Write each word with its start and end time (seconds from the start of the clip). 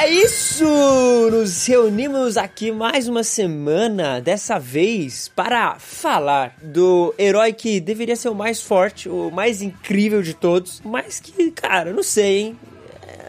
É 0.00 0.08
isso! 0.08 0.64
Nos 1.30 1.66
reunimos 1.66 2.36
aqui 2.36 2.70
mais 2.70 3.08
uma 3.08 3.24
semana, 3.24 4.20
dessa 4.20 4.56
vez 4.58 5.26
para 5.26 5.76
falar 5.80 6.56
do 6.62 7.12
herói 7.18 7.52
que 7.52 7.80
deveria 7.80 8.14
ser 8.14 8.28
o 8.28 8.34
mais 8.34 8.62
forte, 8.62 9.08
o 9.08 9.28
mais 9.30 9.60
incrível 9.60 10.22
de 10.22 10.34
todos, 10.34 10.80
mas 10.84 11.18
que, 11.18 11.50
cara, 11.50 11.92
não 11.92 12.04
sei, 12.04 12.38
hein? 12.38 12.58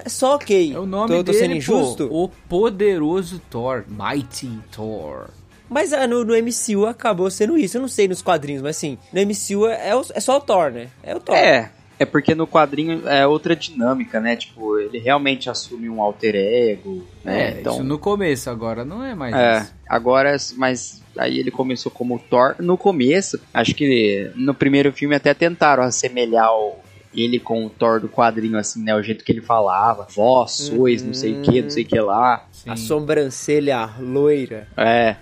É 0.05 0.09
só 0.09 0.35
ok. 0.35 0.73
É 0.75 0.79
o 0.79 0.85
nome 0.85 1.07
tô, 1.07 1.23
tô 1.23 1.31
dele, 1.31 1.37
sendo 1.43 1.55
injusto? 1.55 2.07
pô. 2.07 2.23
O 2.25 2.29
poderoso 2.47 3.41
Thor. 3.49 3.83
Mighty 3.87 4.59
Thor. 4.71 5.29
Mas 5.67 5.91
ah, 5.91 6.05
no, 6.07 6.23
no 6.23 6.33
MCU 6.35 6.85
acabou 6.87 7.29
sendo 7.31 7.57
isso. 7.57 7.77
Eu 7.77 7.81
não 7.81 7.87
sei 7.87 8.07
nos 8.07 8.21
quadrinhos, 8.21 8.61
mas 8.61 8.77
assim, 8.77 8.97
no 9.11 9.19
MCU 9.21 9.67
é, 9.67 9.89
é 9.89 9.95
o- 9.95 10.05
é 10.13 10.19
só 10.19 10.37
o 10.37 10.41
Thor, 10.41 10.71
né? 10.71 10.87
É 11.03 11.15
o 11.15 11.19
Thor. 11.19 11.35
É, 11.35 11.69
é 11.99 12.05
porque 12.05 12.33
no 12.33 12.47
quadrinho 12.47 13.07
é 13.07 13.27
outra 13.27 13.55
dinâmica, 13.55 14.19
né? 14.19 14.35
Tipo, 14.37 14.79
ele 14.79 14.97
realmente 14.99 15.49
assume 15.49 15.89
um 15.89 16.01
alter 16.01 16.33
ego, 16.35 17.05
né? 17.23 17.49
É, 17.57 17.59
então, 17.59 17.73
isso 17.75 17.83
no 17.83 17.99
começo, 17.99 18.49
agora 18.49 18.85
não 18.85 19.03
é 19.03 19.13
mais 19.13 19.35
é, 19.35 19.59
isso. 19.59 19.73
agora, 19.87 20.35
mas 20.55 21.03
aí 21.17 21.37
ele 21.37 21.51
começou 21.51 21.91
como 21.91 22.17
Thor. 22.17 22.55
No 22.59 22.77
começo, 22.77 23.39
acho 23.53 23.75
que 23.75 24.31
no 24.35 24.53
primeiro 24.53 24.91
filme 24.93 25.13
até 25.15 25.33
tentaram 25.33 25.83
assemelhar 25.83 26.51
o- 26.53 26.77
ele 27.13 27.39
com 27.39 27.65
o 27.65 27.69
Thor 27.69 27.99
do 27.99 28.07
quadrinho, 28.07 28.57
assim, 28.57 28.83
né? 28.83 28.95
O 28.95 29.01
jeito 29.01 29.23
que 29.25 29.31
ele 29.31 29.41
falava, 29.41 30.07
vós 30.15 30.51
sois, 30.51 31.03
não 31.03 31.13
sei 31.13 31.33
o 31.33 31.41
que, 31.41 31.61
não 31.61 31.69
sei 31.69 31.83
o 31.83 31.87
que 31.87 31.99
lá. 31.99 32.45
Sim. 32.51 32.69
A 32.69 32.75
sobrancelha 32.77 33.89
loira. 33.99 34.67
É, 34.77 35.15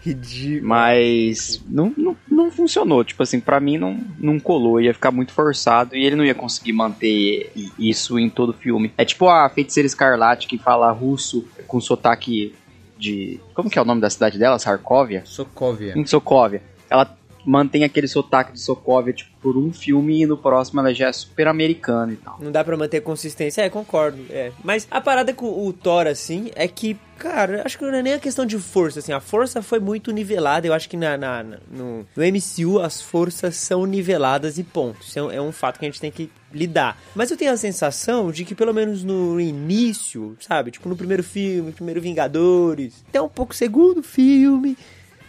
Ridículo. 0.00 0.68
Mas 0.68 1.62
não, 1.68 1.92
não, 1.96 2.16
não 2.28 2.50
funcionou. 2.50 3.04
Tipo 3.04 3.22
assim, 3.22 3.38
pra 3.38 3.60
mim 3.60 3.76
não, 3.76 3.98
não 4.18 4.40
colou. 4.40 4.80
Ia 4.80 4.94
ficar 4.94 5.10
muito 5.10 5.32
forçado 5.32 5.94
e 5.94 6.04
ele 6.04 6.16
não 6.16 6.24
ia 6.24 6.34
conseguir 6.34 6.72
manter 6.72 7.52
isso 7.78 8.18
em 8.18 8.30
todo 8.30 8.50
o 8.50 8.54
filme. 8.54 8.92
É 8.96 9.04
tipo 9.04 9.28
a 9.28 9.48
feiticeira 9.48 9.86
escarlate 9.86 10.46
que 10.46 10.58
fala 10.58 10.90
russo 10.90 11.46
com 11.66 11.80
sotaque 11.80 12.54
de. 12.98 13.40
Como 13.54 13.70
que 13.70 13.78
é 13.78 13.82
o 13.82 13.84
nome 13.84 14.00
da 14.00 14.10
cidade 14.10 14.38
dela? 14.38 14.58
Sarkovia? 14.58 15.22
Sokovia. 15.24 15.94
Em 15.96 16.06
Sokovia. 16.06 16.62
Ela 16.88 17.16
mantém 17.44 17.84
aquele 17.84 18.06
sotaque 18.08 18.52
de 18.52 18.60
Sokovia, 18.60 19.12
tipo, 19.12 19.30
por 19.40 19.56
um 19.56 19.72
filme 19.72 20.22
e 20.22 20.26
no 20.26 20.36
próximo 20.36 20.80
ela 20.80 20.92
já 20.92 21.08
é 21.08 21.12
super 21.12 21.48
americana 21.48 22.12
e 22.12 22.16
tal. 22.16 22.38
Não 22.40 22.52
dá 22.52 22.62
pra 22.62 22.76
manter 22.76 23.00
consistência. 23.00 23.62
É, 23.62 23.70
concordo. 23.70 24.18
É. 24.30 24.52
Mas 24.62 24.86
a 24.90 25.00
parada 25.00 25.32
com 25.32 25.66
o 25.66 25.72
Thor, 25.72 26.06
assim, 26.06 26.50
é 26.54 26.68
que, 26.68 26.94
cara, 27.18 27.62
acho 27.64 27.78
que 27.78 27.84
não 27.84 27.94
é 27.94 28.02
nem 28.02 28.12
a 28.12 28.18
questão 28.18 28.44
de 28.44 28.58
força, 28.58 28.98
assim. 28.98 29.12
A 29.12 29.20
força 29.20 29.62
foi 29.62 29.80
muito 29.80 30.12
nivelada. 30.12 30.66
Eu 30.66 30.74
acho 30.74 30.88
que 30.90 30.96
na- 30.96 31.16
na- 31.16 31.42
no, 31.42 32.06
no 32.14 32.22
MCU 32.22 32.78
as 32.80 33.00
forças 33.00 33.56
são 33.56 33.86
niveladas 33.86 34.58
e 34.58 34.62
ponto. 34.62 35.00
Isso 35.00 35.18
é 35.18 35.22
um, 35.22 35.30
é 35.32 35.40
um 35.40 35.52
fato 35.52 35.78
que 35.78 35.86
a 35.86 35.88
gente 35.88 36.00
tem 36.00 36.10
que 36.10 36.30
lidar. 36.52 37.00
Mas 37.14 37.30
eu 37.30 37.36
tenho 37.36 37.52
a 37.52 37.56
sensação 37.56 38.30
de 38.30 38.44
que, 38.44 38.54
pelo 38.54 38.74
menos 38.74 39.02
no 39.02 39.40
início, 39.40 40.36
sabe? 40.40 40.70
Tipo, 40.70 40.88
no 40.88 40.96
primeiro 40.96 41.22
filme, 41.22 41.72
primeiro 41.72 42.00
Vingadores, 42.00 43.02
até 43.08 43.22
um 43.22 43.28
pouco 43.28 43.54
segundo 43.54 44.02
filme. 44.02 44.76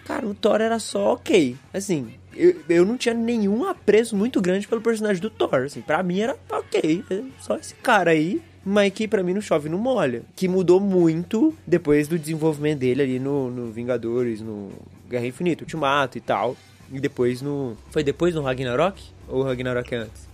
Cara, 0.06 0.26
o 0.26 0.34
Thor 0.34 0.60
era 0.62 0.80
só 0.80 1.14
ok. 1.14 1.56
Assim, 1.74 2.14
eu, 2.36 2.56
eu 2.70 2.86
não 2.86 2.98
tinha 2.98 3.14
nenhum 3.14 3.66
apreço 3.66 4.16
muito 4.16 4.42
grande 4.42 4.68
pelo 4.68 4.82
personagem 4.82 5.22
do 5.22 5.30
Thor. 5.30 5.64
Assim, 5.66 5.82
pra 5.82 6.02
mim 6.04 6.20
era 6.20 6.36
ok. 6.50 7.04
é 7.10 7.22
Só 7.40 7.56
esse 7.58 7.74
cara 7.76 8.12
aí. 8.12 8.42
Mas 8.64 8.94
que 8.94 9.08
pra 9.08 9.24
mim 9.24 9.34
não 9.34 9.42
chove, 9.42 9.70
não 9.70 9.80
molha. 9.80 10.22
Que 10.36 10.48
mudou 10.48 10.80
muito 10.80 11.56
depois 11.66 12.08
do 12.08 12.20
desenvolvimento 12.20 12.78
dele 12.80 13.02
ali 13.02 13.20
no, 13.20 13.50
no 13.50 13.72
Vingadores, 13.72 14.40
no 14.40 14.70
Guerra 15.10 15.26
Infinita, 15.26 15.64
Ultimato 15.64 16.18
e 16.18 16.22
tal. 16.22 16.56
E 16.92 17.00
depois 17.00 17.42
no. 17.42 17.76
Foi 17.90 18.04
depois 18.04 18.36
no 18.36 18.42
Ragnarok? 18.44 19.02
Ou 19.28 19.42
Ragnarok 19.44 19.96
é 19.96 19.98
antes? 19.98 20.28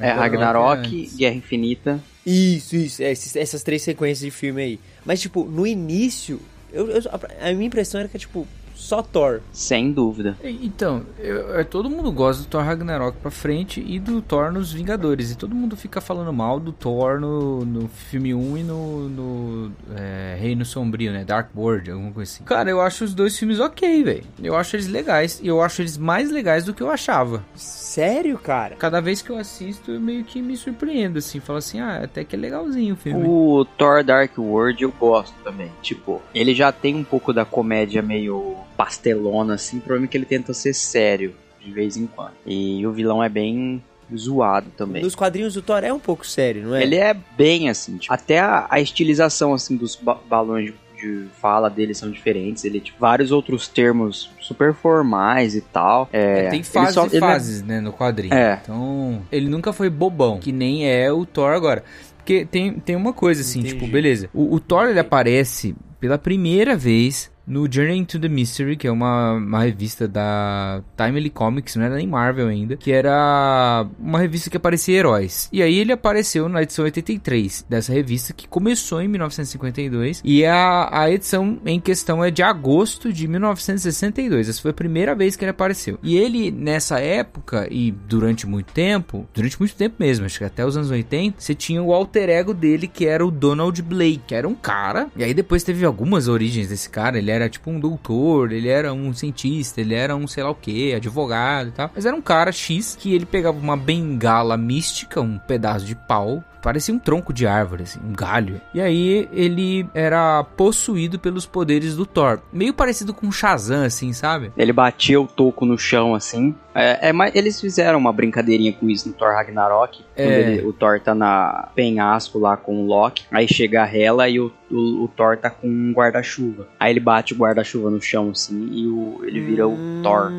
É 0.00 0.10
Ragnarok, 0.12 1.10
Guerra 1.16 1.34
Infinita. 1.34 2.02
Isso, 2.24 2.74
isso. 2.74 3.02
é, 3.02 3.12
esses- 3.12 3.36
essas 3.36 3.62
três 3.62 3.82
sequências 3.82 4.20
de 4.20 4.30
filme 4.30 4.62
aí. 4.62 4.80
Mas, 5.04 5.20
tipo, 5.20 5.44
no 5.44 5.66
início, 5.66 6.40
eu, 6.72 6.88
eu- 6.88 7.02
a 7.40 7.52
minha 7.52 7.66
impressão 7.66 8.00
era 8.00 8.08
que, 8.08 8.18
tipo, 8.18 8.46
só 8.74 9.02
Thor. 9.02 9.40
Sem 9.52 9.92
dúvida. 9.92 10.36
Então, 10.42 11.02
eu- 11.18 11.48
eu- 11.50 11.64
todo 11.64 11.88
mundo 11.88 12.10
gosta 12.12 12.42
do 12.42 12.48
Thor 12.48 12.62
Ragnarok 12.62 13.16
pra 13.18 13.30
frente 13.30 13.82
e 13.86 13.98
do 13.98 14.20
Thor 14.20 14.52
nos 14.52 14.72
Vingadores. 14.72 15.30
E 15.30 15.36
todo 15.36 15.54
mundo 15.54 15.76
fica 15.76 16.00
falando 16.00 16.32
mal 16.32 16.58
do 16.60 16.72
Thor 16.72 17.18
no, 17.20 17.64
no 17.64 17.88
filme 17.88 18.34
1 18.34 18.58
e 18.58 18.62
no, 18.62 19.08
no 19.08 19.72
é, 19.96 20.36
Reino 20.38 20.64
Sombrio, 20.64 21.12
né? 21.12 21.24
Dark 21.24 21.48
World, 21.56 21.90
alguma 21.90 22.12
coisa 22.12 22.30
assim. 22.32 22.44
Cara, 22.44 22.68
eu 22.68 22.80
acho 22.80 23.04
os 23.04 23.14
dois 23.14 23.38
filmes 23.38 23.60
ok, 23.60 24.02
velho. 24.02 24.24
Eu 24.42 24.56
acho 24.56 24.76
eles 24.76 24.88
legais. 24.88 25.40
E 25.42 25.46
eu 25.46 25.62
acho 25.62 25.80
eles 25.82 25.96
mais 25.96 26.30
legais 26.30 26.64
do 26.64 26.74
que 26.74 26.82
eu 26.82 26.90
achava. 26.90 27.44
Sério, 27.54 28.36
cara? 28.38 28.74
Cada 28.76 29.00
vez 29.00 29.22
que 29.22 29.30
eu 29.30 29.36
assisto, 29.38 29.92
eu 29.92 30.00
meio 30.00 30.24
que 30.24 30.42
me 30.42 30.56
surpreendo, 30.56 31.18
assim. 31.18 31.38
Falo 31.40 31.58
assim, 31.58 31.80
ah, 31.80 32.00
até 32.02 32.24
que 32.24 32.34
é 32.34 32.38
legalzinho 32.38 32.94
o 32.94 32.96
filme. 32.96 33.22
O 33.26 33.64
Thor 33.78 34.02
Dark 34.02 34.36
World 34.36 34.82
eu 34.82 34.92
gosto 34.92 35.34
também. 35.44 35.70
Tipo, 35.80 36.20
ele 36.34 36.54
já 36.54 36.72
tem 36.72 36.94
um 36.96 37.04
pouco 37.04 37.32
da 37.32 37.44
comédia 37.44 38.02
meio 38.02 38.56
pastelona, 38.76 39.54
assim. 39.54 39.78
O 39.78 39.80
problema 39.80 40.06
é 40.06 40.08
que 40.08 40.16
ele 40.16 40.24
tenta 40.26 40.52
ser 40.54 40.74
sério 40.74 41.34
de 41.64 41.70
vez 41.72 41.96
em 41.96 42.06
quando. 42.06 42.32
E 42.46 42.86
o 42.86 42.92
vilão 42.92 43.22
é 43.22 43.28
bem 43.28 43.82
zoado 44.14 44.70
também. 44.76 45.02
Nos 45.02 45.14
quadrinhos 45.14 45.54
do 45.54 45.62
Thor 45.62 45.82
é 45.82 45.92
um 45.92 45.98
pouco 45.98 46.26
sério, 46.26 46.64
não 46.64 46.74
é? 46.74 46.82
Ele 46.82 46.96
é 46.96 47.14
bem 47.36 47.68
assim, 47.70 47.96
tipo, 47.96 48.12
até 48.12 48.38
a, 48.38 48.66
a 48.68 48.80
estilização 48.80 49.54
assim 49.54 49.76
dos 49.76 49.96
ba- 49.96 50.18
balões 50.28 50.66
de, 50.66 50.74
de 51.00 51.26
fala 51.40 51.70
dele 51.70 51.94
são 51.94 52.10
diferentes. 52.10 52.64
Ele, 52.64 52.80
tipo, 52.80 52.98
vários 53.00 53.32
outros 53.32 53.66
termos 53.66 54.30
super 54.40 54.74
formais 54.74 55.54
e 55.56 55.62
tal. 55.62 56.08
É, 56.12 56.48
tem 56.50 56.58
ele 56.60 56.64
fases 56.68 56.94
só- 56.94 57.06
e 57.06 57.08
não 57.08 57.16
é- 57.16 57.20
fases, 57.32 57.62
né, 57.62 57.80
no 57.80 57.92
quadrinho. 57.94 58.34
É. 58.34 58.60
Então, 58.62 59.22
ele 59.32 59.48
nunca 59.48 59.72
foi 59.72 59.88
bobão, 59.88 60.38
que 60.38 60.52
nem 60.52 60.86
é 60.86 61.10
o 61.10 61.24
Thor 61.24 61.52
agora. 61.54 61.82
Porque 62.18 62.44
tem, 62.46 62.74
tem 62.74 62.96
uma 62.96 63.12
coisa 63.12 63.40
assim, 63.40 63.60
Entendi. 63.60 63.74
tipo, 63.74 63.86
beleza. 63.90 64.28
O, 64.34 64.54
o 64.54 64.60
Thor, 64.60 64.88
ele 64.88 64.98
aparece 65.00 65.74
pela 66.04 66.18
primeira 66.18 66.76
vez 66.76 67.32
no 67.46 67.70
Journey 67.70 67.98
into 67.98 68.18
the 68.18 68.28
Mystery, 68.28 68.76
que 68.76 68.86
é 68.86 68.90
uma, 68.90 69.34
uma 69.34 69.62
revista 69.62 70.08
da 70.08 70.82
Timely 70.96 71.30
Comics, 71.30 71.76
não 71.76 71.84
era 71.84 71.96
nem 71.96 72.06
Marvel 72.06 72.48
ainda, 72.48 72.76
que 72.76 72.90
era 72.90 73.86
uma 73.98 74.18
revista 74.18 74.50
que 74.50 74.56
aparecia 74.56 74.98
heróis. 74.98 75.48
E 75.52 75.62
aí 75.62 75.78
ele 75.78 75.92
apareceu 75.92 76.48
na 76.48 76.62
edição 76.62 76.84
83 76.84 77.66
dessa 77.68 77.92
revista, 77.92 78.32
que 78.32 78.48
começou 78.48 79.02
em 79.02 79.08
1952, 79.08 80.22
e 80.24 80.44
a, 80.44 80.88
a 80.90 81.10
edição 81.10 81.58
em 81.66 81.78
questão 81.78 82.24
é 82.24 82.30
de 82.30 82.42
agosto 82.42 83.12
de 83.12 83.28
1962. 83.28 84.48
Essa 84.48 84.62
foi 84.62 84.70
a 84.70 84.74
primeira 84.74 85.14
vez 85.14 85.36
que 85.36 85.44
ele 85.44 85.50
apareceu. 85.50 85.98
E 86.02 86.16
ele, 86.16 86.50
nessa 86.50 86.98
época, 86.98 87.68
e 87.70 87.90
durante 87.90 88.46
muito 88.46 88.72
tempo, 88.72 89.26
durante 89.34 89.58
muito 89.58 89.74
tempo 89.74 89.96
mesmo, 89.98 90.24
acho 90.24 90.38
que 90.38 90.44
até 90.44 90.64
os 90.64 90.76
anos 90.76 90.90
80, 90.90 91.36
você 91.38 91.54
tinha 91.54 91.82
o 91.82 91.92
alter 91.92 92.30
ego 92.30 92.54
dele, 92.54 92.86
que 92.86 93.06
era 93.06 93.24
o 93.24 93.30
Donald 93.30 93.80
Blake, 93.82 94.22
que 94.26 94.34
era 94.34 94.48
um 94.48 94.54
cara. 94.54 95.08
E 95.16 95.22
aí 95.22 95.34
depois 95.34 95.62
teve 95.62 95.84
algumas 95.94 96.26
origens 96.26 96.68
desse 96.68 96.90
cara. 96.90 97.16
Ele 97.16 97.30
era 97.30 97.48
tipo 97.48 97.70
um 97.70 97.78
doutor, 97.78 98.52
ele 98.52 98.68
era 98.68 98.92
um 98.92 99.14
cientista, 99.14 99.80
ele 99.80 99.94
era 99.94 100.14
um 100.16 100.26
sei 100.26 100.42
lá 100.42 100.50
o 100.50 100.54
que, 100.54 100.92
advogado 100.92 101.68
e 101.68 101.72
tal. 101.72 101.90
Mas 101.94 102.04
era 102.04 102.14
um 102.14 102.20
cara 102.20 102.50
X 102.50 102.96
que 103.00 103.14
ele 103.14 103.24
pegava 103.24 103.56
uma 103.56 103.76
bengala 103.76 104.56
mística, 104.56 105.20
um 105.20 105.38
pedaço 105.38 105.86
de 105.86 105.94
pau. 105.94 106.42
Parecia 106.64 106.94
um 106.94 106.98
tronco 106.98 107.30
de 107.30 107.46
árvore, 107.46 107.82
assim, 107.82 108.00
um 108.02 108.14
galho. 108.14 108.58
E 108.72 108.80
aí 108.80 109.28
ele 109.30 109.86
era 109.92 110.42
possuído 110.56 111.18
pelos 111.18 111.44
poderes 111.44 111.94
do 111.94 112.06
Thor. 112.06 112.40
Meio 112.50 112.72
parecido 112.72 113.12
com 113.12 113.30
Shazam, 113.30 113.84
assim, 113.84 114.14
sabe? 114.14 114.50
Ele 114.56 114.72
batia 114.72 115.20
o 115.20 115.26
toco 115.26 115.66
no 115.66 115.76
chão, 115.78 116.14
assim. 116.14 116.54
É, 116.74 117.10
é, 117.10 117.12
mas 117.12 117.34
eles 117.36 117.60
fizeram 117.60 117.98
uma 117.98 118.12
brincadeirinha 118.12 118.72
com 118.72 118.88
isso 118.88 119.06
no 119.08 119.14
Thor 119.14 119.32
Ragnarok. 119.34 119.98
Quando 120.16 120.28
É. 120.28 120.40
ele- 120.54 120.66
o 120.66 120.72
Thor 120.72 120.98
tá 120.98 121.14
na 121.14 121.68
penhasco 121.74 122.38
lá 122.38 122.56
com 122.56 122.82
o 122.82 122.86
Loki. 122.86 123.24
Aí 123.30 123.46
chega 123.46 123.82
a 123.84 123.86
Hela 123.96 124.26
e 124.28 124.40
o, 124.40 124.50
o, 124.70 125.04
o 125.04 125.08
Thor 125.08 125.36
tá 125.36 125.50
com 125.50 125.68
um 125.68 125.92
guarda-chuva. 125.92 126.66
Aí 126.80 126.90
ele 126.92 127.00
bate 127.00 127.34
o 127.34 127.36
guarda-chuva 127.36 127.90
no 127.90 128.00
chão, 128.00 128.30
assim, 128.30 128.68
e 128.72 128.86
o, 128.86 129.20
ele 129.22 129.40
vira 129.40 129.68
o 129.68 129.76
Thor. 130.02 130.32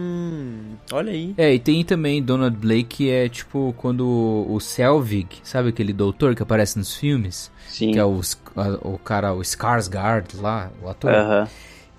Olha 0.91 1.11
aí. 1.11 1.33
É, 1.37 1.53
e 1.53 1.59
tem 1.59 1.83
também 1.83 2.21
Donald 2.21 2.55
Blake, 2.55 2.83
que 2.83 3.09
é 3.09 3.27
tipo 3.27 3.73
quando 3.77 4.45
o 4.47 4.59
Selvig, 4.59 5.27
sabe 5.43 5.69
aquele 5.69 5.93
doutor 5.93 6.35
que 6.35 6.43
aparece 6.43 6.77
nos 6.77 6.95
filmes? 6.95 7.51
Sim. 7.67 7.91
Que 7.91 7.99
é 7.99 8.05
o, 8.05 8.21
o 8.81 8.97
cara, 8.99 9.33
o 9.33 9.41
Skarsgård 9.41 10.39
lá, 10.39 10.71
o 10.81 10.89
ator. 10.89 11.11
Aham. 11.11 11.47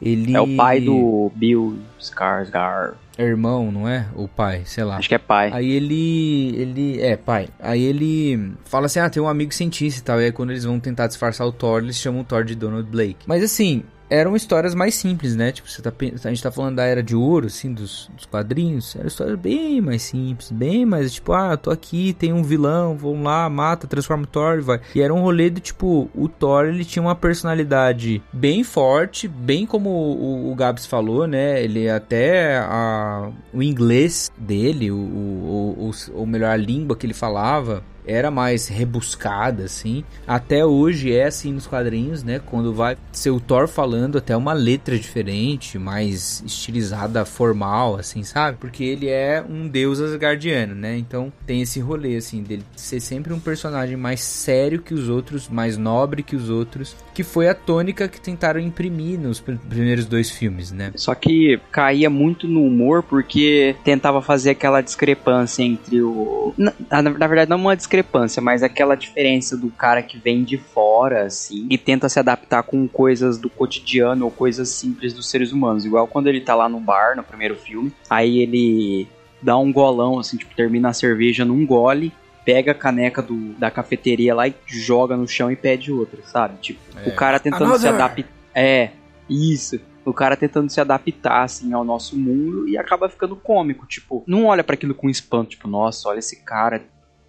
Ele 0.00 0.34
É 0.36 0.40
o 0.40 0.56
pai 0.56 0.80
do 0.80 1.32
Bill 1.34 1.78
Skarsgård. 1.98 2.94
É 3.18 3.24
irmão, 3.24 3.72
não 3.72 3.88
é? 3.88 4.06
Ou 4.14 4.28
pai, 4.28 4.62
sei 4.66 4.84
lá. 4.84 4.96
Acho 4.98 5.08
que 5.08 5.14
é 5.14 5.18
pai. 5.18 5.50
Aí 5.52 5.70
ele. 5.70 6.54
ele. 6.54 7.00
É, 7.00 7.16
pai. 7.16 7.48
Aí 7.58 7.82
ele 7.82 8.52
fala 8.66 8.86
assim: 8.86 8.98
ah, 8.98 9.08
tem 9.08 9.22
um 9.22 9.28
amigo 9.28 9.54
cientista 9.54 10.00
e 10.00 10.04
tal. 10.04 10.20
E 10.20 10.26
aí 10.26 10.32
quando 10.32 10.50
eles 10.50 10.64
vão 10.64 10.78
tentar 10.78 11.06
disfarçar 11.06 11.46
o 11.46 11.52
Thor, 11.52 11.82
eles 11.82 11.96
chamam 11.96 12.20
o 12.20 12.24
Thor 12.24 12.44
de 12.44 12.54
Donald 12.54 12.88
Blake. 12.90 13.24
Mas 13.26 13.42
assim. 13.42 13.84
Eram 14.08 14.36
histórias 14.36 14.74
mais 14.74 14.94
simples, 14.94 15.34
né? 15.34 15.50
Tipo, 15.50 15.68
você 15.68 15.82
tá, 15.82 15.92
a 16.24 16.28
gente 16.28 16.42
tá 16.42 16.50
falando 16.52 16.76
da 16.76 16.84
Era 16.84 17.02
de 17.02 17.16
Ouro, 17.16 17.46
assim, 17.46 17.72
dos, 17.72 18.08
dos 18.14 18.24
quadrinhos. 18.26 18.94
Eram 18.94 19.08
histórias 19.08 19.38
bem 19.38 19.80
mais 19.80 20.02
simples, 20.02 20.50
bem 20.52 20.86
mais, 20.86 21.12
tipo, 21.12 21.32
ah, 21.32 21.56
tô 21.56 21.70
aqui, 21.70 22.12
tem 22.12 22.32
um 22.32 22.42
vilão, 22.42 22.96
vão 22.96 23.22
lá, 23.24 23.48
mata, 23.50 23.86
transforma 23.88 24.22
o 24.22 24.26
Thor 24.26 24.58
e 24.58 24.60
vai. 24.60 24.80
E 24.94 25.00
era 25.02 25.12
um 25.12 25.20
rolê 25.20 25.50
do 25.50 25.60
tipo, 25.60 26.08
o 26.14 26.28
Thor, 26.28 26.66
ele 26.66 26.84
tinha 26.84 27.02
uma 27.02 27.16
personalidade 27.16 28.22
bem 28.32 28.62
forte, 28.62 29.26
bem 29.26 29.66
como 29.66 29.90
o, 29.90 30.52
o 30.52 30.54
Gabs 30.54 30.86
falou, 30.86 31.26
né? 31.26 31.62
Ele 31.62 31.88
até 31.90 32.58
a, 32.58 33.30
o 33.52 33.62
inglês 33.62 34.30
dele, 34.38 34.90
o, 34.90 34.96
o, 34.96 35.90
o- 35.90 36.12
ou 36.14 36.26
melhor, 36.26 36.50
a 36.50 36.56
língua 36.56 36.96
que 36.96 37.06
ele 37.06 37.14
falava, 37.14 37.82
era 38.06 38.30
mais 38.30 38.68
rebuscada, 38.68 39.64
assim. 39.64 40.04
Até 40.26 40.64
hoje 40.64 41.12
é 41.12 41.24
assim 41.26 41.52
nos 41.52 41.66
quadrinhos, 41.66 42.22
né? 42.22 42.40
Quando 42.44 42.72
vai 42.72 42.96
ser 43.12 43.30
o 43.30 43.40
Thor 43.40 43.66
falando, 43.68 44.18
até 44.18 44.36
uma 44.36 44.52
letra 44.52 44.98
diferente, 44.98 45.78
mais 45.78 46.42
estilizada, 46.46 47.24
formal, 47.24 47.96
assim, 47.96 48.22
sabe? 48.22 48.58
Porque 48.60 48.84
ele 48.84 49.08
é 49.08 49.44
um 49.48 49.66
deus 49.68 50.00
asgardiano, 50.00 50.74
né? 50.74 50.96
Então 50.96 51.32
tem 51.46 51.62
esse 51.62 51.80
rolê, 51.80 52.16
assim, 52.16 52.42
dele 52.42 52.62
ser 52.76 53.00
sempre 53.00 53.32
um 53.32 53.40
personagem 53.40 53.96
mais 53.96 54.20
sério 54.20 54.80
que 54.80 54.94
os 54.94 55.08
outros, 55.08 55.48
mais 55.48 55.76
nobre 55.76 56.22
que 56.22 56.36
os 56.36 56.48
outros, 56.50 56.96
que 57.14 57.22
foi 57.22 57.48
a 57.48 57.54
tônica 57.54 58.08
que 58.08 58.20
tentaram 58.20 58.60
imprimir 58.60 59.18
nos 59.18 59.40
pr- 59.40 59.54
primeiros 59.68 60.06
dois 60.06 60.30
filmes, 60.30 60.70
né? 60.72 60.92
Só 60.96 61.14
que 61.14 61.58
caía 61.72 62.08
muito 62.10 62.46
no 62.46 62.62
humor 62.64 63.02
porque 63.02 63.74
tentava 63.84 64.20
fazer 64.22 64.50
aquela 64.50 64.80
discrepância 64.80 65.62
entre 65.62 66.02
o. 66.02 66.54
Na, 66.56 66.72
na- 66.90 67.10
na 67.10 67.26
verdade, 67.26 67.50
não 67.50 67.56
uma 67.56 67.76
discrepância, 67.76 67.95
mas 68.40 68.62
aquela 68.62 68.94
diferença 68.94 69.56
do 69.56 69.70
cara 69.70 70.02
que 70.02 70.18
vem 70.18 70.42
de 70.42 70.58
fora, 70.58 71.24
assim, 71.24 71.66
e 71.70 71.78
tenta 71.78 72.08
se 72.08 72.18
adaptar 72.18 72.62
com 72.62 72.86
coisas 72.88 73.38
do 73.38 73.48
cotidiano 73.48 74.24
ou 74.24 74.30
coisas 74.30 74.68
simples 74.68 75.12
dos 75.12 75.28
seres 75.28 75.52
humanos. 75.52 75.84
Igual 75.84 76.06
quando 76.06 76.26
ele 76.26 76.40
tá 76.40 76.54
lá 76.54 76.68
no 76.68 76.80
bar, 76.80 77.16
no 77.16 77.22
primeiro 77.22 77.56
filme, 77.56 77.92
aí 78.08 78.38
ele 78.38 79.08
dá 79.42 79.56
um 79.56 79.72
golão, 79.72 80.18
assim, 80.18 80.36
tipo, 80.36 80.54
termina 80.54 80.88
a 80.88 80.92
cerveja 80.92 81.44
num 81.44 81.64
gole. 81.66 82.12
Pega 82.44 82.70
a 82.70 82.74
caneca 82.74 83.20
do, 83.20 83.54
da 83.54 83.72
cafeteria 83.72 84.32
lá 84.32 84.46
e 84.46 84.54
joga 84.66 85.16
no 85.16 85.26
chão 85.26 85.50
e 85.50 85.56
pede 85.56 85.90
outra, 85.90 86.22
sabe? 86.24 86.58
Tipo, 86.60 86.80
o 87.04 87.12
cara 87.12 87.40
tentando 87.40 87.76
se 87.76 87.88
Another! 87.88 87.94
adaptar. 87.94 88.32
É, 88.54 88.90
isso. 89.28 89.80
O 90.04 90.12
cara 90.12 90.36
tentando 90.36 90.70
se 90.70 90.80
adaptar, 90.80 91.42
assim, 91.42 91.72
ao 91.72 91.82
nosso 91.82 92.16
mundo 92.16 92.68
e 92.68 92.78
acaba 92.78 93.08
ficando 93.08 93.34
cômico. 93.34 93.84
Tipo, 93.86 94.22
não 94.28 94.44
olha 94.44 94.62
pra 94.62 94.74
aquilo 94.74 94.94
com 94.94 95.10
espanto, 95.10 95.50
tipo, 95.50 95.66
nossa, 95.66 96.08
olha 96.08 96.20
esse 96.20 96.36
cara 96.44 96.84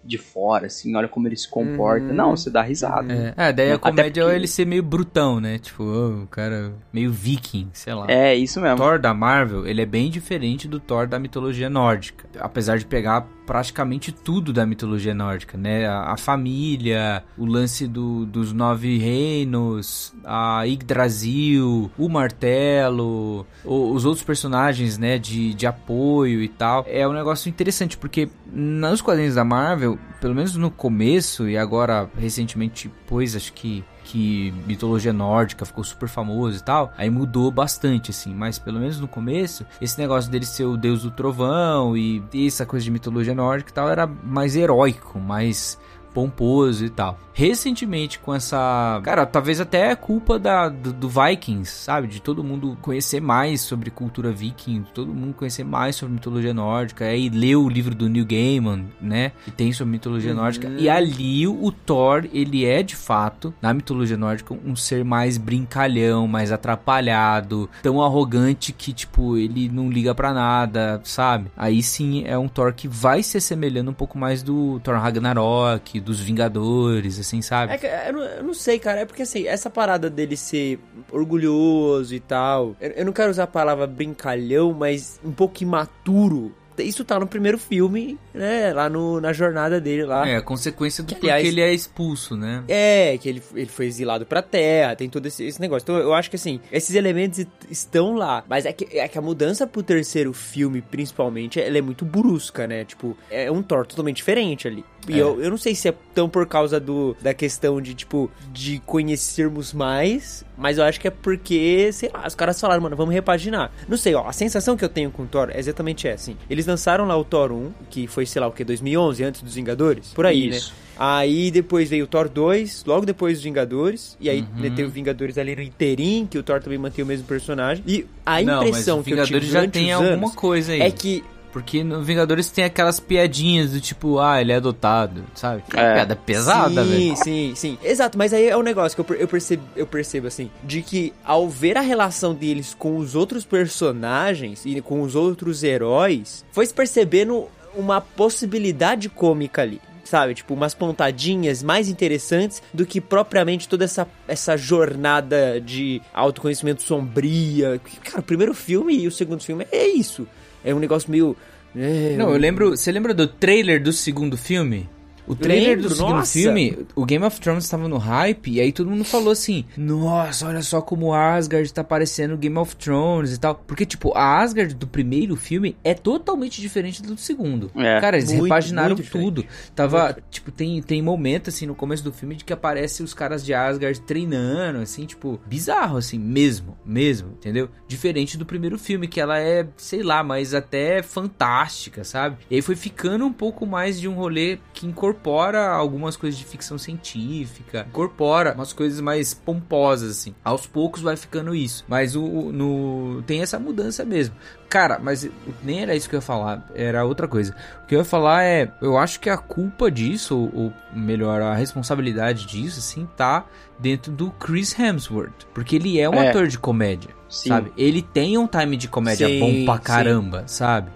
de 0.08 0.18
fora, 0.18 0.66
assim, 0.66 0.96
olha 0.96 1.06
como 1.06 1.28
ele 1.28 1.36
se 1.36 1.48
comporta. 1.48 2.06
Uhum. 2.06 2.14
Não, 2.14 2.36
você 2.36 2.50
dá 2.50 2.62
risada. 2.62 3.12
É, 3.36 3.48
é 3.48 3.52
daí 3.52 3.70
a 3.72 3.74
Até 3.74 3.90
comédia 3.90 4.20
é 4.22 4.24
porque- 4.24 4.36
ele 4.36 4.46
ser 4.48 4.64
meio 4.66 4.82
brutão, 4.82 5.38
né? 5.40 5.58
Tipo, 5.58 5.82
o 5.84 6.26
cara 6.28 6.72
meio 6.92 7.12
viking, 7.12 7.68
sei 7.72 7.92
lá. 7.94 8.06
É, 8.08 8.34
isso 8.34 8.58
O 8.58 8.62
mesmo. 8.62 8.78
Thor 8.78 8.98
da 8.98 9.12
Marvel, 9.12 9.66
ele 9.66 9.82
é 9.82 9.86
bem 9.86 10.10
diferente 10.10 10.66
do 10.66 10.80
Thor 10.80 11.06
da 11.06 11.18
mitologia 11.18 11.68
nórdica. 11.68 12.24
Apesar 12.40 12.78
de 12.78 12.86
pegar 12.86 13.28
praticamente 13.48 14.12
tudo 14.12 14.52
da 14.52 14.66
mitologia 14.66 15.14
nórdica, 15.14 15.56
né? 15.56 15.86
A, 15.86 16.12
a 16.12 16.16
família, 16.18 17.24
o 17.38 17.46
lance 17.46 17.88
do- 17.88 18.26
dos 18.26 18.52
nove 18.52 18.98
reinos, 18.98 20.12
a 20.22 20.64
Yggdrasil, 20.66 21.90
o 21.98 22.08
martelo, 22.10 23.46
o- 23.64 23.92
os 23.92 24.04
outros 24.04 24.22
personagens, 24.22 24.98
né? 24.98 25.18
De, 25.18 25.54
de 25.54 25.66
apoio 25.66 26.42
e 26.42 26.48
tal. 26.48 26.84
É 26.86 27.08
um 27.08 27.12
negócio 27.14 27.48
interessante, 27.48 27.96
porque 27.96 28.28
nos 28.52 29.00
quadrinhos 29.00 29.34
da 29.36 29.44
Marvel, 29.44 29.98
pelo 30.20 30.34
menos 30.34 30.54
no 30.56 30.70
começo, 30.70 31.48
e 31.48 31.56
agora 31.56 32.08
recentemente, 32.18 32.90
pois 33.06 33.34
acho 33.34 33.52
que 33.54 33.82
que 34.08 34.54
mitologia 34.66 35.12
nórdica 35.12 35.66
ficou 35.66 35.84
super 35.84 36.08
famoso 36.08 36.56
e 36.56 36.62
tal, 36.62 36.90
aí 36.96 37.10
mudou 37.10 37.50
bastante, 37.50 38.10
assim, 38.10 38.34
mas 38.34 38.58
pelo 38.58 38.80
menos 38.80 38.98
no 38.98 39.06
começo, 39.06 39.66
esse 39.82 40.00
negócio 40.00 40.30
dele 40.30 40.46
ser 40.46 40.64
o 40.64 40.78
deus 40.78 41.02
do 41.02 41.10
trovão 41.10 41.94
e 41.94 42.22
essa 42.46 42.64
coisa 42.64 42.84
de 42.84 42.90
mitologia 42.90 43.34
nórdica 43.34 43.70
e 43.70 43.74
tal 43.74 43.90
era 43.90 44.06
mais 44.06 44.56
heróico, 44.56 45.18
mais 45.20 45.78
pomposo 46.12 46.84
e 46.84 46.90
tal. 46.90 47.18
Recentemente, 47.38 48.18
com 48.18 48.34
essa. 48.34 49.00
Cara, 49.04 49.24
talvez 49.24 49.60
até 49.60 49.92
é 49.92 49.94
culpa 49.94 50.40
da, 50.40 50.68
do, 50.68 50.92
do 50.92 51.08
Vikings, 51.08 51.70
sabe? 51.70 52.08
De 52.08 52.20
todo 52.20 52.42
mundo 52.42 52.76
conhecer 52.82 53.20
mais 53.20 53.60
sobre 53.60 53.90
cultura 53.90 54.32
viking, 54.32 54.84
todo 54.92 55.14
mundo 55.14 55.34
conhecer 55.34 55.62
mais 55.62 55.94
sobre 55.94 56.14
mitologia 56.14 56.52
nórdica, 56.52 57.04
aí 57.04 57.28
ler 57.28 57.54
o 57.54 57.68
livro 57.68 57.94
do 57.94 58.08
Neil 58.08 58.26
Gaiman, 58.26 58.86
né? 59.00 59.30
Que 59.44 59.52
tem 59.52 59.72
sobre 59.72 59.92
mitologia 59.92 60.34
nórdica. 60.34 60.68
E 60.78 60.88
ali 60.88 61.46
o 61.46 61.70
Thor, 61.70 62.28
ele 62.32 62.64
é 62.64 62.82
de 62.82 62.96
fato, 62.96 63.54
na 63.62 63.72
mitologia 63.72 64.16
nórdica, 64.16 64.52
um 64.52 64.74
ser 64.74 65.04
mais 65.04 65.38
brincalhão, 65.38 66.26
mais 66.26 66.50
atrapalhado, 66.50 67.70
tão 67.80 68.02
arrogante 68.02 68.72
que, 68.72 68.92
tipo, 68.92 69.36
ele 69.36 69.68
não 69.68 69.88
liga 69.88 70.12
pra 70.12 70.34
nada, 70.34 71.00
sabe? 71.04 71.52
Aí 71.56 71.84
sim 71.84 72.24
é 72.26 72.36
um 72.36 72.48
Thor 72.48 72.72
que 72.72 72.88
vai 72.88 73.22
se 73.22 73.38
assemelhando 73.38 73.92
um 73.92 73.94
pouco 73.94 74.18
mais 74.18 74.42
do 74.42 74.80
Thor 74.80 74.96
Ragnarok, 74.96 75.97
dos 76.00 76.20
Vingadores, 76.20 77.18
assim, 77.18 77.42
sabe? 77.42 77.74
É 77.74 77.78
que, 77.78 77.86
eu, 77.86 78.12
não, 78.12 78.22
eu 78.22 78.44
não 78.44 78.54
sei, 78.54 78.78
cara. 78.78 79.00
É 79.00 79.04
porque 79.04 79.22
assim, 79.22 79.46
essa 79.46 79.70
parada 79.70 80.08
dele 80.10 80.36
ser 80.36 80.78
orgulhoso 81.10 82.14
e 82.14 82.20
tal. 82.20 82.76
Eu, 82.80 82.90
eu 82.90 83.04
não 83.04 83.12
quero 83.12 83.30
usar 83.30 83.44
a 83.44 83.48
palavra 83.48 83.86
brincalhão, 83.86 84.72
mas 84.72 85.20
um 85.24 85.32
pouco 85.32 85.62
imaturo. 85.62 86.54
Isso 86.82 87.04
tá 87.04 87.18
no 87.18 87.26
primeiro 87.26 87.58
filme, 87.58 88.18
né? 88.34 88.72
Lá 88.72 88.88
no, 88.88 89.20
na 89.20 89.32
jornada 89.32 89.80
dele 89.80 90.04
lá. 90.04 90.26
É, 90.28 90.36
a 90.36 90.42
consequência 90.42 91.02
do 91.04 91.14
Que, 91.14 91.26
aliás- 91.30 91.46
ele 91.46 91.60
é 91.60 91.72
expulso, 91.72 92.36
né? 92.36 92.62
É, 92.68 93.16
que 93.18 93.28
ele, 93.28 93.42
ele 93.54 93.66
foi 93.68 93.86
exilado 93.86 94.24
pra 94.26 94.42
terra, 94.42 94.94
tem 94.96 95.08
todo 95.08 95.26
esse, 95.26 95.44
esse 95.44 95.60
negócio. 95.60 95.84
Então 95.84 95.96
eu 95.96 96.14
acho 96.14 96.30
que 96.30 96.36
assim, 96.36 96.60
esses 96.72 96.94
elementos 96.94 97.38
est- 97.40 97.48
estão 97.70 98.14
lá. 98.14 98.44
Mas 98.48 98.66
é 98.66 98.72
que, 98.72 98.98
é 98.98 99.06
que 99.08 99.18
a 99.18 99.22
mudança 99.22 99.66
pro 99.66 99.82
terceiro 99.82 100.32
filme, 100.32 100.80
principalmente, 100.82 101.60
ela 101.60 101.78
é 101.78 101.82
muito 101.82 102.04
brusca, 102.04 102.66
né? 102.66 102.84
Tipo, 102.84 103.16
é 103.30 103.50
um 103.50 103.62
Thor 103.62 103.86
totalmente 103.86 104.16
diferente 104.16 104.66
ali. 104.68 104.84
E 105.08 105.14
É. 105.14 105.22
eu, 105.22 105.40
eu 105.42 105.50
não 105.50 105.56
sei 105.56 105.74
se 105.74 105.88
é 105.88 105.94
tão 106.14 106.28
por 106.28 106.46
causa 106.46 106.78
do, 106.78 107.16
da 107.22 107.32
questão 107.32 107.80
de, 107.80 107.94
tipo, 107.94 108.30
de 108.52 108.78
conhecermos 108.80 109.72
mais, 109.72 110.44
mas 110.56 110.76
eu 110.78 110.84
acho 110.84 111.00
que 111.00 111.08
é 111.08 111.10
porque, 111.10 111.90
sei 111.92 112.10
lá, 112.12 112.26
os 112.26 112.34
caras 112.34 112.60
falaram, 112.60 112.82
mano, 112.82 112.96
vamos 112.96 113.14
repaginar. 113.14 113.72
Não 113.88 113.96
sei, 113.96 114.14
ó, 114.14 114.26
a 114.28 114.32
sensação 114.32 114.76
que 114.76 114.84
eu 114.84 114.88
tenho 114.88 115.10
com 115.10 115.22
o 115.22 115.26
Thor 115.26 115.50
é 115.50 115.58
exatamente 115.58 116.06
essa, 116.06 116.30
assim. 116.30 116.36
Eles 116.50 116.66
lançaram 116.68 117.06
lá 117.06 117.16
o 117.16 117.24
Thor 117.24 117.50
1, 117.50 117.70
que 117.90 118.06
foi, 118.06 118.24
sei 118.26 118.40
lá, 118.40 118.46
o 118.46 118.52
que, 118.52 118.62
2011, 118.62 119.24
antes 119.24 119.42
dos 119.42 119.54
Vingadores? 119.54 120.12
Por 120.14 120.26
aí, 120.26 120.48
Isso. 120.48 120.70
né? 120.70 120.76
Aí 121.00 121.50
depois 121.50 121.88
veio 121.90 122.04
o 122.04 122.06
Thor 122.08 122.28
2, 122.28 122.84
logo 122.84 123.06
depois 123.06 123.34
dos 123.38 123.44
Vingadores. 123.44 124.16
E 124.20 124.28
aí 124.28 124.40
Uhum. 124.40 124.62
né, 124.62 124.70
teve 124.70 124.84
o 124.84 124.90
Vingadores 124.90 125.38
ali 125.38 125.54
no 125.56 125.62
interim, 125.62 126.26
que 126.30 126.36
o 126.38 126.42
Thor 126.42 126.60
também 126.60 126.78
mantém 126.78 127.04
o 127.04 127.06
mesmo 127.06 127.24
personagem. 127.26 127.82
E 127.86 128.04
a 128.26 128.42
Não, 128.42 128.62
impressão 128.66 128.96
mas 128.98 129.02
o 129.02 129.04
que 129.04 129.10
eu 129.12 129.16
Vingadores 129.16 129.46
tive 129.48 129.52
já 129.52 129.68
tem 129.68 129.92
alguma 129.92 130.30
coisa 130.32 130.72
aí. 130.72 130.80
é 130.82 130.90
que 130.90 131.22
Porque 131.52 131.82
no 131.82 132.02
Vingadores 132.02 132.50
tem 132.50 132.64
aquelas 132.64 133.00
piadinhas 133.00 133.72
do 133.72 133.80
tipo, 133.80 134.18
ah, 134.18 134.40
ele 134.40 134.52
é 134.52 134.56
adotado, 134.56 135.24
sabe? 135.34 135.62
É. 135.74 135.94
Piada 135.94 136.16
pesada, 136.16 136.84
sim, 136.84 136.90
velho. 136.90 137.16
Sim, 137.16 137.52
sim. 137.56 137.78
Exato, 137.82 138.18
mas 138.18 138.32
aí 138.32 138.46
é 138.46 138.56
um 138.56 138.62
negócio 138.62 139.02
que 139.02 139.12
eu, 139.12 139.16
eu, 139.16 139.28
percebo, 139.28 139.62
eu 139.74 139.86
percebo, 139.86 140.26
assim, 140.26 140.50
de 140.62 140.82
que 140.82 141.12
ao 141.24 141.48
ver 141.48 141.76
a 141.76 141.80
relação 141.80 142.34
deles 142.34 142.74
com 142.78 142.96
os 142.96 143.14
outros 143.14 143.44
personagens 143.44 144.64
e 144.64 144.80
com 144.80 145.00
os 145.00 145.14
outros 145.14 145.62
heróis, 145.62 146.44
foi 146.52 146.66
se 146.66 146.74
percebendo 146.74 147.48
uma 147.74 148.00
possibilidade 148.00 149.08
cômica 149.08 149.62
ali. 149.62 149.80
Sabe, 150.04 150.32
tipo, 150.34 150.54
umas 150.54 150.72
pontadinhas 150.72 151.62
mais 151.62 151.86
interessantes 151.86 152.62
do 152.72 152.86
que 152.86 152.98
propriamente 152.98 153.68
toda 153.68 153.84
essa, 153.84 154.08
essa 154.26 154.56
jornada 154.56 155.60
de 155.60 156.00
autoconhecimento 156.14 156.82
sombria. 156.82 157.78
Cara, 158.02 158.20
o 158.20 158.22
primeiro 158.22 158.54
filme 158.54 159.00
e 159.00 159.06
o 159.06 159.12
segundo 159.12 159.42
filme 159.42 159.66
é 159.70 159.86
isso. 159.86 160.26
É 160.64 160.74
um 160.74 160.78
negócio 160.78 161.10
meio. 161.10 161.36
é, 161.76 162.16
Não, 162.16 162.30
eu 162.30 162.38
lembro. 162.38 162.70
Você 162.70 162.90
lembra 162.92 163.14
do 163.14 163.26
trailer 163.26 163.82
do 163.82 163.92
segundo 163.92 164.36
filme? 164.36 164.88
O 165.28 165.36
trailer 165.36 165.76
Lembro, 165.76 165.88
do 165.90 165.94
segundo 165.94 166.14
nossa. 166.16 166.32
filme, 166.32 166.78
o 166.96 167.04
Game 167.04 167.24
of 167.24 167.38
Thrones 167.40 167.64
estava 167.64 167.86
no 167.86 167.98
hype, 167.98 168.50
e 168.50 168.60
aí 168.60 168.72
todo 168.72 168.90
mundo 168.90 169.04
falou 169.04 169.30
assim: 169.30 169.64
Nossa, 169.76 170.46
olha 170.48 170.62
só 170.62 170.80
como 170.80 171.12
Asgard 171.12 171.72
tá 171.72 171.84
parecendo 171.84 172.36
Game 172.36 172.56
of 172.56 172.74
Thrones 172.76 173.34
e 173.34 173.38
tal. 173.38 173.54
Porque, 173.54 173.84
tipo, 173.84 174.16
a 174.16 174.40
Asgard 174.40 174.74
do 174.74 174.86
primeiro 174.86 175.36
filme 175.36 175.76
é 175.84 175.92
totalmente 175.92 176.60
diferente 176.60 177.02
do 177.02 177.16
segundo. 177.16 177.70
É. 177.76 178.00
Cara, 178.00 178.16
eles 178.16 178.30
Muito, 178.30 178.44
repaginaram 178.44 178.94
muito 178.96 179.02
diferente. 179.02 179.26
tudo. 179.26 179.44
Tava, 179.74 180.16
tipo, 180.30 180.50
tem, 180.50 180.80
tem 180.82 181.02
momento, 181.02 181.50
assim, 181.50 181.66
no 181.66 181.74
começo 181.74 182.02
do 182.02 182.12
filme 182.12 182.34
de 182.34 182.44
que 182.44 182.52
aparece 182.52 183.02
os 183.02 183.12
caras 183.12 183.44
de 183.44 183.52
Asgard 183.52 184.00
treinando, 184.00 184.78
assim, 184.78 185.04
tipo, 185.04 185.38
bizarro, 185.46 185.98
assim, 185.98 186.18
mesmo, 186.18 186.76
mesmo, 186.84 187.32
entendeu? 187.32 187.68
Diferente 187.86 188.38
do 188.38 188.46
primeiro 188.46 188.78
filme, 188.78 189.06
que 189.06 189.20
ela 189.20 189.38
é, 189.38 189.66
sei 189.76 190.02
lá, 190.02 190.22
mas 190.22 190.54
até 190.54 191.02
fantástica, 191.02 192.04
sabe? 192.04 192.38
E 192.50 192.56
aí 192.56 192.62
foi 192.62 192.76
ficando 192.76 193.26
um 193.26 193.32
pouco 193.32 193.66
mais 193.66 194.00
de 194.00 194.08
um 194.08 194.14
rolê 194.14 194.58
que 194.72 194.86
incorpora 195.18 195.68
algumas 195.68 196.16
coisas 196.16 196.38
de 196.38 196.44
ficção 196.44 196.78
científica, 196.78 197.84
incorpora 197.88 198.54
umas 198.54 198.72
coisas 198.72 199.00
mais 199.00 199.34
pomposas, 199.34 200.10
assim. 200.12 200.34
Aos 200.44 200.66
poucos 200.66 201.02
vai 201.02 201.16
ficando 201.16 201.54
isso. 201.54 201.84
Mas 201.88 202.14
o, 202.14 202.22
o- 202.24 202.52
no, 202.52 203.22
tem 203.26 203.42
essa 203.42 203.58
mudança 203.58 204.04
mesmo. 204.04 204.34
Cara, 204.68 204.98
mas 205.02 205.28
nem 205.62 205.80
era 205.80 205.96
isso 205.96 206.08
que 206.08 206.14
eu 206.14 206.18
ia 206.18 206.22
falar, 206.22 206.70
era 206.74 207.04
outra 207.04 207.26
coisa. 207.26 207.54
O 207.82 207.86
que 207.86 207.94
eu 207.94 208.00
ia 208.00 208.04
falar 208.04 208.44
é, 208.44 208.70
eu 208.82 208.98
acho 208.98 209.18
que 209.18 209.30
a 209.30 209.36
culpa 209.38 209.90
disso, 209.90 210.36
ou, 210.36 210.64
ou 210.64 210.72
melhor, 210.94 211.40
a 211.40 211.54
responsabilidade 211.54 212.46
disso, 212.46 212.78
assim, 212.78 213.08
tá 213.16 213.46
dentro 213.78 214.12
do 214.12 214.30
Chris 214.32 214.78
Hemsworth. 214.78 215.46
Porque 215.54 215.76
ele 215.76 215.98
é 215.98 216.08
um 216.08 216.14
É. 216.14 216.28
ator 216.28 216.46
de 216.48 216.58
comédia, 216.58 217.10
Sim. 217.30 217.48
sabe? 217.48 217.72
Ele 217.78 218.02
tem 218.02 218.36
um 218.36 218.46
time 218.46 218.76
de 218.76 218.88
comédia 218.88 219.26
Sim, 219.26 219.38
bom 219.38 219.64
pra 219.64 219.76
sim. 219.76 219.82
caramba, 219.84 220.44
sabe? 220.46 220.90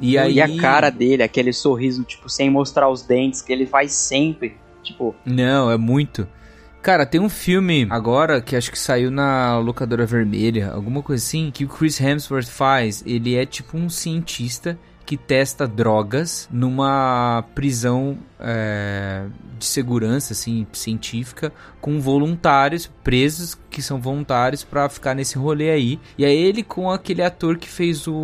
E 0.00 0.12
E, 0.12 0.18
aí... 0.18 0.40
a 0.40 0.60
cara 0.60 0.90
dele, 0.90 1.22
aquele 1.22 1.52
sorriso, 1.52 2.04
tipo, 2.04 2.28
sem 2.28 2.50
mostrar 2.50 2.88
os 2.88 3.02
dentes, 3.02 3.42
que 3.42 3.52
ele 3.52 3.66
faz 3.66 3.92
sempre. 3.92 4.56
Tipo, 4.82 5.14
Não, 5.24 5.70
é 5.70 5.76
muito. 5.76 6.26
Cara, 6.82 7.04
tem 7.04 7.20
um 7.20 7.28
filme 7.28 7.86
agora 7.90 8.40
que 8.40 8.56
acho 8.56 8.70
que 8.70 8.78
saiu 8.78 9.10
na 9.10 9.58
locadora 9.58 10.06
vermelha, 10.06 10.70
alguma 10.72 11.02
coisa 11.02 11.22
assim, 11.22 11.50
que 11.52 11.64
o 11.64 11.68
Chris 11.68 12.00
Hemsworth 12.00 12.48
faz. 12.48 13.02
Ele 13.04 13.34
é 13.36 13.44
tipo 13.44 13.76
um 13.76 13.90
cientista 13.90 14.78
que 15.10 15.16
testa 15.16 15.66
drogas 15.66 16.48
numa 16.52 17.42
prisão 17.52 18.16
é, 18.38 19.24
de 19.58 19.66
segurança, 19.66 20.32
assim, 20.34 20.64
científica, 20.72 21.52
com 21.80 22.00
voluntários 22.00 22.86
presos 23.02 23.58
que 23.68 23.82
são 23.82 24.00
voluntários 24.00 24.62
pra 24.62 24.88
ficar 24.88 25.16
nesse 25.16 25.36
rolê 25.36 25.70
aí. 25.70 25.98
E 26.16 26.24
é 26.24 26.32
ele 26.32 26.62
com 26.62 26.88
aquele 26.88 27.22
ator 27.24 27.58
que 27.58 27.68
fez 27.68 28.06
o, 28.06 28.14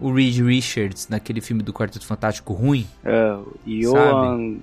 o 0.00 0.10
Reed 0.10 0.38
Richards 0.38 1.06
naquele 1.10 1.42
filme 1.42 1.62
do 1.62 1.70
Quarteto 1.70 2.06
Fantástico 2.06 2.54
ruim. 2.54 2.86
uh, 3.04 3.46
Johan... 3.66 4.60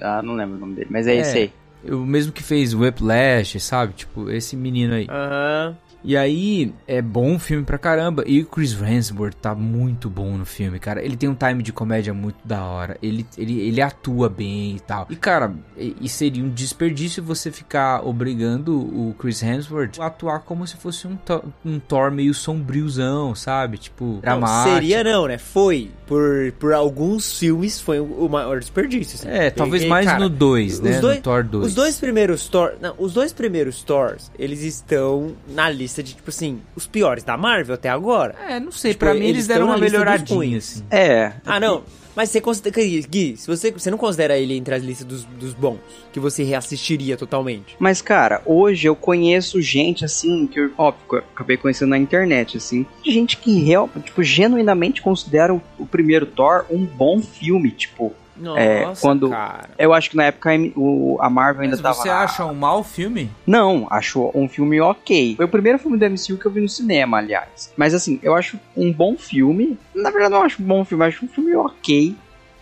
Ah, 0.00 0.20
não 0.20 0.34
lembro 0.34 0.56
o 0.56 0.58
nome 0.58 0.74
dele, 0.74 0.88
mas 0.90 1.06
é, 1.06 1.14
É. 1.14 1.20
esse 1.20 1.38
aí. 1.38 1.52
O 1.88 1.98
mesmo 2.04 2.32
que 2.32 2.42
fez 2.42 2.74
Whiplash, 2.74 3.60
sabe? 3.60 3.92
Tipo, 3.92 4.28
esse 4.30 4.56
menino 4.56 4.94
aí. 4.94 5.06
Aham. 5.08 5.76
E 6.04 6.16
aí, 6.16 6.72
é 6.86 7.02
bom 7.02 7.34
o 7.34 7.38
filme 7.38 7.64
pra 7.64 7.78
caramba. 7.78 8.22
E 8.26 8.40
o 8.42 8.46
Chris 8.46 8.72
Hemsworth 8.80 9.34
tá 9.34 9.54
muito 9.54 10.08
bom 10.08 10.36
no 10.36 10.44
filme, 10.46 10.78
cara. 10.78 11.04
Ele 11.04 11.16
tem 11.16 11.28
um 11.28 11.34
time 11.34 11.62
de 11.62 11.72
comédia 11.72 12.14
muito 12.14 12.36
da 12.44 12.62
hora. 12.64 12.96
Ele, 13.02 13.26
ele, 13.36 13.58
ele 13.60 13.80
atua 13.82 14.28
bem 14.28 14.76
e 14.76 14.80
tal. 14.80 15.06
E, 15.10 15.16
cara, 15.16 15.52
e, 15.76 15.96
e 16.00 16.08
seria 16.08 16.44
um 16.44 16.48
desperdício 16.48 17.22
você 17.22 17.50
ficar 17.50 18.06
obrigando 18.06 18.76
o 18.78 19.14
Chris 19.18 19.42
Hemsworth 19.42 19.98
a 19.98 20.06
atuar 20.06 20.40
como 20.40 20.64
se 20.66 20.76
fosse 20.76 21.08
um, 21.08 21.16
Thor- 21.16 21.42
um 21.64 21.80
Thor 21.80 22.10
meio 22.12 22.32
sombriozão, 22.34 23.34
sabe? 23.34 23.78
Tipo, 23.78 24.04
Não, 24.04 24.20
dramático. 24.20 24.74
seria 24.74 25.02
não, 25.02 25.26
né? 25.26 25.38
Foi. 25.38 25.90
Por, 26.06 26.52
por 26.58 26.72
alguns 26.72 27.36
filmes 27.38 27.80
foi 27.80 27.98
o 27.98 28.28
maior 28.28 28.60
desperdício. 28.60 29.16
assim. 29.18 29.28
É, 29.28 29.50
talvez 29.50 29.82
E, 29.82 29.86
mais 29.88 30.06
cara, 30.06 30.20
no 30.20 30.28
2, 30.28 30.80
né? 30.80 31.00
dois- 31.00 31.16
no 31.16 31.22
Thor 31.22 31.42
2. 31.42 31.66
Os 31.66 31.74
dois 31.74 31.98
primeiros 31.98 32.48
Thor. 32.48 32.74
Não, 32.80 32.94
os 32.98 33.12
dois 33.12 33.32
primeiros 33.32 33.82
Thors, 33.82 34.30
eles 34.38 34.62
estão 34.62 35.34
na 35.48 35.68
lista 35.68 35.85
de, 35.88 36.14
tipo 36.14 36.30
assim, 36.30 36.60
os 36.74 36.86
piores 36.86 37.24
da 37.24 37.36
Marvel 37.36 37.74
até 37.74 37.88
agora. 37.88 38.34
É, 38.48 38.60
não 38.60 38.72
sei. 38.72 38.92
Tipo, 38.92 39.04
pra 39.04 39.14
mim 39.14 39.20
eles 39.20 39.36
eles 39.36 39.46
deram 39.46 39.66
uma 39.66 39.76
lista 39.76 39.98
melhoradinha, 39.98 40.58
assim. 40.58 40.82
É, 40.90 41.32
Ah, 41.44 41.60
não. 41.60 41.84
Mas 42.14 42.30
você 42.30 42.40
considera. 42.40 42.74
Gui, 43.06 43.36
se 43.36 43.46
você, 43.46 43.70
você 43.70 43.90
não 43.90 43.98
considera 43.98 44.38
ele 44.38 44.56
entre 44.56 44.74
as 44.74 44.82
listas 44.82 45.06
dos, 45.06 45.24
dos 45.24 45.52
bons, 45.52 45.78
que 46.10 46.18
você 46.18 46.42
reassistiria 46.42 47.14
totalmente. 47.14 47.76
Mas, 47.78 48.00
cara, 48.00 48.40
hoje 48.46 48.88
eu 48.88 48.96
conheço 48.96 49.60
gente, 49.60 50.02
assim, 50.02 50.46
que 50.46 50.58
eu, 50.58 50.70
óbvio, 50.78 51.18
acabei 51.18 51.58
conhecendo 51.58 51.90
na 51.90 51.98
internet, 51.98 52.56
assim, 52.56 52.86
gente 53.04 53.36
que, 53.36 53.62
real, 53.62 53.90
tipo, 54.02 54.22
genuinamente 54.22 55.02
considera 55.02 55.52
o, 55.52 55.60
o 55.78 55.84
primeiro 55.84 56.24
Thor 56.24 56.64
um 56.70 56.86
bom 56.86 57.20
filme, 57.20 57.70
tipo, 57.70 58.14
Nossa, 58.38 58.60
É, 58.60 58.92
quando- 59.00 59.30
cara. 59.30 59.70
eu 59.78 59.92
acho 59.94 60.10
que 60.10 60.16
na 60.16 60.24
época 60.24 60.50
a 60.50 60.54
o- 60.76 61.18
Marvel 61.30 61.62
ainda 61.62 61.76
Mas 61.76 61.82
tava... 61.82 61.94
você 61.94 62.08
na- 62.08 62.20
acha 62.20 62.44
um 62.44 62.54
mau 62.54 62.84
filme? 62.84 63.30
Não, 63.46 63.86
acho 63.90 64.30
um 64.34 64.48
filme 64.48 64.80
ok. 64.80 65.34
Foi 65.36 65.44
o 65.44 65.48
primeiro 65.48 65.78
filme 65.78 65.96
do 65.96 66.04
MCU 66.04 66.38
que 66.38 66.46
eu 66.46 66.50
vi 66.50 66.60
no 66.60 66.68
cinema, 66.68 67.18
aliás. 67.18 67.72
Mas 67.76 67.94
assim, 67.94 68.18
eu 68.22 68.34
acho 68.34 68.58
um 68.76 68.92
bom 68.92 69.16
filme. 69.16 69.78
Na 69.94 70.10
verdade, 70.10 70.34
eu 70.34 70.38
não 70.38 70.42
acho 70.46 70.62
um 70.62 70.66
bom 70.66 70.84
filme, 70.84 71.04
eu 71.04 71.08
acho 71.08 71.24
um 71.24 71.28
filme 71.28 71.54
ok. 71.56 72.14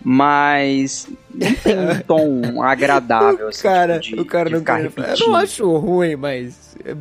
Mas 0.06 1.08
não 1.34 1.54
tem 1.54 1.78
um 1.78 1.98
tom 2.06 2.62
agradável, 2.62 3.48
assim, 3.48 3.62
cara, 3.62 3.98
tipo, 3.98 4.16
de, 4.16 4.22
o 4.22 4.24
cara 4.26 4.48
de 4.50 4.54
não 4.56 4.62
quer- 4.62 4.90
Eu 5.18 5.26
não 5.28 5.36
acho 5.36 5.76
ruim, 5.76 6.14
mas. 6.14 6.76
É, 6.84 6.94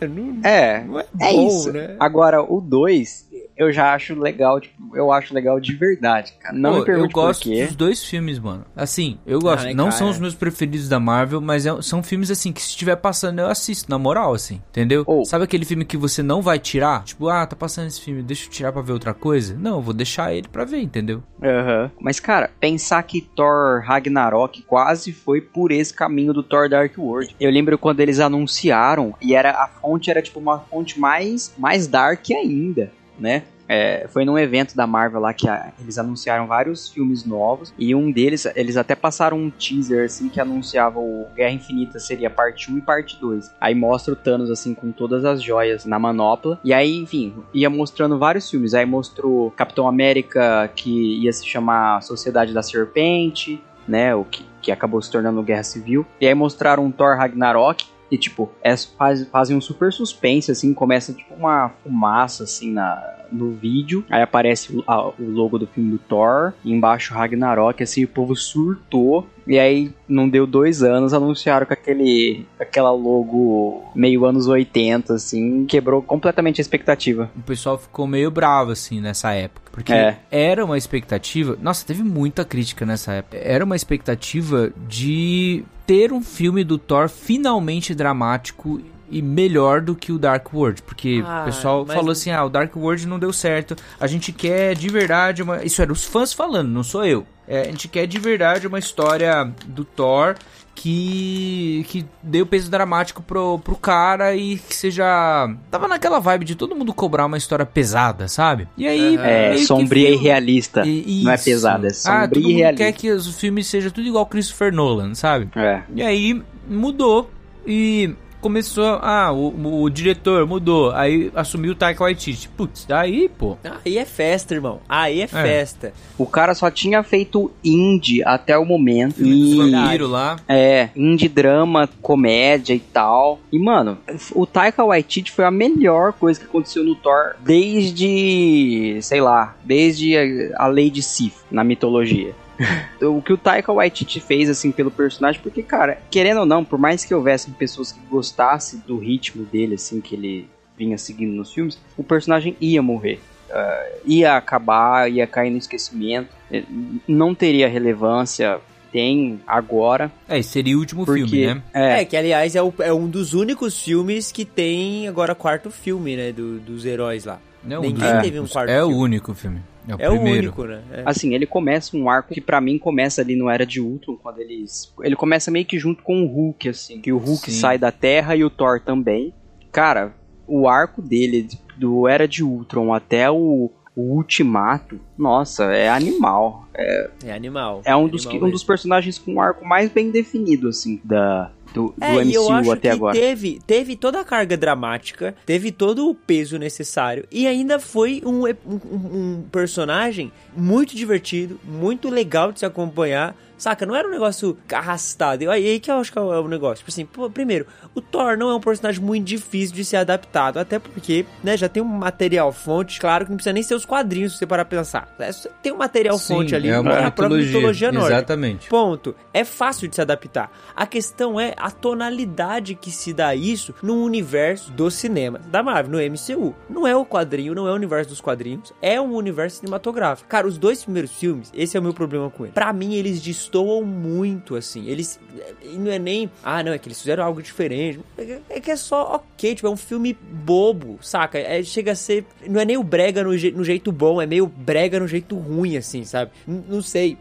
é, 0.00 0.06
não, 0.08 0.40
É, 0.42 0.84
não 0.84 1.00
é, 1.00 1.04
é 1.20 1.32
bom, 1.32 1.46
isso. 1.48 1.72
né? 1.72 1.96
Agora, 2.00 2.42
o 2.42 2.60
2, 2.60 3.28
eu 3.56 3.72
já 3.72 3.94
acho 3.94 4.14
legal, 4.18 4.60
tipo, 4.60 4.96
eu 4.96 5.12
acho 5.12 5.32
legal 5.34 5.60
de 5.60 5.74
verdade, 5.74 6.32
cara. 6.40 6.54
Não 6.56 6.72
Pô, 6.72 6.78
me 6.80 6.84
pergunte 6.84 7.06
eu 7.16 7.22
gosto 7.22 7.48
dos 7.48 7.76
dois 7.76 8.04
filmes, 8.04 8.38
mano. 8.38 8.64
Assim, 8.74 9.18
eu 9.26 9.38
gosto. 9.40 9.64
Ah, 9.64 9.68
né, 9.68 9.74
não 9.74 9.86
cara? 9.86 9.96
são 9.96 10.08
os 10.10 10.18
meus 10.18 10.34
preferidos 10.34 10.88
da 10.88 10.98
Marvel, 10.98 11.40
mas 11.40 11.64
é- 11.66 11.82
são 11.82 12.02
filmes 12.02 12.30
assim 12.30 12.52
que 12.52 12.60
se 12.60 12.70
estiver 12.70 12.96
passando 12.96 13.38
eu 13.40 13.46
assisto, 13.46 13.90
na 13.90 13.98
moral, 13.98 14.34
assim. 14.34 14.60
Entendeu? 14.70 15.04
Ou- 15.06 15.24
Sabe 15.24 15.44
aquele 15.44 15.64
filme 15.64 15.84
que 15.84 15.96
você 15.96 16.22
não 16.22 16.42
vai 16.42 16.58
tirar? 16.58 17.04
Tipo, 17.04 17.28
ah, 17.28 17.46
tá 17.46 17.54
passando 17.56 17.86
esse 17.86 18.00
filme, 18.00 18.22
deixa 18.22 18.46
eu 18.46 18.50
tirar 18.50 18.72
pra 18.72 18.82
ver 18.82 18.92
outra 18.92 19.14
coisa? 19.14 19.54
Não, 19.58 19.76
eu 19.76 19.82
vou 19.82 19.94
deixar 19.94 20.34
ele 20.34 20.48
pra 20.48 20.64
ver, 20.64 20.80
entendeu? 20.80 21.22
Aham. 21.42 21.90
Mas, 22.00 22.18
cara, 22.20 22.50
pensar 22.60 23.02
que 23.04 23.20
Thor 23.20 23.82
Ragnarok 23.84 24.62
quase 24.62 25.12
foi 25.12 25.40
por 25.40 25.70
esse 25.70 25.92
caminho 25.94 26.32
do 26.32 26.42
Thor 26.42 26.68
Dark 26.68 26.92
World. 26.98 27.34
Eu 27.38 27.50
lembro 27.50 27.78
quando 27.78 28.00
eles 28.00 28.18
anunciaram 28.20 29.14
e 29.20 29.34
era 29.34 29.50
a 29.52 29.68
fonte 29.68 30.10
era 30.10 30.20
tipo 30.22 30.38
uma 30.40 30.58
fonte 30.60 30.98
mais 30.98 31.52
mais 31.58 31.86
dark 31.86 32.24
ainda, 32.30 32.90
né? 33.18 33.44
É, 33.66 34.06
foi 34.08 34.26
num 34.26 34.38
evento 34.38 34.76
da 34.76 34.86
Marvel 34.86 35.20
lá 35.20 35.32
que 35.32 35.48
a- 35.48 35.72
eles 35.80 35.96
anunciaram 35.96 36.46
vários 36.46 36.86
filmes 36.90 37.24
novos 37.24 37.72
e 37.78 37.94
um 37.94 38.12
deles, 38.12 38.46
eles 38.54 38.76
até 38.76 38.94
passaram 38.94 39.38
um 39.38 39.48
teaser 39.48 40.04
assim 40.04 40.28
que 40.28 40.38
anunciava 40.38 40.98
o 40.98 41.26
Guerra 41.34 41.52
Infinita 41.54 41.98
seria 41.98 42.28
parte 42.28 42.70
1 42.70 42.76
e 42.76 42.80
parte 42.82 43.18
2. 43.18 43.50
Aí 43.58 43.74
mostra 43.74 44.12
o 44.12 44.16
Thanos 44.16 44.50
assim 44.50 44.74
com 44.74 44.92
todas 44.92 45.24
as 45.24 45.42
joias 45.42 45.86
na 45.86 45.98
manopla. 45.98 46.60
E 46.62 46.74
aí, 46.74 46.94
enfim, 46.98 47.32
ia 47.54 47.70
mostrando 47.70 48.18
vários 48.18 48.50
filmes. 48.50 48.74
Aí 48.74 48.84
mostrou 48.84 49.50
Capitão 49.52 49.88
América 49.88 50.70
que 50.76 51.22
ia 51.22 51.32
se 51.32 51.46
chamar 51.46 52.02
Sociedade 52.02 52.52
da 52.52 52.62
Serpente, 52.62 53.62
né, 53.88 54.14
o 54.14 54.24
que, 54.24 54.44
que 54.60 54.72
acabou 54.72 55.00
se 55.00 55.10
tornando 55.10 55.42
Guerra 55.42 55.62
Civil. 55.62 56.06
E 56.20 56.26
aí 56.26 56.34
mostraram 56.34 56.90
Thor 56.90 57.16
Ragnarok 57.16 57.86
e, 58.14 58.18
tipo, 58.18 58.50
é, 58.62 58.76
faz, 58.76 59.26
fazem 59.28 59.56
um 59.56 59.60
super 59.60 59.92
suspense, 59.92 60.50
assim, 60.50 60.72
começa, 60.72 61.12
tipo, 61.12 61.34
uma 61.34 61.70
fumaça, 61.82 62.44
assim, 62.44 62.70
na, 62.72 63.02
no 63.32 63.50
vídeo. 63.52 64.04
Aí 64.08 64.22
aparece 64.22 64.74
o, 64.76 64.84
a- 64.86 65.08
o 65.08 65.14
logo 65.18 65.58
do 65.58 65.66
filme 65.66 65.90
do 65.90 65.98
Thor, 65.98 66.52
e 66.64 66.72
embaixo 66.72 67.12
Ragnarok, 67.14 67.82
assim, 67.82 68.04
o 68.04 68.08
povo 68.08 68.34
surtou. 68.36 69.26
E 69.46 69.58
aí, 69.58 69.92
não 70.08 70.26
deu 70.28 70.46
dois 70.46 70.82
anos, 70.82 71.12
anunciaram 71.12 71.66
com 71.66 71.72
aquele, 71.74 72.46
aquela 72.58 72.90
logo 72.92 73.84
meio 73.94 74.24
anos 74.24 74.46
80, 74.46 75.12
assim, 75.14 75.66
quebrou 75.66 76.00
completamente 76.00 76.60
a 76.60 76.62
expectativa. 76.62 77.30
O 77.36 77.42
pessoal 77.42 77.76
ficou 77.76 78.06
meio 78.06 78.30
bravo, 78.30 78.70
assim, 78.70 79.00
nessa 79.00 79.32
época. 79.32 79.70
Porque 79.70 79.92
É. 79.92 80.18
era 80.30 80.64
uma 80.64 80.78
expectativa. 80.78 81.58
Nossa, 81.60 81.84
teve 81.84 82.02
muita 82.02 82.44
crítica 82.44 82.86
nessa 82.86 83.12
época. 83.12 83.36
Era 83.36 83.64
uma 83.64 83.74
expectativa 83.76 84.72
de 84.88 85.64
ter 85.86 86.12
um 86.12 86.22
filme 86.22 86.64
do 86.64 86.78
Thor 86.78 87.08
finalmente 87.08 87.94
dramático 87.94 88.80
e 89.10 89.20
melhor 89.20 89.80
do 89.80 89.94
que 89.94 90.10
o 90.12 90.18
Dark 90.18 90.52
World. 90.52 90.82
Porque 90.82 91.22
Ah, 91.24 91.42
o 91.42 91.44
pessoal 91.44 91.84
mas- 91.86 91.94
falou 91.94 92.10
assim: 92.12 92.30
ah, 92.30 92.44
o 92.44 92.48
Dark 92.48 92.74
World 92.76 93.06
não 93.06 93.18
deu 93.18 93.32
certo. 93.32 93.76
A 94.00 94.06
gente 94.06 94.32
quer 94.32 94.74
de 94.74 94.88
verdade 94.88 95.42
uma. 95.42 95.62
Isso 95.64 95.80
era 95.82 95.92
os 95.92 96.04
fãs 96.04 96.32
falando, 96.32 96.68
não 96.70 96.82
sou 96.82 97.04
eu. 97.04 97.26
É, 97.46 97.60
a 97.60 97.64
gente 97.64 97.88
quer 97.88 98.06
de 98.06 98.18
verdade 98.18 98.66
uma 98.66 98.78
história 98.78 99.52
do 99.66 99.84
Thor 99.84 100.34
que 100.74 101.84
que 101.88 102.04
deu 102.22 102.44
peso 102.46 102.70
dramático 102.70 103.22
pro, 103.22 103.58
pro 103.60 103.76
cara 103.76 104.34
e 104.34 104.56
que 104.58 104.74
seja 104.76 105.48
tava 105.70 105.88
naquela 105.88 106.18
vibe 106.18 106.44
de 106.44 106.54
todo 106.54 106.74
mundo 106.76 106.92
cobrar 106.92 107.26
uma 107.26 107.36
história 107.38 107.64
pesada, 107.64 108.28
sabe? 108.28 108.68
E 108.76 108.86
aí 108.86 109.16
É, 109.16 109.56
sombria 109.58 110.08
e 110.08 110.12
viu- 110.12 110.20
realista. 110.20 110.82
E- 110.86 111.22
Não 111.24 111.32
é 111.32 111.38
pesada, 111.38 111.86
é 111.86 111.90
ah, 111.90 111.94
sombria 111.94 112.28
todo 112.28 112.40
e 112.40 112.42
mundo 112.44 112.56
realista. 112.56 112.84
quer 112.84 112.92
que 112.92 113.10
os 113.10 113.38
filmes 113.38 113.66
sejam 113.66 113.90
tudo 113.90 114.06
igual 114.06 114.26
Christopher 114.26 114.72
Nolan, 114.72 115.14
sabe? 115.14 115.48
É. 115.56 115.82
E 115.94 116.02
aí 116.02 116.42
mudou 116.68 117.30
e 117.66 118.14
começou, 118.44 118.98
ah, 119.00 119.32
o, 119.32 119.82
o 119.84 119.88
diretor 119.88 120.46
mudou, 120.46 120.90
aí 120.90 121.32
assumiu 121.34 121.72
o 121.72 121.74
Taika 121.74 122.04
Waititi. 122.04 122.46
Putz, 122.50 122.84
daí, 122.84 123.26
pô. 123.26 123.56
Aí 123.82 123.96
é 123.96 124.04
festa, 124.04 124.52
irmão. 124.52 124.80
Aí 124.86 125.22
é 125.22 125.26
festa. 125.26 125.94
O 126.18 126.26
cara 126.26 126.54
só 126.54 126.70
tinha 126.70 127.02
feito 127.02 127.50
indie 127.64 128.22
até 128.22 128.58
o 128.58 128.66
momento. 128.66 129.14
Filme 129.14 129.64
E, 129.64 129.72
lá. 129.72 130.36
é, 130.46 130.90
indie 130.94 131.26
drama, 131.26 131.88
comédia 132.02 132.74
e 132.74 132.80
tal. 132.80 133.40
E, 133.50 133.58
mano, 133.58 133.96
o 134.34 134.44
Taika 134.44 134.84
Waititi 134.84 135.32
foi 135.32 135.46
a 135.46 135.50
melhor 135.50 136.12
coisa 136.12 136.38
que 136.38 136.44
aconteceu 136.44 136.84
no 136.84 136.94
Thor 136.94 137.36
desde, 137.40 138.98
sei 139.00 139.22
lá, 139.22 139.56
desde 139.64 140.16
a, 140.18 140.64
a 140.64 140.66
Lady 140.66 141.00
Sif 141.00 141.34
na 141.50 141.64
mitologia. 141.64 142.34
o 143.02 143.20
que 143.22 143.32
o 143.32 143.38
Taika 143.38 143.72
Waititi 143.72 144.20
fez, 144.20 144.48
assim, 144.48 144.70
pelo 144.72 144.90
personagem, 144.90 145.40
porque, 145.42 145.62
cara, 145.62 145.98
querendo 146.10 146.40
ou 146.40 146.46
não, 146.46 146.64
por 146.64 146.78
mais 146.78 147.04
que 147.04 147.14
houvessem 147.14 147.52
pessoas 147.54 147.92
que 147.92 148.00
gostassem 148.10 148.82
do 148.86 148.96
ritmo 148.98 149.44
dele, 149.44 149.74
assim, 149.74 150.00
que 150.00 150.14
ele 150.14 150.48
vinha 150.76 150.98
seguindo 150.98 151.32
nos 151.32 151.52
filmes, 151.52 151.78
o 151.96 152.02
personagem 152.04 152.56
ia 152.60 152.82
morrer. 152.82 153.20
Ah, 153.50 153.86
ia 154.04 154.36
acabar, 154.36 155.10
ia 155.10 155.26
cair 155.26 155.50
no 155.50 155.58
esquecimento, 155.58 156.28
eh, 156.50 156.64
não 157.06 157.34
teria 157.34 157.68
relevância, 157.68 158.58
tem 158.92 159.40
agora, 159.46 160.10
É, 160.28 160.40
seria 160.42 160.76
o 160.76 160.80
último 160.80 161.04
porque... 161.04 161.20
filme, 161.26 161.46
né? 161.54 161.62
É, 161.72 162.00
É, 162.00 162.04
que 162.04 162.16
aliás 162.16 162.54
é, 162.56 162.62
o- 162.62 162.72
é 162.80 162.92
um 162.92 163.08
dos 163.08 163.34
únicos 163.34 163.80
filmes 163.82 164.30
que 164.32 164.44
tem 164.44 165.06
agora 165.08 165.34
quarto 165.34 165.70
filme, 165.70 166.16
né? 166.16 166.32
do- 166.32 166.58
dos 166.60 166.84
heróis 166.84 167.24
lá. 167.24 167.38
Não, 167.62 167.80
Ninguém 167.82 168.12
dos- 168.12 168.22
teve 168.22 168.40
um 168.40 168.46
quarto 168.46 168.70
É 168.70 168.82
o 168.82 168.88
filme. 168.88 169.02
único 169.02 169.34
filme. 169.34 169.60
É 169.88 169.94
o 169.94 170.00
É 170.00 170.10
o 170.10 170.20
único, 170.20 170.64
né? 170.64 170.82
É. 170.92 171.02
Assim, 171.04 171.34
ele 171.34 171.46
começa 171.46 171.96
um 171.96 172.08
arco 172.08 172.32
que 172.32 172.40
pra 172.40 172.60
mim 172.60 172.78
começa 172.78 173.20
ali 173.20 173.36
no 173.36 173.48
Era 173.50 173.66
de 173.66 173.80
Ultron, 173.80 174.16
quando 174.16 174.38
eles... 174.40 174.92
Ele 175.02 175.16
começa 175.16 175.50
meio 175.50 175.66
que 175.66 175.78
junto 175.78 176.02
com 176.02 176.22
o 176.22 176.26
Hulk, 176.26 176.68
assim. 176.68 177.00
Que 177.00 177.12
o 177.12 177.18
Hulk 177.18 177.50
Sim. 177.50 177.58
sai 177.60 177.78
da 177.78 177.92
Terra 177.92 178.34
e 178.36 178.44
o 178.44 178.50
Thor 178.50 178.80
também. 178.80 179.32
Cara, 179.70 180.14
o 180.46 180.68
arco 180.68 181.02
dele, 181.02 181.48
do 181.76 182.06
Era 182.08 182.26
de 182.28 182.42
Ultron 182.44 182.92
até 182.94 183.30
o, 183.30 183.70
o 183.96 184.02
Ultimato, 184.16 185.00
nossa, 185.18 185.64
é 185.74 185.88
animal. 185.88 186.68
É 186.74 187.32
animal. 187.32 187.82
É 187.84 187.94
um 187.94 188.08
dos, 188.08 188.22
que- 188.24 188.30
animal 188.30 188.48
um 188.48 188.52
dos 188.52 188.64
personagens 188.64 189.18
com 189.18 189.34
um 189.34 189.40
arco 189.40 189.64
mais 189.66 189.90
bem 189.90 190.10
definido, 190.10 190.68
assim, 190.68 191.00
da, 191.04 191.50
do, 191.74 191.88
do 191.88 192.04
É, 192.04 192.14
eu 192.16 192.24
MCU 192.44 192.52
acho 192.52 192.70
até 192.72 192.88
que 192.90 192.94
agora. 192.94 193.18
Teve, 193.18 193.60
teve 193.66 193.96
toda 193.96 194.20
a 194.20 194.24
carga 194.24 194.56
dramática, 194.56 195.34
teve 195.44 195.70
todo 195.72 196.08
o 196.08 196.14
peso 196.14 196.56
necessário 196.58 197.26
e 197.30 197.46
ainda 197.46 197.78
foi 197.78 198.22
um, 198.24 198.46
um, 198.46 198.80
um- 198.90 199.38
um 199.38 199.44
personagem 199.52 200.32
muito 200.56 200.94
divertido, 200.96 201.60
muito 201.64 202.08
legal 202.08 202.52
de 202.52 202.60
se 202.60 202.64
acompanhar. 202.66 203.36
Saca, 203.56 203.86
não 203.86 203.94
era 203.94 204.06
um 204.06 204.10
negócio 204.10 204.56
arrastado. 204.72 205.44
E 205.44 205.48
aí 205.48 205.80
que 205.80 205.90
eu 205.90 205.96
acho 205.96 206.12
que 206.12 206.18
é 206.18 206.22
o 206.22 206.44
é 206.46 206.48
negócio. 206.48 206.78
Tipo 206.78 206.90
assim, 206.90 207.06
pô, 207.06 207.30
primeiro, 207.30 207.66
o 207.94 208.00
Thor 208.00 208.36
não 208.36 208.50
é 208.50 208.54
um 208.54 208.60
personagem 208.60 209.02
muito 209.02 209.24
difícil 209.24 209.74
de 209.74 209.84
ser 209.84 209.96
adaptado. 209.96 210.58
Até 210.58 210.78
porque, 210.78 211.24
né, 211.42 211.56
já 211.56 211.68
tem 211.68 211.82
um 211.82 211.86
material 211.86 212.52
fonte. 212.52 213.00
Claro 213.00 213.24
que 213.24 213.30
não 213.30 213.36
precisa 213.36 213.52
nem 213.52 213.62
ser 213.62 213.74
os 213.74 213.84
quadrinhos 213.84 214.32
se 214.32 214.38
você 214.38 214.46
parar 214.46 214.64
pra 214.64 214.78
pensar. 214.78 215.14
É, 215.18 215.30
tem 215.62 215.72
um 215.72 215.78
material 215.78 216.18
fonte 216.18 216.54
ali, 216.54 216.68
é 216.68 216.74
é 216.74 216.80
uma 216.80 216.98
a 217.06 217.10
própria 217.10 217.38
mitologia 217.38 217.92
nórdica. 217.92 218.16
Exatamente. 218.16 218.68
Ponto. 218.68 219.14
É 219.32 219.44
fácil 219.44 219.88
de 219.88 219.94
se 219.94 220.00
adaptar. 220.00 220.50
A 220.74 220.86
questão 220.86 221.38
é 221.38 221.54
a 221.56 221.70
tonalidade 221.70 222.74
que 222.74 222.90
se 222.90 223.12
dá 223.12 223.34
isso 223.34 223.74
no 223.82 224.02
universo 224.02 224.70
do 224.72 224.90
cinema 224.90 225.40
da 225.46 225.62
Marvel, 225.62 225.92
no 225.92 225.98
MCU. 225.98 226.54
Não 226.68 226.86
é 226.86 226.94
o 226.96 227.04
quadrinho, 227.04 227.54
não 227.54 227.68
é 227.68 227.70
o 227.70 227.74
universo 227.74 228.10
dos 228.10 228.20
quadrinhos, 228.20 228.72
é 228.82 229.00
um 229.00 229.14
universo 229.14 229.58
cinematográfico. 229.58 230.28
Cara, 230.28 230.46
os 230.46 230.58
dois 230.58 230.82
primeiros 230.82 231.12
filmes, 231.12 231.50
esse 231.54 231.76
é 231.76 231.80
o 231.80 231.82
meu 231.82 231.94
problema 231.94 232.30
com 232.30 232.44
ele. 232.44 232.52
Pra 232.52 232.72
mim, 232.72 232.94
eles 232.94 233.22
destoam 233.44 233.82
muito, 233.82 234.56
assim. 234.56 234.86
Eles. 234.88 235.18
e 235.62 235.76
Não 235.76 235.90
é 235.90 235.98
nem. 235.98 236.30
Ah, 236.42 236.62
não, 236.62 236.72
é 236.72 236.78
que 236.78 236.88
eles 236.88 236.98
fizeram 237.00 237.24
algo 237.24 237.42
diferente. 237.42 238.00
É 238.18 238.38
é 238.50 238.60
que 238.60 238.70
é 238.70 238.76
só 238.76 239.14
ok, 239.16 239.54
tipo, 239.54 239.66
é 239.66 239.70
um 239.70 239.76
filme 239.76 240.16
bobo, 240.30 240.98
saca? 241.02 241.38
É, 241.38 241.62
chega 241.62 241.92
a 241.92 241.94
ser. 241.94 242.24
Não 242.48 242.60
é 242.60 242.64
nem 242.64 242.76
o 242.76 242.82
brega 242.82 243.22
no, 243.22 243.36
je- 243.36 243.52
no 243.52 243.64
jeito 243.64 243.92
bom, 243.92 244.20
é 244.20 244.26
meio 244.26 244.46
brega 244.46 244.98
no 244.98 245.06
jeito 245.08 245.36
ruim, 245.36 245.76
assim, 245.76 246.04
sabe? 246.04 246.30
N- 246.48 246.64
não 246.68 246.82
sei 246.82 247.16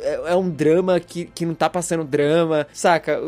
é, 0.00 0.32
é 0.32 0.34
um 0.34 0.48
drama 0.48 0.98
que, 0.98 1.26
que 1.26 1.44
não 1.44 1.54
tá 1.54 1.68
passando 1.68 2.04
drama, 2.04 2.66
saca? 2.72 3.20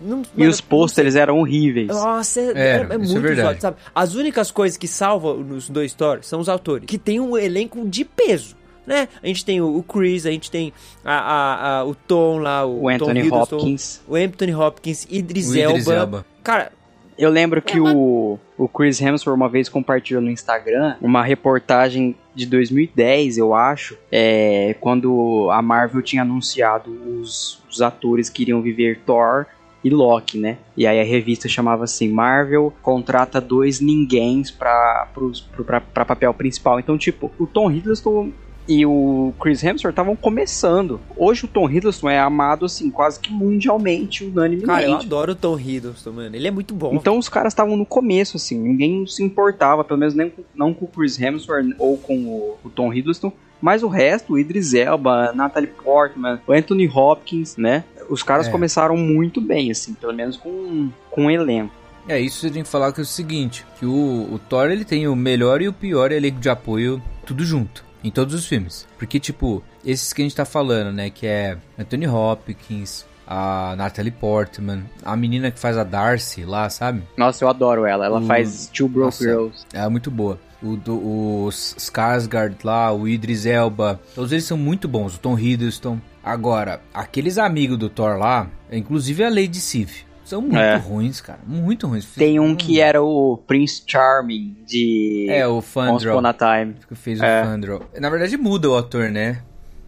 Não- 0.00 0.22
E 0.36 0.40
mano, 0.40 0.50
os 0.50 0.60
pôsteres 0.60 1.14
eram 1.14 1.38
horríveis. 1.38 1.86
Nossa, 1.88 2.40
é, 2.40 2.44
É, 2.44 2.48
é- 2.48 2.52
é 2.52 2.82
isso 2.82 2.92
é 2.92 2.98
muito 2.98 3.20
verdade. 3.20 3.40
zoado, 3.42 3.60
sabe? 3.60 3.76
As 3.94 4.14
únicas 4.14 4.50
coisas 4.50 4.76
que 4.76 4.88
salvam 4.88 5.36
nos 5.38 5.68
dois 5.70 5.92
stories 5.92 6.26
são 6.26 6.40
os 6.40 6.48
autores, 6.48 6.84
que 6.86 6.98
tem 6.98 7.20
um 7.20 7.36
elenco 7.38 7.88
de 7.88 8.04
peso. 8.04 8.56
Né? 8.90 9.08
A 9.22 9.26
gente 9.28 9.44
tem 9.44 9.60
o 9.60 9.76
o 9.78 9.82
Chris, 9.84 10.26
a 10.26 10.30
gente 10.32 10.50
tem 10.50 10.72
a, 11.04 11.14
a- 11.14 11.78
a- 11.78 11.84
o 11.84 11.94
Tom 11.94 12.38
lá, 12.38 12.66
o, 12.66 12.78
O 12.78 12.80
Tom 12.82 12.88
Anthony 12.90 13.20
Hiddleston, 13.20 13.56
Hopkins. 13.56 14.02
o 14.08 14.16
Anthony 14.16 14.54
Hopkins, 14.54 15.06
Idris, 15.08 15.48
O 15.48 15.56
Idris 15.56 15.86
Elba. 15.86 15.94
Elba. 16.00 16.26
Cara, 16.42 16.72
Eu 17.16 17.30
lembro 17.30 17.60
que 17.62 17.78
o, 17.78 18.38
o 18.58 18.66
Chris 18.68 19.00
Hemsworth 19.00 19.36
uma 19.36 19.48
vez 19.48 19.68
compartilhou 19.68 20.20
no 20.22 20.30
Instagram 20.30 20.96
uma 21.00 21.22
reportagem 21.22 22.16
de 22.34 22.46
2010, 22.46 23.38
eu 23.38 23.54
acho, 23.54 23.96
é, 24.10 24.74
quando 24.80 25.48
a 25.52 25.60
Marvel 25.62 26.00
tinha 26.02 26.22
anunciado 26.22 26.90
os, 26.90 27.62
os 27.70 27.80
atores 27.82 28.28
que 28.30 28.42
iriam 28.42 28.60
viver 28.62 29.00
Thor 29.06 29.46
e 29.84 29.90
Loki, 29.90 30.38
né? 30.38 30.58
E 30.76 30.86
aí 30.86 30.98
a 31.00 31.04
revista 31.04 31.48
chamava 31.48 31.84
assim, 31.84 32.08
Marvel 32.10 32.72
contrata 32.82 33.40
dois 33.40 33.80
ninguéms 33.80 34.50
pra, 34.50 35.08
pros- 35.14 35.40
pro- 35.40 35.64
pra, 35.64 35.80
pra 35.80 36.04
papel 36.04 36.32
principal. 36.34 36.78
Então, 36.80 36.96
tipo, 36.98 37.30
o 37.38 37.46
Tom 37.46 37.70
Hiddleston 37.70 38.30
e 38.70 38.86
o 38.86 39.32
Chris 39.40 39.62
Hemsworth 39.64 39.92
estavam 39.92 40.14
começando. 40.14 41.00
Hoje 41.16 41.44
o 41.44 41.48
Tom 41.48 41.68
Hiddleston 41.68 42.08
é 42.08 42.18
amado, 42.20 42.64
assim, 42.66 42.90
quase 42.90 43.18
que 43.18 43.32
mundialmente, 43.32 44.24
unanimemente. 44.24 44.66
cara, 44.66 44.84
eu 44.86 44.94
adoro 44.94 45.32
o 45.32 45.34
Tom 45.34 45.58
Hiddleston, 45.58 46.12
mano. 46.12 46.36
Ele 46.36 46.46
é 46.46 46.50
muito 46.50 46.72
bom. 46.74 46.94
Então 46.94 47.18
os 47.18 47.28
caras 47.28 47.52
estavam 47.52 47.76
no 47.76 47.84
começo, 47.84 48.36
assim, 48.36 48.58
ninguém 48.58 49.06
se 49.06 49.22
importava, 49.22 49.82
pelo 49.82 49.98
menos 49.98 50.14
nem 50.14 50.32
não 50.54 50.72
com 50.72 50.84
o 50.84 50.88
Chris 50.88 51.20
Hemsworth 51.20 51.74
ou 51.78 51.96
com 51.98 52.16
o, 52.16 52.56
o 52.64 52.70
Tom 52.70 52.94
Hiddleston, 52.94 53.32
mas 53.60 53.82
o 53.82 53.88
resto, 53.88 54.32
o 54.34 54.38
Idris 54.38 54.72
Elba, 54.72 55.32
Natalie 55.34 55.68
Portman, 55.68 56.40
o 56.46 56.52
Anthony 56.52 56.88
Hopkins, 56.88 57.56
né? 57.56 57.84
Os 58.08 58.22
caras 58.22 58.46
É. 58.46 58.50
começaram 58.50 58.96
muito 58.96 59.40
bem, 59.40 59.70
assim, 59.70 59.92
pelo 59.94 60.14
menos 60.14 60.36
com, 60.36 60.88
com 61.10 61.24
um 61.26 61.30
elenco. 61.30 61.74
É, 62.08 62.18
isso 62.18 62.40
você 62.40 62.50
tem 62.50 62.62
que 62.62 62.68
falar 62.68 62.92
que 62.92 63.00
é 63.00 63.02
o 63.02 63.06
seguinte, 63.06 63.64
que 63.78 63.84
o, 63.84 64.28
o 64.32 64.38
Thor 64.48 64.70
ele 64.70 64.84
tem 64.84 65.06
o 65.06 65.14
melhor 65.14 65.60
e 65.60 65.68
o 65.68 65.72
pior 65.72 66.10
elenco 66.10 66.40
de 66.40 66.48
apoio 66.48 67.00
tudo 67.26 67.44
junto, 67.44 67.84
em 68.02 68.10
todos 68.10 68.34
os 68.34 68.46
filmes. 68.46 68.86
Porque, 68.98 69.18
tipo, 69.20 69.62
esses 69.84 70.12
que 70.12 70.22
a 70.22 70.24
gente 70.24 70.34
tá 70.36 70.44
falando, 70.44 70.92
né, 70.92 71.10
que 71.10 71.26
é 71.26 71.56
Anthony 71.78 72.06
Hopkins, 72.06 73.04
a 73.26 73.74
Natalie 73.76 74.10
Portman, 74.10 74.82
a 75.04 75.16
menina 75.16 75.50
que 75.50 75.58
faz 75.60 75.76
a 75.78 75.84
Darcy 75.84 76.44
lá, 76.44 76.68
sabe? 76.68 77.02
Nossa, 77.16 77.44
eu 77.44 77.48
adoro 77.48 77.86
ela, 77.86 78.04
ela 78.06 78.18
Hum. 78.20 78.26
faz 78.26 78.66
Two 78.72 78.88
Broke 78.88 79.06
Nossa. 79.06 79.24
Girls. 79.24 79.64
Ela 79.72 79.86
é 79.86 79.88
muito 79.88 80.10
boa. 80.10 80.38
o, 80.62 80.76
do, 80.76 80.94
o 80.94 81.48
Skarsgård 81.50 82.56
lá, 82.64 82.92
o 82.92 83.08
Idris 83.08 83.46
Elba, 83.46 83.98
todos 84.14 84.30
eles 84.32 84.44
são 84.44 84.58
muito 84.58 84.86
bons, 84.86 85.14
o 85.14 85.18
Tom 85.18 85.38
Hiddleston. 85.38 85.98
Agora, 86.22 86.82
aqueles 86.92 87.38
amigos 87.38 87.78
do 87.78 87.88
Thor 87.88 88.18
lá, 88.18 88.46
inclusive 88.70 89.24
a 89.24 89.30
Lady 89.30 89.58
Sif, 89.58 90.04
são 90.30 90.40
muito 90.40 90.56
É. 90.56 90.76
ruins, 90.76 91.20
cara, 91.20 91.40
muito 91.46 91.86
ruins. 91.86 92.06
Tem 92.14 92.40
um 92.40 92.54
que 92.56 92.80
era 92.80 93.02
o 93.02 93.36
Prince 93.46 93.82
Charming 93.86 94.56
de 94.66 95.26
É, 95.28 95.46
o 95.46 95.56
Once 95.56 95.68
Fandral, 95.68 96.18
Upon 96.18 96.26
a 96.28 96.32
Time. 96.32 96.74
que 96.88 96.94
fez 96.94 97.20
É. 97.20 97.42
o 97.42 97.44
Fandral. 97.44 97.82
Na 98.00 98.08
verdade 98.08 98.36
muda 98.36 98.70
o 98.70 98.76
ator, 98.76 99.10
né? 99.10 99.42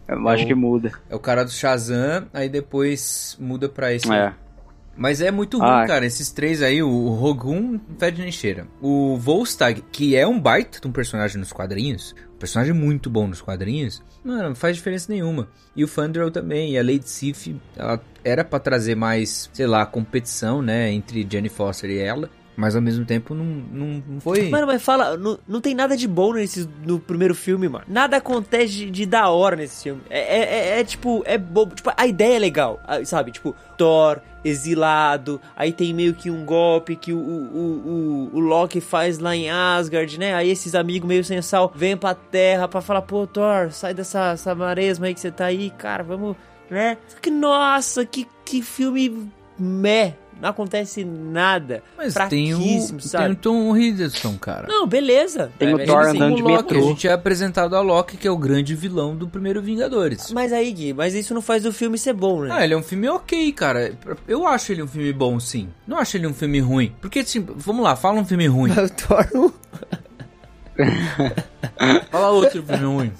Eu 0.07 0.27
acho 0.27 0.45
que 0.45 0.53
muda. 0.53 0.91
É 1.09 1.15
o 1.15 1.19
cara 1.19 1.43
do 1.45 1.49
Shazam, 1.51 2.27
aí 2.33 2.49
depois 2.49 3.37
muda 3.39 3.69
pra 3.69 3.93
esse. 3.93 4.11
É. 4.13 4.33
Mas 4.95 5.21
é 5.21 5.31
muito 5.31 5.57
ruim, 5.57 5.67
Ah. 5.67 5.85
cara. 5.87 6.05
Esses 6.05 6.29
três 6.29 6.61
aí, 6.61 6.83
o 6.83 7.09
Rogun 7.09 7.79
fede 7.97 8.21
nem 8.21 8.31
cheira. 8.31 8.67
O 8.81 9.17
Volstagg, 9.17 9.83
que 9.91 10.15
é 10.15 10.27
um 10.27 10.39
baita 10.39 10.79
de 10.79 10.87
um 10.87 10.91
personagem 10.91 11.37
nos 11.39 11.51
quadrinhos, 11.51 12.13
um 12.35 12.37
personagem 12.37 12.73
muito 12.73 13.09
bom 13.09 13.27
nos 13.27 13.41
quadrinhos, 13.41 14.03
mano, 14.23 14.49
não 14.49 14.55
faz 14.55 14.75
diferença 14.75 15.11
nenhuma. 15.11 15.47
E 15.75 15.83
o 15.83 15.87
Fandral 15.87 16.29
também, 16.29 16.73
e 16.73 16.77
a 16.77 16.83
Lady 16.83 17.09
Sif, 17.09 17.55
ela 17.75 17.99
era 18.23 18.43
pra 18.43 18.59
trazer 18.59 18.95
mais, 18.95 19.49
sei 19.51 19.65
lá, 19.65 19.85
competição, 19.85 20.61
né, 20.61 20.91
entre 20.91 21.25
Jenny 21.29 21.49
Foster 21.49 21.89
e 21.89 21.97
ela. 21.97 22.29
Mas 22.55 22.75
ao 22.75 22.81
mesmo 22.81 23.03
tempo 23.05 23.33
não, 23.33 23.45
não, 23.45 24.03
não 24.07 24.21
foi. 24.21 24.49
Mano, 24.49 24.67
mas 24.67 24.81
fala, 24.83 25.17
não, 25.17 25.39
não 25.47 25.59
tem 25.59 25.73
nada 25.73 25.97
de 25.97 26.07
bom 26.07 26.33
nesse, 26.33 26.69
no 26.85 26.99
primeiro 26.99 27.33
filme, 27.33 27.67
mano. 27.67 27.85
Nada 27.87 28.17
acontece 28.17 28.73
de, 28.73 28.91
de 28.91 29.05
da 29.05 29.27
hora 29.29 29.55
nesse 29.55 29.83
filme. 29.83 30.01
É, 30.09 30.19
é, 30.19 30.43
é- 30.75 30.79
é, 30.79 30.83
tipo, 30.83 31.23
é 31.25 31.37
bobo. 31.37 31.73
Tipo, 31.75 31.91
a 31.97 32.05
ideia 32.05 32.35
é 32.35 32.39
legal, 32.39 32.79
sabe? 33.05 33.31
Tipo, 33.31 33.55
Thor, 33.77 34.19
exilado, 34.45 35.41
aí 35.55 35.71
tem 35.71 35.93
meio 35.93 36.13
que 36.13 36.29
um 36.29 36.45
golpe 36.45 36.95
que 36.95 37.11
o, 37.13 37.17
o, 37.17 38.29
o, 38.31 38.37
o 38.37 38.39
Loki 38.39 38.79
faz 38.81 39.19
lá 39.19 39.35
em 39.35 39.49
Asgard, 39.49 40.17
né? 40.19 40.33
Aí 40.35 40.49
esses 40.49 40.75
amigos 40.75 41.07
meio 41.07 41.23
sem 41.23 41.41
sal 41.41 41.71
vêm 41.75 41.97
pra 41.97 42.13
terra 42.13 42.67
pra 42.67 42.81
falar, 42.81 43.01
pô, 43.01 43.25
Thor, 43.27 43.71
sai 43.71 43.93
dessa 43.93 44.31
essa 44.33 44.53
maresma 44.55 45.07
aí 45.07 45.13
que 45.13 45.19
você 45.19 45.31
tá 45.31 45.45
aí, 45.45 45.69
cara, 45.71 46.03
vamos, 46.03 46.35
né? 46.69 46.97
Que, 47.21 47.29
nossa, 47.31 48.05
que, 48.05 48.27
que 48.45 48.61
filme 48.61 49.29
meh. 49.57 50.15
Não 50.41 50.49
acontece 50.49 51.05
nada. 51.05 51.81
Mas 51.97 52.13
tem 52.29 52.53
o, 52.53 52.57
Fraquíssimo, 52.57 52.99
tem 52.99 53.07
sabe? 53.07 53.31
o 53.31 53.35
Tom 53.35 53.77
Hiddleston, 53.77 54.37
cara. 54.37 54.67
Não, 54.67 54.85
beleza. 54.85 55.51
Tem 55.57 55.73
o 55.73 55.79
É, 55.79 55.85
Thor 55.85 55.99
assim, 56.01 56.17
andando 56.17 56.33
o 56.33 56.35
de 56.35 56.41
Loki, 56.41 56.63
metrô. 56.63 56.77
a 56.79 56.81
gente 56.81 57.07
é 57.07 57.13
apresentado 57.13 57.75
a 57.75 57.81
Loki, 57.81 58.17
que 58.17 58.27
é 58.27 58.31
o 58.31 58.37
grande 58.37 58.75
vilão 58.75 59.15
do 59.15 59.27
primeiro 59.27 59.61
Vingadores. 59.61 60.31
Mas 60.31 60.51
aí, 60.51 60.71
Gui, 60.73 60.93
mas 60.93 61.13
isso 61.15 61.33
não 61.33 61.41
faz 61.41 61.65
o 61.65 61.71
filme 61.71 61.97
ser 61.97 62.13
bom, 62.13 62.41
né? 62.41 62.49
Ah, 62.51 62.63
ele 62.65 62.73
é 62.73 62.77
um 62.77 62.83
filme 62.83 63.07
ok, 63.07 63.53
cara. 63.53 63.93
Eu 64.27 64.45
acho 64.45 64.71
ele 64.73 64.83
um 64.83 64.87
filme 64.87 65.13
bom, 65.13 65.39
sim. 65.39 65.69
Não 65.87 65.97
acho 65.97 66.17
ele 66.17 66.27
um 66.27 66.33
filme 66.33 66.59
ruim. 66.59 66.93
Porque, 66.99 67.19
assim, 67.19 67.39
vamos 67.55 67.83
lá, 67.83 67.95
fala 67.95 68.19
um 68.19 68.25
filme 68.25 68.47
ruim. 68.47 68.71
O 68.77 68.89
Thor 68.89 69.27
não- 69.33 69.53
Fala 72.11 72.29
outro 72.31 72.63
filme 72.63 72.83
ruim. 72.85 73.13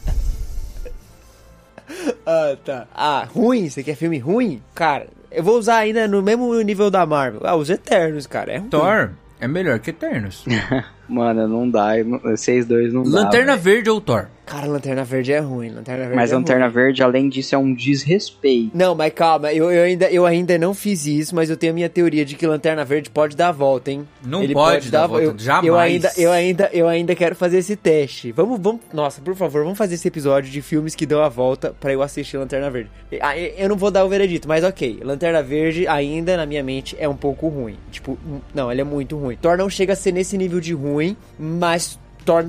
Ah, 2.25 2.57
tá. 2.63 2.87
Ah, 2.93 3.27
ruim? 3.33 3.69
Você 3.69 3.83
quer 3.83 3.95
filme 3.95 4.17
ruim? 4.17 4.61
Cara, 4.73 5.07
eu 5.33 5.43
vou 5.43 5.57
usar 5.57 5.77
ainda 5.77 6.07
no 6.07 6.21
mesmo 6.21 6.53
nível 6.61 6.89
da 6.89 7.05
Marvel. 7.05 7.41
Ah, 7.43 7.55
os 7.55 7.69
Eternos, 7.69 8.27
cara. 8.27 8.53
É 8.53 8.57
ruim. 8.57 8.69
Thor 8.69 9.11
é 9.39 9.47
melhor 9.47 9.79
que 9.79 9.89
Eternos. 9.89 10.45
Mano, 11.07 11.47
não 11.47 11.69
dá. 11.69 11.97
eu 11.99 12.05
não- 12.05 12.19
Vocês 12.19 12.65
dois 12.65 12.93
não 12.93 13.03
dá. 13.03 13.09
Lanterna. 13.21 13.57
Verde 13.57 13.89
ou 13.89 13.99
Thor? 14.01 14.27
Cara, 14.45 14.67
Lanterna 14.67 15.05
Verde 15.05 15.31
é 15.31 15.39
ruim. 15.39 15.69
Lanterna 15.69 16.01
Verde 16.03 16.15
Mas 16.17 16.31
é 16.31 16.35
Lanterna 16.35 16.65
ruim. 16.65 16.73
Verde, 16.73 17.01
além 17.01 17.29
disso, 17.29 17.55
é 17.55 17.57
um 17.57 17.73
desrespeito. 17.73 18.71
Não, 18.77 18.93
mas 18.93 19.13
calma, 19.13 19.53
eu, 19.53 19.71
eu, 19.71 19.83
ainda, 19.83 20.11
eu 20.11 20.25
ainda 20.25 20.57
não 20.57 20.73
fiz 20.73 21.05
isso, 21.05 21.33
mas 21.33 21.49
eu 21.49 21.55
tenho 21.55 21.71
a 21.71 21.75
minha 21.75 21.87
teoria 21.87 22.25
de 22.25 22.35
que 22.35 22.45
Lanterna 22.45 22.83
Verde 22.83 23.09
pode 23.09 23.37
dar 23.37 23.47
a 23.49 23.51
volta, 23.53 23.89
hein? 23.89 24.05
Não 24.25 24.45
pode 24.49 24.91
dar 24.91 25.05
a 25.05 25.07
volta, 25.07 25.23
eu, 25.23 25.39
jamais. 25.39 25.65
Eu 25.65 25.77
ainda, 25.77 26.11
eu, 26.17 26.31
ainda, 26.31 26.69
eu 26.73 26.87
ainda 26.89 27.15
quero 27.15 27.35
fazer 27.35 27.59
esse 27.59 27.77
teste. 27.77 28.33
Vamos, 28.33 28.59
vamos, 28.59 28.81
nossa, 28.93 29.21
por 29.21 29.33
favor, 29.33 29.63
vamos 29.63 29.77
fazer 29.77 29.95
esse 29.95 30.09
episódio 30.09 30.51
de 30.51 30.61
filmes 30.61 30.93
que 30.93 31.05
dão 31.05 31.23
a 31.23 31.29
volta 31.29 31.73
pra 31.79 31.93
eu 31.93 32.01
assistir 32.01 32.35
Lanterna 32.37 32.69
Verde. 32.69 32.89
Ah, 33.21 33.37
eu 33.37 33.53
eu 33.63 33.69
não 33.69 33.77
vou 33.77 33.91
dar 33.91 34.03
o 34.03 34.09
veredito, 34.09 34.45
mas 34.47 34.61
ok. 34.65 34.99
Lanterna 35.03 35.41
Verde 35.41 35.87
ainda, 35.87 36.35
na 36.35 36.45
minha 36.45 36.61
mente, 36.63 36.97
é 36.99 37.07
um 37.07 37.15
pouco 37.15 37.47
ruim. 37.47 37.77
Tipo, 37.91 38.17
não, 38.53 38.69
ele 38.69 38.81
é 38.81 38.83
muito 38.83 39.17
ruim. 39.17 39.37
Thor 39.41 39.57
não 39.57 39.69
chega 39.69 39.93
a 39.93 39.95
ser 39.95 40.11
nesse 40.11 40.37
nível 40.37 40.59
de 40.59 40.73
ruim, 40.73 40.92
mas 41.39 41.97
Thor 42.25 42.45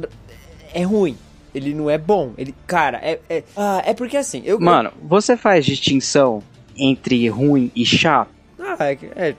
é 0.72 0.82
ruim. 0.82 1.16
Ele 1.54 1.72
não 1.72 1.88
é 1.88 1.96
bom. 1.96 2.32
Ele, 2.36 2.54
cara, 2.66 2.98
é, 3.02 3.20
é, 3.30 3.44
ah, 3.56 3.82
é 3.86 3.94
porque 3.94 4.16
assim, 4.16 4.42
eu, 4.44 4.58
Mano, 4.60 4.92
você 5.02 5.36
faz 5.36 5.64
distinção 5.64 6.42
entre 6.76 7.28
ruim 7.28 7.70
e 7.76 7.86
chato? 7.86 8.28
Ah, 8.58 8.76
é, 8.86 8.96
que- 8.96 9.06
é, 9.14 9.34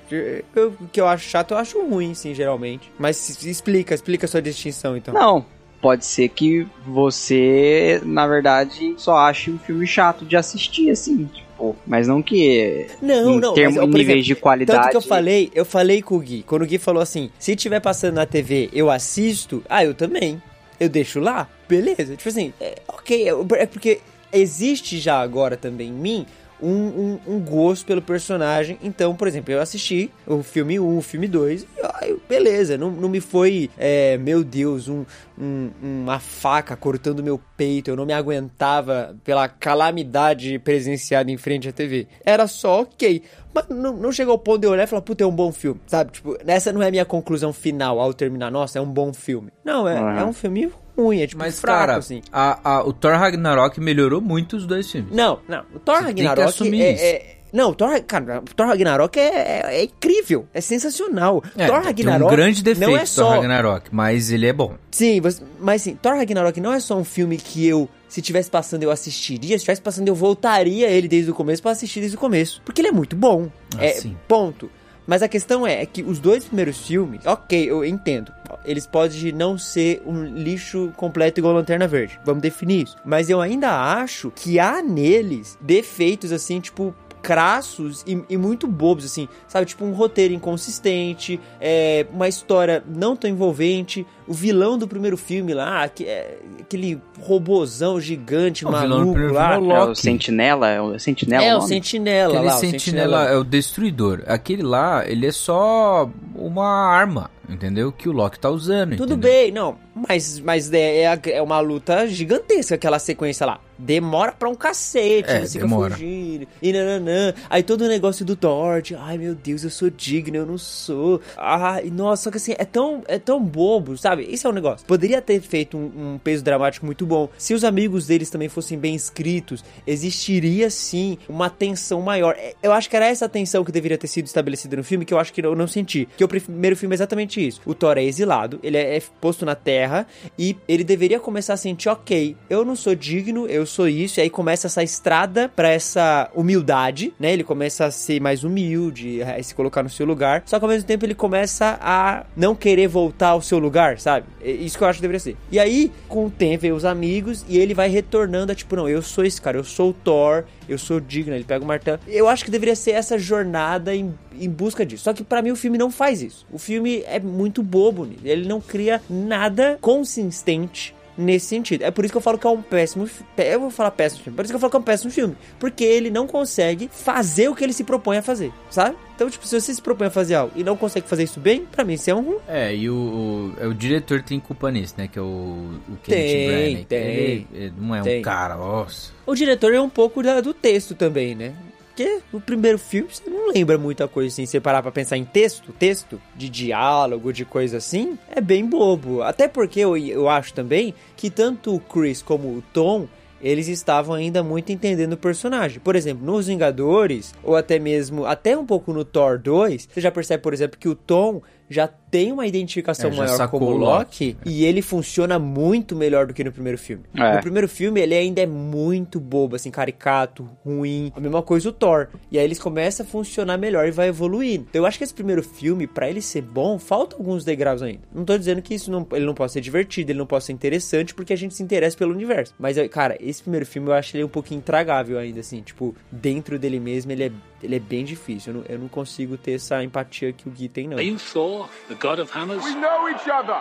eu- 0.55 0.75
o 0.79 0.87
que 0.87 1.01
eu 1.01 1.07
acho 1.07 1.27
chato, 1.27 1.51
eu 1.51 1.57
acho 1.57 1.81
ruim, 1.85 2.13
sim, 2.13 2.33
geralmente. 2.33 2.89
Mas 2.97 3.43
explica, 3.43 3.93
explica 3.93 4.25
a 4.25 4.29
sua 4.29 4.41
distinção, 4.41 4.95
então. 4.95 5.13
Não. 5.13 5.45
Pode 5.81 6.05
ser 6.05 6.29
que 6.29 6.65
você, 6.87 8.01
na 8.05 8.25
verdade, 8.27 8.95
só 8.97 9.17
ache 9.17 9.51
um 9.51 9.57
filme 9.59 9.85
chato 9.85 10.25
de 10.25 10.35
assistir, 10.37 10.89
assim, 10.89 11.29
tipo. 11.55 11.75
Mas 11.87 12.07
não 12.07 12.21
que. 12.21 12.87
Não, 13.01 13.33
em 13.35 13.39
não, 13.39 13.53
termos, 13.53 13.77
mas, 13.77 13.85
em 13.85 13.87
níveis 13.87 14.09
exemplo, 14.09 14.23
de 14.23 14.35
qualidade. 14.35 14.79
Tanto 14.79 14.91
que 14.91 14.97
eu 14.97 15.01
falei, 15.01 15.51
eu 15.55 15.65
falei 15.65 16.01
com 16.01 16.15
o 16.15 16.19
Gui. 16.19 16.43
Quando 16.43 16.63
o 16.63 16.65
Gui 16.65 16.77
falou 16.77 17.01
assim, 17.01 17.31
se 17.39 17.55
tiver 17.55 17.79
passando 17.79 18.15
na 18.15 18.25
TV, 18.25 18.69
eu 18.73 18.89
assisto. 18.91 19.63
Ah, 19.69 19.83
eu 19.83 19.93
também. 19.93 20.41
Eu 20.79 20.89
deixo 20.89 21.19
lá. 21.19 21.47
Beleza. 21.67 22.15
Tipo 22.15 22.29
assim, 22.29 22.53
é, 22.59 22.75
ok. 22.87 23.27
É 23.29 23.61
é 23.61 23.65
porque 23.65 23.99
existe 24.31 24.99
já 24.99 25.19
agora 25.19 25.55
também 25.55 25.89
em 25.89 25.93
mim 25.93 26.25
um, 26.67 27.19
um, 27.27 27.35
um 27.35 27.39
gosto 27.39 27.85
pelo 27.85 28.01
personagem. 28.01 28.77
Então, 28.81 29.15
por 29.15 29.27
exemplo, 29.27 29.53
eu 29.53 29.61
assisti 29.61 30.09
o 30.25 30.41
filme 30.41 30.79
1, 30.79 30.97
o 30.97 31.01
filme 31.01 31.27
2. 31.27 31.63
E, 31.63 32.09
eu- 32.09 32.21
beleza. 32.27 32.77
Não, 32.77 32.89
não 32.91 33.07
me 33.09 33.19
foi, 33.21 33.69
é, 33.77 34.17
meu 34.17 34.43
Deus, 34.43 34.87
um, 34.87 35.05
um- 35.39 35.69
uma 35.81 36.19
faca 36.19 36.75
cortando 36.75 37.23
meu 37.23 37.39
peito. 37.57 37.89
Eu 37.91 37.95
não 37.95 38.05
me 38.05 38.13
aguentava 38.13 39.15
pela 39.23 39.47
calamidade 39.47 40.57
presenciada 40.59 41.31
em 41.31 41.37
frente 41.37 41.69
à 41.69 41.71
TV. 41.71 42.07
Era 42.25 42.47
só 42.47 42.81
ok. 42.81 43.21
Mas 43.53 43.67
não, 43.69 43.95
não 43.95 44.11
chegou 44.11 44.33
ao 44.33 44.39
ponto 44.39 44.59
de 44.59 44.67
eu 44.67 44.71
olhar 44.71 44.83
e 44.83 44.87
falar, 44.87 45.01
puta, 45.01 45.23
é 45.23 45.27
um 45.27 45.31
bom 45.35 45.51
filme, 45.51 45.79
sabe? 45.87 46.11
Tipo, 46.11 46.37
essa 46.45 46.73
não 46.73 46.81
é 46.83 46.87
a 46.87 46.91
minha 46.91 47.05
conclusão 47.05 47.53
final 47.53 47.99
ao 48.01 48.13
terminar. 48.13 48.51
Nossa, 48.51 48.79
é 48.79 48.81
um 48.81 48.91
bom 48.91 49.13
filme. 49.13 49.49
Não, 49.63 49.87
é, 49.87 50.01
Uhum. 50.01 50.09
é 50.19 50.25
um 50.25 50.33
filme 50.33 50.69
ruim, 50.97 51.21
é 51.21 51.27
tipo 51.27 51.39
Mas, 51.39 51.59
fraco, 51.59 51.79
cara, 51.79 51.95
assim. 51.97 52.21
a- 52.31 52.59
a- 52.77 52.83
o 52.83 52.93
Thor 52.93 53.13
Ragnarok 53.13 53.79
melhorou 53.79 54.21
muito 54.21 54.55
os 54.57 54.65
dois 54.65 54.89
filmes. 54.91 55.13
Não, 55.15 55.39
não. 55.47 55.63
O 55.73 55.79
Thor 55.79 55.97
Você 55.97 56.03
Ragnarok 56.03 56.81
é, 56.81 56.93
isso. 56.93 57.03
é- 57.03 57.35
Não, 57.53 57.69
o 57.69 57.75
Thor, 57.75 58.01
cara, 58.03 58.39
o 58.39 58.53
Thor 58.55 58.67
Ragnarok 58.67 59.17
é, 59.17 59.61
é, 59.79 59.83
incrível. 59.85 60.45
É 60.53 60.59
sensacional. 60.59 61.41
É, 61.57 61.67
Thor 61.67 61.77
tem 61.77 61.85
Ragnarok 61.85 62.33
um 62.33 62.35
grande 62.35 62.63
defeito 62.63 62.89
não 62.91 62.97
é 62.97 63.03
do 63.03 63.07
só... 63.07 63.23
Thor 63.25 63.35
Ragnarok, 63.35 63.87
mas 63.91 64.29
ele 64.31 64.45
é 64.47 64.51
bom. 64.53 64.73
Sim, 64.91 65.21
mas 65.59 65.81
sim, 65.81 65.95
Thor 65.95 66.15
Ragnarok 66.15 66.59
não 66.59 66.73
é 66.73 66.79
só 66.81 66.97
um 66.97 67.05
filme 67.05 67.37
que 67.37 67.65
eu, 67.65 67.87
se 68.09 68.21
tivesse 68.21 68.49
passando, 68.49 68.83
eu 68.83 68.91
assistiria. 68.91 69.57
Se 69.57 69.63
tivesse 69.63 69.81
passando, 69.81 70.07
eu 70.09 70.15
voltaria 70.15 70.87
ele 70.89 71.07
desde 71.07 71.31
o 71.31 71.33
começo 71.33 71.61
pra 71.61 71.71
assistir 71.71 72.01
desde 72.01 72.17
o 72.17 72.19
começo. 72.19 72.61
Porque 72.65 72.81
ele 72.81 72.89
é 72.89 72.91
muito 72.91 73.15
bom. 73.15 73.47
Ah, 73.77 73.85
é, 73.85 73.91
sim. 73.93 74.17
ponto. 74.27 74.69
Mas 75.07 75.21
a 75.21 75.27
questão 75.27 75.65
é, 75.65 75.81
é 75.81 75.85
que 75.85 76.01
os 76.01 76.19
dois 76.19 76.45
primeiros 76.45 76.85
filmes, 76.85 77.25
ok, 77.25 77.69
eu 77.69 77.85
entendo. 77.85 78.31
Eles 78.63 78.87
podem 78.87 79.31
não 79.31 79.57
ser 79.57 80.01
um 80.05 80.23
lixo 80.23 80.91
completo 80.95 81.39
igual 81.39 81.53
Lanterna 81.53 81.87
Verde. 81.87 82.19
Vamos 82.23 82.41
definir 82.41 82.83
isso. 82.83 82.97
Mas 83.05 83.29
eu 83.29 83.41
ainda 83.41 83.71
acho 83.71 84.31
que 84.35 84.59
há 84.59 84.81
neles 84.81 85.57
defeitos 85.61 86.31
assim, 86.31 86.59
tipo 86.59 86.95
crassos 87.25 88.03
e, 88.05 88.21
e 88.29 88.37
muito 88.37 88.67
bobos, 88.67 89.03
assim, 89.03 89.27
sabe? 89.47 89.65
Tipo, 89.65 89.83
um 89.83 89.91
roteiro 89.93 90.31
inconsistente, 90.33 91.39
é, 91.59 92.05
uma 92.13 92.27
história 92.27 92.83
não 92.87 93.15
tão 93.15 93.27
envolvente. 93.29 94.05
O 94.27 94.33
vilão 94.33 94.77
do 94.77 94.87
primeiro 94.87 95.17
filme 95.17 95.53
lá, 95.53 95.87
que 95.89 96.05
é 96.05 96.37
aquele 96.59 97.01
robozão 97.21 97.99
gigante, 97.99 98.65
O 98.65 98.69
vilão 98.69 98.83
do 98.83 98.89
maluco 98.89 99.11
primeiro 99.13 99.33
lá. 99.33 99.53
filme 99.53 99.71
É 99.71 99.73
o 99.75 99.85
Loki. 99.87 99.99
Sentinela? 100.01 100.69
É 100.69 100.81
o 100.81 100.99
Sentinela? 100.99 101.43
É, 101.43 101.55
o 101.55 101.57
nome? 101.59 101.69
Sentinela 101.69 102.33
Aquele 102.33 102.45
lá. 102.47 102.55
o 102.55 102.59
sentinela 102.59 103.23
é 103.29 103.37
o 103.37 103.43
destruidor. 103.43 104.23
Aquele 104.27 104.63
lá, 104.63 105.03
ele 105.07 105.25
é 105.27 105.31
só 105.31 106.09
uma 106.35 106.67
arma, 106.67 107.29
entendeu? 107.49 107.91
Que 107.91 108.07
o 108.09 108.11
Loki 108.11 108.39
tá 108.39 108.49
usando. 108.49 108.95
Tudo 108.95 109.13
entendeu? 109.13 109.31
bem, 109.31 109.51
não. 109.51 109.77
Mas, 109.95 110.39
mas 110.39 110.71
é, 110.73 111.03
é, 111.03 111.19
é 111.31 111.41
uma 111.41 111.59
luta 111.61 112.05
gigantesca 112.07 112.75
aquela 112.75 112.99
sequência 112.99 113.45
lá. 113.45 113.59
Demora 113.77 114.31
pra 114.31 114.49
um 114.49 114.55
cacete, 114.55 115.29
É, 115.29 115.45
ficam 115.45 115.67
demora. 115.67 115.91
fugindo. 115.95 116.47
E 116.61 116.71
nananã. 116.73 117.33
Aí 117.49 117.61
todo 117.63 117.81
o 117.83 117.87
negócio 117.87 118.25
do 118.25 118.35
Thor, 118.35 118.81
ai 118.99 119.17
meu 119.17 119.35
Deus, 119.35 119.63
eu 119.63 119.69
sou 119.69 119.89
digno, 119.89 120.35
eu 120.37 120.45
não 120.45 120.57
sou. 120.57 121.21
Ai, 121.37 121.89
nossa, 121.89 122.23
só 122.23 122.31
que 122.31 122.37
assim, 122.37 122.53
é 122.57 122.65
tão, 122.65 123.03
é 123.07 123.17
tão 123.19 123.41
bobo, 123.43 123.97
sabe? 123.97 124.23
Isso 124.29 124.47
é 124.47 124.49
um 124.49 124.53
negócio. 124.53 124.85
Poderia 124.85 125.21
ter 125.21 125.39
feito 125.41 125.77
um, 125.77 126.13
um 126.13 126.17
peso 126.17 126.43
dramático 126.43 126.85
muito 126.85 127.05
bom. 127.05 127.29
Se 127.37 127.53
os 127.53 127.63
amigos 127.63 128.07
deles 128.07 128.29
também 128.29 128.47
fossem 128.49 128.77
bem 128.77 128.95
escritos, 128.95 129.63
existiria 129.85 130.69
sim 130.69 131.17
uma 131.27 131.49
tensão 131.49 132.01
maior. 132.01 132.35
É, 132.37 132.53
Eu 132.61 132.71
acho 132.73 132.89
que 132.89 132.95
era 132.95 133.07
essa 133.07 133.27
tensão 133.29 133.63
que 133.63 133.71
deveria 133.71 133.97
ter 133.97 134.07
sido 134.07 134.25
estabelecida 134.25 134.75
no 134.75 134.83
filme, 134.83 135.05
que 135.05 135.13
eu 135.13 135.19
acho 135.19 135.31
que 135.33 135.41
eu 135.45 135.55
não 135.55 135.67
senti. 135.67 136.07
Que 136.17 136.23
o 136.23 136.27
primeiro 136.27 136.75
filme 136.75 136.93
é 136.93 136.97
exatamente 136.97 137.34
exatamente 137.35 137.47
isso. 137.47 137.61
O 137.65 137.73
Thor 137.73 137.97
é 137.97 138.03
exilado, 138.03 138.59
ele 138.63 138.77
é, 138.77 139.01
posto 139.19 139.45
na 139.45 139.55
Terra 139.55 140.07
e 140.37 140.55
ele 140.67 140.83
deveria 140.83 141.19
começar 141.19 141.53
a 141.53 141.57
sentir, 141.57 141.89
ok, 141.89 142.35
eu 142.49 142.63
não 142.63 142.75
sou 142.75 142.95
digno, 142.95 143.47
eu 143.47 143.65
sou 143.65 143.87
isso, 143.87 144.19
e 144.19 144.21
aí 144.21 144.29
começa 144.29 144.67
essa 144.67 144.83
estrada 144.83 145.49
para 145.49 145.69
essa 145.69 146.29
humildade, 146.33 147.13
né? 147.19 147.33
Ele 147.33 147.43
começa 147.43 147.85
a 147.85 147.91
ser 147.91 148.21
mais 148.21 148.43
humilde, 148.43 149.21
a 149.21 149.41
se 149.41 149.53
colocar 149.53 149.83
no 149.83 149.89
seu 149.89 150.05
lugar, 150.05 150.43
só 150.45 150.57
que 150.57 150.65
ao 150.65 150.71
mesmo 150.71 150.87
tempo 150.87 151.05
ele 151.05 151.15
começa 151.15 151.77
a 151.81 152.25
não 152.35 152.55
querer 152.55 152.87
voltar 152.87 153.29
ao 153.29 153.41
seu 153.41 153.59
lugar, 153.59 153.99
sabe? 153.99 154.25
É 154.41 154.51
Isso 154.51 154.77
que 154.77 154.83
eu 154.83 154.87
acho 154.87 154.97
que 154.97 155.01
deveria 155.01 155.19
ser. 155.19 155.37
E 155.51 155.59
aí, 155.59 155.91
com 156.07 156.25
o 156.25 156.29
tempo, 156.29 156.61
vem 156.61 156.71
os 156.71 156.85
amigos 156.85 157.45
e 157.49 157.57
ele 157.57 157.73
vai 157.73 157.89
retornando 157.89 158.51
a 158.51 158.55
tipo, 158.55 158.75
não, 158.75 158.87
eu 158.87 159.01
sou 159.01 159.25
esse 159.25 159.41
cara, 159.41 159.57
eu 159.57 159.63
sou 159.63 159.89
o 159.89 159.93
Thor, 159.93 160.45
eu 160.67 160.77
sou 160.77 160.99
digno, 160.99 161.33
ele 161.33 161.43
pega 161.43 161.63
o 161.63 161.67
martelo. 161.67 161.99
Eu 162.07 162.27
acho 162.27 162.43
que 162.43 162.51
deveria 162.51 162.75
ser 162.75 162.91
essa 162.91 163.17
jornada 163.17 163.95
em, 163.95 164.13
em 164.39 164.49
busca 164.49 164.85
disso. 164.85 165.03
Só 165.03 165.13
que 165.13 165.23
pra 165.23 165.41
mim 165.41 165.51
o 165.51 165.55
filme 165.55 165.77
não 165.77 165.91
faz 165.91 166.21
isso. 166.21 166.45
O 166.51 166.57
filme 166.57 167.03
é 167.05 167.19
muito 167.19 167.61
bobo, 167.63 168.07
ele 168.23 168.47
não 168.47 168.59
cria 168.61 169.01
nada 169.09 169.77
consistente 169.81 170.93
nesse 171.17 171.47
sentido. 171.47 171.83
É 171.83 171.91
por 171.91 172.03
isso 172.03 172.11
que 172.11 172.17
eu 172.17 172.21
falo 172.21 172.37
que 172.37 172.47
é 172.47 172.49
um 172.49 172.61
péssimo. 172.61 173.09
Eu 173.37 173.59
vou 173.59 173.69
falar 173.69 173.91
péssimo 173.91 174.23
filme. 174.23 174.35
Por 174.35 174.43
isso 174.43 174.51
que 174.51 174.55
eu 174.55 174.59
falo 174.59 174.71
que 174.71 174.77
é 174.77 174.79
um 174.79 174.83
péssimo 174.83 175.11
filme. 175.11 175.37
Porque 175.59 175.83
ele 175.83 176.09
não 176.09 176.27
consegue 176.27 176.89
fazer 176.91 177.49
o 177.49 177.55
que 177.55 177.63
ele 177.63 177.73
se 177.73 177.83
propõe 177.83 178.17
a 178.17 178.21
fazer, 178.21 178.51
sabe? 178.69 178.95
Então, 179.15 179.29
tipo, 179.29 179.47
se 179.47 179.59
você 179.59 179.73
se 179.73 179.81
propõe 179.81 180.07
a 180.07 180.11
fazer 180.11 180.35
algo 180.35 180.51
e 180.55 180.63
não 180.63 180.75
consegue 180.75 181.07
fazer 181.07 181.23
isso 181.23 181.39
bem, 181.39 181.65
pra 181.65 181.83
mim 181.85 181.93
isso 181.93 182.09
é 182.09 182.13
um 182.15 182.21
ruim. 182.21 182.37
É, 182.47 182.75
e 182.75 182.89
o, 182.89 182.93
o, 182.95 183.53
é, 183.63 183.65
o 183.67 183.73
diretor 183.73 184.21
tem 184.21 184.39
culpa 184.39 184.69
nisso, 184.69 184.95
né? 184.97 185.07
Que 185.07 185.17
é 185.17 185.21
o, 185.21 185.25
o 185.25 185.97
Kenneth 186.03 186.27
Tem, 186.27 186.47
Branagh. 186.47 186.85
tem, 186.85 186.99
Ele, 186.99 187.47
ele 187.53 187.73
não 187.79 187.95
é 187.95 188.01
tem. 188.01 188.19
um 188.19 188.21
cara, 188.21 188.55
nossa. 188.55 189.11
O 189.25 189.33
diretor 189.33 189.73
é 189.73 189.79
um 189.79 189.89
pouco 189.89 190.21
da- 190.21 190.41
do 190.41 190.53
texto 190.53 190.93
também, 190.95 191.33
né? 191.33 191.53
Porque 191.87 192.19
o 192.33 192.41
primeiro 192.41 192.77
filme 192.77 193.07
você 193.09 193.29
não 193.29 193.49
lembra 193.53 193.77
muita 193.77 194.05
coisa 194.05 194.27
assim. 194.27 194.45
Você 194.45 194.59
parar 194.59 194.81
pra 194.81 194.91
pensar 194.91 195.15
em 195.15 195.23
texto, 195.23 195.71
texto 195.71 196.21
de 196.35 196.49
diálogo, 196.49 197.31
de 197.31 197.45
coisa 197.45 197.77
assim, 197.77 198.19
é 198.29 198.41
bem 198.41 198.65
bobo. 198.65 199.21
Até 199.21 199.47
porque 199.47 199.79
eu, 199.79 199.95
eu 199.95 200.27
acho 200.27 200.53
também 200.53 200.93
que 201.15 201.29
tanto 201.29 201.73
o 201.73 201.79
Chris 201.79 202.21
como 202.21 202.49
o 202.49 202.63
Tom. 202.73 203.07
Eles 203.45 203.67
estavam 203.67 204.15
ainda 204.15 204.41
muito 204.41 204.71
entendendo 204.71 205.13
o 205.13 205.17
personagem. 205.17 205.79
Por 205.79 205.95
exemplo, 205.95 206.25
nos 206.25 206.47
Vingadores, 206.47 207.31
ou 207.43 207.55
até 207.55 207.77
mesmo, 207.77 208.25
até 208.25 208.57
um 208.57 208.65
pouco 208.65 208.91
no 208.91 209.05
Thor 209.05 209.37
2, 209.37 209.87
você 209.91 210.01
já 210.01 210.09
percebe, 210.09 210.41
por 210.41 210.51
exemplo, 210.51 210.79
que 210.79 210.89
o 210.89 210.95
Tom 210.95 211.43
já 211.69 211.87
tem 212.15 212.31
uma 212.31 212.47
identificação 212.47 213.09
É, 213.11 213.15
maior 213.15 213.47
como 213.49 213.65
o 213.65 213.75
Loki, 213.77 214.35
Loki, 214.35 214.37
e 214.45 214.63
ele 214.63 214.81
funciona 214.81 215.37
muito 215.37 215.95
melhor 215.97 216.27
do 216.27 216.33
que 216.33 216.43
no 216.45 216.51
primeiro 216.51 216.77
filme. 216.77 217.03
É. 217.13 217.35
No 217.35 217.41
primeiro 217.41 217.67
filme, 217.67 217.99
ele 217.99 218.15
ainda 218.15 218.41
é 218.41 218.45
muito 218.45 219.19
bobo, 219.19 219.55
assim, 219.57 219.69
caricato, 219.69 220.49
ruim. 220.63 221.11
A 221.13 221.19
mesma 221.19 221.41
coisa 221.41 221.67
o 221.67 221.71
Thor. 221.73 222.07
E 222.31 222.39
aí 222.39 222.45
eles 222.45 222.57
começam 222.59 223.05
a 223.05 223.09
funcionar 223.09 223.57
melhor 223.57 223.85
e 223.87 223.91
vai 223.91 224.07
evoluindo. 224.07 224.65
Então 224.69 224.81
eu 224.81 224.85
acho 224.85 224.97
que 224.97 225.03
esse 225.03 225.13
primeiro 225.13 225.43
filme, 225.43 225.87
pra 225.87 226.09
ele 226.09 226.21
ser 226.21 226.41
bom, 226.41 226.79
falta 226.79 227.17
alguns 227.17 227.43
degraus 227.43 227.81
ainda. 227.81 228.01
Não 228.13 228.23
tô 228.23 228.37
dizendo 228.37 228.61
que 228.61 228.73
isso 228.73 228.89
não, 228.89 229.05
ele 229.11 229.25
não 229.25 229.33
possa 229.33 229.53
ser 229.55 229.61
divertido, 229.61 230.11
ele 230.11 230.19
não 230.19 230.25
possa 230.25 230.47
ser 230.47 230.53
interessante, 230.53 231.13
porque 231.13 231.33
a 231.33 231.37
gente 231.37 231.53
se 231.53 231.61
interessa 231.63 231.97
pelo 231.97 232.13
universo. 232.13 232.53
Mas, 232.57 232.77
eu- 232.77 232.87
cara, 232.87 233.17
esse 233.19 233.41
primeiro 233.41 233.65
filme 233.65 233.89
eu 233.89 233.93
acho 233.93 234.15
ele 234.15 234.23
um 234.23 234.29
pouquinho 234.29 234.59
intragável 234.59 235.17
ainda, 235.17 235.41
assim. 235.41 235.61
Tipo, 235.61 235.93
dentro 236.11 236.57
dele 236.57 236.79
mesmo, 236.79 237.11
ele 237.11 237.23
é, 237.25 237.31
ele 237.61 237.75
é 237.75 237.79
bem 237.79 238.05
difícil. 238.05 238.53
Eu 238.53 238.59
não, 238.59 238.65
eu 238.69 238.79
não 238.79 238.87
consigo 238.87 239.35
ter 239.37 239.53
essa 239.53 239.83
empatia 239.83 240.31
que 240.31 240.47
o 240.47 240.51
Gui 240.51 240.69
tem, 240.69 240.87
não. 240.87 240.97
Are 240.97 241.05
you 241.07 241.17
Thor, 241.33 241.67
god 242.05 242.19
of 242.19 242.31
hammers? 242.37 242.63
We 242.63 242.75
know 242.75 243.09
each 243.09 243.27
other. 243.29 243.59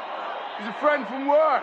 He's 0.59 0.68
a 0.68 0.72
friend 0.80 1.07
from 1.07 1.26
work. 1.28 1.62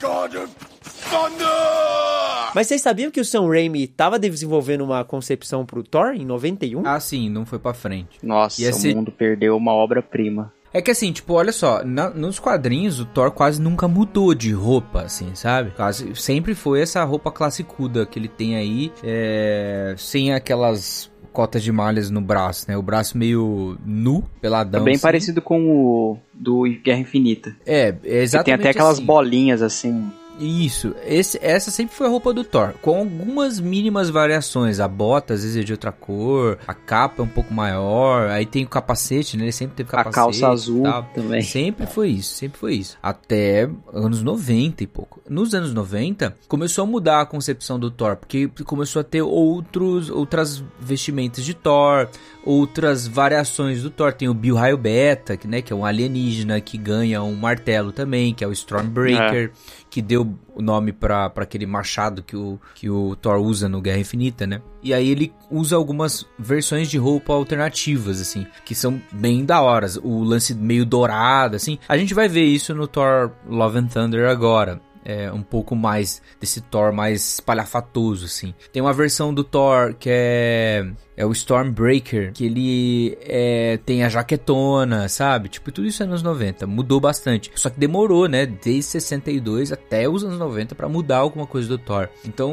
God 0.00 0.34
of 0.36 0.48
Thunder! 0.82 2.52
Mas 2.54 2.66
vocês 2.66 2.82
sabiam 2.82 3.10
que 3.10 3.20
o 3.20 3.24
Sam 3.24 3.48
Raimi 3.48 3.86
tava 3.86 4.18
desenvolvendo 4.18 4.82
uma 4.84 5.04
concepção 5.04 5.64
pro 5.64 5.82
Thor 5.82 6.12
em 6.14 6.24
91? 6.24 6.86
Ah, 6.86 7.00
sim, 7.00 7.28
não 7.30 7.46
foi 7.46 7.58
pra 7.58 7.72
frente. 7.72 8.18
Nossa, 8.22 8.60
Ia 8.62 8.72
ser- 8.72 8.92
o 8.92 8.96
mundo 8.96 9.10
perdeu 9.12 9.56
uma 9.56 9.72
obra-prima. 9.72 10.52
É 10.74 10.80
que 10.80 10.90
assim, 10.90 11.12
tipo, 11.12 11.34
olha 11.34 11.52
só, 11.52 11.84
na- 11.84 12.10
nos 12.10 12.38
quadrinhos 12.38 12.98
o 12.98 13.04
Thor 13.04 13.30
quase 13.30 13.60
nunca 13.60 13.86
mudou 13.86 14.34
de 14.34 14.52
roupa, 14.52 15.02
assim, 15.02 15.34
sabe? 15.34 15.70
Quase 15.72 16.14
sempre 16.14 16.54
foi 16.54 16.80
essa 16.80 17.04
roupa 17.04 17.30
classicuda 17.30 18.06
que 18.06 18.18
ele 18.18 18.28
tem 18.28 18.56
aí, 18.56 18.90
é, 19.04 19.94
sem 19.98 20.32
aquelas 20.32 21.10
cotas 21.32 21.62
de 21.62 21.72
malhas 21.72 22.10
no 22.10 22.20
braço, 22.20 22.66
né? 22.68 22.76
O 22.76 22.82
braço 22.82 23.16
meio 23.16 23.76
nu, 23.84 24.22
peladão. 24.40 24.80
É 24.80 24.84
bem 24.84 24.94
assim. 24.94 25.02
parecido 25.02 25.40
com 25.42 25.60
o 25.70 26.18
do 26.32 26.62
Guerra 26.84 27.00
Infinita. 27.00 27.54
É, 27.66 27.88
é 27.88 27.92
Que 27.92 28.00
tem 28.00 28.20
exatamente 28.20 28.60
até 28.60 28.70
aquelas 28.70 28.96
assim. 28.96 29.04
bolinhas 29.06 29.62
assim. 29.62 30.10
Isso, 30.38 30.94
esse, 31.04 31.38
essa 31.42 31.70
sempre 31.70 31.94
foi 31.94 32.06
a 32.06 32.10
roupa 32.10 32.32
do 32.32 32.42
Thor, 32.42 32.74
com 32.80 32.98
algumas 32.98 33.60
mínimas 33.60 34.10
variações. 34.10 34.80
A 34.80 34.88
bota 34.88 35.34
às 35.34 35.42
vezes 35.42 35.56
é 35.58 35.64
de 35.64 35.72
outra 35.72 35.92
cor, 35.92 36.58
a 36.66 36.74
capa 36.74 37.22
é 37.22 37.24
um 37.24 37.28
pouco 37.28 37.52
maior, 37.52 38.28
aí 38.30 38.46
tem 38.46 38.64
o 38.64 38.68
capacete, 38.68 39.36
né? 39.36 39.44
Ele 39.44 39.52
sempre 39.52 39.76
teve 39.76 39.88
A 39.90 39.92
capacete. 40.04 40.14
calça 40.14 40.48
azul 40.48 40.82
tal. 40.82 41.02
também. 41.14 41.42
Sempre 41.42 41.86
foi 41.86 42.08
isso, 42.08 42.34
sempre 42.34 42.58
foi 42.58 42.74
isso. 42.74 42.96
Até 43.02 43.68
anos 43.92 44.22
90 44.22 44.82
e 44.82 44.86
pouco. 44.86 45.20
Nos 45.28 45.54
anos 45.54 45.72
90, 45.72 46.34
começou 46.48 46.84
a 46.84 46.86
mudar 46.86 47.20
a 47.20 47.26
concepção 47.26 47.78
do 47.78 47.90
Thor, 47.90 48.16
porque 48.16 48.48
começou 48.64 49.00
a 49.00 49.04
ter 49.04 49.22
outros, 49.22 50.08
outras 50.10 50.62
vestimentas 50.80 51.44
de 51.44 51.54
Thor, 51.54 52.08
outras 52.44 53.06
variações 53.06 53.82
do 53.82 53.90
Thor. 53.90 54.12
Tem 54.12 54.28
o 54.28 54.34
Bill 54.34 54.56
Raio 54.56 54.76
Beta, 54.76 55.36
que, 55.36 55.46
né, 55.46 55.62
que 55.62 55.72
é 55.72 55.76
um 55.76 55.84
alienígena 55.84 56.60
que 56.60 56.76
ganha 56.76 57.22
um 57.22 57.34
martelo 57.36 57.92
também, 57.92 58.34
que 58.34 58.42
é 58.42 58.46
o 58.48 58.52
Stormbreaker, 58.52 59.52
que 59.92 60.00
deu 60.00 60.26
o 60.54 60.62
nome 60.62 60.90
pra 60.90 61.30
aquele 61.36 61.66
machado 61.66 62.22
que 62.22 62.34
o, 62.34 62.58
que 62.74 62.88
o 62.88 63.14
Thor 63.14 63.36
usa 63.36 63.68
no 63.68 63.78
Guerra 63.78 63.98
Infinita, 63.98 64.46
né? 64.46 64.62
E 64.82 64.94
aí 64.94 65.10
ele 65.10 65.34
usa 65.50 65.76
algumas 65.76 66.26
versões 66.38 66.88
de 66.88 66.96
roupa 66.96 67.34
alternativas, 67.34 68.18
assim, 68.18 68.46
que 68.64 68.74
são 68.74 68.98
bem 69.12 69.44
da 69.44 69.60
hora. 69.60 69.86
O 70.02 70.24
lance 70.24 70.54
meio 70.54 70.86
dourado, 70.86 71.56
assim. 71.56 71.78
A 71.86 71.98
gente 71.98 72.14
vai 72.14 72.26
ver 72.26 72.42
isso 72.42 72.74
no 72.74 72.86
Thor 72.86 73.32
Love 73.46 73.80
and 73.80 73.86
Thunder 73.88 74.30
agora. 74.30 74.80
É 75.04 75.32
um 75.32 75.42
pouco 75.42 75.74
mais 75.74 76.22
desse 76.40 76.60
Thor 76.60 76.92
mais 76.92 77.34
espalhafatoso, 77.34 78.26
assim. 78.26 78.54
Tem 78.72 78.80
uma 78.80 78.92
versão 78.92 79.34
do 79.34 79.42
Thor 79.42 79.94
que 79.94 80.08
é, 80.10 80.86
é 81.16 81.26
o 81.26 81.32
Stormbreaker, 81.32 82.32
que 82.32 82.46
ele 82.46 83.18
é, 83.20 83.78
tem 83.84 84.04
a 84.04 84.08
jaquetona, 84.08 85.08
sabe? 85.08 85.48
Tipo, 85.48 85.70
tudo 85.70 85.86
isso 85.86 86.02
é 86.02 86.06
anos 86.06 86.22
90. 86.22 86.66
Mudou 86.66 87.00
bastante. 87.00 87.50
Só 87.54 87.68
que 87.68 87.78
demorou, 87.78 88.28
né? 88.28 88.46
Desde 88.46 88.82
62 88.92 89.72
até 89.72 90.08
os 90.08 90.24
anos 90.24 90.38
90 90.38 90.74
pra 90.74 90.88
mudar 90.88 91.18
alguma 91.18 91.46
coisa 91.46 91.68
do 91.68 91.78
Thor. 91.78 92.08
Então, 92.24 92.52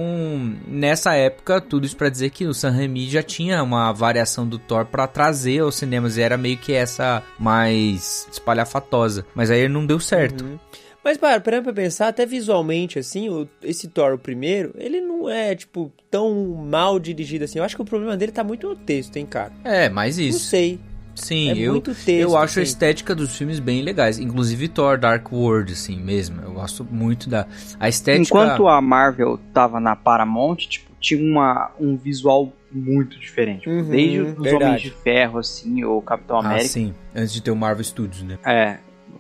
nessa 0.68 1.14
época, 1.14 1.62
tudo 1.62 1.86
isso 1.86 1.98
pra 1.98 2.10
dizer 2.10 2.32
que 2.32 2.46
o 2.46 2.54
Sam 2.54 2.72
Raimi 2.72 3.10
já 3.10 3.24
tinha 3.24 3.62
uma 3.64 3.92
variação 3.92 4.48
do 4.48 4.58
Thor 4.60 4.86
pra 4.86 5.08
trazer 5.08 5.60
aos 5.60 5.76
cinemas. 5.76 6.18
E 6.18 6.22
era 6.22 6.38
meio 6.38 6.58
que 6.58 6.74
essa 6.74 7.24
mais 7.38 8.28
espalhafatosa. 8.32 9.26
Mas 9.34 9.50
aí 9.50 9.68
não 9.70 9.86
deu 9.86 10.00
certo. 10.00 10.60
Mas 11.04 11.18
para, 11.18 11.40
para 11.40 11.62
pra 11.62 11.72
pensar, 11.74 12.10
até 12.10 12.26
visualmente, 12.26 13.00
assim, 13.00 13.30
o- 13.30 13.48
esse 13.64 13.88
Thor, 13.88 14.14
o 14.14 14.18
primeiro, 14.20 14.74
ele 14.78 15.00
não 15.00 15.30
é, 15.30 15.56
tipo, 15.56 15.92
tão 16.12 16.36
mal 16.70 17.00
dirigido 17.00 17.46
assim. 17.46 17.58
Eu 17.60 17.64
acho 17.66 17.76
que 17.76 17.82
o 17.82 17.86
problema 17.86 18.18
dele 18.18 18.32
tá 18.32 18.44
muito 18.44 18.68
no 18.68 18.76
texto, 18.76 19.16
hein, 19.18 19.26
cara? 19.26 19.52
É, 19.64 19.88
mais 19.90 20.18
Não 20.18 20.26
isso. 20.26 20.40
sei. 20.40 20.80
Sim, 21.16 21.50
É 21.52 21.58
eu, 21.58 21.74
muito 21.74 21.94
texto, 21.94 22.10
eu 22.10 22.38
acho 22.38 22.60
a 22.60 22.62
assim. 22.62 22.72
estética 22.72 23.14
dos 23.14 23.36
filmes 23.36 23.60
bem 23.60 23.82
legais. 23.82 24.20
Inclusive 24.20 24.70
Thor 24.70 24.98
Dark 24.98 25.32
World, 25.34 25.74
assim 25.74 25.98
mesmo. 26.00 26.42
Eu 26.42 26.54
gosto 26.54 26.84
muito 26.90 27.30
da. 27.30 27.46
A 27.78 27.90
estética. 27.90 28.24
Enquanto 28.24 28.68
a 28.70 28.80
Marvel 28.82 29.38
tava 29.54 29.80
na 29.82 29.98
Paramount, 29.98 30.56
tipo, 30.70 30.90
tinha 31.00 31.22
uma, 31.22 31.72
um 31.80 31.98
visual 31.98 32.54
muito 32.72 33.20
diferente. 33.20 33.68
Uhum, 33.68 33.90
Desde 33.90 34.20
os 34.22 34.38
verdade. 34.44 34.64
Homens 34.66 34.82
de 34.82 34.92
Ferro, 34.92 35.40
assim, 35.40 35.84
ou 35.84 36.02
Capitão 36.02 36.38
Ah, 36.38 36.46
América. 36.46 36.70
sim. 36.70 36.94
Antes 37.14 37.34
de 37.34 37.42
ter 37.42 37.52
o 37.52 37.56
Marvel 37.56 37.84
Studios, 37.84 38.22
né? 38.24 38.38
É. 38.46 38.78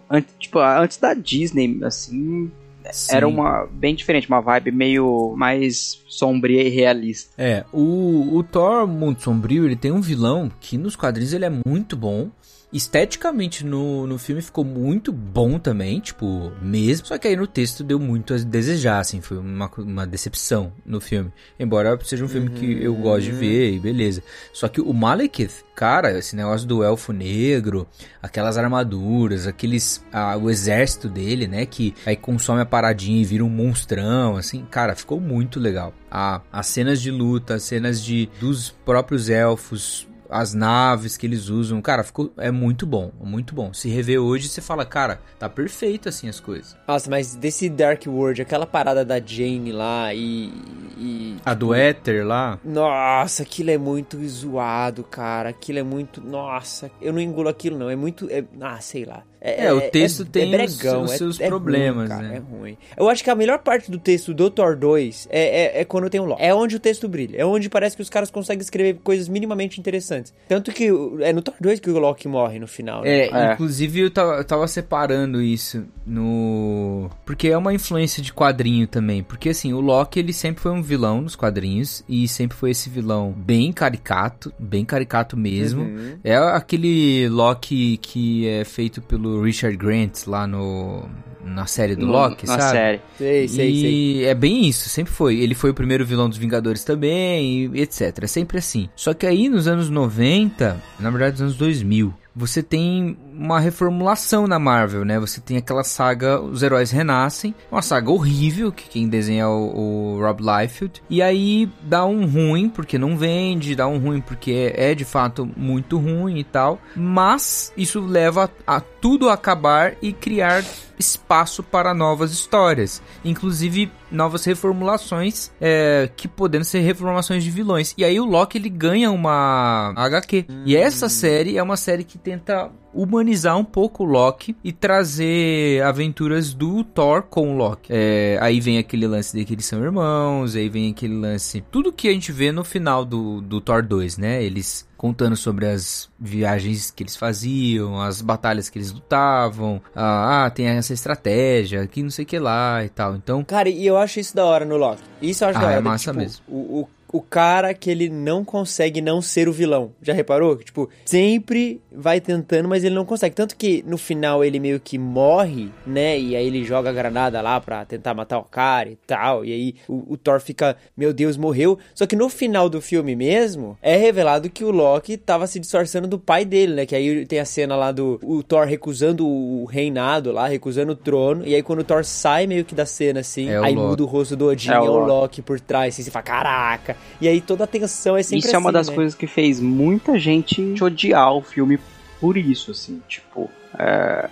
Antes, 0.09 0.33
tipo, 0.39 0.59
antes 0.59 0.97
da 0.97 1.13
Disney, 1.13 1.79
assim, 1.83 2.51
Sim. 2.91 3.15
era 3.15 3.27
uma 3.27 3.67
bem 3.71 3.93
diferente, 3.93 4.27
uma 4.27 4.41
vibe 4.41 4.71
meio 4.71 5.35
mais 5.37 6.01
sombria 6.07 6.63
e 6.63 6.69
realista. 6.69 7.31
É, 7.37 7.63
o, 7.71 8.37
o 8.37 8.43
Thor 8.43 8.87
Mundo 8.87 9.21
Sombrio, 9.21 9.65
ele 9.65 9.75
tem 9.75 9.91
um 9.91 10.01
vilão 10.01 10.51
que 10.59 10.77
nos 10.77 10.95
quadrinhos 10.95 11.33
ele 11.33 11.45
é 11.45 11.51
muito 11.65 11.95
bom. 11.95 12.29
Esteticamente 12.71 13.65
no, 13.65 14.05
no 14.05 14.19
filme 14.19 14.43
ficou 14.43 14.63
muito 14.63 15.11
bom 15.11 15.57
também, 15.57 15.99
tipo, 15.99 16.51
mesmo. 16.61 17.07
Só 17.07 17.17
que 17.17 17.27
aí 17.27 17.35
no 17.35 17.47
texto 17.47 17.83
deu 17.83 17.99
muito 17.99 18.33
a 18.33 18.37
desejar, 18.37 18.99
assim, 18.99 19.21
foi 19.21 19.37
uma, 19.39 19.69
uma 19.79 20.05
decepção 20.05 20.71
no 20.85 21.01
filme. 21.01 21.31
Embora 21.59 21.97
seja 22.03 22.23
um 22.23 22.27
filme 22.27 22.49
que 22.51 22.83
eu 22.83 22.93
gosto 22.93 23.23
de 23.23 23.31
ver 23.31 23.73
e 23.73 23.79
beleza. 23.79 24.21
Só 24.53 24.67
que 24.67 24.79
o 24.79 24.93
Malekith, 24.93 25.63
cara, 25.75 26.17
esse 26.17 26.35
negócio 26.35 26.67
do 26.67 26.83
elfo 26.83 27.11
negro, 27.11 27.87
aquelas 28.21 28.55
armaduras, 28.55 29.47
aqueles. 29.47 30.03
ah, 30.13 30.37
o 30.37 30.49
exército 30.49 31.09
dele, 31.09 31.47
né? 31.47 31.65
Que 31.65 31.95
aí 32.05 32.15
consome 32.15 32.61
a 32.61 32.65
paradinha 32.65 33.19
e 33.19 33.25
vira 33.25 33.43
um 33.43 33.49
monstrão, 33.49 34.37
assim, 34.37 34.63
cara, 34.69 34.95
ficou 34.95 35.19
muito 35.19 35.59
legal. 35.59 35.91
A, 36.11 36.41
as 36.51 36.67
cenas 36.67 37.01
de 37.01 37.09
luta, 37.09 37.55
as 37.55 37.63
cenas 37.63 38.03
de 38.03 38.29
dos 38.39 38.69
próprios 38.69 39.29
elfos, 39.29 40.07
as 40.29 40.53
naves 40.53 41.17
que 41.17 41.25
eles 41.25 41.49
usam. 41.49 41.81
Cara, 41.81 42.03
ficou, 42.03 42.31
é 42.37 42.51
muito 42.51 42.85
bom, 42.85 43.11
muito 43.19 43.53
bom. 43.53 43.73
Se 43.73 43.89
rever 43.89 44.19
hoje, 44.19 44.47
você 44.47 44.61
fala, 44.61 44.85
cara, 44.85 45.19
tá 45.37 45.49
perfeito 45.49 46.07
assim 46.07 46.29
as 46.29 46.39
coisas. 46.39 46.77
Nossa, 46.87 47.09
mas 47.09 47.35
desse 47.35 47.69
Dark 47.69 48.03
World, 48.07 48.41
aquela 48.41 48.65
parada 48.65 49.03
da 49.03 49.19
Jane 49.19 49.71
lá 49.71 50.13
e. 50.13 50.53
e 50.97 51.37
A 51.45 51.53
do 51.53 51.73
Éter 51.73 52.25
lá. 52.25 52.59
Nossa, 52.63 53.43
aquilo 53.43 53.71
é 53.71 53.77
muito 53.77 54.17
zoado, 54.27 55.03
cara. 55.03 55.49
Aquilo 55.49 55.79
é 55.79 55.83
muito. 55.83 56.21
Nossa, 56.21 56.91
eu 57.01 57.11
não 57.11 57.19
engulo 57.19 57.49
aquilo, 57.49 57.77
não. 57.77 57.89
É 57.89 57.95
muito. 57.95 58.29
É... 58.29 58.43
Ah, 58.61 58.79
sei 58.79 59.05
lá. 59.05 59.23
É, 59.41 59.71
o 59.71 59.81
texto 59.89 60.25
tem 60.25 60.53
os- 60.65 60.83
os 60.83 61.11
seus 61.11 61.39
é 61.39 61.47
problemas, 61.47 62.09
ruim, 62.09 62.17
cara, 62.17 62.27
né? 62.27 62.35
É 62.35 62.39
ruim. 62.39 62.77
Eu 62.97 63.07
acho 63.09 63.23
que 63.23 63.29
a 63.29 63.35
melhor 63.35 63.59
parte 63.59 63.89
do 63.89 63.97
texto 63.97 64.33
do 64.33 64.49
Thor 64.49 64.75
2 64.75 65.27
é, 65.31 65.77
é, 65.77 65.81
é 65.81 65.85
quando 65.85 66.09
tem 66.09 66.19
um 66.19 66.25
Loki. 66.25 66.41
É 66.43 66.53
onde 66.53 66.75
o 66.75 66.79
texto 66.79 67.07
brilha. 67.07 67.37
É 67.37 67.45
onde 67.45 67.69
parece 67.69 67.95
que 67.95 68.01
os 68.01 68.09
caras 68.09 68.29
conseguem 68.29 68.61
escrever 68.61 68.99
coisas 69.03 69.29
minimamente 69.29 69.79
interessantes. 69.79 70.33
Tanto 70.47 70.71
que 70.73 70.91
o- 70.91 71.21
é 71.21 71.31
no 71.31 71.41
Thor 71.41 71.55
2 71.61 71.79
que 71.79 71.89
o 71.89 71.97
Loki 71.99 72.27
morre 72.27 72.59
no 72.59 72.67
final. 72.67 73.01
né? 73.03 73.09
É, 73.09 73.29
É. 73.31 73.53
inclusive 73.53 73.99
eu 74.01 74.11
tava, 74.11 74.33
eu 74.33 74.43
tava 74.43 74.67
separando 74.67 75.41
isso 75.41 75.85
no. 76.05 77.09
Porque 77.25 77.47
é 77.47 77.57
uma 77.57 77.73
influência 77.73 78.21
de 78.21 78.33
quadrinho 78.33 78.87
também. 78.87 79.23
Porque 79.23 79.49
assim, 79.49 79.73
o 79.73 79.79
Loki 79.79 80.19
ele 80.19 80.33
sempre 80.33 80.61
foi 80.61 80.71
um 80.71 80.81
vilão 80.81 81.21
nos 81.21 81.35
quadrinhos. 81.35 82.03
E 82.09 82.27
sempre 82.27 82.57
foi 82.57 82.71
esse 82.71 82.89
vilão 82.89 83.31
bem 83.35 83.71
caricato, 83.71 84.51
bem 84.59 84.83
caricato 84.83 85.37
mesmo. 85.37 85.83
Uhum. 85.83 86.17
É 86.23 86.35
aquele 86.35 87.27
Loki 87.29 87.97
que 88.01 88.47
é 88.47 88.63
feito 88.65 89.01
pelo 89.01 89.28
Richard 89.41 89.75
Grant 89.77 90.25
lá 90.27 90.45
no. 90.47 91.05
Na 91.43 91.65
série 91.65 91.95
do 91.95 92.05
No- 92.05 92.11
Loki, 92.11 92.45
na 92.45 92.59
sabe? 92.59 92.71
série. 92.71 93.01
Sei, 93.17 93.47
sei, 93.47 93.69
e 93.71 93.81
sei. 93.81 94.25
é 94.25 94.35
bem 94.35 94.67
isso, 94.67 94.87
sempre 94.89 95.11
foi. 95.13 95.39
Ele 95.39 95.55
foi 95.55 95.69
o 95.71 95.73
primeiro 95.73 96.05
vilão 96.05 96.27
dos 96.29 96.37
Vingadores 96.37 96.83
também, 96.83 97.71
e 97.73 97.81
etc. 97.81 98.19
É 98.23 98.27
sempre 98.27 98.57
assim. 98.57 98.89
Só 98.95 99.13
que 99.13 99.25
aí 99.25 99.47
nos 99.49 99.65
anos 99.67 99.89
90, 99.89 100.79
na 100.99 101.09
verdade 101.09 101.33
nos 101.33 101.41
anos 101.41 101.55
2000, 101.55 102.13
você 102.35 102.61
tem 102.61 103.17
uma 103.39 103.59
reformulação 103.59 104.45
na 104.45 104.59
Marvel, 104.59 105.05
né? 105.05 105.17
Você 105.17 105.39
tem 105.39 105.55
aquela 105.55 105.83
saga 105.83 106.41
Os 106.41 106.61
Heróis 106.61 106.91
Renascem, 106.91 107.55
uma 107.71 107.81
saga 107.81 108.11
horrível, 108.11 108.71
que 108.71 108.89
quem 108.89 109.07
desenha 109.07 109.43
é 109.43 109.47
o, 109.47 110.17
o 110.17 110.19
Rob 110.19 110.41
Liefeld. 110.41 111.01
E 111.09 111.21
aí 111.21 111.71
dá 111.81 112.05
um 112.05 112.25
ruim, 112.25 112.67
porque 112.67 112.97
não 112.97 113.17
vende, 113.17 113.75
dá 113.75 113.87
um 113.87 113.97
ruim 113.97 114.19
porque 114.19 114.73
é, 114.75 114.91
é 114.91 114.95
de 114.95 115.05
fato 115.05 115.49
muito 115.55 115.97
ruim 115.97 116.37
e 116.37 116.43
tal. 116.43 116.79
Mas 116.95 117.71
isso 117.77 118.01
leva 118.01 118.49
a 118.67 118.81
tudo 118.81 119.29
acabar 119.29 119.93
e 120.01 120.11
criar 120.11 120.63
espaço 120.99 121.63
para 121.63 121.93
novas 121.93 122.33
histórias, 122.33 123.01
inclusive 123.23 123.89
novas 124.11 124.43
reformulações 124.43 125.49
é, 125.61 126.09
que 126.15 126.27
podendo 126.27 126.65
ser 126.65 126.79
reformulações 126.79 127.41
de 127.41 127.49
vilões. 127.49 127.95
E 127.97 128.03
aí 128.03 128.19
o 128.19 128.25
Loki 128.25 128.57
ele 128.57 128.69
ganha 128.69 129.09
uma 129.09 129.93
HQ. 129.95 130.45
E 130.65 130.75
essa 130.75 131.07
série 131.07 131.57
é 131.57 131.63
uma 131.63 131.77
série 131.77 132.03
que 132.03 132.17
tenta 132.17 132.69
humanizar 132.93 133.57
um 133.57 133.63
pouco 133.63 134.03
o 134.03 134.05
Loki 134.07 134.55
e 134.63 134.71
trazer 134.71 135.81
aventuras 135.83 136.53
do 136.53 136.83
Thor 136.83 137.23
com 137.23 137.53
o 137.53 137.57
Loki. 137.57 137.89
É, 137.91 138.37
aí 138.41 138.59
vem 138.59 138.77
aquele 138.77 139.07
lance 139.07 139.37
de 139.37 139.45
que 139.45 139.53
eles 139.53 139.65
são 139.65 139.81
irmãos, 139.83 140.55
aí 140.55 140.69
vem 140.69 140.91
aquele 140.91 141.15
lance. 141.15 141.61
Tudo 141.71 141.91
que 141.91 142.07
a 142.07 142.11
gente 142.11 142.31
vê 142.31 142.51
no 142.51 142.63
final 142.63 143.03
do, 143.05 143.41
do 143.41 143.59
Thor 143.61 143.83
2, 143.83 144.17
né? 144.17 144.43
Eles 144.43 144.87
contando 144.97 145.35
sobre 145.37 145.65
as 145.65 146.09
viagens 146.19 146.91
que 146.91 147.03
eles 147.03 147.15
faziam, 147.15 148.01
as 148.01 148.21
batalhas 148.21 148.69
que 148.69 148.77
eles 148.77 148.91
lutavam. 148.91 149.81
Ah, 149.95 150.45
ah, 150.45 150.49
tem 150.49 150.67
essa 150.67 150.93
estratégia, 150.93 151.87
que 151.87 152.03
não 152.03 152.09
sei 152.09 152.25
o 152.25 152.27
que 152.27 152.37
lá 152.37 152.83
e 152.83 152.89
tal. 152.89 153.15
Então, 153.15 153.43
Cara, 153.45 153.69
e 153.69 153.85
eu 153.85 153.95
acho 153.97 154.19
isso 154.19 154.35
da 154.35 154.43
hora 154.45 154.65
no 154.65 154.75
Loki. 154.75 155.01
Isso 155.21 155.43
eu 155.45 155.49
acho 155.49 155.57
Ah, 155.57 155.61
da 155.61 155.67
hora. 155.67 155.77
é 155.77 155.81
massa 155.81 156.11
tipo, 156.11 156.21
mesmo. 156.21 156.43
O, 156.49 156.81
o, 156.81 156.89
o 157.11 157.21
cara 157.21 157.73
que 157.73 157.89
ele 157.89 158.09
não 158.09 158.43
consegue 158.45 159.01
não 159.01 159.21
ser 159.21 159.47
o 159.49 159.53
vilão. 159.53 159.91
Já 160.01 160.13
reparou? 160.13 160.55
Tipo, 160.57 160.89
sempre 161.05 161.81
vai 161.91 162.21
tentando, 162.21 162.69
mas 162.69 162.83
ele 162.83 162.95
não 162.95 163.05
consegue. 163.05 163.35
Tanto 163.35 163.55
que 163.55 163.83
no 163.87 163.97
final 163.97 164.43
ele 164.43 164.59
meio 164.59 164.79
que 164.79 164.97
morre, 164.97 165.69
né? 165.85 166.19
E 166.19 166.35
aí 166.35 166.45
ele 166.45 166.63
joga 166.63 166.89
a 166.89 166.93
granada 166.93 167.41
lá 167.41 167.59
pra 167.59 167.83
tentar 167.85 168.13
matar 168.13 168.37
o 168.39 168.43
cara 168.43 168.89
e 168.89 168.97
tal. 169.07 169.43
E 169.43 169.51
aí 169.51 169.75
o, 169.87 170.13
o 170.13 170.17
Thor 170.17 170.39
fica, 170.39 170.77
meu 170.95 171.11
Deus, 171.13 171.35
morreu. 171.37 171.77
Só 171.95 172.05
que 172.05 172.15
no 172.15 172.29
final 172.29 172.69
do 172.69 172.81
filme 172.81 173.15
mesmo, 173.15 173.77
é 173.81 173.95
revelado 173.97 174.49
que 174.49 174.63
o 174.63 174.71
Loki 174.71 175.17
tava 175.17 175.47
se 175.47 175.59
disfarçando 175.59 176.07
do 176.07 176.19
pai 176.19 176.45
dele, 176.45 176.73
né? 176.75 176.85
Que 176.85 176.95
aí 176.95 177.25
tem 177.25 177.39
a 177.39 177.45
cena 177.45 177.75
lá 177.75 177.91
do 177.91 178.19
o 178.23 178.43
Thor 178.43 178.65
recusando 178.65 179.27
o 179.27 179.65
reinado 179.65 180.31
lá, 180.31 180.47
recusando 180.47 180.91
o 180.93 180.95
trono. 180.95 181.45
E 181.45 181.55
aí 181.55 181.63
quando 181.63 181.79
o 181.79 181.83
Thor 181.83 182.05
sai 182.05 182.45
meio 182.47 182.63
que 182.63 182.75
da 182.75 182.85
cena 182.85 183.19
assim, 183.21 183.49
É 183.49 183.57
aí 183.57 183.73
Loki. 183.73 183.87
muda 183.89 184.03
o 184.03 184.05
rosto 184.05 184.35
do 184.35 184.45
Odin, 184.45 184.69
É 184.71 184.73
é 184.75 184.79
o 184.79 184.83
o 184.83 184.85
Loki. 184.99 185.09
Loki 185.09 185.41
por 185.41 185.59
trás, 185.59 185.93
assim, 185.95 186.03
você 186.03 186.11
fala, 186.11 186.23
caraca. 186.23 186.95
E 187.21 187.27
aí 187.27 187.41
toda 187.41 187.63
a 187.63 187.67
tensão 187.67 188.15
é 188.17 188.23
sempre 188.23 188.45
Isso 188.47 188.55
é 188.55 188.57
uma 188.59 188.69
assim, 188.69 188.73
das 188.77 188.89
né? 188.89 188.95
coisas 188.95 189.15
que 189.15 189.27
fez 189.27 189.59
muita 189.59 190.17
gente 190.17 190.75
odiar 190.81 191.33
o 191.33 191.41
filme 191.41 191.79
por 192.19 192.37
isso, 192.37 192.71
assim, 192.71 193.01
tipo. 193.07 193.49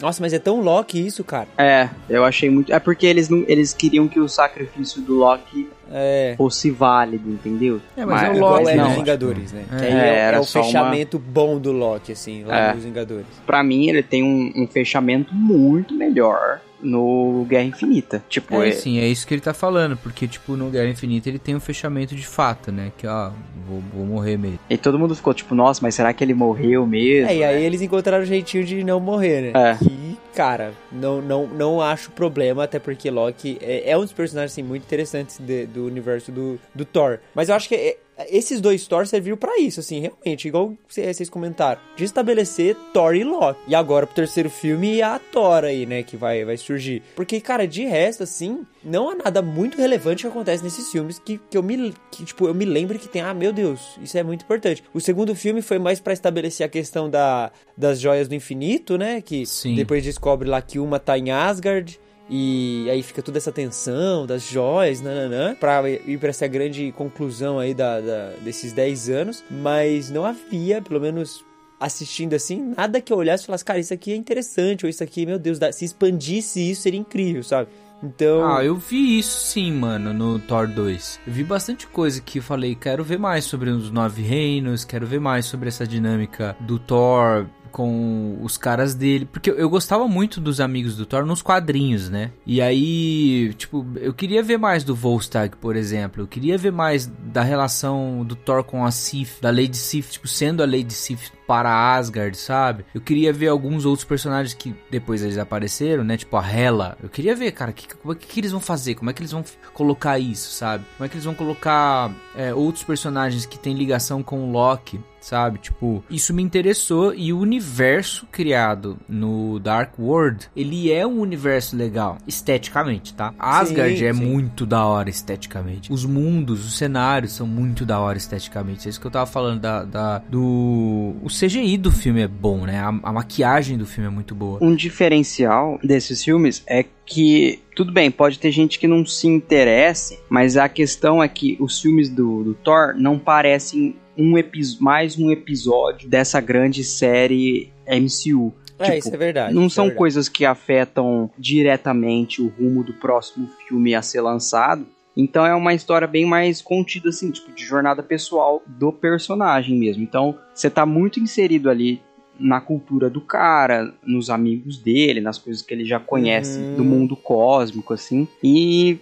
Nossa, 0.01 0.21
mas 0.21 0.33
é 0.33 0.39
tão 0.39 0.59
Loki 0.61 1.05
isso, 1.05 1.23
cara. 1.23 1.47
É, 1.57 1.89
eu 2.09 2.25
achei 2.25 2.49
muito. 2.49 2.73
É 2.73 2.79
porque 2.79 3.05
eles 3.05 3.29
não, 3.29 3.45
eles 3.47 3.71
queriam 3.71 4.07
que 4.07 4.19
o 4.19 4.27
sacrifício 4.27 5.01
do 5.01 5.13
Loki 5.13 5.69
É. 5.91 6.33
fosse 6.37 6.69
válido, 6.69 7.29
entendeu? 7.29 7.79
É, 7.95 8.03
mas 8.05 8.23
é 8.23 8.29
o 8.31 8.39
Loki, 8.39 8.69
é 8.69 8.75
não. 8.75 8.87
nos 8.89 8.95
Vingadores, 8.97 9.51
né? 9.53 9.63
É. 9.71 9.75
Que 9.77 9.85
aí 9.85 9.91
É, 9.91 9.95
é, 9.95 10.07
é 10.15 10.17
era 10.19 10.41
o 10.41 10.43
só 10.43 10.59
uma- 10.59 10.65
fechamento 10.65 11.17
bom 11.19 11.57
do 11.59 11.71
Loki, 11.71 12.11
assim, 12.11 12.43
lá 12.43 12.71
É. 12.71 12.73
nos 12.73 12.83
Vingadores. 12.83 13.25
Pra 13.45 13.63
mim, 13.63 13.87
ele 13.87 14.03
tem 14.03 14.21
um, 14.23 14.51
um 14.63 14.67
fechamento 14.67 15.33
muito 15.33 15.93
melhor 15.93 16.59
no 16.81 17.45
Guerra 17.49 17.63
Infinita. 17.65 18.23
Tipo, 18.29 18.61
É, 18.61 18.69
é- 18.69 18.71
sim, 18.71 18.99
é 18.99 19.07
isso 19.07 19.25
que 19.27 19.33
ele 19.33 19.41
tá 19.41 19.53
falando, 19.53 19.97
porque, 19.97 20.27
tipo, 20.27 20.55
no 20.55 20.69
Guerra 20.69 20.89
Infinita 20.89 21.29
ele 21.29 21.39
tem 21.39 21.55
um 21.55 21.59
fechamento 21.59 22.15
de 22.15 22.25
fato, 22.25 22.71
né? 22.71 22.91
Que, 22.97 23.07
ó, 23.07 23.31
vou, 23.67 23.81
vou 23.93 24.05
morrer 24.05 24.37
mesmo. 24.37 24.59
e 24.69 24.77
todo 24.77 24.97
mundo 24.99 25.15
ficou 25.15 25.33
tipo, 25.33 25.53
nossa, 25.55 25.79
mas 25.81 25.95
será 25.95 26.13
que 26.13 26.23
ele 26.23 26.33
morreu 26.33 26.85
mesmo? 26.85 27.29
É, 27.29 27.35
e 27.35 27.43
aí 27.43 27.63
eles 27.63 27.81
encontraram 27.81 28.23
o 28.23 28.25
jeitinho 28.25 28.63
de 28.63 28.83
não 28.83 28.99
morrer, 28.99 29.51
né? 29.53 29.77
É. 29.79 29.83
E, 29.83 30.17
cara, 30.35 30.71
não, 30.91 31.21
não, 31.21 31.47
não 31.47 31.81
acho 31.81 32.11
problema, 32.11 32.63
até 32.63 32.79
porque 32.79 33.09
Loki 33.09 33.57
é, 33.61 33.89
é 33.91 33.97
um 33.97 34.01
dos 34.01 34.13
personagens, 34.13 34.51
assim, 34.51 34.63
muito 34.63 34.83
interessantes 34.83 35.39
de- 35.39 35.65
do 35.65 35.85
universo 35.85 36.31
do, 36.31 36.59
do 36.73 36.85
Thor. 36.85 37.19
Mas 37.33 37.49
eu 37.49 37.55
acho 37.55 37.67
que 37.67 37.75
é- 37.75 37.97
esses 38.29 38.59
dois 38.61 38.87
Thor 38.87 39.05
serviram 39.05 39.37
pra 39.37 39.57
isso, 39.59 39.79
assim, 39.79 39.99
realmente, 39.99 40.47
igual 40.47 40.73
cê- 40.87 41.13
vocês 41.13 41.29
comentaram, 41.29 41.79
de 41.95 42.03
estabelecer 42.03 42.75
Thor 42.93 43.15
e 43.15 43.23
Loki. 43.23 43.59
E 43.67 43.75
agora 43.75 44.05
pro 44.07 44.15
terceiro 44.15 44.49
filme, 44.49 45.01
a 45.01 45.19
Thor 45.19 45.63
aí, 45.63 45.85
né, 45.85 46.03
que 46.03 46.17
vai, 46.17 46.43
vai 46.43 46.57
surgir. 46.57 47.01
Porque, 47.15 47.39
cara, 47.39 47.67
de 47.67 47.83
resto, 47.85 48.23
assim, 48.23 48.65
não 48.83 49.09
há 49.09 49.15
nada 49.15 49.41
muito 49.41 49.77
relevante 49.77 50.23
que 50.23 50.27
acontece 50.27 50.63
nesses 50.63 50.91
filmes 50.91 51.19
que, 51.19 51.39
que 51.49 51.57
eu 51.57 51.63
me 51.63 51.93
que, 52.11 52.25
tipo, 52.25 52.47
eu 52.47 52.53
me 52.53 52.65
lembro 52.65 52.97
que 52.97 53.07
tem, 53.07 53.21
ah, 53.21 53.33
meu 53.33 53.53
Deus, 53.53 53.97
isso 54.01 54.17
é 54.17 54.23
muito 54.23 54.43
importante. 54.43 54.83
O 54.93 54.99
segundo 54.99 55.35
filme 55.35 55.61
foi 55.61 55.77
mais 55.77 55.99
pra 55.99 56.13
estabelecer 56.13 56.65
a 56.65 56.69
questão 56.69 57.09
da, 57.09 57.51
das 57.77 57.99
joias 57.99 58.27
do 58.27 58.33
infinito, 58.35 58.97
né, 58.97 59.21
que 59.21 59.45
Sim. 59.45 59.75
depois 59.75 60.03
descobre 60.03 60.47
lá 60.49 60.61
que 60.61 60.79
uma 60.79 60.99
tá 60.99 61.17
em 61.17 61.29
Asgard 61.29 61.99
e 62.29 62.87
aí 62.91 63.01
fica 63.03 63.21
toda 63.21 63.37
essa 63.37 63.51
tensão 63.51 64.25
das 64.25 64.43
joias, 64.47 65.01
nananã, 65.01 65.55
pra 65.55 65.81
ir 65.89 66.17
pra 66.19 66.29
essa 66.29 66.47
grande 66.47 66.91
conclusão 66.91 67.57
aí 67.59 67.73
da, 67.73 67.99
da- 68.01 68.31
desses 68.43 68.73
10 68.73 69.09
anos, 69.09 69.43
mas 69.49 70.09
não 70.09 70.25
havia, 70.25 70.81
pelo 70.81 70.99
menos 70.99 71.45
assistindo 71.79 72.33
assim, 72.33 72.73
nada 72.75 72.99
que 72.99 73.13
eu 73.13 73.17
olhasse 73.17 73.43
e 73.43 73.45
falasse, 73.47 73.63
cara, 73.63 73.79
isso 73.79 73.93
aqui 73.93 74.11
é 74.11 74.15
interessante, 74.15 74.83
ou 74.85 74.89
isso 74.89 75.03
aqui, 75.03 75.25
meu 75.25 75.37
Deus, 75.37 75.59
se 75.73 75.85
expandisse 75.85 76.59
isso 76.71 76.81
seria 76.81 76.99
incrível, 76.99 77.43
sabe? 77.43 77.69
Então, 78.03 78.55
Ah, 78.55 78.63
eu 78.63 78.75
vi 78.75 79.17
isso 79.17 79.39
sim, 79.39 79.71
mano, 79.71 80.13
no 80.13 80.37
Thor 80.37 80.67
2. 80.67 81.19
Eu 81.25 81.33
vi 81.33 81.43
bastante 81.43 81.87
coisa 81.87 82.21
que 82.21 82.39
falei, 82.39 82.75
quero 82.75 83.03
ver 83.03 83.17
mais 83.17 83.45
sobre 83.45 83.71
os 83.71 83.89
Nove 83.89 84.21
Reinos, 84.21 84.85
quero 84.85 85.07
ver 85.07 85.19
mais 85.19 85.45
sobre 85.47 85.67
essa 85.69 85.85
dinâmica 85.87 86.55
do 86.59 86.77
Thor 86.77 87.47
com 87.67 88.37
os 88.41 88.57
caras 88.57 88.93
dele. 88.95 89.25
Porque 89.31 89.51
eu- 89.51 89.69
gostava 89.69 90.07
muito 90.07 90.39
dos 90.41 90.59
amigos 90.59 90.95
do 90.95 91.05
Thor 91.05 91.25
nos 91.25 91.41
quadrinhos, 91.41 92.09
né? 92.09 92.31
E 92.45 92.61
aí, 92.61 93.53
tipo, 93.55 93.85
eu 93.97 94.13
queria 94.13 94.41
ver 94.41 94.57
mais 94.57 94.83
do 94.83 94.95
Volstagg, 94.95 95.55
por 95.57 95.75
exemplo. 95.75 96.23
Eu 96.23 96.27
queria 96.27 96.57
ver 96.57 96.71
mais 96.71 97.05
da 97.05 97.41
relação 97.43 98.23
do 98.25 98.35
Thor 98.35 98.63
com 98.63 98.83
a 98.85 98.91
Sif, 98.91 99.41
da 99.41 99.49
Lady 99.51 99.77
Sif, 99.77 100.11
tipo, 100.11 100.27
sendo 100.27 100.63
a 100.63 100.65
Lady 100.65 100.93
Sif 100.93 101.29
para 101.45 101.95
Asgard, 101.95 102.35
sabe? 102.37 102.85
Eu 102.93 102.99
queria 102.99 103.31
ver 103.31 103.47
alguns 103.47 103.85
outros 103.85 104.03
personagens 104.05 104.53
que 104.53 104.75
depois 104.91 105.23
eles 105.23 105.37
apareceram, 105.37 106.03
né? 106.03 106.17
Tipo 106.17 106.35
a 106.37 106.45
Hela. 106.45 106.97
Eu 107.01 107.07
queria 107.07 107.35
ver, 107.35 107.51
cara, 107.51 107.71
que, 107.71 107.87
como 107.95 108.13
é 108.13 108.15
que, 108.17 108.27
que 108.27 108.39
eles 108.39 108.51
vão 108.51 108.59
fazer? 108.59 108.95
Como 108.95 109.09
é 109.09 109.13
que 109.13 109.21
eles 109.21 109.31
vão 109.31 109.43
colocar 109.73 110.19
isso, 110.19 110.51
sabe? 110.51 110.83
Como 110.97 111.05
é 111.05 111.09
que 111.09 111.15
eles 111.15 111.23
vão 111.25 111.33
colocar 111.33 112.11
é, 112.35 112.53
outros 112.53 112.83
personagens 112.83 113.45
que 113.45 113.57
têm 113.57 113.73
ligação 113.75 114.21
com 114.21 114.41
o 114.47 114.51
Loki? 114.51 114.99
Sabe? 115.27 115.59
Tipo, 115.59 116.01
isso 116.09 116.33
me 116.33 116.41
interessou 116.41 117.13
e 117.13 117.33
o 117.33 117.39
universo 117.39 118.25
criado 118.31 118.97
no 119.09 119.59
Dark 119.59 119.99
World, 119.99 120.47
ele 120.55 120.89
é 120.89 121.05
um 121.05 121.19
universo 121.19 121.75
legal, 121.75 122.17
esteticamente, 122.25 123.13
tá? 123.13 123.33
Asgard 123.37 124.05
é 124.05 124.13
sim. 124.13 124.21
muito 124.21 124.65
da 124.65 124.85
hora 124.85 125.09
esteticamente. 125.09 125.91
Os 125.91 126.05
mundos, 126.05 126.65
os 126.65 126.77
cenários 126.77 127.33
são 127.33 127.45
muito 127.45 127.85
da 127.85 127.99
hora 127.99 128.17
esteticamente. 128.17 128.87
É 128.87 128.89
isso 128.89 129.01
que 129.01 129.07
eu 129.07 129.11
tava 129.11 129.25
falando 129.25 129.59
da, 129.59 129.83
da- 129.83 130.19
do... 130.19 131.17
O 131.21 131.27
CGI 131.27 131.77
do 131.77 131.91
filme 131.91 132.21
é 132.21 132.27
bom, 132.27 132.65
né? 132.65 132.79
A, 132.79 132.87
a 132.87 133.11
maquiagem 133.11 133.77
do 133.77 133.85
filme 133.85 134.07
é 134.07 134.13
muito 134.13 134.33
boa. 134.33 134.59
Um 134.61 134.73
diferencial 134.73 135.77
desses 135.83 136.23
filmes 136.23 136.63
é 136.65 136.85
que, 137.05 137.59
tudo 137.75 137.91
bem, 137.91 138.09
pode 138.09 138.39
ter 138.39 138.51
gente 138.51 138.79
que 138.79 138.87
não 138.87 139.05
se 139.05 139.27
interesse, 139.27 140.19
mas 140.29 140.55
a 140.55 140.69
questão 140.69 141.21
é 141.21 141.27
que 141.27 141.57
os 141.59 141.81
filmes 141.81 142.07
do, 142.07 142.45
do 142.45 142.53
Thor 142.53 142.93
não 142.95 143.19
parecem 143.19 143.97
um 144.17 144.33
mais 144.79 145.17
um 145.17 145.31
episódio 145.31 146.09
dessa 146.09 146.41
grande 146.41 146.83
série 146.83 147.71
MCU. 147.87 148.53
É, 148.79 148.85
Tipo, 148.85 148.97
isso 148.97 149.13
é 149.13 149.17
verdade. 149.17 149.53
Não 149.53 149.65
é 149.65 149.69
são 149.69 149.85
verdade. 149.85 149.97
coisas 149.97 150.29
que 150.29 150.45
afetam 150.45 151.29
diretamente 151.37 152.41
o 152.41 152.47
rumo 152.47 152.83
do 152.83 152.93
próximo 152.93 153.49
filme 153.67 153.95
a 153.95 154.01
ser 154.01 154.21
lançado. 154.21 154.85
Então 155.15 155.43
é 155.43 155.55
uma 155.55 155.73
história 155.73 156.07
bem 156.07 156.25
mais 156.25 156.61
contida, 156.61 157.09
assim, 157.09 157.31
tipo, 157.31 157.51
de 157.51 157.65
jornada 157.65 158.03
pessoal 158.03 158.61
do 158.67 158.91
personagem 158.91 159.75
mesmo. 159.77 160.03
Então 160.03 160.37
você 160.53 160.69
tá 160.69 160.85
muito 160.85 161.19
inserido 161.19 161.71
ali 161.71 162.01
na 162.39 162.59
cultura 162.61 163.09
do 163.09 163.19
cara, 163.21 163.93
nos 164.05 164.29
amigos 164.29 164.77
dele, 164.77 165.19
nas 165.21 165.37
coisas 165.37 165.61
que 165.61 165.73
ele 165.73 165.85
já 165.85 165.99
conhece 165.99 166.59
Uhum. 166.59 166.75
do 166.75 166.83
mundo 166.83 167.15
cósmico, 167.15 167.93
assim. 167.93 168.27
E 168.43 168.97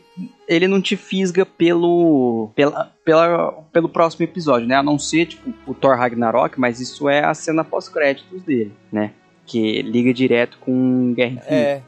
ele 0.48 0.67
não 0.67 0.82
te 0.82 0.95
fisga 0.95 1.45
pelo, 1.45 2.50
pela, 2.56 2.91
pela, 3.04 3.52
pelo 3.74 3.89
próximo 3.89 4.24
episódio, 4.24 4.67
né? 4.67 4.76
A 4.76 4.84
não 4.84 4.98
ser, 5.00 5.26
tipo, 5.26 5.52
o 5.67 5.74
Thor 5.74 5.98
Ragnarok, 5.98 6.60
mas 6.60 6.80
isso 6.80 7.08
é 7.10 7.24
a 7.24 7.34
cena 7.34 7.63
pós-créditos 7.63 8.41
dele, 8.43 8.71
né? 8.91 9.12
Que 9.45 9.82
liga 9.82 10.13
direto 10.13 10.58
com 10.60 11.13
Guerra 11.13 11.32
Infinita. 11.34 11.54
É. 11.54 11.82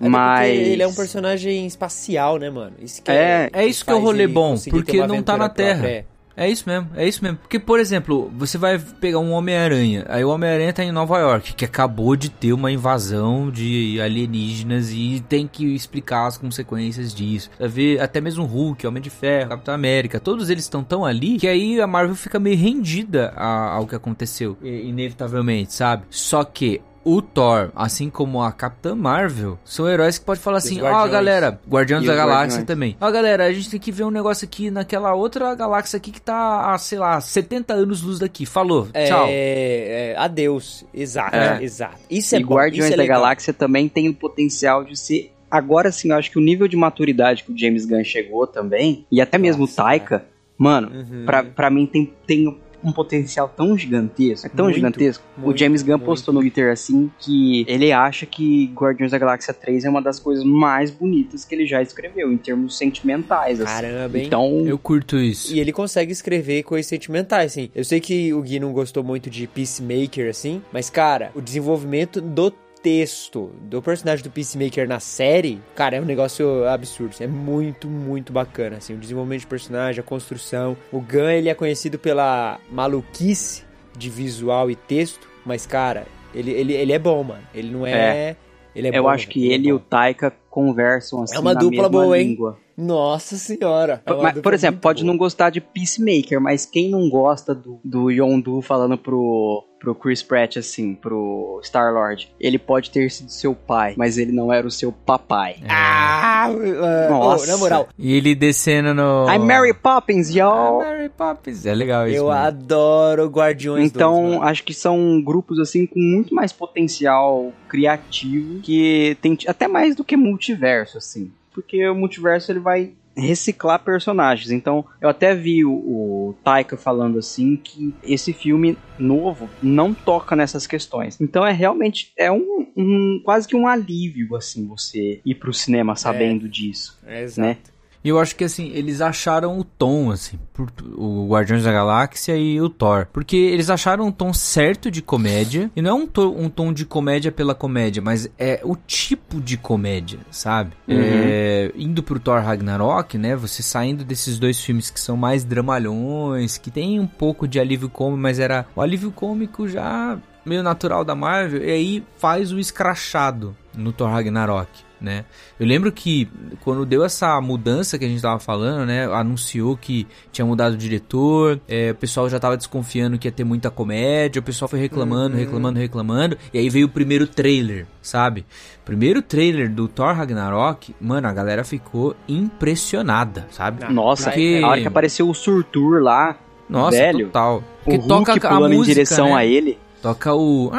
Até 0.00 0.08
Mas- 0.08 0.50
ele 0.58 0.82
é 0.82 0.86
um 0.86 0.94
personagem 0.94 1.64
espacial, 1.64 2.36
né, 2.36 2.50
mano? 2.50 2.74
Isso 2.80 3.00
que 3.02 3.10
É, 3.10 3.48
É 3.52 3.64
isso 3.64 3.84
que 3.84 3.90
é 3.92 3.94
o 3.94 4.00
rolê 4.00 4.26
bom, 4.26 4.56
porque 4.70 5.06
não 5.06 5.22
tá 5.22 5.36
na 5.36 5.48
Terra. 5.48 5.78
própria, 5.78 6.06
é. 6.36 6.48
Isso 6.48 6.64
mesmo, 6.66 6.88
é 6.94 7.06
isso 7.06 7.22
mesmo. 7.22 7.38
Porque, 7.38 7.58
por 7.58 7.80
exemplo, 7.80 8.30
você 8.36 8.58
vai 8.58 8.78
pegar 8.78 9.18
um 9.18 9.32
Homem-Aranha, 9.32 10.04
aí 10.08 10.24
o 10.24 10.30
Homem-Aranha 10.30 10.72
tá 10.72 10.84
em 10.84 10.92
Nova 10.92 11.18
York, 11.18 11.54
que 11.54 11.64
acabou 11.64 12.14
de 12.16 12.30
ter 12.30 12.52
uma 12.52 12.70
invasão 12.70 13.50
de 13.50 14.00
alienígenas 14.00 14.90
e 14.92 15.22
tem 15.28 15.46
que 15.46 15.74
explicar 15.74 16.26
as 16.26 16.36
consequências 16.36 17.14
disso. 17.14 17.50
Vai 17.58 17.68
ver 17.68 18.00
até 18.00 18.20
mesmo 18.20 18.44
Hulk, 18.44 18.86
Homem 18.86 19.02
de 19.02 19.10
Ferro, 19.10 19.50
Capitão 19.50 19.74
América, 19.74 20.20
todos 20.20 20.50
eles 20.50 20.64
estão 20.64 20.82
tão 20.84 21.04
ali 21.04 21.38
que 21.38 21.48
aí 21.48 21.80
a 21.80 21.86
Marvel 21.86 22.14
fica 22.14 22.38
meio 22.38 22.56
rendida 22.56 23.32
ao 23.36 23.86
que 23.86 23.94
aconteceu, 23.94 24.56
inevitavelmente, 24.62 25.74
sabe? 25.74 26.04
Só 26.10 26.44
que 26.44 26.80
o 27.04 27.20
Thor, 27.20 27.70
assim 27.74 28.08
como 28.08 28.40
a 28.42 28.52
Capitã 28.52 28.94
Marvel, 28.94 29.58
são 29.64 29.88
heróis 29.88 30.18
que 30.18 30.24
pode 30.24 30.40
falar 30.40 30.58
assim: 30.58 30.80
ó, 30.80 30.84
Guardiões. 30.84 31.10
galera, 31.12 31.60
Guardiões 31.68 32.04
da 32.06 32.14
Galáxia 32.14 32.38
Guardiões. 32.60 32.64
também. 32.66 32.96
Ó, 33.00 33.10
galera, 33.10 33.44
a 33.46 33.52
gente 33.52 33.70
tem 33.70 33.80
que 33.80 33.90
ver 33.92 34.04
um 34.04 34.10
negócio 34.10 34.44
aqui 34.44 34.70
naquela 34.70 35.14
outra 35.14 35.54
galáxia 35.54 35.96
aqui 35.96 36.10
que 36.10 36.20
tá 36.20 36.72
a, 36.72 36.78
sei 36.78 36.98
lá, 36.98 37.20
70 37.20 37.74
anos 37.74 38.02
luz 38.02 38.18
daqui. 38.18 38.46
Falou, 38.46 38.88
É, 38.94 39.06
tchau. 39.06 39.26
é, 39.28 40.14
adeus. 40.16 40.84
Exato, 40.94 41.36
É. 41.36 41.62
exato. 41.62 41.96
Isso 42.10 42.34
é 42.34 42.40
e 42.40 42.44
bom, 42.44 42.54
Guardiões 42.54 42.84
isso 42.86 42.94
é 42.94 42.96
da 42.96 43.02
legal. 43.02 43.20
Galáxia 43.20 43.52
também 43.52 43.88
tem 43.88 44.08
o 44.08 44.14
potencial 44.14 44.84
de 44.84 44.96
ser. 44.98 45.32
Agora 45.50 45.92
sim, 45.92 46.10
eu 46.10 46.16
acho 46.16 46.30
que 46.30 46.38
o 46.38 46.42
nível 46.42 46.66
de 46.66 46.76
maturidade 46.76 47.44
que 47.44 47.52
o 47.52 47.58
James 47.58 47.84
Gunn 47.84 48.02
chegou 48.04 48.46
também, 48.46 49.04
e 49.12 49.20
até 49.20 49.36
mesmo 49.36 49.64
o 49.64 49.66
Nossa, 49.66 49.82
Taika, 49.82 50.24
mano, 50.56 50.88
Uhum. 50.90 51.24
pra, 51.26 51.42
pra 51.44 51.68
mim 51.70 51.84
tem, 51.84 52.10
tem 52.26 52.58
um 52.84 52.92
potencial 52.92 53.48
tão 53.48 53.76
gigantesco, 53.78 54.46
é 54.46 54.50
tão 54.50 54.64
Muito, 54.66 54.76
gigantesco. 54.76 55.24
muito, 55.36 55.54
o 55.54 55.56
James 55.58 55.82
Gunn 55.82 55.92
muito. 55.92 56.04
postou 56.04 56.34
no 56.34 56.40
Twitter 56.40 56.72
assim 56.72 57.10
que 57.18 57.64
ele 57.68 57.92
acha 57.92 58.26
que 58.26 58.72
Guardiões 58.74 59.12
da 59.12 59.18
Galáxia 59.18 59.54
3 59.54 59.84
é 59.84 59.90
uma 59.90 60.02
das 60.02 60.18
coisas 60.18 60.44
mais 60.44 60.90
bonitas 60.90 61.44
que 61.44 61.54
ele 61.54 61.66
já 61.66 61.80
escreveu, 61.80 62.32
em 62.32 62.36
termos 62.36 62.76
sentimentais. 62.76 63.60
assim. 63.60 63.72
Caramba, 63.72 64.18
hein? 64.18 64.26
Então, 64.26 64.64
Eu 64.66 64.78
curto 64.78 65.16
isso. 65.18 65.54
E 65.54 65.60
ele 65.60 65.72
consegue 65.72 66.12
escrever 66.12 66.62
coisas 66.64 66.86
sentimentais, 66.86 67.52
assim. 67.52 67.70
Eu 67.74 67.84
sei 67.84 68.00
que 68.00 68.32
o 68.34 68.42
Gui 68.42 68.58
não 68.58 68.72
gostou 68.72 69.02
muito 69.04 69.30
de 69.30 69.46
Peacemaker, 69.46 70.28
assim, 70.28 70.62
mas, 70.72 70.90
cara, 70.90 71.30
o 71.34 71.40
desenvolvimento 71.40 72.20
do 72.20 72.52
texto 72.82 73.50
do 73.62 73.80
personagem 73.80 74.24
do 74.24 74.30
Peacemaker 74.30 74.88
na 74.88 75.00
série, 75.00 75.60
cara, 75.74 75.96
é 75.96 76.00
um 76.00 76.04
negócio 76.04 76.66
absurdo. 76.66 77.10
assim, 77.10 77.24
É 77.24 77.28
muito, 77.28 77.88
muito 77.88 78.32
bacana, 78.32 78.76
assim. 78.76 78.94
O 78.94 78.98
desenvolvimento 78.98 79.40
de 79.40 79.46
personagem, 79.46 80.00
a 80.00 80.02
construção. 80.02 80.76
O 80.90 81.00
Gun, 81.00 81.28
ele 81.28 81.48
é 81.48 81.54
conhecido 81.54 81.98
pela 81.98 82.58
maluquice 82.70 83.64
de 83.96 84.10
visual 84.10 84.70
e 84.70 84.76
texto, 84.76 85.28
mas, 85.44 85.66
cara, 85.66 86.06
ele, 86.34 86.50
ele, 86.50 86.72
ele 86.72 86.92
é 86.92 86.98
bom, 86.98 87.22
mano. 87.22 87.42
Ele 87.54 87.70
não 87.70 87.86
é... 87.86 88.36
Ele 88.74 88.88
é 88.88 88.98
eu 88.98 89.02
bom, 89.02 89.10
acho 89.10 89.28
que 89.28 89.50
é 89.50 89.54
ele 89.54 89.68
e 89.68 89.72
o. 89.72 89.78
Taika 89.78 90.32
conversam 90.48 91.22
assim 91.22 91.36
É 91.36 91.38
uma 91.38 91.52
na 91.52 91.60
dupla 91.60 91.82
mesma 91.82 91.88
boa, 91.90 92.18
hein? 92.18 92.38
Nossa 92.76 93.36
senhora. 93.36 94.02
é 94.06 94.12
Mas, 94.14 94.40
por 94.40 94.54
exemplo, 94.54 94.80
pode 94.80 95.02
boa. 95.02 95.12
não 95.12 95.18
gostar 95.18 95.50
de 95.50 95.60
Peacemaker, 95.60 96.40
mas 96.40 96.64
quem 96.66 96.90
não 96.90 97.08
gosta 97.08 97.54
do, 97.54 97.78
do 97.84 98.10
Yondu 98.10 98.60
falando 98.62 98.96
pro, 98.98 99.64
pro 99.78 99.94
Chris 99.94 100.22
Pratt, 100.22 100.56
assim, 100.56 100.94
pro 100.94 101.60
Star-Lord, 101.62 102.32
ele 102.40 102.58
pode 102.58 102.90
ter 102.90 103.10
sido 103.10 103.30
seu 103.30 103.54
pai, 103.54 103.94
mas 103.96 104.16
ele 104.18 104.32
não 104.32 104.52
era 104.52 104.66
o 104.66 104.70
seu 104.70 104.90
papai. 104.92 105.56
Ah, 105.68 106.46
ah, 106.46 107.08
Nossa. 107.10 107.44
ô, 107.44 107.46
na 107.48 107.56
moral, 107.58 107.88
E 107.98 108.14
ele 108.14 108.34
descendo 108.34 108.94
no. 108.94 109.26
I'm 109.28 109.40
Mary 109.44 109.74
Poppins, 109.74 110.30
I'm 110.30 110.38
y'all! 110.38 110.78
Mary 110.78 111.08
Poppins. 111.08 111.66
É 111.66 111.74
legal 111.74 112.06
isso. 112.08 112.16
eu 112.16 112.26
mano. 112.28 112.46
adoro 112.46 113.26
Guardiões 113.28 113.86
Então, 113.86 114.14
2, 114.22 114.34
mano. 114.34 114.42
acho 114.44 114.64
que 114.64 114.74
são 114.74 115.20
grupos, 115.22 115.58
assim, 115.58 115.86
com 115.86 115.98
muito 116.00 116.34
mais 116.34 116.52
potencial 116.52 117.52
criativo, 117.68 118.60
que 118.60 119.16
tem 119.20 119.36
até 119.46 119.68
mais 119.68 119.94
do 119.96 120.04
que 120.04 120.16
multiverso, 120.16 120.98
assim. 120.98 121.30
Porque 121.54 121.86
o 121.88 121.94
multiverso, 121.94 122.50
ele 122.52 122.60
vai 122.60 122.92
reciclar 123.14 123.78
personagens. 123.84 124.50
Então, 124.50 124.84
eu 125.00 125.08
até 125.08 125.34
vi 125.34 125.64
o, 125.66 125.70
o 125.72 126.34
Taika 126.42 126.78
falando 126.78 127.18
assim 127.18 127.56
que 127.56 127.94
esse 128.02 128.32
filme 128.32 128.76
novo 128.98 129.50
não 129.62 129.92
toca 129.92 130.34
nessas 130.34 130.66
questões. 130.66 131.20
Então, 131.20 131.46
é 131.46 131.52
realmente 131.52 132.10
é 132.16 132.32
um, 132.32 132.66
um- 132.74 133.20
quase 133.22 133.46
que 133.46 133.54
um 133.54 133.66
alívio 133.66 134.34
assim 134.34 134.66
você 134.66 135.20
ir 135.26 135.34
pro 135.34 135.52
cinema 135.52 135.94
sabendo 135.94 136.48
disso, 136.48 136.98
É, 137.06 137.22
exato. 137.22 137.46
né? 137.48 137.58
E 138.04 138.08
eu 138.08 138.18
acho 138.18 138.34
que 138.34 138.42
assim, 138.44 138.70
eles 138.74 139.00
acharam 139.00 139.58
o 139.58 139.62
tom, 139.64 140.10
assim, 140.10 140.38
por- 140.52 140.70
o 140.96 141.28
Guardiões 141.28 141.62
da 141.62 141.70
Galáxia 141.72 142.36
e 142.36 142.60
o 142.60 142.68
Thor. 142.68 143.06
Porque 143.12 143.36
eles 143.36 143.70
acharam 143.70 144.06
um 144.06 144.10
tom 144.12 144.32
certo 144.32 144.90
de 144.90 145.00
comédia. 145.00 145.70
E 145.76 145.80
não 145.80 145.90
é 145.90 145.94
um, 146.02 146.06
to- 146.06 146.34
um 146.36 146.48
tom 146.48 146.72
de 146.72 146.84
comédia 146.84 147.30
pela 147.30 147.54
comédia, 147.54 148.02
mas 148.02 148.28
é 148.38 148.60
o 148.64 148.74
tipo 148.74 149.40
de 149.40 149.56
comédia, 149.56 150.18
sabe? 150.30 150.72
É, 150.88 151.70
indo 151.76 152.02
pro 152.02 152.18
Thor 152.18 152.40
Ragnarok, 152.42 153.16
né? 153.16 153.36
Você 153.36 153.62
saindo 153.62 154.04
desses 154.04 154.38
dois 154.38 154.60
filmes 154.60 154.90
que 154.90 154.98
são 155.00 155.16
mais 155.16 155.44
dramalhões, 155.44 156.58
que 156.58 156.70
tem 156.70 156.98
um 156.98 157.06
pouco 157.06 157.46
de 157.46 157.60
alívio 157.60 157.88
cômico, 157.88 158.20
mas 158.20 158.38
era 158.38 158.66
o 158.74 158.80
alívio 158.80 159.12
cômico 159.12 159.68
já 159.68 160.18
meio 160.44 160.62
natural 160.62 161.04
da 161.04 161.14
Marvel. 161.14 161.62
E 161.64 161.70
aí 161.70 162.04
faz 162.16 162.50
o 162.52 162.58
escrachado 162.58 163.56
no 163.76 163.92
Thor 163.92 164.10
Ragnarok. 164.10 164.68
Né? 165.02 165.24
Eu 165.58 165.66
lembro 165.66 165.90
que 165.90 166.28
quando 166.60 166.86
deu 166.86 167.04
essa 167.04 167.40
mudança 167.40 167.98
que 167.98 168.04
a 168.04 168.08
gente 168.08 168.22
tava 168.22 168.38
falando, 168.38 168.86
né? 168.86 169.04
Anunciou 169.06 169.76
que 169.76 170.06
tinha 170.30 170.46
mudado 170.46 170.74
o 170.74 170.76
diretor, 170.76 171.60
é, 171.68 171.90
o 171.90 171.94
pessoal 171.96 172.28
já 172.30 172.38
tava 172.38 172.56
desconfiando 172.56 173.18
que 173.18 173.26
ia 173.26 173.32
ter 173.32 173.42
muita 173.42 173.68
comédia, 173.68 174.38
o 174.38 174.42
pessoal 174.44 174.68
foi 174.68 174.78
reclamando, 174.78 175.36
reclamando, 175.36 175.78
reclamando, 175.80 176.38
e 176.54 176.58
aí 176.58 176.68
veio 176.70 176.86
o 176.86 176.88
primeiro 176.88 177.26
trailer, 177.26 177.84
sabe? 178.00 178.46
Primeiro 178.84 179.20
trailer 179.20 179.68
do 179.68 179.88
Thor 179.88 180.14
Ragnarok, 180.14 180.94
mano, 181.00 181.26
a 181.26 181.32
galera 181.32 181.64
ficou 181.64 182.14
impressionada, 182.28 183.48
sabe? 183.50 183.84
Nossa, 183.92 184.30
Porque- 184.30 184.60
a 184.62 184.68
hora 184.68 184.80
que 184.80 184.86
apareceu 184.86 185.28
o 185.28 185.34
Surtur 185.34 186.00
lá, 186.00 186.36
Nossa, 186.68 186.96
velho, 186.96 187.26
total. 187.26 187.56
o 187.58 187.62
Porque 187.84 187.96
Hulk 187.98 188.08
toca 188.34 188.48
a 188.48 188.60
música, 188.60 188.76
em 188.76 188.82
direção 188.84 189.26
né? 189.30 189.34
a 189.34 189.44
ele, 189.44 189.78
Toca 190.00 190.32
o... 190.34 190.70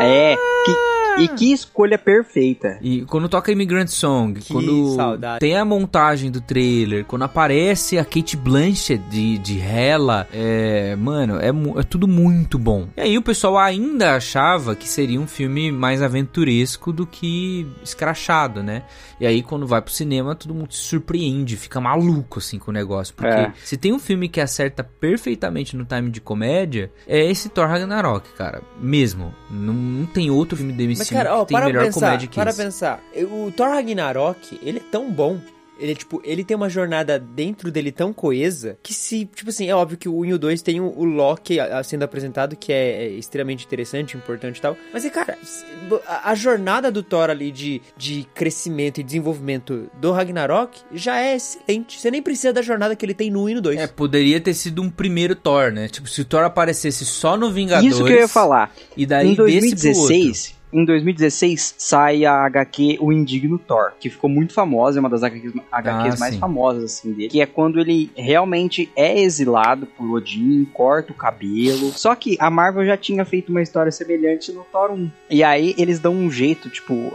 é, 0.00 0.36
que, 0.64 0.74
e 1.18 1.28
que 1.28 1.52
escolha 1.52 1.98
perfeita. 1.98 2.78
E 2.82 3.02
quando 3.02 3.28
toca 3.28 3.50
Immigrant 3.52 3.88
Song, 3.88 4.40
Que 4.40 4.52
quando 4.52 4.94
saudade. 4.94 5.40
tem 5.40 5.56
a 5.56 5.64
montagem 5.64 6.30
do 6.30 6.40
trailer, 6.40 7.04
quando 7.04 7.22
aparece 7.22 7.98
a 7.98 8.04
Kate 8.04 8.36
Blanchett 8.36 9.02
de, 9.08 9.38
de 9.38 9.58
Hela, 9.60 10.26
é, 10.32 10.94
mano, 10.96 11.38
é, 11.40 11.48
é 11.80 11.82
tudo 11.82 12.06
muito 12.06 12.58
bom. 12.58 12.88
E 12.96 13.00
aí 13.00 13.18
o 13.18 13.22
pessoal 13.22 13.58
ainda 13.58 14.16
achava 14.16 14.74
que 14.74 14.88
seria 14.88 15.20
um 15.20 15.26
filme 15.26 15.70
mais 15.72 16.02
aventuresco 16.02 16.92
do 16.92 17.06
que 17.06 17.66
escrachado, 17.82 18.62
né? 18.62 18.82
E 19.20 19.26
aí 19.26 19.42
quando 19.42 19.66
vai 19.66 19.80
pro 19.82 19.92
cinema, 19.92 20.34
todo 20.34 20.54
mundo 20.54 20.72
se 20.72 20.82
surpreende, 20.82 21.56
fica 21.56 21.80
maluco 21.80 22.38
assim 22.38 22.58
com 22.58 22.70
o 22.70 22.74
negócio. 22.74 23.14
Porque 23.14 23.28
É. 23.32 23.52
se 23.64 23.76
tem 23.76 23.92
um 23.92 23.98
filme 23.98 24.28
que 24.28 24.40
acerta 24.40 24.84
perfeitamente 24.84 25.76
no 25.76 25.84
time 25.84 26.10
de 26.10 26.20
comédia, 26.20 26.90
é 27.06 27.24
esse 27.30 27.48
Thor 27.48 27.66
Ragnarok, 27.66 28.28
cara. 28.36 28.62
Mesmo. 28.80 29.34
Não, 29.50 29.74
não 29.74 30.06
tem 30.06 30.30
outro 30.30 30.56
filme 30.56 30.72
da 30.72 30.82
MCU 30.84 30.98
Mas, 30.98 31.07
cara, 31.12 31.36
ó, 31.36 31.42
que 31.42 31.48
tem 31.48 31.56
para 31.56 31.66
melhor 31.66 31.84
pensar, 31.84 32.06
comédia 32.06 32.28
que 32.28 32.34
para 32.34 32.50
esse. 32.50 32.62
pensar. 32.62 33.02
O 33.30 33.50
Thor 33.52 33.68
Ragnarok, 33.68 34.58
ele 34.62 34.78
é 34.78 34.82
tão 34.90 35.10
bom. 35.10 35.38
Ele, 35.78 35.94
tipo, 35.94 36.20
ele 36.24 36.42
tem 36.42 36.56
uma 36.56 36.68
jornada 36.68 37.18
dentro 37.18 37.70
dele 37.70 37.92
tão 37.92 38.12
coesa 38.12 38.76
que 38.82 38.92
se, 38.92 39.24
tipo 39.26 39.48
assim, 39.48 39.68
é 39.68 39.74
óbvio 39.74 39.96
que 39.96 40.08
o 40.08 40.18
1 40.18 40.24
e 40.24 40.32
o 40.34 40.38
2 40.38 40.60
tem 40.60 40.80
o, 40.80 40.86
o 40.86 41.04
Loki 41.04 41.58
sendo 41.84 42.02
apresentado, 42.02 42.56
que 42.56 42.72
é, 42.72 43.04
é 43.04 43.08
extremamente 43.10 43.64
interessante, 43.64 44.16
importante 44.16 44.58
e 44.58 44.60
tal. 44.60 44.76
Mas, 44.92 45.04
é, 45.04 45.10
cara, 45.10 45.38
a, 46.06 46.30
a 46.30 46.34
jornada 46.34 46.90
do 46.90 47.02
Thor 47.02 47.30
ali 47.30 47.52
de, 47.52 47.80
de 47.96 48.26
crescimento 48.34 48.98
e 48.98 49.04
desenvolvimento 49.04 49.88
do 50.00 50.10
Ragnarok 50.10 50.80
já 50.92 51.20
é 51.20 51.36
excelente. 51.36 52.00
Você 52.00 52.10
nem 52.10 52.22
precisa 52.22 52.52
da 52.52 52.62
jornada 52.62 52.96
que 52.96 53.06
ele 53.06 53.14
tem 53.14 53.30
no 53.30 53.44
1 53.44 53.48
e 53.48 53.54
no 53.54 53.60
2. 53.60 53.78
É, 53.78 53.86
poderia 53.86 54.40
ter 54.40 54.54
sido 54.54 54.82
um 54.82 54.90
primeiro 54.90 55.36
Thor, 55.36 55.70
né? 55.70 55.88
Tipo, 55.88 56.08
se 56.08 56.20
o 56.20 56.24
Thor 56.24 56.42
aparecesse 56.42 57.04
só 57.04 57.36
no 57.36 57.52
Vingadores. 57.52 57.94
Isso 57.94 58.04
que 58.04 58.12
eu 58.12 58.18
ia 58.18 58.28
falar. 58.28 58.72
E 58.96 59.06
daí 59.06 59.28
em 59.28 59.34
desse 59.34 59.36
pro 59.36 59.44
outro. 59.44 60.16
2016, 60.16 60.57
Em 60.72 60.84
2016 60.84 61.74
sai 61.78 62.24
a 62.26 62.44
HQ 62.44 62.98
O 63.00 63.10
Indigno 63.12 63.58
Thor, 63.58 63.92
que 63.98 64.10
ficou 64.10 64.28
muito 64.28 64.52
famosa, 64.52 64.98
é 64.98 65.00
uma 65.00 65.08
das 65.08 65.22
HQs, 65.22 65.54
HQs 65.72 66.14
Ah, 66.14 66.18
mais 66.20 66.34
sim. 66.34 66.40
famosas 66.40 66.84
assim 66.84 67.12
dele, 67.12 67.28
que 67.30 67.40
é 67.40 67.46
quando 67.46 67.80
ele 67.80 68.10
realmente 68.14 68.90
é 68.94 69.18
exilado 69.18 69.86
por 69.86 70.10
Odin, 70.10 70.66
corta 70.74 71.12
o 71.12 71.16
cabelo. 71.16 71.90
Só 71.92 72.14
que 72.14 72.36
a 72.38 72.50
Marvel 72.50 72.84
já 72.84 72.96
tinha 72.96 73.24
feito 73.24 73.48
uma 73.50 73.62
história 73.62 73.90
semelhante 73.90 74.52
no 74.52 74.62
Thor 74.64 74.90
1. 74.92 75.10
E 75.30 75.42
aí 75.42 75.74
eles 75.78 75.98
dão 75.98 76.12
um 76.14 76.30
jeito, 76.30 76.68
tipo, 76.68 77.12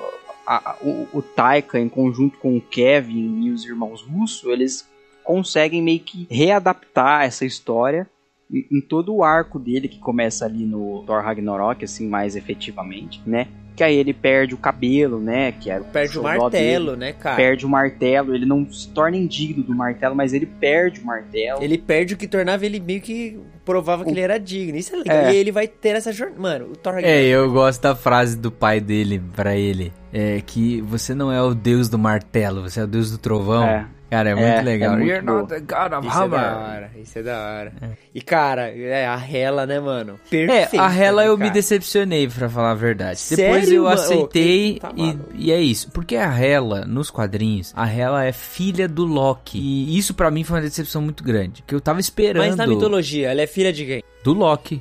a- 0.47 0.71
a- 0.71 0.77
o, 0.81 1.07
o 1.13 1.21
Taika 1.21 1.79
em 1.79 1.87
conjunto 1.87 2.37
com 2.39 2.57
o 2.57 2.61
Kevin 2.61 3.43
e 3.45 3.51
os 3.51 3.63
irmãos 3.65 4.01
Russo, 4.01 4.49
eles 4.51 4.87
conseguem 5.23 5.81
meio 5.81 5.99
que 5.99 6.27
readaptar 6.29 7.23
essa 7.23 7.45
história 7.45 8.07
em, 8.53 8.79
todo 8.79 9.13
o 9.15 9.23
arco 9.23 9.57
dele 9.57 9.87
que 9.87 9.99
começa 9.99 10.45
ali 10.45 10.65
no 10.65 11.03
Thor 11.05 11.23
Ragnarok, 11.23 11.83
assim, 11.83 12.07
mais 12.07 12.35
efetivamente, 12.35 13.21
né? 13.25 13.47
Que 13.75 13.83
aí 13.83 13.95
ele 13.95 14.13
perde 14.13 14.53
o 14.53 14.57
cabelo, 14.57 15.19
né? 15.19 15.51
Que 15.51 15.71
era 15.71 15.81
o 15.81 15.85
Perde 15.85 16.19
o 16.19 16.23
martelo, 16.23 16.91
dele. 16.91 16.97
né, 16.97 17.13
cara? 17.13 17.35
Perde 17.35 17.65
o 17.65 17.69
martelo, 17.69 18.35
ele 18.35 18.45
não 18.45 18.71
se 18.71 18.87
torna 18.89 19.17
indigno 19.17 19.63
do 19.63 19.73
martelo, 19.73 20.15
mas 20.15 20.31
ele 20.31 20.45
perde 20.45 20.99
o 20.99 21.05
martelo. 21.05 21.63
Ele 21.63 21.79
perde 21.79 22.13
o 22.13 22.17
que 22.17 22.27
tornava 22.27 22.63
ele 22.63 22.79
meio 22.79 23.01
que 23.01 23.39
provava 23.65 24.03
que 24.03 24.11
ele 24.11 24.19
era 24.19 24.37
digno. 24.37 24.77
Isso 24.77 24.93
é 24.93 24.97
legal. 24.99 25.17
É. 25.17 25.33
E 25.33 25.37
ele 25.37 25.51
vai 25.51 25.67
ter 25.67 25.95
essa 25.95 26.11
jornada. 26.11 26.39
Mano, 26.39 26.65
o 26.71 26.75
Thor 26.75 26.99
É, 26.99 27.23
eu 27.23 27.51
gosto 27.51 27.81
da 27.81 27.95
frase 27.95 28.37
do 28.37 28.51
pai 28.51 28.79
dele 28.79 29.19
pra 29.35 29.55
ele. 29.55 29.91
É 30.11 30.39
que 30.45 30.79
você 30.81 31.15
não 31.15 31.31
é 31.31 31.41
o 31.41 31.55
deus 31.55 31.89
do 31.89 31.97
martelo, 31.97 32.61
você 32.61 32.79
é 32.79 32.83
o 32.83 32.87
deus 32.87 33.09
do 33.09 33.17
trovão. 33.17 33.63
É. 33.63 33.87
Cara, 34.13 34.29
é 34.29 34.31
É, 34.33 34.35
muito 34.35 34.45
é 34.45 34.61
legal. 34.61 34.91
muito 34.97 35.07
You're 35.09 35.25
boa. 35.25 35.39
not 35.41 35.49
the 35.53 35.59
god 35.61 35.93
of 35.93 36.07
Isso 36.07 36.17
é 36.21 36.27
da 36.29 36.37
hammer. 36.37 36.57
hora, 36.69 36.91
isso 37.01 37.19
é 37.19 37.23
da 37.23 37.39
hora. 37.41 37.73
E 38.13 38.21
cara, 38.21 38.69
é 38.69 39.07
a 39.07 39.15
Hela, 39.17 39.65
né, 39.65 39.79
mano? 39.79 40.19
É, 40.31 40.45
Perfeita, 40.45 40.85
a 40.85 40.95
Hela 40.95 41.21
né, 41.23 41.27
eu 41.29 41.37
me 41.37 41.49
decepcionei, 41.49 42.27
pra 42.27 42.47
falar 42.47 42.71
a 42.71 42.75
verdade. 42.75 43.19
Sério, 43.19 43.43
Depois 43.43 43.71
eu 43.71 43.83
mano? 43.83 43.95
aceitei 43.95 44.77
Tá 44.79 44.91
e, 44.95 45.01
maluco. 45.01 45.29
e 45.33 45.51
é 45.51 45.59
isso. 45.59 45.89
Porque 45.91 46.15
a 46.15 46.31
Hela, 46.39 46.85
nos 46.85 47.09
quadrinhos, 47.09 47.73
a 47.75 47.89
Hela 47.91 48.23
é 48.25 48.31
filha 48.31 48.87
do 48.87 49.03
Loki. 49.03 49.57
E 49.57 49.97
isso 49.97 50.13
pra 50.13 50.29
mim 50.29 50.43
foi 50.43 50.57
uma 50.57 50.61
decepção 50.63 51.01
muito 51.01 51.23
grande. 51.23 51.63
Que 51.65 51.73
eu 51.73 51.81
tava 51.81 51.99
esperando 51.99 52.45
Mas 52.45 52.55
na 52.55 52.67
mitologia, 52.67 53.31
ela 53.31 53.41
é 53.41 53.47
filha 53.47 53.73
de 53.73 53.83
quem? 53.85 54.03
do 54.23 54.33
Loki. 54.33 54.79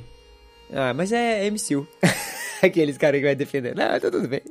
Ah, 0.71 0.93
mas 0.93 1.11
é 1.11 1.49
MCU. 1.49 1.87
Aqueles 2.61 2.97
caras 2.97 3.19
que 3.19 3.25
vai 3.25 3.35
defender. 3.35 3.75
Não, 3.75 3.99
tá 3.99 4.11
tudo 4.11 4.27
bem. 4.27 4.41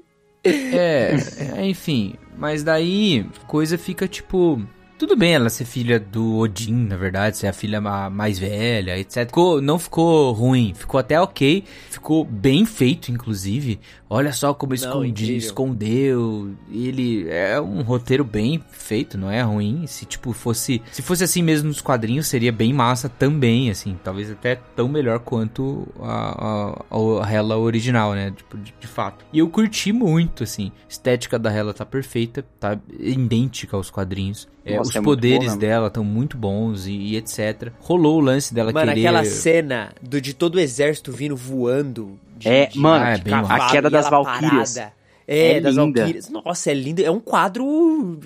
É, 0.44 1.14
é, 1.56 1.64
enfim. 1.66 2.14
Mas 2.36 2.62
daí, 2.62 3.26
coisa 3.46 3.76
fica 3.76 4.08
tipo. 4.08 4.62
Tudo 5.02 5.16
bem 5.16 5.34
ela 5.34 5.50
ser 5.50 5.64
filha 5.64 5.98
do 5.98 6.36
Odin, 6.38 6.86
na 6.86 6.96
verdade, 6.96 7.36
ser 7.36 7.48
a 7.48 7.52
filha 7.52 7.80
ma- 7.80 8.08
mais 8.08 8.38
velha, 8.38 8.96
etc. 8.96 9.26
Ficou- 9.26 9.60
não 9.60 9.76
ficou 9.76 10.30
ruim, 10.30 10.72
ficou 10.76 11.00
até 11.00 11.20
ok. 11.20 11.64
Ficou 11.90 12.24
bem 12.24 12.64
feito, 12.64 13.10
inclusive. 13.10 13.80
Olha 14.08 14.32
só 14.32 14.54
como 14.54 14.74
escondi, 14.74 15.24
incrível. 15.24 15.36
escondeu. 15.38 16.50
Ele 16.70 17.26
é 17.28 17.60
um 17.60 17.82
roteiro 17.82 18.22
bem 18.22 18.62
feito, 18.70 19.18
não 19.18 19.28
é 19.28 19.42
ruim. 19.42 19.86
Se 19.88 20.04
tipo 20.06 20.32
fosse, 20.32 20.80
se 20.92 21.02
fosse 21.02 21.24
assim 21.24 21.42
mesmo 21.42 21.66
nos 21.66 21.80
quadrinhos, 21.80 22.28
seria 22.28 22.52
bem 22.52 22.72
massa 22.72 23.08
também, 23.08 23.70
assim. 23.70 23.98
Talvez 24.04 24.30
até 24.30 24.54
tão 24.76 24.86
melhor 24.88 25.18
quanto 25.18 25.88
a, 26.00 26.76
a, 26.90 27.24
a 27.24 27.32
Hela 27.32 27.56
original, 27.58 28.12
né? 28.14 28.30
Tipo, 28.30 28.56
de, 28.56 28.72
de 28.78 28.86
fato. 28.86 29.24
E 29.32 29.40
eu 29.40 29.48
curti 29.48 29.92
muito, 29.92 30.44
assim. 30.44 30.70
A 30.84 30.88
estética 30.88 31.40
da 31.40 31.50
Hela 31.52 31.74
tá 31.74 31.84
perfeita, 31.84 32.44
tá 32.60 32.78
idêntica 33.00 33.76
aos 33.76 33.90
quadrinhos. 33.90 34.46
É, 34.64 34.76
Nossa, 34.76 34.90
os 34.90 34.96
é 34.96 35.02
poderes 35.02 35.40
mesmo. 35.40 35.58
dela 35.58 35.88
estão 35.88 36.04
muito 36.04 36.36
bons 36.36 36.86
e, 36.86 36.92
e 36.92 37.16
etc. 37.16 37.70
Rolou 37.80 38.18
o 38.18 38.20
lance 38.20 38.54
dela 38.54 38.72
Mano, 38.72 38.92
querer... 38.92 39.06
aquela 39.06 39.24
cena 39.24 39.92
do, 40.00 40.20
de 40.20 40.32
todo 40.34 40.54
o 40.54 40.60
exército 40.60 41.10
vindo 41.10 41.36
voando. 41.36 42.18
de- 42.36 42.48
É, 42.48 42.66
de- 42.66 42.78
mano, 42.78 43.04
Ah, 43.04 43.10
é 43.10 43.18
de 43.18 43.30
cavalo, 43.30 43.62
a 43.62 43.70
queda 43.70 43.90
das 43.90 44.08
Valquírias. 44.08 44.76
É, 44.76 44.92
É 45.26 45.60
das 45.60 45.74
linda. 45.74 46.00
Valquírias. 46.00 46.28
Nossa, 46.28 46.70
é 46.70 46.74
lindo. 46.74 47.02
É 47.02 47.10
um 47.10 47.18
quadro 47.20 48.20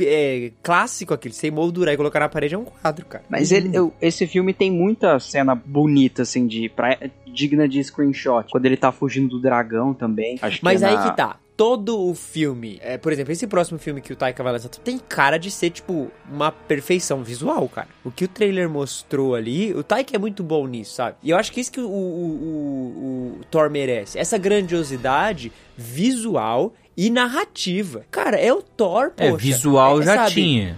é, 0.00 0.50
clássico 0.62 1.14
aquele. 1.14 1.34
Sem 1.34 1.50
moldurar 1.50 1.94
e 1.94 1.96
colocar 1.96 2.20
na 2.20 2.28
parede 2.28 2.54
é 2.54 2.58
um 2.58 2.64
quadro, 2.64 3.04
cara. 3.06 3.24
Mas 3.28 3.52
ele, 3.52 3.70
eu- 3.76 3.92
esse 4.00 4.26
filme 4.26 4.52
tem 4.52 4.70
muita 4.70 5.18
cena 5.20 5.54
bonita, 5.54 6.22
assim, 6.22 6.46
de 6.46 6.68
pra, 6.68 6.98
digna 7.32 7.68
de 7.68 7.82
screenshot. 7.82 8.46
Quando 8.50 8.66
ele 8.66 8.76
tá 8.76 8.90
fugindo 8.92 9.28
do 9.28 9.40
dragão 9.40 9.94
também. 9.94 10.38
Acho 10.42 10.58
Mas 10.62 10.80
que 10.80 10.84
é 10.84 10.88
aí 10.88 10.94
na- 10.94 11.10
que 11.10 11.16
tá. 11.16 11.36
Todo 11.56 11.98
o 11.98 12.14
filme, 12.14 12.78
é, 12.82 12.98
por 12.98 13.10
exemplo, 13.12 13.32
esse 13.32 13.46
próximo 13.46 13.78
filme 13.78 14.02
que 14.02 14.12
o 14.12 14.16
Taika 14.16 14.42
vai 14.42 14.52
lançar 14.52 14.68
tem 14.68 14.98
cara 14.98 15.38
de 15.38 15.50
ser, 15.50 15.70
tipo, 15.70 16.10
uma 16.30 16.52
perfeição 16.52 17.24
visual, 17.24 17.66
cara. 17.68 17.88
O 18.04 18.10
que 18.10 18.26
o 18.26 18.28
trailer 18.28 18.68
mostrou 18.68 19.34
ali, 19.34 19.72
o 19.72 19.82
Taika 19.82 20.14
é 20.14 20.18
muito 20.18 20.42
bom 20.42 20.66
nisso, 20.66 20.94
sabe? 20.96 21.16
E 21.22 21.30
eu 21.30 21.36
acho 21.38 21.50
que 21.50 21.58
isso 21.60 21.72
que 21.72 21.80
o, 21.80 21.88
o, 21.88 21.88
o- 21.88 23.38
o 23.40 23.44
Thor 23.50 23.70
merece. 23.70 24.18
Essa 24.18 24.36
grandiosidade 24.36 25.50
visual 25.76 26.74
e 26.94 27.08
narrativa. 27.10 28.04
Cara, 28.10 28.36
é 28.38 28.52
o 28.52 28.60
Thor, 28.62 29.10
poxa. 29.16 29.28
É, 29.34 29.36
visual 29.36 30.02
É, 30.02 30.04
já 30.04 30.14
sabe? 30.16 30.32
tinha. 30.34 30.76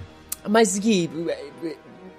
Mas 0.49 0.79
Gui, 0.79 1.11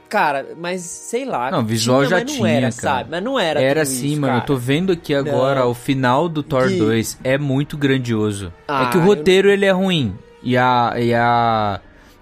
cara, 0.09 0.47
mas 0.57 0.81
sei 0.81 1.23
lá. 1.23 1.51
Não, 1.51 1.63
visual 1.63 2.03
já 2.05 2.17
mas 2.17 2.25
não 2.25 2.35
tinha, 2.35 2.49
era, 2.49 2.61
cara. 2.61 2.71
sabe? 2.71 3.11
Mas 3.11 3.23
não 3.23 3.39
era 3.39 3.61
Era 3.61 3.85
sim, 3.85 4.07
isso, 4.07 4.21
mano. 4.21 4.33
cara. 4.33 4.43
Eu 4.43 4.45
tô 4.47 4.55
vendo 4.57 4.91
aqui 4.91 5.13
agora 5.13 5.61
Não. 5.61 5.69
o 5.69 5.73
final 5.73 6.27
do 6.27 6.41
Thor 6.43 6.67
Gui. 6.67 6.77
2 6.79 7.19
é 7.23 7.37
muito 7.37 7.77
grandioso. 7.77 8.51
Ah, 8.67 8.85
é 8.87 8.91
que 8.91 8.97
o 8.97 9.01
eu 9.01 9.05
roteiro 9.05 9.49
ele 9.49 9.65
é 9.65 9.71
ruim. 9.71 10.15
E 10.41 10.57
a. 10.57 10.93
E 10.97 11.13
a 11.13 11.79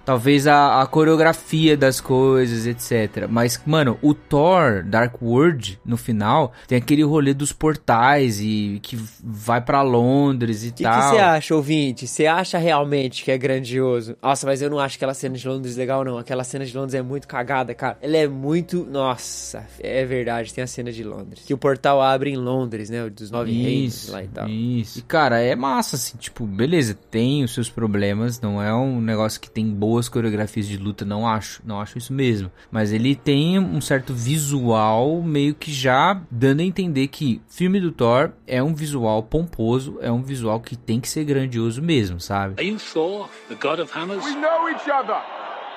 talvez 0.08 0.46
a, 0.46 0.80
a 0.80 0.86
coreografia 0.86 1.76
das 1.76 2.00
coisas, 2.00 2.66
etc. 2.66 3.26
Mas, 3.28 3.60
mano, 3.66 3.98
o 4.00 4.14
Thor 4.14 4.82
Dark 4.82 5.20
World, 5.20 5.78
no 5.84 5.98
final, 5.98 6.50
tem 6.66 6.78
aquele 6.78 7.02
rolê 7.02 7.34
dos 7.34 7.52
portais 7.52 8.40
e 8.40 8.80
que 8.82 8.98
vai 9.22 9.60
pra 9.60 9.82
Londres 9.82 10.64
e 10.64 10.68
O 10.68 10.72
que 10.72 10.82
tal. 10.82 11.10
você 11.12 11.18
acha, 11.18 11.54
ouvinte? 11.54 12.06
Você 12.06 12.24
acha 12.24 12.56
realmente 12.56 13.22
que 13.22 13.30
é 13.30 13.36
grandioso? 13.36 14.16
Nossa, 14.22 14.46
mas 14.46 14.62
eu 14.62 14.70
não 14.70 14.78
acho 14.78 14.96
aquela 14.96 15.12
cena 15.12 15.36
de 15.36 15.46
Londres 15.46 15.76
legal, 15.76 16.02
não. 16.02 16.16
Aquela 16.16 16.42
cena 16.42 16.64
de 16.64 16.74
Londres 16.74 16.94
é 16.94 17.02
muito 17.02 17.28
cagada, 17.28 17.74
cara. 17.74 17.98
Ela 18.00 18.16
é 18.16 18.26
muito. 18.26 18.86
Nossa, 18.90 19.66
é 19.78 20.06
verdade, 20.06 20.54
tem 20.54 20.64
a 20.64 20.66
cena 20.66 20.90
de 20.90 21.04
Londres. 21.04 21.42
Que 21.46 21.52
o 21.52 21.58
portal 21.58 22.00
abre 22.00 22.30
em 22.30 22.36
Londres, 22.36 22.88
né? 22.88 23.04
o 23.04 23.10
Dos 23.10 23.30
nove 23.30 23.52
reinos 23.52 24.04
Isso, 24.04 24.12
lá 24.12 24.22
e 24.24 24.28
tal. 24.28 24.48
isso. 24.48 24.98
E, 25.00 25.02
cara, 25.02 25.38
é 25.38 25.54
massa, 25.54 25.96
assim, 25.96 26.16
tipo, 26.16 26.46
beleza, 26.46 26.96
tem 27.10 27.44
os 27.44 27.52
seus 27.52 27.68
problemas, 27.68 28.40
não 28.40 28.62
é 28.62 28.74
um 28.74 29.02
negócio 29.02 29.38
que 29.38 29.50
tem 29.50 29.68
boas 29.98 30.08
coreografias 30.08 30.68
de 30.68 30.76
luta, 30.76 31.04
não 31.04 31.26
acho, 31.26 31.60
não 31.64 31.80
acho 31.80 31.98
isso 31.98 32.12
mesmo. 32.12 32.52
Mas 32.70 32.92
ele 32.92 33.16
tem 33.16 33.58
um 33.58 33.80
certo 33.80 34.14
visual 34.14 35.20
meio 35.22 35.56
que 35.56 35.72
já 35.72 36.20
dando 36.30 36.60
a 36.60 36.64
entender 36.64 37.08
que 37.08 37.42
filme 37.48 37.80
do 37.80 37.90
Thor 37.90 38.30
é 38.46 38.62
um 38.62 38.72
visual 38.72 39.24
pomposo, 39.24 39.98
é 40.00 40.10
um 40.10 40.22
visual 40.22 40.60
que 40.60 40.76
tem 40.76 41.00
que 41.00 41.08
ser 41.08 41.24
grandioso 41.24 41.82
mesmo, 41.82 42.20
sabe? 42.20 42.54
Are 42.58 42.68
you 42.68 42.78
Thor, 42.78 43.28
the 43.48 43.56
god 43.56 43.80
of 43.80 43.92
hammers? 43.92 44.24
We 44.24 44.36
know 44.36 44.68
each 44.70 44.88
other. 44.88 45.20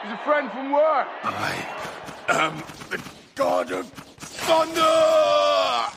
He's 0.04 0.14
a 0.14 0.18
friend 0.24 0.52
from 0.52 0.72
work. 0.72 1.08
God 3.36 3.72
of! 3.72 4.11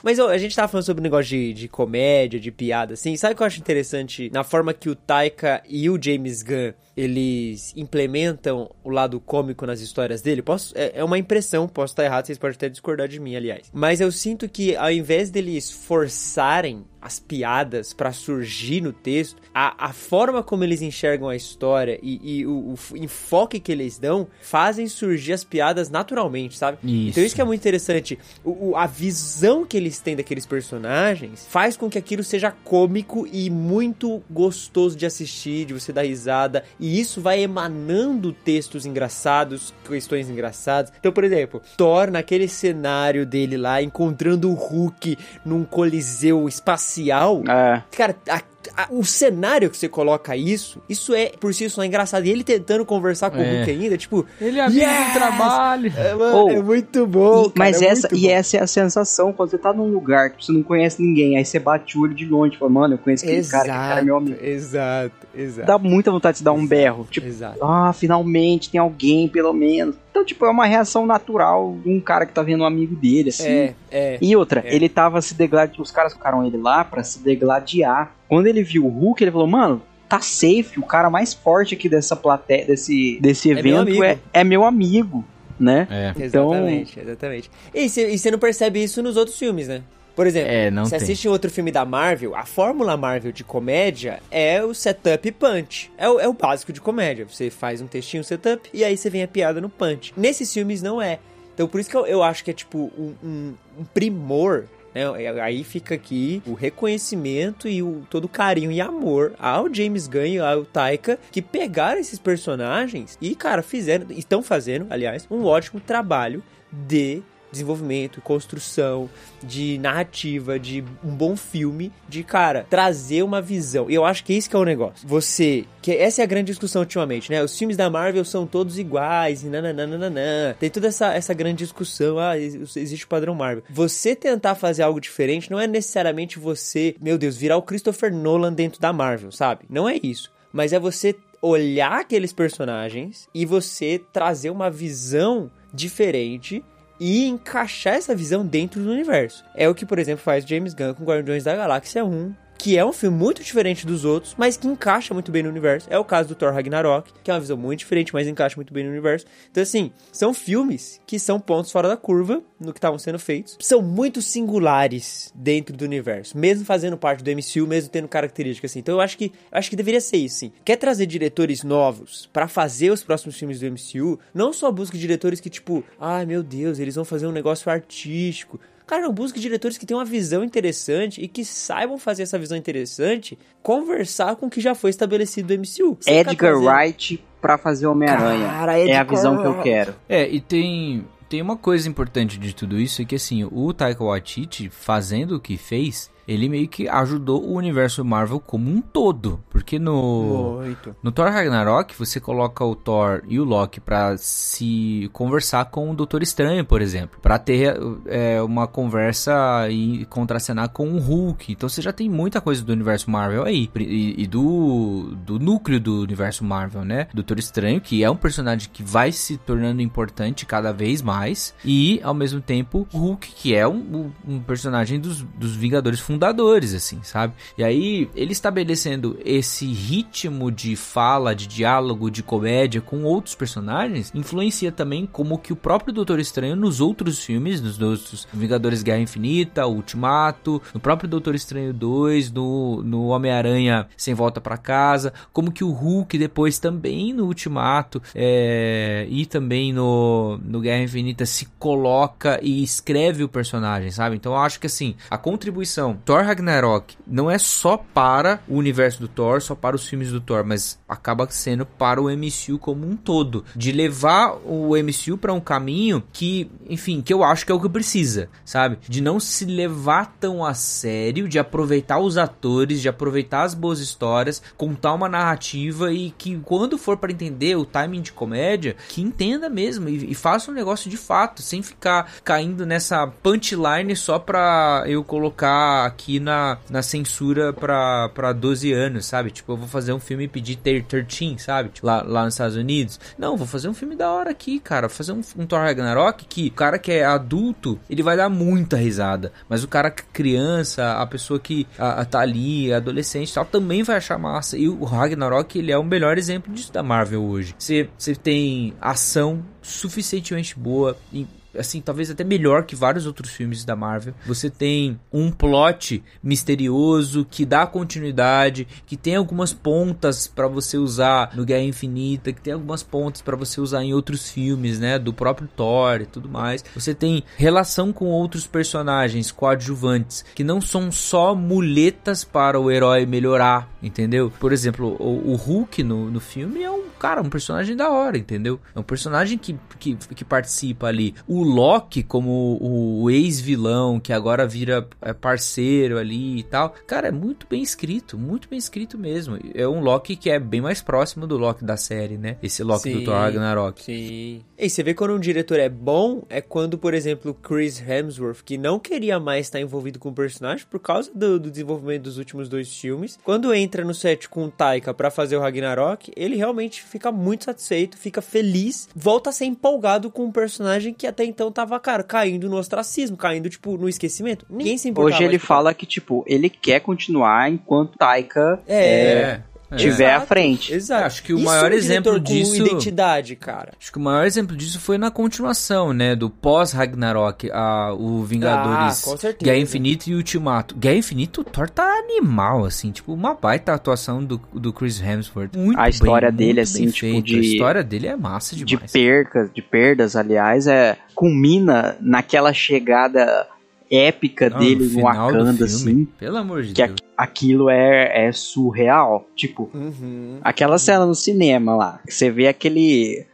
Mas 0.04 0.18
ó, 0.18 0.28
a 0.28 0.36
gente 0.36 0.54
tava 0.54 0.68
falando 0.68 0.84
sobre 0.84 1.00
o 1.00 1.02
negócio 1.02 1.30
de, 1.30 1.54
de 1.54 1.66
comédia, 1.66 2.38
de 2.38 2.50
piada, 2.50 2.92
assim. 2.92 3.16
Sabe 3.16 3.32
o 3.32 3.36
que 3.36 3.42
eu 3.42 3.46
acho 3.46 3.58
interessante? 3.58 4.30
Na 4.30 4.44
forma 4.44 4.74
que 4.74 4.90
o 4.90 4.94
Taika 4.94 5.62
e 5.66 5.88
o 5.88 5.98
James 6.00 6.42
Gunn, 6.42 6.74
eles 6.94 7.72
implementam 7.74 8.70
o 8.84 8.90
lado 8.90 9.18
cômico 9.18 9.64
nas 9.64 9.80
histórias 9.80 10.20
dele. 10.20 10.42
Posso, 10.42 10.76
é, 10.76 10.92
é 10.96 11.02
uma 11.02 11.18
impressão, 11.18 11.66
posso 11.66 11.92
estar 11.92 12.04
errado, 12.04 12.26
vocês 12.26 12.38
podem 12.38 12.54
até 12.54 12.68
discordar 12.68 13.08
de 13.08 13.18
mim, 13.18 13.34
aliás. 13.34 13.70
Mas 13.72 14.00
eu 14.00 14.12
sinto 14.12 14.46
que 14.46 14.76
ao 14.76 14.90
invés 14.90 15.30
deles 15.30 15.70
forçarem 15.70 16.84
as 17.04 17.18
piadas 17.18 17.92
pra 17.92 18.12
surgir 18.12 18.80
no 18.80 18.90
texto, 18.90 19.42
a, 19.54 19.88
a 19.88 19.92
forma 19.92 20.42
como 20.42 20.64
eles 20.64 20.80
enxergam 20.80 21.28
a 21.28 21.36
história 21.36 21.98
e, 22.02 22.38
e 22.40 22.46
o, 22.46 22.74
o 22.74 22.96
enfoque 22.96 23.60
que 23.60 23.70
eles 23.70 23.98
dão 23.98 24.26
fazem 24.40 24.88
surgir 24.88 25.34
as 25.34 25.44
piadas 25.44 25.90
naturalmente, 25.90 26.56
sabe? 26.56 26.78
Isso. 26.82 27.10
Então 27.10 27.24
isso 27.24 27.34
que 27.34 27.42
é 27.42 27.44
muito 27.44 27.60
interessante. 27.60 28.13
O, 28.44 28.70
o- 28.70 28.76
a 28.76 28.86
visão 28.86 29.64
que 29.64 29.76
eles 29.76 29.98
têm 29.98 30.16
daqueles 30.16 30.46
personagens 30.46 31.46
faz 31.48 31.76
com 31.76 31.88
que 31.90 31.98
aquilo 31.98 32.22
seja 32.24 32.50
cômico 32.50 33.26
e 33.32 33.48
muito 33.50 34.22
gostoso 34.30 34.96
de 34.96 35.06
assistir, 35.06 35.64
de 35.66 35.74
você 35.74 35.92
dar 35.92 36.02
risada. 36.02 36.64
E 36.78 37.00
isso 37.00 37.20
vai 37.20 37.40
emanando 37.42 38.32
textos 38.32 38.86
engraçados, 38.86 39.72
questões 39.88 40.28
engraçadas. 40.28 40.92
Então, 40.98 41.12
por 41.12 41.24
exemplo, 41.24 41.60
Thor 41.76 42.10
naquele 42.10 42.48
cenário 42.48 43.24
dele 43.26 43.56
lá, 43.56 43.82
encontrando 43.82 44.50
o 44.50 44.54
Hulk 44.54 45.16
num 45.44 45.64
coliseu 45.64 46.48
espacial. 46.48 47.42
É. 47.48 47.82
Cara, 47.96 48.16
a- 48.28 48.42
a- 48.76 48.88
o 48.90 49.04
cenário 49.04 49.68
que 49.70 49.76
você 49.76 49.88
coloca 49.88 50.36
isso, 50.36 50.80
isso 50.88 51.14
é 51.14 51.32
por 51.40 51.52
si 51.54 51.68
só 51.70 51.84
engraçado. 51.84 52.24
E 52.26 52.30
ele 52.30 52.44
tentando 52.44 52.84
conversar 52.84 53.30
com 53.30 53.38
o 53.38 53.42
É. 53.42 53.56
Hulk 53.58 53.70
ainda, 53.70 53.96
tipo. 53.96 54.26
Ele 54.40 54.58
é 54.58 54.62
amigo 54.64 54.80
"Yes!" 54.80 55.06
do 55.08 55.12
trabalho. 55.18 55.92
É, 55.96 56.14
mano, 56.14 56.44
Oh, 56.44 56.50
é 56.50 56.62
muito 56.62 57.06
bom. 57.06 57.46
E- 57.46 57.52
mas 57.58 57.76
cara, 57.78 57.86
é 57.86 57.92
essa, 57.92 58.08
muito 58.08 58.22
e 58.22 58.26
bom. 58.28 58.32
essa 58.34 58.56
é 58.56 58.60
a 58.62 58.66
sensação 58.66 59.32
quando 59.32 59.50
você 59.50 59.58
tá 59.58 59.72
num 59.72 59.88
lugar 59.92 60.30
que 60.30 60.44
você 60.44 60.52
não 60.52 60.62
conhece 60.62 61.00
ninguém, 61.02 61.36
aí 61.36 61.44
você 61.44 61.58
bate 61.58 61.96
o 61.98 62.02
olho 62.02 62.14
de 62.14 62.24
longe 62.26 62.56
e 62.56 62.58
fala, 62.58 62.70
mano, 62.70 62.94
eu 62.94 62.98
conheço 62.98 63.24
aquele 63.24 63.44
cara, 63.46 63.62
aquele 63.64 63.76
cara 63.88 64.00
é 64.00 64.04
meu 64.04 64.16
amigo. 64.16 64.38
Exato. 64.42 65.23
Exato. 65.36 65.66
dá 65.66 65.78
muita 65.78 66.10
vontade 66.10 66.38
de 66.38 66.44
dar 66.44 66.52
um 66.52 66.66
berro. 66.66 67.06
Tipo, 67.10 67.26
Exato. 67.26 67.58
ah, 67.62 67.92
finalmente 67.92 68.70
tem 68.70 68.78
alguém, 68.80 69.28
pelo 69.28 69.52
menos. 69.52 69.96
Então, 70.10 70.24
tipo, 70.24 70.44
é 70.46 70.50
uma 70.50 70.66
reação 70.66 71.04
natural 71.06 71.76
de 71.82 71.90
um 71.90 72.00
cara 72.00 72.24
que 72.26 72.32
tá 72.32 72.42
vendo 72.42 72.62
um 72.62 72.66
amigo 72.66 72.94
dele, 72.94 73.30
assim. 73.30 73.48
É, 73.48 73.74
é. 73.90 74.18
E 74.20 74.34
outra, 74.36 74.62
É. 74.66 74.74
ele 74.74 74.88
tava 74.88 75.20
se 75.22 75.34
degladiando. 75.34 75.82
Os 75.82 75.90
caras 75.90 76.12
colocaram 76.12 76.44
ele 76.46 76.56
lá 76.56 76.84
pra 76.84 77.02
se 77.02 77.18
degladiar. 77.22 78.14
Quando 78.28 78.46
ele 78.46 78.62
viu 78.62 78.84
o 78.86 78.88
Hulk, 78.88 79.22
ele 79.22 79.30
falou, 79.30 79.46
mano. 79.46 79.82
Tá 80.06 80.20
safe, 80.20 80.78
o 80.78 80.82
cara 80.84 81.08
mais 81.08 81.32
forte 81.32 81.74
aqui 81.74 81.88
dessa 81.88 82.14
plateia, 82.14 82.66
desse, 82.66 83.18
desse 83.20 83.50
É 83.50 83.54
meu 83.54 83.60
evento 83.76 83.80
amigo. 83.80 84.04
é, 84.04 84.18
é 84.34 84.44
meu 84.44 84.62
amigo, 84.64 85.24
né? 85.58 85.88
É. 85.90 86.10
Então- 86.16 86.52
Exatamente, 86.52 87.00
exatamente. 87.00 87.50
E 87.74 87.88
você 87.88 88.30
não 88.30 88.38
percebe 88.38 88.82
isso 88.84 89.02
nos 89.02 89.16
outros 89.16 89.38
filmes, 89.38 89.66
né? 89.66 89.82
Por 90.14 90.26
exemplo, 90.26 90.50
É, 90.50 90.70
não 90.70 90.84
você 90.84 90.96
tem. 90.96 91.02
assiste 91.04 91.28
outro 91.28 91.50
filme 91.50 91.72
da 91.72 91.84
Marvel, 91.84 92.36
a 92.36 92.44
fórmula 92.44 92.96
Marvel 92.96 93.32
de 93.32 93.42
comédia 93.42 94.20
é 94.30 94.62
o 94.62 94.72
setup 94.72 95.30
punch. 95.32 95.90
É 95.98 96.08
o, 96.08 96.20
é 96.20 96.28
o 96.28 96.32
básico 96.32 96.72
de 96.72 96.80
comédia. 96.80 97.26
Você 97.28 97.50
faz 97.50 97.80
um 97.80 97.86
textinho 97.86 98.22
setup 98.22 98.68
e 98.72 98.84
aí 98.84 98.96
você 98.96 99.10
vem 99.10 99.22
a 99.22 99.28
piada 99.28 99.60
no 99.60 99.68
punch. 99.68 100.12
Nesses 100.16 100.52
filmes 100.52 100.80
não 100.82 101.02
é. 101.02 101.18
Então 101.54 101.66
por 101.66 101.80
isso 101.80 101.90
que 101.90 101.96
eu, 101.96 102.06
eu 102.06 102.22
acho 102.22 102.44
que 102.44 102.50
é 102.50 102.54
tipo 102.54 102.92
um, 102.96 103.14
um- 103.24 103.54
um 103.80 103.84
primor. 103.84 104.64
Né? 104.94 105.02
Aí 105.42 105.64
fica 105.64 105.96
aqui 105.96 106.40
o 106.46 106.54
reconhecimento 106.54 107.66
e 107.68 107.82
o, 107.82 108.02
todo 108.08 108.26
o 108.26 108.28
carinho 108.28 108.70
e 108.70 108.80
amor 108.80 109.32
ao 109.40 109.72
James 109.72 110.06
Gunn 110.06 110.24
e 110.26 110.38
ao 110.38 110.64
Taika 110.64 111.18
que 111.32 111.42
pegaram 111.42 112.00
esses 112.00 112.18
personagens 112.20 113.18
e, 113.20 113.34
cara, 113.34 113.60
fizeram, 113.62 114.06
estão 114.10 114.40
fazendo, 114.42 114.86
aliás, 114.90 115.26
um 115.28 115.44
ótimo 115.44 115.80
trabalho 115.80 116.40
de 116.72 117.22
desenvolvimento, 117.54 118.20
construção, 118.20 119.08
de 119.42 119.78
narrativa, 119.78 120.58
de 120.58 120.84
um 121.02 121.14
bom 121.14 121.36
filme, 121.36 121.92
de, 122.08 122.22
cara, 122.22 122.66
trazer 122.68 123.22
uma 123.22 123.40
visão. 123.40 123.90
E 123.90 123.94
eu 123.94 124.04
acho 124.04 124.24
que 124.24 124.32
é 124.32 124.36
isso 124.36 124.48
que 124.50 124.56
é 124.56 124.58
o 124.58 124.64
negócio. 124.64 125.06
Você, 125.06 125.64
que 125.80 125.92
essa 125.92 126.20
é 126.20 126.24
a 126.24 126.26
grande 126.26 126.46
discussão 126.46 126.82
ultimamente, 126.82 127.30
né? 127.30 127.42
Os 127.42 127.56
filmes 127.56 127.76
da 127.76 127.88
Marvel 127.88 128.24
são 128.24 128.46
todos 128.46 128.78
iguais 128.78 129.42
e 129.42 129.46
nananana. 129.46 130.56
Tem 130.58 130.70
toda 130.70 130.88
essa, 130.88 131.14
essa 131.14 131.34
grande 131.34 131.58
discussão, 131.58 132.18
ah, 132.18 132.38
ex- 132.38 132.76
existe 132.76 133.04
o 133.04 133.08
padrão 133.08 133.34
Marvel. 133.34 133.64
Você 133.70 134.14
tentar 134.14 134.54
fazer 134.54 134.82
algo 134.82 135.00
diferente 135.00 135.50
não 135.50 135.60
é 135.60 135.66
necessariamente 135.66 136.38
você, 136.38 136.94
meu 137.00 137.16
Deus, 137.18 137.36
virar 137.36 137.56
o 137.56 137.62
Christopher 137.62 138.12
Nolan 138.12 138.52
dentro 138.52 138.80
da 138.80 138.92
Marvel, 138.92 139.30
sabe? 139.30 139.64
Não 139.68 139.88
é 139.88 139.98
isso. 140.02 140.32
Mas 140.52 140.72
é 140.72 140.78
você 140.78 141.14
olhar 141.42 142.00
aqueles 142.00 142.32
personagens 142.32 143.28
e 143.34 143.44
você 143.44 144.00
trazer 144.12 144.48
uma 144.48 144.70
visão 144.70 145.50
diferente 145.72 146.64
e 146.98 147.26
encaixar 147.26 147.94
essa 147.94 148.14
visão 148.14 148.46
dentro 148.46 148.82
do 148.82 148.90
universo. 148.90 149.44
É 149.54 149.68
o 149.68 149.74
que, 149.74 149.86
por 149.86 149.98
exemplo, 149.98 150.22
faz 150.24 150.44
James 150.44 150.74
Gunn 150.74 150.94
com 150.94 151.04
Guardiões 151.04 151.44
da 151.44 151.56
Galáxia 151.56 152.04
1, 152.04 152.34
que 152.58 152.78
é 152.78 152.84
um 152.84 152.92
filme 152.92 153.16
muito 153.16 153.42
diferente 153.42 153.86
dos 153.86 154.04
outros, 154.04 154.34
mas 154.38 154.56
que 154.56 154.66
encaixa 154.66 155.12
muito 155.12 155.30
bem 155.30 155.42
no 155.42 155.48
universo. 155.48 155.86
É 155.90 155.98
o 155.98 156.04
caso 156.04 156.28
do 156.28 156.34
Thor 156.34 156.52
Ragnarok, 156.52 157.12
que 157.22 157.30
é 157.30 157.34
uma 157.34 157.40
visão 157.40 157.56
muito 157.56 157.80
diferente, 157.80 158.12
mas 158.12 158.26
encaixa 158.26 158.56
muito 158.56 158.72
bem 158.72 158.84
no 158.84 158.90
universo. 158.90 159.26
Então, 159.50 159.62
assim, 159.62 159.92
são 160.12 160.32
filmes 160.32 161.00
que 161.06 161.18
são 161.18 161.38
pontos 161.38 161.70
fora 161.70 161.88
da 161.88 161.96
curva 161.96 162.42
no 162.58 162.72
que 162.72 162.78
estavam 162.78 162.98
sendo 162.98 163.18
feitos. 163.18 163.56
São 163.60 163.82
muito 163.82 164.22
singulares 164.22 165.32
dentro 165.34 165.76
do 165.76 165.84
universo, 165.84 166.36
mesmo 166.36 166.64
fazendo 166.64 166.96
parte 166.96 167.22
do 167.22 167.30
MCU, 167.30 167.66
mesmo 167.66 167.90
tendo 167.90 168.08
características 168.08 168.70
assim. 168.70 168.80
Então, 168.80 168.94
eu 168.96 169.00
acho 169.00 169.18
que 169.18 169.26
eu 169.50 169.58
acho 169.58 169.70
que 169.70 169.76
deveria 169.76 170.00
ser 170.00 170.16
isso, 170.16 170.36
sim. 170.36 170.52
Quer 170.64 170.76
trazer 170.76 171.06
diretores 171.06 171.62
novos 171.62 172.28
pra 172.32 172.48
fazer 172.48 172.90
os 172.90 173.02
próximos 173.02 173.36
filmes 173.36 173.60
do 173.60 173.66
MCU? 173.66 174.18
Não 174.32 174.52
só 174.52 174.70
busca 174.70 174.96
diretores 174.96 175.40
que 175.40 175.50
tipo, 175.50 175.84
ai 176.00 176.24
meu 176.26 176.42
Deus, 176.42 176.78
eles 176.78 176.94
vão 176.94 177.04
fazer 177.04 177.26
um 177.26 177.32
negócio 177.32 177.70
artístico. 177.70 178.58
Cara, 178.86 179.02
não 179.02 179.12
busque 179.12 179.40
diretores 179.40 179.78
que 179.78 179.86
tenham 179.86 179.98
uma 179.98 180.04
visão 180.04 180.44
interessante 180.44 181.20
e 181.22 181.26
que 181.26 181.44
saibam 181.44 181.98
fazer 181.98 182.22
essa 182.22 182.38
visão 182.38 182.56
interessante 182.56 183.38
conversar 183.62 184.36
com 184.36 184.46
o 184.46 184.50
que 184.50 184.60
já 184.60 184.74
foi 184.74 184.90
estabelecido 184.90 185.48
do 185.48 185.60
MCU. 185.60 185.96
Você 186.00 186.10
Edgar 186.10 186.56
Wright 186.58 187.24
pra 187.40 187.56
fazer 187.56 187.86
Homem-Aranha. 187.86 188.46
Cara, 188.46 188.78
É 188.78 188.82
a 188.82 188.84
Edgar 188.84 189.08
visão 189.08 189.38
que 189.38 189.46
eu 189.46 189.62
quero. 189.62 189.94
É, 190.08 190.28
e 190.28 190.40
tem, 190.40 191.06
tem 191.28 191.40
uma 191.40 191.56
coisa 191.56 191.88
importante 191.88 192.38
de 192.38 192.54
tudo 192.54 192.78
isso, 192.78 193.00
é 193.00 193.04
que 193.04 193.14
assim, 193.14 193.44
o 193.44 193.72
Taika 193.72 194.04
Waititi, 194.04 194.68
fazendo 194.68 195.36
o 195.36 195.40
que 195.40 195.56
fez, 195.56 196.10
ele 196.26 196.48
meio 196.48 196.68
que 196.68 196.88
ajudou 196.88 197.42
o 197.42 197.54
universo 197.54 198.04
Marvel 198.04 198.40
como 198.40 198.70
um 198.70 198.80
todo. 198.80 199.40
Porque 199.50 199.78
no... 199.78 200.60
Muito. 200.62 200.96
No 201.02 201.12
Thor 201.12 201.30
Ragnarok, 201.30 201.94
você 201.96 202.20
coloca 202.20 202.64
o 202.64 202.74
Thor 202.74 203.22
e 203.28 203.38
o 203.38 203.44
Loki 203.44 203.80
pra 203.80 204.16
se 204.16 205.08
conversar 205.12 205.66
com 205.66 205.90
o 205.90 205.94
Doutor 205.94 206.22
Estranho, 206.22 206.64
por 206.64 206.80
exemplo. 206.80 207.18
Pra 207.20 207.38
ter 207.38 207.76
é, 208.06 208.42
uma 208.42 208.66
conversa 208.66 209.68
e 209.70 210.04
contracenar 210.06 210.68
com 210.70 210.90
o 210.90 210.98
Hulk. 210.98 211.52
Então 211.52 211.68
você 211.68 211.82
já 211.82 211.92
tem 211.92 212.08
muita 212.08 212.40
coisa 212.40 212.64
do 212.64 212.72
universo 212.72 213.10
Marvel 213.10 213.44
aí. 213.44 213.70
E, 213.76 214.22
e 214.22 214.26
do, 214.26 215.14
do 215.24 215.38
núcleo 215.38 215.80
do 215.80 216.02
universo 216.02 216.44
Marvel, 216.44 216.84
né? 216.84 217.06
Doutor 217.12 217.38
Estranho, 217.38 217.80
que 217.80 218.02
é 218.02 218.10
um 218.10 218.16
personagem 218.16 218.68
que 218.72 218.82
vai 218.82 219.12
se 219.12 219.36
tornando 219.36 219.82
importante 219.82 220.46
cada 220.46 220.72
vez 220.72 221.02
mais. 221.02 221.54
E, 221.64 222.00
ao 222.02 222.14
mesmo 222.14 222.40
tempo, 222.40 222.86
o 222.92 222.98
Hulk, 222.98 223.28
que 223.32 223.54
é 223.54 223.66
um, 223.66 224.10
um 224.26 224.40
personagem 224.40 225.00
dos, 225.00 225.22
dos 225.22 225.54
Vingadores 225.56 226.00
fundadores, 226.14 226.74
assim, 226.74 227.00
sabe? 227.02 227.34
E 227.58 227.64
aí, 227.64 228.08
ele 228.14 228.32
estabelecendo 228.32 229.18
esse 229.24 229.66
ritmo 229.66 230.50
de 230.50 230.76
fala, 230.76 231.34
de 231.34 231.46
diálogo, 231.46 232.10
de 232.10 232.22
comédia 232.22 232.80
com 232.80 233.02
outros 233.02 233.34
personagens, 233.34 234.12
influencia 234.14 234.70
também 234.70 235.06
como 235.06 235.38
que 235.38 235.52
o 235.52 235.56
próprio 235.56 235.92
Doutor 235.92 236.20
Estranho 236.20 236.54
nos 236.54 236.80
outros 236.80 237.22
filmes, 237.22 237.60
nos 237.60 237.80
outros 237.80 238.28
Vingadores 238.32 238.82
Guerra 238.82 239.00
Infinita, 239.00 239.66
Ultimato, 239.66 240.62
no 240.72 240.80
próprio 240.80 241.08
Doutor 241.08 241.34
Estranho 241.34 241.72
2, 241.72 242.30
no, 242.30 242.82
no 242.82 243.06
Homem-Aranha 243.08 243.86
Sem 243.96 244.14
Volta 244.14 244.40
pra 244.40 244.56
Casa, 244.56 245.12
como 245.32 245.50
que 245.50 245.64
o 245.64 245.70
Hulk 245.70 246.16
depois 246.16 246.58
também 246.58 247.12
no 247.12 247.24
Ultimato 247.24 248.00
é, 248.14 249.06
e 249.08 249.26
também 249.26 249.72
no, 249.72 250.38
no 250.44 250.60
Guerra 250.60 250.82
Infinita 250.82 251.26
se 251.26 251.46
coloca 251.58 252.38
e 252.42 252.62
escreve 252.62 253.24
o 253.24 253.28
personagem, 253.28 253.90
sabe? 253.90 254.16
Então 254.16 254.32
eu 254.32 254.38
acho 254.38 254.60
que 254.60 254.66
assim, 254.66 254.94
a 255.10 255.18
contribuição 255.18 255.98
Thor 256.04 256.22
Ragnarok 256.22 256.96
não 257.06 257.30
é 257.30 257.38
só 257.38 257.76
para 257.76 258.40
o 258.46 258.56
universo 258.56 259.00
do 259.00 259.08
Thor, 259.08 259.40
só 259.40 259.54
para 259.54 259.74
os 259.74 259.86
filmes 259.86 260.10
do 260.10 260.20
Thor, 260.20 260.44
mas 260.44 260.78
acaba 260.88 261.26
sendo 261.30 261.64
para 261.64 262.00
o 262.00 262.10
MCU 262.10 262.58
como 262.58 262.86
um 262.86 262.94
todo, 262.94 263.44
de 263.56 263.72
levar 263.72 264.36
o 264.44 264.74
MCU 264.76 265.16
para 265.16 265.32
um 265.32 265.40
caminho 265.40 266.02
que, 266.12 266.50
enfim, 266.68 267.00
que 267.00 267.12
eu 267.12 267.24
acho 267.24 267.46
que 267.46 267.52
é 267.52 267.54
o 267.54 267.60
que 267.60 267.68
precisa, 267.68 268.28
sabe? 268.44 268.78
De 268.88 269.00
não 269.00 269.18
se 269.18 269.44
levar 269.44 270.14
tão 270.20 270.44
a 270.44 270.52
sério, 270.52 271.28
de 271.28 271.38
aproveitar 271.38 271.98
os 271.98 272.18
atores, 272.18 272.82
de 272.82 272.88
aproveitar 272.88 273.42
as 273.42 273.54
boas 273.54 273.80
histórias, 273.80 274.42
contar 274.56 274.92
uma 274.92 275.08
narrativa 275.08 275.92
e 275.92 276.10
que 276.10 276.38
quando 276.40 276.76
for 276.76 276.96
para 276.98 277.12
entender 277.12 277.56
o 277.56 277.64
timing 277.64 278.02
de 278.02 278.12
comédia, 278.12 278.76
que 278.88 279.00
entenda 279.00 279.48
mesmo 279.48 279.88
e, 279.88 280.10
e 280.10 280.14
faça 280.14 280.50
um 280.50 280.54
negócio 280.54 280.90
de 280.90 280.96
fato, 280.96 281.40
sem 281.40 281.62
ficar 281.62 282.12
caindo 282.22 282.66
nessa 282.66 283.06
punchline 283.06 283.96
só 283.96 284.18
pra 284.18 284.84
eu 284.86 285.02
colocar 285.02 285.93
aqui 285.94 286.18
na, 286.18 286.58
na 286.68 286.82
censura 286.82 287.52
pra, 287.52 288.08
pra 288.10 288.32
12 288.32 288.72
anos, 288.72 289.06
sabe? 289.06 289.30
Tipo, 289.30 289.52
eu 289.52 289.56
vou 289.56 289.68
fazer 289.68 289.92
um 289.92 290.00
filme 290.00 290.24
e 290.24 290.28
pedir 290.28 290.56
13, 290.56 291.38
sabe? 291.38 291.70
Tipo, 291.70 291.86
lá, 291.86 292.02
lá 292.02 292.24
nos 292.24 292.34
Estados 292.34 292.56
Unidos. 292.56 292.98
Não, 293.16 293.36
vou 293.36 293.46
fazer 293.46 293.68
um 293.68 293.74
filme 293.74 293.96
da 293.96 294.10
hora 294.10 294.30
aqui, 294.30 294.58
cara. 294.58 294.88
Vou 294.88 294.96
fazer 294.96 295.12
um, 295.12 295.20
um 295.38 295.46
Thor 295.46 295.60
Ragnarok 295.60 296.24
que 296.26 296.48
o 296.48 296.52
cara 296.52 296.78
que 296.78 296.92
é 296.92 297.04
adulto, 297.04 297.78
ele 297.88 298.02
vai 298.02 298.16
dar 298.16 298.28
muita 298.28 298.76
risada. 298.76 299.32
Mas 299.48 299.62
o 299.62 299.68
cara 299.68 299.90
que 299.90 300.02
é 300.02 300.06
criança, 300.12 300.94
a 300.94 301.06
pessoa 301.06 301.38
que 301.38 301.66
a, 301.78 302.02
a 302.02 302.04
tá 302.04 302.20
ali, 302.20 302.72
adolescente 302.72 303.30
e 303.30 303.34
tal, 303.34 303.44
também 303.44 303.82
vai 303.82 303.96
achar 303.96 304.18
massa. 304.18 304.58
E 304.58 304.68
o 304.68 304.84
Ragnarok, 304.84 305.58
ele 305.58 305.72
é 305.72 305.78
o 305.78 305.84
melhor 305.84 306.18
exemplo 306.18 306.52
disso 306.52 306.72
da 306.72 306.82
Marvel 306.82 307.22
hoje. 307.22 307.54
Você 307.58 307.88
você 307.96 308.14
tem 308.14 308.74
ação 308.80 309.44
suficientemente 309.62 310.58
boa 310.58 310.96
e 311.12 311.26
assim, 311.58 311.80
talvez 311.80 312.10
até 312.10 312.24
melhor 312.24 312.64
que 312.64 312.76
vários 312.76 313.06
outros 313.06 313.30
filmes 313.30 313.64
da 313.64 313.76
Marvel. 313.76 314.14
Você 314.26 314.50
tem 314.50 314.98
um 315.12 315.30
plot 315.30 316.02
misterioso 316.22 317.26
que 317.30 317.44
dá 317.44 317.66
continuidade, 317.66 318.66
que 318.86 318.96
tem 318.96 319.16
algumas 319.16 319.52
pontas 319.52 320.26
pra 320.26 320.48
você 320.48 320.76
usar 320.76 321.30
no 321.34 321.44
Guerra 321.44 321.64
Infinita, 321.64 322.32
que 322.32 322.40
tem 322.40 322.52
algumas 322.52 322.82
pontas 322.82 323.22
pra 323.22 323.36
você 323.36 323.60
usar 323.60 323.82
em 323.82 323.94
outros 323.94 324.30
filmes, 324.30 324.78
né, 324.78 324.98
do 324.98 325.12
próprio 325.12 325.48
Thor 325.48 326.00
e 326.00 326.06
tudo 326.06 326.28
mais. 326.28 326.64
Você 326.74 326.94
tem 326.94 327.22
relação 327.36 327.92
com 327.92 328.06
outros 328.06 328.46
personagens 328.46 329.30
coadjuvantes 329.30 330.24
que 330.34 330.44
não 330.44 330.60
são 330.60 330.90
só 330.90 331.34
muletas 331.34 332.24
para 332.24 332.58
o 332.58 332.70
herói 332.70 333.06
melhorar, 333.06 333.68
entendeu? 333.82 334.32
Por 334.40 334.52
exemplo, 334.52 334.96
o, 334.98 335.32
o 335.32 335.36
Hulk 335.36 335.82
no, 335.82 336.10
no 336.10 336.20
filme 336.20 336.62
é 336.62 336.70
um 336.70 336.84
cara, 336.98 337.20
um 337.20 337.28
personagem 337.28 337.76
da 337.76 337.90
hora, 337.90 338.16
entendeu? 338.16 338.58
É 338.74 338.80
um 338.80 338.82
personagem 338.82 339.36
que, 339.36 339.54
que, 339.78 339.94
que 339.94 340.24
participa 340.24 340.86
ali. 340.86 341.14
O 341.28 341.43
Loki 341.44 342.02
como 342.02 342.58
o, 342.60 343.10
ex-vilão, 343.10 344.00
que 344.00 344.12
agora 344.12 344.46
vira 344.46 344.86
é, 345.00 345.12
parceiro 345.12 345.98
ali 345.98 346.38
e 346.38 346.42
tal, 346.42 346.70
cara, 346.86 347.08
é 347.08 347.12
muito 347.12 347.46
bem 347.48 347.62
escrito, 347.62 348.18
muito 348.18 348.48
bem 348.48 348.58
escrito 348.58 348.98
mesmo. 348.98 349.38
É 349.54 349.66
um 349.66 349.80
Loki 349.80 350.16
que 350.16 350.30
é 350.30 350.38
bem 350.38 350.60
mais 350.60 350.82
próximo 350.82 351.26
do 351.26 351.36
Loki 351.36 351.64
da 351.64 351.76
série, 351.76 352.16
né? 352.16 352.36
Esse 352.42 352.62
Loki 352.62 352.92
do 352.92 352.98
Sim. 353.00 353.04
Thor 353.04 353.14
Ragnarok. 353.14 353.82
Sim. 353.82 354.42
E 354.58 354.70
você 354.70 354.82
vê 354.82 354.94
quando 354.94 355.14
um 355.14 355.20
diretor 355.20 355.58
é 355.58 355.68
bom, 355.68 356.22
é 356.28 356.40
quando, 356.40 356.78
por 356.78 356.94
exemplo, 356.94 357.34
Chris 357.34 357.80
Hemsworth, 357.80 358.42
que 358.44 358.56
não 358.56 358.78
queria 358.78 359.18
mais 359.20 359.46
estar 359.46 359.60
envolvido 359.60 359.98
com 359.98 360.08
o 360.08 360.14
personagem 360.14 360.66
por 360.68 360.80
causa 360.80 361.10
do, 361.14 361.38
do 361.38 361.50
desenvolvimento 361.50 362.02
dos 362.02 362.18
últimos 362.18 362.48
dois 362.48 362.74
filmes, 362.74 363.18
quando 363.22 363.52
entra 363.54 363.84
no 363.84 363.94
set 363.94 364.28
com 364.28 364.44
o 364.44 364.50
Taika 364.50 364.94
pra 364.94 365.10
fazer 365.10 365.36
o 365.36 365.40
Ragnarok, 365.40 366.12
ele 366.16 366.36
realmente 366.36 366.82
fica 366.82 367.10
muito 367.12 367.44
satisfeito, 367.44 367.96
fica 367.96 368.22
feliz, 368.22 368.88
volta 368.94 369.30
a 369.30 369.32
ser 369.32 369.44
empolgado 369.44 370.10
com 370.10 370.24
um 370.24 370.32
personagem 370.32 370.94
que 370.94 371.06
até 371.06 371.24
então 371.34 371.50
tava, 371.50 371.78
cara, 371.80 372.02
caindo 372.02 372.48
no 372.48 372.56
ostracismo, 372.56 373.16
caindo, 373.16 373.50
tipo, 373.50 373.76
no 373.76 373.88
esquecimento. 373.88 374.46
Ninguém 374.48 374.78
se 374.78 374.88
importava 374.88 375.16
Hoje 375.16 375.24
ele 375.24 375.38
com 375.38 375.46
fala 375.46 375.74
que, 375.74 375.84
tipo, 375.84 376.24
ele 376.26 376.48
quer 376.48 376.80
continuar 376.80 377.50
enquanto 377.50 377.98
Taika 377.98 378.60
É. 378.66 378.76
É. 378.76 379.42
tiver 379.76 380.06
à 380.10 380.16
Exato, 380.16 380.26
frente. 380.26 380.72
Exato. 380.72 381.04
Acho 381.06 381.22
que 381.22 381.32
o 381.32 381.36
Isso 381.36 381.44
maior 381.44 381.70
é 381.70 381.74
um 381.74 381.78
exemplo 381.78 382.20
disso- 382.20 382.56
identidade, 382.56 383.36
cara. 383.36 383.72
Acho 383.80 383.92
que 383.92 383.98
o 383.98 384.00
maior 384.00 384.24
exemplo 384.26 384.56
disso 384.56 384.80
foi 384.80 384.98
na 384.98 385.10
continuação, 385.10 385.92
né? 385.92 386.14
Do 386.16 386.28
pós-Ragnarok, 386.30 387.50
a- 387.52 387.92
o 387.94 388.22
Vingadores 388.24 389.02
Ah, 389.02 389.10
com 389.10 389.16
certeza. 389.16 389.44
Guerra 389.44 389.58
Infinita 389.62 390.10
e 390.10 390.14
Ultimato. 390.14 390.74
Guerra 390.76 390.96
Infinita, 390.96 391.40
o 391.40 391.44
Thor 391.44 391.68
tá 391.70 391.84
animal, 391.98 392.64
assim, 392.64 392.90
tipo, 392.90 393.12
uma 393.12 393.34
baita 393.34 393.72
atuação 393.72 394.24
do, 394.24 394.40
do 394.52 394.72
Chris 394.72 395.00
Hemsworth. 395.00 395.56
Muito 395.56 395.78
A 395.78 395.88
história 395.88 396.30
bem, 396.30 396.36
dele, 396.48 396.52
muito 396.60 396.68
assim, 396.68 396.82
bem 396.84 396.90
tipo, 396.92 397.00
feito. 397.12 397.24
de- 397.26 397.36
A 397.36 397.40
história 397.40 397.82
dele 397.82 398.06
é 398.06 398.16
massa 398.16 398.56
de 398.56 398.64
demais. 398.64 398.90
percas, 398.92 399.50
de 399.52 399.62
perdas, 399.62 400.16
aliás, 400.16 400.66
é 400.66 400.96
culmina 401.14 401.96
naquela 402.00 402.52
chegada 402.52 403.46
épica 403.90 404.48
Não, 404.50 404.58
dele 404.58 404.84
no 404.86 404.90
do 404.90 405.00
Wakanda, 405.02 405.64
assim, 405.64 406.04
Pelo 406.18 406.36
amor 406.38 406.62
de 406.62 406.72
que 406.74 406.86
Deus. 406.86 406.98
a- 407.16 407.22
aquilo 407.24 407.68
é, 407.70 408.26
é 408.28 408.32
surreal. 408.32 409.26
Tipo, 409.36 409.70
Uhum. 409.74 410.38
aquela 410.42 410.78
cena 410.78 411.06
no 411.06 411.14
cinema 411.14 411.74
lá, 411.76 412.00
você 412.08 412.30
vê 412.30 412.48
aquele... 412.48 413.26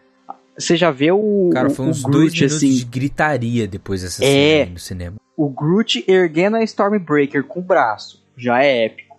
Você 0.59 0.76
já 0.76 0.90
vê 0.90 1.11
o, 1.11 1.48
Cara, 1.53 1.68
o, 1.68 1.70
foi 1.70 1.86
o 1.86 1.88
uns 1.88 2.03
dois 2.03 2.14
Groot, 2.14 2.36
minutos 2.36 2.57
assim, 2.57 2.74
de 2.74 2.84
gritaria 2.84 3.66
depois 3.66 4.03
dessa 4.03 4.22
É. 4.24 4.59
cena 4.64 4.72
no 4.72 4.78
cinema. 4.78 5.16
o 5.36 5.48
Groot 5.48 6.05
erguendo 6.07 6.57
a 6.57 6.62
Stormbreaker 6.62 7.44
com 7.44 7.61
o 7.61 7.62
braço, 7.62 8.22
já 8.36 8.62
é 8.62 8.84
épico. 8.84 9.09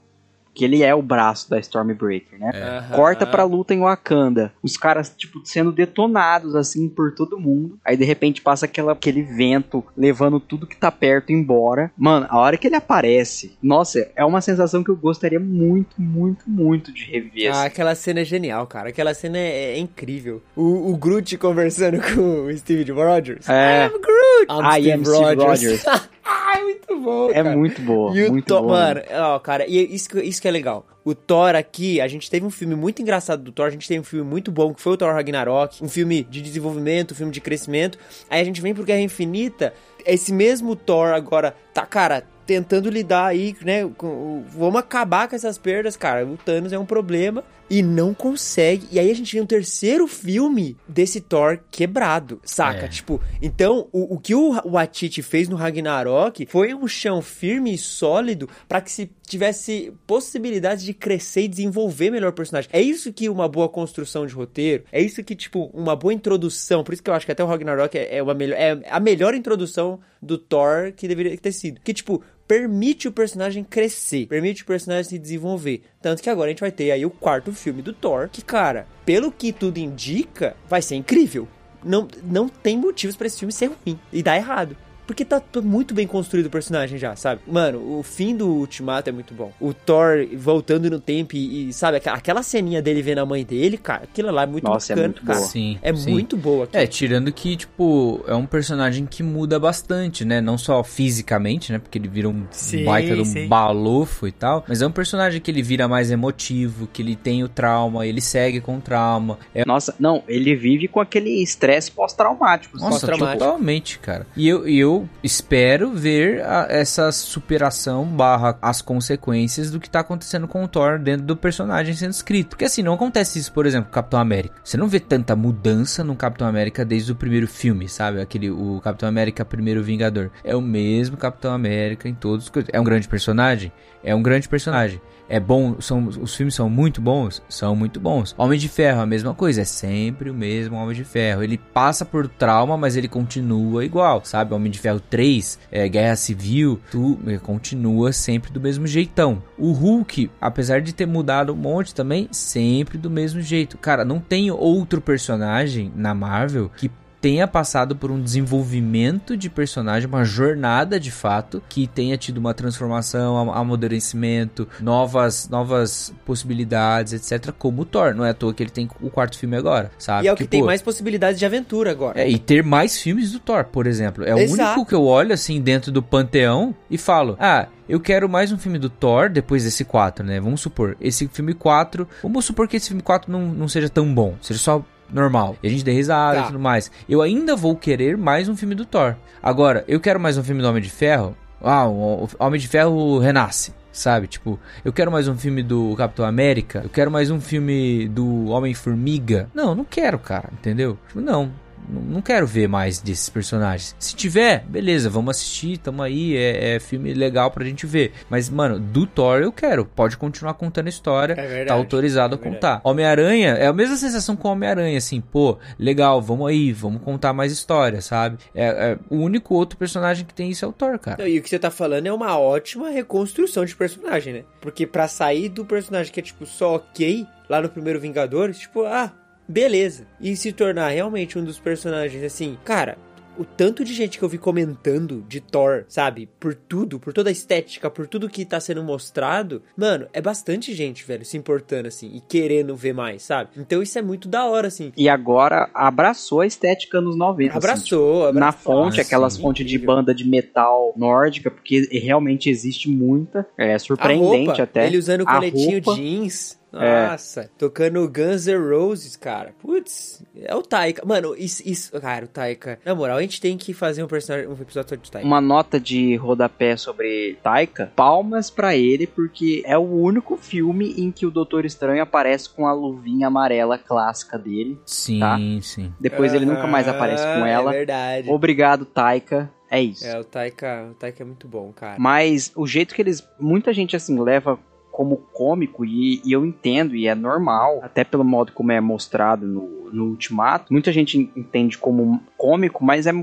Que 0.54 0.66
ele 0.66 0.84
é 0.84 0.94
o 0.94 1.02
braço 1.02 1.50
da 1.50 1.60
Stormbreaker, 1.60 2.40
né? 2.40 2.52
Aham. 2.54 2.96
Corta 2.96 3.26
pra 3.26 3.44
luta 3.44 3.74
em 3.74 3.80
Wakanda. 3.80 4.54
Os 4.62 4.78
caras, 4.78 5.14
tipo, 5.16 5.42
sendo 5.46 5.72
detonados, 5.72 6.56
assim, 6.56 6.90
por 6.90 7.14
todo 7.14 7.40
mundo. 7.40 7.80
Aí, 7.86 7.96
de 7.96 8.04
repente, 8.04 8.42
passa 8.42 8.66
aquela, 8.66 8.92
aquele 8.92 9.24
vento 9.24 9.84
levando 9.96 10.40
tudo 10.40 10.68
que 10.68 10.76
tá 10.76 10.92
perto 10.92 11.32
embora. 11.32 11.92
Mano, 11.98 12.28
a 12.30 12.38
hora 12.38 12.58
que 12.58 12.68
ele 12.68 12.76
aparece, 12.76 13.58
nossa, 13.62 14.12
é 14.16 14.26
uma 14.26 14.42
sensação 14.42 14.84
que 14.84 14.90
eu 14.90 14.96
gostaria 14.96 15.40
muito, 15.40 16.02
muito, 16.02 16.50
muito 16.50 16.94
de 16.94 17.06
rever. 17.06 17.48
Ah, 17.48 17.60
assim. 17.60 17.68
aquela 17.68 17.96
cena 17.96 18.20
é 18.22 18.26
genial, 18.26 18.68
cara. 18.68 18.90
Aquela 18.90 19.14
cena 19.14 19.38
é, 19.38 19.74
é 19.74 19.80
incrível. 19.80 20.42
O, 20.56 20.92
o 20.92 20.98
Groot 20.98 21.38
conversando 21.38 22.00
com 22.14 22.46
o 22.46 22.58
Steve 22.58 22.92
Rogers. 22.92 23.48
É. 23.48 23.84
I 23.84 23.86
am 23.86 24.02
Groot! 24.02 24.48
I'm 24.50 24.66
I 24.66 24.92
am 24.92 25.06
Steve 25.06 26.12
Rogers. 26.32 26.48
Ai, 26.56 26.64
muito 26.64 27.00
bom, 27.00 27.30
É 27.30 27.34
cara. 27.44 27.58
muito 27.58 27.82
boa, 27.82 28.18
E 28.18 28.30
muito 28.30 28.46
Thor, 28.46 28.62
boa. 28.62 28.72
mano, 28.74 29.02
ó, 29.12 29.40
cara, 29.40 29.66
e 29.68 29.94
isso, 29.96 30.10
que- 30.10 30.22
isso 30.22 30.42
que 30.42 30.48
é 30.48 30.52
legal. 30.52 30.86
O 31.04 31.16
Thor 31.16 31.56
aqui, 31.56 32.00
a 32.00 32.08
gente 32.08 32.30
teve 32.30 32.46
um 32.46 32.50
filme 32.52 32.76
muito 32.76 33.02
engraçado 33.02 33.42
do 33.42 33.52
Thor, 33.52 33.66
a 33.68 33.70
gente 33.72 33.88
teve 33.88 34.00
um 34.00 34.04
filme 34.04 34.30
muito 34.30 34.52
bom, 34.52 34.74
que 34.74 34.82
foi 34.82 34.94
o 34.94 34.98
Thor 34.98 35.14
Ragnarok, 35.14 35.84
um 35.84 35.90
filme 35.90 36.24
de 36.24 36.42
desenvolvimento, 36.42 37.12
um 37.14 37.16
filme 37.16 37.32
de 37.32 37.42
crescimento. 37.42 37.98
Aí 38.30 38.40
a 38.42 38.44
gente 38.44 38.62
vem 38.62 38.74
pro 38.74 38.84
Guerra 38.84 39.02
Infinita, 39.02 39.74
esse 40.06 40.32
mesmo 40.32 40.76
Thor 40.76 41.08
agora 41.14 41.56
tá, 41.74 41.86
cara, 41.86 42.24
tentando 42.46 42.90
lidar 42.90 43.28
aí, 43.28 43.56
né, 43.64 43.90
com, 43.98 44.44
vamos 44.50 44.80
acabar 44.80 45.28
com 45.28 45.36
essas 45.36 45.58
perdas, 45.58 45.96
cara. 45.96 46.26
O 46.26 46.38
Thanos 46.38 46.74
é 46.74 46.78
um 46.78 46.86
problema 46.86 47.44
e 47.72 47.82
não 47.82 48.14
consegue. 48.14 48.86
E 48.92 49.00
aí 49.00 49.10
a 49.10 49.16
gente 49.16 49.34
vê 49.34 49.42
um 49.42 49.46
terceiro 49.46 50.06
filme 50.06 50.76
desse 50.86 51.22
Thor 51.22 51.58
quebrado, 51.72 52.42
saca? 52.44 52.84
É. 52.84 52.88
Tipo, 52.90 53.22
então 53.42 53.88
o, 53.94 54.16
o 54.16 54.20
que 54.20 54.36
o 54.36 54.52
Watiti 54.66 55.22
fez 55.22 55.48
no 55.48 55.56
Ragnarok 55.56 56.46
foi 56.48 56.74
um 56.74 56.86
chão 56.86 57.22
firme 57.22 57.74
e 57.74 57.78
sólido 57.78 58.50
pra 58.68 58.82
que 58.82 58.92
se 58.92 59.10
tivesse 59.26 59.94
possibilidade 60.06 60.84
de 60.84 60.94
crescer 60.94 61.44
e 61.44 61.48
desenvolver 61.48 62.12
melhor 62.12 62.32
o 62.32 62.34
personagem. 62.34 62.70
É 62.74 62.82
isso 62.82 63.14
que 63.14 63.30
uma 63.30 63.48
boa 63.48 63.70
construção 63.70 64.26
de 64.26 64.34
roteiro, 64.34 64.84
é 64.92 65.02
isso 65.02 65.24
que, 65.24 65.34
tipo, 65.34 65.72
uma 65.74 65.96
boa 65.96 66.14
introdução, 66.14 66.84
por 66.84 66.94
isso 66.94 67.02
que 67.02 67.10
eu 67.10 67.14
acho 67.14 67.26
que 67.26 67.32
até 67.32 67.42
o 67.42 67.48
Ragnarok 67.48 67.98
é, 67.98 68.18
é, 68.18 68.22
uma 68.22 68.34
melhor, 68.34 68.58
é 68.60 68.82
a 68.90 69.00
melhor 69.00 69.34
introdução 69.34 70.02
do 70.22 70.38
Thor 70.38 70.92
que 70.94 71.08
deveria 71.08 71.38
ter 71.38 71.54
sido. 71.54 71.80
Que, 71.82 71.94
tipo, 71.94 72.22
permite 72.48 73.08
o 73.08 73.12
personagem 73.12 73.64
crescer, 73.64 74.28
permite 74.28 74.64
o 74.64 74.66
personagem 74.66 75.10
se 75.10 75.20
desenvolver. 75.20 75.84
Tanto 76.02 76.22
que 76.22 76.30
agora 76.30 76.48
a 76.48 76.52
gente 76.52 76.62
vai 76.62 76.72
ter 76.72 76.92
aí 76.92 77.06
o 77.06 77.10
quarto 77.10 77.54
filme 77.54 77.82
do 77.82 77.94
Thor, 77.94 78.30
que, 78.30 78.42
cara, 78.42 78.88
pelo 79.06 79.32
que 79.32 79.52
tudo 79.52 79.78
indica, 79.78 80.56
vai 80.70 80.82
ser 80.82 80.96
incrível. 80.96 81.48
Não, 81.84 82.08
não 82.24 82.48
tem 82.48 82.78
motivos 82.78 83.16
pra 83.16 83.28
esse 83.28 83.40
filme 83.40 83.52
ser 83.52 83.68
ruim 83.68 84.00
e 84.12 84.22
dar 84.22 84.38
errado. 84.38 84.76
Porque 85.12 85.26
tá 85.26 85.42
muito 85.62 85.94
bem 85.94 86.08
construído 86.08 86.46
o 86.46 86.50
personagem 86.50 86.98
já, 86.98 87.18
sabe? 87.18 87.42
Mano, 87.46 88.00
o 88.00 88.02
fim 88.02 88.34
do 88.34 88.48
Ultimato 88.48 89.10
é 89.10 89.12
muito 89.12 89.34
bom. 89.34 89.52
O 89.60 89.74
Thor 89.74 90.26
voltando 90.38 90.90
no 90.90 91.02
tempo 91.02 91.36
e, 91.36 91.68
e, 91.68 91.74
sabe, 91.74 91.98
aqu- 91.98 92.08
aquela 92.12 92.42
ceninha 92.42 92.82
dele 92.82 93.02
vendo 93.02 93.20
a 93.20 93.26
mãe 93.26 93.44
dele, 93.44 93.78
cara, 93.78 94.04
aquilo 94.04 94.32
lá 94.32 94.44
é 94.44 94.46
muito 94.46 94.64
Nossa, 94.64 94.94
é 94.94 94.96
bacana, 94.96 95.14
muito 95.14 95.26
cara. 95.26 95.38
boa. 95.40 95.50
Sim, 95.50 95.78
É 95.82 95.94
sim. 95.94 96.12
muito 96.12 96.38
boa. 96.38 96.64
aquilo. 96.64 96.82
É, 96.82 96.88
tirando 96.88 97.30
que, 97.34 97.58
tipo, 97.58 98.24
é 98.26 98.34
um 98.34 98.46
personagem 98.46 99.06
que 99.06 99.22
muda 99.22 99.60
bastante, 99.60 100.24
né? 100.24 100.40
Não 100.40 100.58
só 100.58 100.82
fisicamente, 100.82 101.74
né? 101.74 101.80
Porque 101.80 101.98
ele 101.98 102.08
vira 102.08 102.30
um 102.30 102.46
Sim, 102.52 102.86
baita 102.86 103.14
de 103.14 103.22
um 103.22 103.26
sim. 103.26 103.48
balofo 103.50 104.28
e 104.28 104.32
tal. 104.32 104.64
Mas 104.66 104.82
é 104.82 104.88
um 104.88 104.92
personagem 104.92 105.42
que 105.42 105.52
ele 105.52 105.62
vira 105.62 105.90
mais 105.90 106.10
emotivo, 106.10 106.88
que 106.88 107.02
ele 107.02 107.18
tem 107.18 107.44
o 107.44 107.50
trauma, 107.50 108.08
ele 108.08 108.22
segue 108.22 108.62
com 108.62 108.78
o 108.78 108.82
trauma. 108.82 109.38
É, 109.54 109.66
Nossa, 109.66 109.94
não, 110.00 110.24
ele 110.26 110.56
vive 110.56 110.88
com 110.88 111.02
aquele 111.02 111.44
estresse 111.44 111.92
pós-traumático. 111.92 112.78
nossa, 112.78 112.92
pós-traumático. 112.92 113.40
totalmente, 113.44 114.00
cara. 114.00 114.26
E 114.38 114.48
eu, 114.48 114.66
e 114.68 114.80
eu 114.80 115.01
espero 115.24 115.92
ver 115.92 116.42
a- 116.44 116.68
essa 116.70 117.12
superação 117.12 118.06
barra 118.06 118.58
as 118.62 118.82
consequências 118.82 119.72
do 119.72 119.80
que 119.80 119.90
tá 119.90 120.00
acontecendo 120.02 120.48
com 120.48 120.64
o 120.64 120.68
Thor 120.68 121.00
dentro 121.00 121.26
do 121.26 121.36
personagem 121.36 121.94
sendo 121.94 122.12
escrito. 122.12 122.50
Porque 122.50 122.66
assim, 122.66 122.82
não 122.84 122.94
acontece 122.94 123.40
isso, 123.40 123.52
por 123.52 123.66
exemplo, 123.66 123.86
com 123.86 123.92
o 123.92 123.96
Capitão 123.96 124.20
América. 124.20 124.56
Você 124.64 124.78
não 124.78 124.88
vê 124.88 125.00
tanta 125.00 125.36
mudança 125.36 126.04
no 126.04 126.16
Capitão 126.16 126.48
América 126.48 126.86
desde 126.86 127.12
o 127.12 127.16
primeiro 127.16 127.48
filme, 127.48 127.88
sabe? 127.90 128.22
Aquele, 128.22 128.50
o 128.50 128.80
Capitão 128.84 129.08
América 129.10 129.44
Primeiro 129.46 129.84
Vingador. 129.84 130.30
É 130.44 130.56
o 130.56 130.62
mesmo 130.62 131.18
Capitão 131.18 131.54
América 131.54 132.08
em 132.08 132.14
todos 132.14 132.46
os. 132.46 132.52
É 132.72 132.80
um 132.80 132.84
grande 132.84 133.08
personagem? 133.08 133.72
É 134.04 134.16
um 134.16 134.22
grande 134.22 134.48
personagem. 134.48 135.02
É 135.32 135.40
bom, 135.40 135.80
são, 135.80 136.08
os 136.08 136.36
filmes 136.36 136.54
são 136.56 136.70
muito 136.70 137.00
bons? 137.02 137.42
São 137.48 137.74
muito 137.74 138.02
bons. 138.02 138.36
Homem 138.38 138.60
de 138.60 138.68
Ferro, 138.68 139.00
a 139.00 139.06
mesma 139.06 139.34
coisa, 139.34 139.62
é 139.62 139.64
sempre 139.64 140.30
o 140.30 140.34
mesmo 140.34 140.76
Homem 140.76 140.94
de 140.94 141.06
Ferro. 141.06 141.42
Ele 141.42 141.58
passa 141.58 142.04
por 142.04 142.28
trauma, 142.28 142.76
mas 142.76 142.98
ele 142.98 143.08
continua 143.08 143.86
igual, 143.86 144.26
sabe? 144.26 144.54
Homem 144.54 144.70
de 144.70 144.78
Ferro 144.78 145.00
3, 145.00 145.58
é, 145.72 145.88
Guerra 145.88 146.18
Civil, 146.18 146.82
tu, 146.92 147.18
é, 147.26 147.38
continua 147.38 148.12
sempre 148.12 148.52
do 148.52 148.60
mesmo 148.60 148.86
jeitão. 148.86 149.42
O 149.58 149.72
Hulk, 149.72 150.30
apesar 150.42 150.82
de 150.82 150.94
ter 150.94 151.06
mudado 151.06 151.54
um 151.54 151.56
monte 151.56 151.96
também, 151.96 152.28
sempre 152.32 152.98
do 152.98 153.10
mesmo 153.10 153.40
jeito. 153.40 153.78
Cara, 153.78 154.04
não 154.04 154.20
tem 154.20 154.52
outro 154.52 155.00
personagem 155.00 155.94
na 155.96 156.14
Marvel 156.14 156.70
que 156.76 156.92
tenha 157.22 157.48
passado 157.48 157.96
por 157.96 158.10
um 158.10 158.20
desenvolvimento 158.22 159.38
de 159.38 159.50
personagem, 159.50 160.08
uma 160.10 160.26
jornada 160.26 161.00
de 161.00 161.12
fato, 161.12 161.62
que 161.70 161.86
tenha 161.88 162.18
tido 162.18 162.40
uma 162.40 162.54
transformação, 162.54 163.38
am- 163.38 163.52
amadurecimento, 163.52 164.68
novas, 164.80 165.48
novas 165.48 166.14
possibilidades, 166.26 167.14
etc. 167.14 167.52
Como 167.58 167.84
o 167.84 167.86
Thor. 167.86 168.16
Não 168.16 168.26
é 168.26 168.32
à 168.32 168.34
toa 168.34 168.54
que 168.54 168.64
ele 168.64 168.70
tem 168.70 168.90
o 169.02 169.10
quarto 169.10 169.38
filme 169.38 169.56
agora, 169.56 169.92
sabe? 169.98 170.26
E 170.26 170.28
é 170.28 170.34
o 170.34 170.36
que, 170.36 170.46
tem 170.48 170.62
pô, 170.62 170.66
mais 170.66 170.82
possibilidades 170.82 171.40
de 171.40 171.46
aventura 171.46 171.92
agora. 171.92 172.20
é, 172.20 172.30
e 172.30 172.38
ter 172.40 172.64
mais 172.64 173.00
filmes 173.00 173.32
do 173.32 173.40
Thor, 173.40 173.66
por 173.66 173.86
exemplo. 173.88 174.24
É 174.24 174.34
o 174.34 174.40
Exato. 174.40 174.72
único 174.80 174.86
que 174.90 174.96
eu 174.96 175.04
olho 175.06 175.34
assim 175.34 175.62
dentro 175.62 175.92
do 175.92 176.02
panteão 176.02 176.76
e 176.90 176.98
falo: 176.98 177.38
Ah, 177.40 177.68
eu 177.88 178.00
quero 178.00 178.28
mais 178.28 178.52
um 178.52 178.58
filme 178.58 178.80
do 178.80 178.90
Thor 178.90 179.30
depois 179.30 179.64
desse 179.64 179.86
4, 179.86 180.26
né? 180.26 180.40
Vamos 180.40 180.62
supor, 180.62 180.98
esse 181.00 181.28
filme 181.28 181.54
4. 181.54 182.08
Vamos 182.24 182.46
supor 182.46 182.68
que 182.68 182.78
esse 182.78 182.88
filme 182.88 183.04
4 183.04 183.32
não, 183.32 183.42
não 183.48 183.68
seja 183.68 183.90
tão 183.90 184.12
bom, 184.14 184.36
seja 184.42 184.60
só 184.60 184.84
normal. 185.12 185.56
E 185.62 185.68
a 185.68 185.70
gente 185.70 185.84
dê 185.84 185.92
risada 185.92 186.38
Tá. 186.38 186.44
e 186.44 186.48
tudo 186.48 186.60
mais. 186.60 186.92
Eu 187.10 187.22
ainda 187.22 187.56
vou 187.56 187.76
querer 187.76 188.18
mais 188.18 188.48
um 188.50 188.56
filme 188.56 188.76
do 188.76 188.86
Thor. 188.86 189.16
Agora, 189.42 189.84
eu 189.88 190.00
quero 190.00 190.20
mais 190.20 190.38
um 190.38 190.44
filme 190.44 190.62
do 190.62 190.68
Homem 190.68 190.82
de 190.82 190.90
Ferro. 190.90 191.36
Ah, 191.64 191.88
o 191.88 192.24
o 192.26 192.30
Homem 192.40 192.60
de 192.60 192.68
Ferro 192.68 193.20
renasce. 193.20 193.74
Sabe, 193.94 194.26
tipo, 194.26 194.58
eu 194.86 194.94
quero 194.94 195.12
mais 195.12 195.28
um 195.28 195.36
filme 195.38 195.62
do 195.62 195.94
Capitão 195.98 196.24
América, 196.24 196.80
eu 196.82 196.90
quero 196.90 197.12
mais 197.12 197.30
um 197.30 197.42
filme 197.42 198.08
do 198.08 198.46
Homem-Formiga. 198.46 199.50
Não, 199.54 199.76
não 199.76 199.84
quero, 199.84 200.18
cara, 200.18 200.50
entendeu? 200.54 200.98
Tipo, 201.10 201.20
não, 201.20 201.52
Não 201.90 202.22
quero 202.22 202.46
ver 202.48 202.68
mais 202.68 203.00
desses 203.00 203.30
personagens. 203.30 203.96
Se 204.00 204.16
tiver, 204.16 204.64
beleza, 204.68 205.10
vamos 205.10 205.38
assistir, 205.38 205.78
tamo 205.78 206.02
aí, 206.02 206.36
é, 206.36 206.76
é 206.76 206.80
filme 206.80 207.14
legal 207.14 207.52
pra 207.52 207.66
gente 207.66 207.86
ver. 207.86 208.14
Mas, 208.30 208.50
mano, 208.50 208.80
do 208.80 209.06
Thor 209.06 209.42
eu 209.42 209.52
quero. 209.52 209.86
Pode 209.86 210.18
continuar 210.18 210.54
contando 210.54 210.88
a 210.88 210.90
história. 210.90 211.34
É 211.34 211.48
verdade, 211.48 211.68
tá 211.68 211.74
autorizado 211.74 212.36
é 212.36 212.38
a 212.38 212.42
contar. 212.42 212.82
Homem-Aranha 212.84 213.50
é 213.56 213.68
a 213.68 213.74
mesma 213.74 213.96
sensação 213.98 214.36
com 214.36 214.48
Homem-Aranha, 214.50 214.98
assim, 214.98 215.20
pô, 215.22 215.58
legal, 215.78 216.22
vamos 216.22 216.48
aí, 216.48 216.72
vamos 216.72 217.02
contar 217.02 217.34
mais 217.34 217.52
história, 217.52 218.02
sabe? 218.02 218.38
É, 218.54 218.66
é- 218.66 218.98
o 219.10 219.18
único 219.18 219.54
outro 219.56 219.78
personagem 219.78 220.26
que 220.26 220.34
tem 220.34 220.50
isso 220.50 220.64
é 220.66 220.68
o 220.68 220.72
Thor, 220.74 220.98
cara. 221.00 221.28
E 221.28 221.40
o 221.40 221.44
que 221.44 221.50
você 221.50 221.60
tá 221.60 221.72
falando 221.72 222.08
é 222.08 222.14
uma 222.14 222.38
ótima 222.38 222.90
reconstrução 222.90 223.66
de 223.66 223.76
personagem, 223.76 224.34
né? 224.34 224.44
Porque 224.60 224.86
pra 224.86 225.08
sair 225.08 225.50
do 225.50 225.66
personagem 225.66 226.12
que 226.12 226.20
é, 226.20 226.24
tipo, 226.24 226.46
só 226.46 226.76
ok, 226.76 227.26
lá 227.50 227.62
no 227.62 227.70
primeiro 227.70 228.00
Vingadores, 228.00 228.60
tipo, 228.60 228.86
ah, 228.86 229.12
beleza. 229.52 230.06
E 230.20 230.36
se 230.36 230.52
tornar 230.52 230.90
realmente 230.90 231.38
um 231.38 231.44
dos 231.44 231.60
personagens, 231.60 232.24
assim, 232.24 232.58
cara. 232.66 232.98
O 233.38 233.46
tanto 233.46 233.84
de 233.86 233.94
gente 233.94 234.20
que 234.20 234.26
eu 234.26 234.30
vi 234.30 234.38
comentando 234.38 235.24
de 235.28 235.40
Thor, 235.40 235.86
sabe? 235.88 236.30
Por 236.38 236.54
tudo, 236.54 237.00
por 237.00 237.14
toda 237.14 237.30
a 237.30 237.32
estética, 237.32 237.90
por 237.90 238.06
tudo 238.06 238.30
que 238.30 238.44
tá 238.44 238.60
sendo 238.60 238.84
mostrado. 238.84 239.64
Mano, 239.76 240.06
é 240.12 240.22
bastante 240.22 240.74
gente, 240.76 241.06
velho, 241.06 241.24
se 241.24 241.38
importando, 241.38 241.88
assim, 241.88 242.12
e 242.14 242.20
querendo 242.20 242.76
ver 242.76 242.94
mais, 242.94 243.24
sabe? 243.24 243.52
Então 243.58 243.82
isso 243.82 243.98
é 243.98 244.02
muito 244.02 244.28
da 244.28 244.46
hora, 244.46 244.68
assim. 244.68 244.92
E 244.98 245.08
agora 245.08 245.70
abraçou 245.74 246.42
a 246.42 246.46
estética 246.46 247.00
nos 247.00 247.16
90. 247.18 247.50
assim, 247.52 247.58
Abraçou, 247.58 248.28
abraçou. 248.28 248.34
na 248.40 248.52
fonte, 248.52 249.00
Ah, 249.00 249.04
aquelas 249.04 249.34
sim, 249.34 249.42
fontes 249.42 249.66
de 249.66 249.80
banda 249.80 250.14
de 250.14 250.28
metal 250.28 250.94
nórdica, 250.98 251.50
porque 251.50 251.88
realmente 251.90 252.50
existe 252.50 252.90
muita. 252.90 253.48
É 253.58 253.74
A 253.76 253.80
surpreendente 253.80 254.48
roupa, 254.48 254.64
até. 254.64 254.86
Ele 254.86 254.98
usando 254.98 255.26
coletinho 255.26 255.82
roupa, 255.82 255.96
jeans. 255.96 256.60
É. 256.74 257.08
Nossa, 257.08 257.50
tocando 257.58 258.08
Guns 258.08 258.48
N' 258.48 258.56
Roses, 258.58 259.16
cara. 259.18 259.54
Putz, 259.62 260.24
é 260.36 260.56
o 260.56 260.62
Taika. 260.62 261.06
Mano, 261.06 261.36
isso, 261.38 261.62
isso, 261.66 262.00
cara, 262.00 262.26
o 262.26 262.28
Taika. 262.28 262.80
Na 262.86 262.96
moral, 262.96 263.18
a 263.18 263.22
gente 263.22 263.42
tem 263.42 263.58
que 263.58 263.74
fazer 263.74 264.02
um 264.04 264.08
personagem, 264.08 264.48
um 264.48 264.54
episódio 264.54 264.96
de 264.98 265.12
Taika. 265.12 265.28
Uma 265.28 265.42
nota 265.42 265.80
de 265.80 266.16
rodapé 266.16 266.78
sobre 266.78 267.38
Taika. 267.44 267.92
Palmas 267.96 268.50
pra 268.50 268.76
ele, 268.76 269.06
porque 269.06 269.62
é 269.66 269.78
o 269.78 269.82
único 269.82 270.38
filme 270.38 270.94
em 270.98 271.12
que 271.12 271.26
o 271.26 271.32
Doutor 271.32 271.66
Estranho 271.66 272.02
aparece 272.02 272.50
com 272.50 272.66
a 272.66 272.74
luvinha 272.74 273.28
amarela 273.28 273.78
clássica 273.78 274.38
dele. 274.38 274.80
Sim, 274.86 275.20
Tá. 275.20 275.38
sim. 275.62 275.94
Depois 276.00 276.34
ele 276.34 276.46
nunca 276.46 276.68
mais 276.68 276.88
aparece 276.88 277.24
com 277.24 277.44
Ah, 277.44 277.50
ela. 277.50 277.74
É 277.74 277.78
verdade. 277.80 278.30
Obrigado, 278.30 278.86
Taika. 278.86 279.52
É 279.70 279.82
isso. 279.82 280.06
É, 280.06 280.20
o 280.20 280.24
Taika, 280.24 280.90
o 280.92 280.94
Taika 280.96 281.24
é 281.24 281.26
muito 281.26 281.48
bom, 281.48 281.72
cara. 281.74 281.96
Mas 281.98 282.52
o 282.56 282.68
jeito 282.68 282.94
que 282.94 283.02
eles. 283.02 283.26
Muita 283.40 283.72
gente 283.74 283.96
assim 283.96 284.20
leva 284.20 284.60
como 284.92 285.18
cômico, 285.34 285.86
e, 285.86 286.22
e 286.26 286.34
eu 286.34 286.46
entendo, 286.46 286.96
e 286.96 287.08
é 287.08 287.16
normal, 287.16 287.80
até 287.82 288.04
pelo 288.04 288.24
modo 288.24 288.52
como 288.52 288.72
é 288.72 288.82
mostrado 288.82 289.48
no, 289.48 289.90
no 289.92 290.06
Ultimato. 290.08 290.72
Muita 290.72 290.92
gente 290.92 291.32
entende 291.36 291.78
como 291.78 292.22
cômico, 292.38 292.84
mas 292.84 293.08
é, 293.08 293.14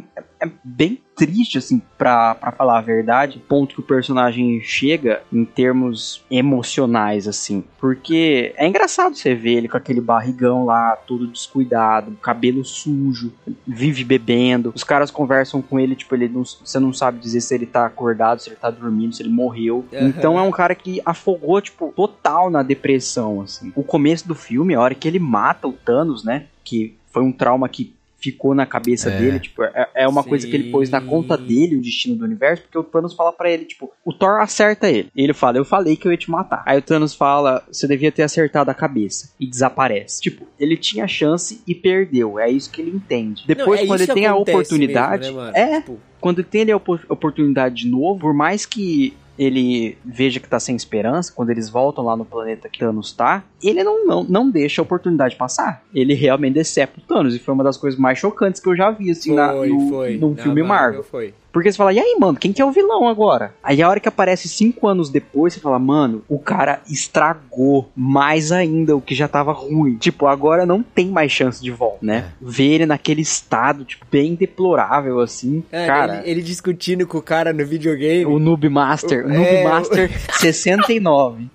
é 0.41 0.49
bem 0.62 1.01
triste, 1.16 1.59
assim, 1.59 1.82
pra, 1.97 2.34
pra 2.36 2.53
falar 2.53 2.78
a 2.78 2.82
verdade, 2.82 3.39
o 3.39 3.41
ponto 3.41 3.74
que 3.74 3.80
o 3.80 3.84
personagem 3.84 4.61
chega 4.62 5.20
em 5.32 5.45
termos 5.45 6.24
emocionais, 6.30 7.26
assim. 7.26 7.64
Porque 7.78 8.55
é 8.57 8.66
engraçado 8.66 9.16
você 9.16 9.34
ver 9.34 9.55
ele 9.55 9.68
com 9.68 9.76
aquele 9.76 10.01
barrigão 10.01 10.64
lá, 10.64 10.95
todo 10.95 11.26
descuidado, 11.26 12.16
cabelo 12.22 12.64
sujo, 12.64 13.32
vive 13.66 14.05
bebendo. 14.05 14.72
Os 14.74 14.84
caras 14.84 15.11
conversam 15.11 15.61
com 15.61 15.80
ele, 15.80 15.97
tipo, 15.97 16.14
ele 16.14 16.28
não, 16.28 16.45
você 16.45 16.78
não 16.78 16.93
sabe 16.93 17.18
dizer 17.18 17.41
se 17.41 17.53
ele 17.53 17.66
tá 17.66 17.84
acordado, 17.84 18.41
se 18.41 18.51
ele 18.51 18.57
tá 18.57 18.70
dormindo, 18.70 19.14
se 19.14 19.22
ele 19.22 19.30
morreu. 19.30 19.84
Aham. 19.93 20.07
Então 20.07 20.39
é 20.39 20.43
um 20.43 20.53
cara 20.53 20.74
que 20.74 21.03
afogou, 21.05 21.61
tipo, 21.61 21.93
total 21.97 22.49
na 22.49 22.62
depressão, 22.62 23.41
assim. 23.41 23.72
O 23.74 23.82
começo 23.82 24.28
do 24.28 24.36
filme, 24.36 24.74
a 24.74 24.80
hora 24.80 24.95
que 24.95 25.09
ele 25.09 25.18
mata 25.18 25.66
o 25.66 25.72
Thanos, 25.72 26.22
né? 26.22 26.47
Que 26.62 26.97
foi 27.11 27.22
um 27.22 27.32
trauma 27.32 27.68
que 27.68 27.97
ficou 28.20 28.54
na 28.54 28.66
cabeça 28.66 29.10
É. 29.10 29.18
dele, 29.18 29.38
tipo, 29.40 29.62
é, 29.62 29.88
é 29.94 30.08
uma 30.08 30.24
coisa 30.24 30.46
que 30.46 30.54
ele 30.54 30.70
pôs 30.70 30.90
na 30.90 31.00
conta 31.00 31.36
Sim. 31.38 31.44
dele, 31.44 31.76
o 31.76 31.80
destino 31.80 32.16
do 32.16 32.24
universo, 32.24 32.64
porque 32.64 32.76
o 32.78 32.82
Thanos 32.82 33.14
fala 33.14 33.32
pra 33.32 33.48
ele, 33.50 33.64
tipo, 33.64 33.92
o 34.04 34.12
Thor 34.12 34.40
acerta 34.40 34.90
ele. 34.90 35.08
E 35.14 35.22
ele 35.22 35.32
fala, 35.32 35.56
eu 35.58 35.64
falei 35.64 35.94
que 35.96 36.06
eu 36.06 36.10
ia 36.12 36.18
te 36.18 36.30
matar. 36.30 36.62
Aí 36.66 36.76
o 36.78 36.82
Thanos 36.82 37.14
fala, 37.14 37.62
você 37.70 37.86
devia 37.86 38.10
ter 38.10 38.22
acertado 38.24 38.70
a 38.70 38.74
cabeça. 38.74 39.30
E 39.38 39.46
desaparece. 39.46 40.20
Tipo, 40.20 40.46
ele 40.58 40.76
tinha 40.76 41.06
chance 41.06 41.62
e 41.66 41.74
perdeu. 41.74 42.38
É 42.38 42.50
isso 42.50 42.70
que 42.70 42.80
ele 42.82 42.90
entende. 42.90 43.44
Depois, 43.46 43.78
Não, 43.80 43.84
é 43.84 43.86
quando 43.86 44.00
ele 44.00 44.12
tem 44.14 44.26
a 44.26 44.34
oportunidade. 44.34 45.26
mesmo, 45.26 45.40
né, 45.42 45.52
é, 45.54 45.80
Tipo, 45.80 45.98
quando 46.20 46.40
ele 46.40 46.48
tem 46.48 46.62
ali 46.62 46.72
a 46.72 46.76
opor- 46.76 47.04
oportunidade 47.08 47.76
de 47.84 47.88
novo, 47.88 48.18
por 48.20 48.34
mais 48.34 48.66
que 48.66 49.14
ele 49.39 49.97
veja 50.05 50.41
que 50.41 50.49
tá 50.49 50.59
sem 50.59 50.74
esperança, 50.74 51.32
quando 51.32 51.51
eles 51.51 51.68
voltam 51.68 52.05
lá 52.05 52.16
no 52.16 52.24
planeta 52.24 52.68
que 52.68 52.80
Thanos 52.80 53.12
tá, 53.12 53.45
ele 53.62 53.84
não, 53.84 54.07
não, 54.07 54.24
não 54.24 54.51
deixa 54.51 54.80
a 54.80 54.84
oportunidade 54.84 55.36
passar. 55.36 55.82
Ele 55.95 56.14
realmente 56.14 56.55
decepa 56.55 56.99
o 56.99 57.01
Thanos, 57.01 57.34
e 57.34 57.39
foi 57.39 57.55
uma 57.55 57.64
das 57.64 57.76
coisas 57.76 57.99
mais 57.99 58.18
chocantes 58.18 58.61
que 58.61 58.68
eu 58.68 58.76
já 58.76 58.91
vi, 58.91 59.11
assim, 59.11 59.34
na, 59.34 59.53
foi, 59.53 59.68
no, 59.68 59.89
foi. 59.89 60.16
num 60.16 60.34
Na 60.34 60.43
filme 60.43 60.62
Marvel. 60.62 61.03
Foi. 61.05 61.34
Porque 61.59 61.72
você 61.72 61.76
fala, 61.76 61.92
e 61.92 61.98
aí, 61.98 62.16
mano, 62.20 62.38
quem 62.38 62.52
que 62.52 62.62
é 62.62 62.64
o 62.64 62.70
vilão 62.70 63.09
agora? 63.09 63.52
Aí 63.62 63.82
a 63.82 63.88
hora 63.88 63.98
que 64.00 64.09
aparece 64.09 64.48
cinco 64.48 64.86
anos 64.86 65.11
depois, 65.11 65.52
você 65.54 65.61
fala, 65.61 65.78
mano, 65.78 66.22
o 66.28 66.38
cara 66.38 66.80
estragou 66.88 67.90
mais 67.96 68.52
ainda 68.52 68.96
o 68.96 69.00
que 69.00 69.14
já 69.14 69.26
tava 69.28 69.52
ruim. 69.52 69.96
Tipo, 69.96 70.26
agora 70.26 70.64
não 70.64 70.82
tem 70.82 71.09
mais 71.09 71.32
chance 71.32 71.61
de 71.62 71.70
volta, 71.70 71.98
né? 72.02 72.32
Ver 72.40 72.74
ele 72.74 72.86
naquele 72.86 73.22
estado, 73.22 73.84
tipo, 73.84 74.06
bem 74.11 74.34
deplorável, 74.34 75.20
assim. 75.20 75.62
É, 75.72 75.86
cara, 75.86 76.18
ele, 76.20 76.30
ele 76.30 76.42
discutindo 76.42 77.06
com 77.06 77.18
o 77.18 77.22
cara 77.22 77.52
no 77.52 77.66
videogame. 77.66 78.24
o 78.26 78.38
Noob 78.38 78.68
Master, 78.68 79.24
o 79.26 79.28
O- 79.28 79.32
Noob 79.32 79.48
é, 79.48 79.61
o- 79.61 79.64
Master 79.68 80.11
69. 80.38 81.48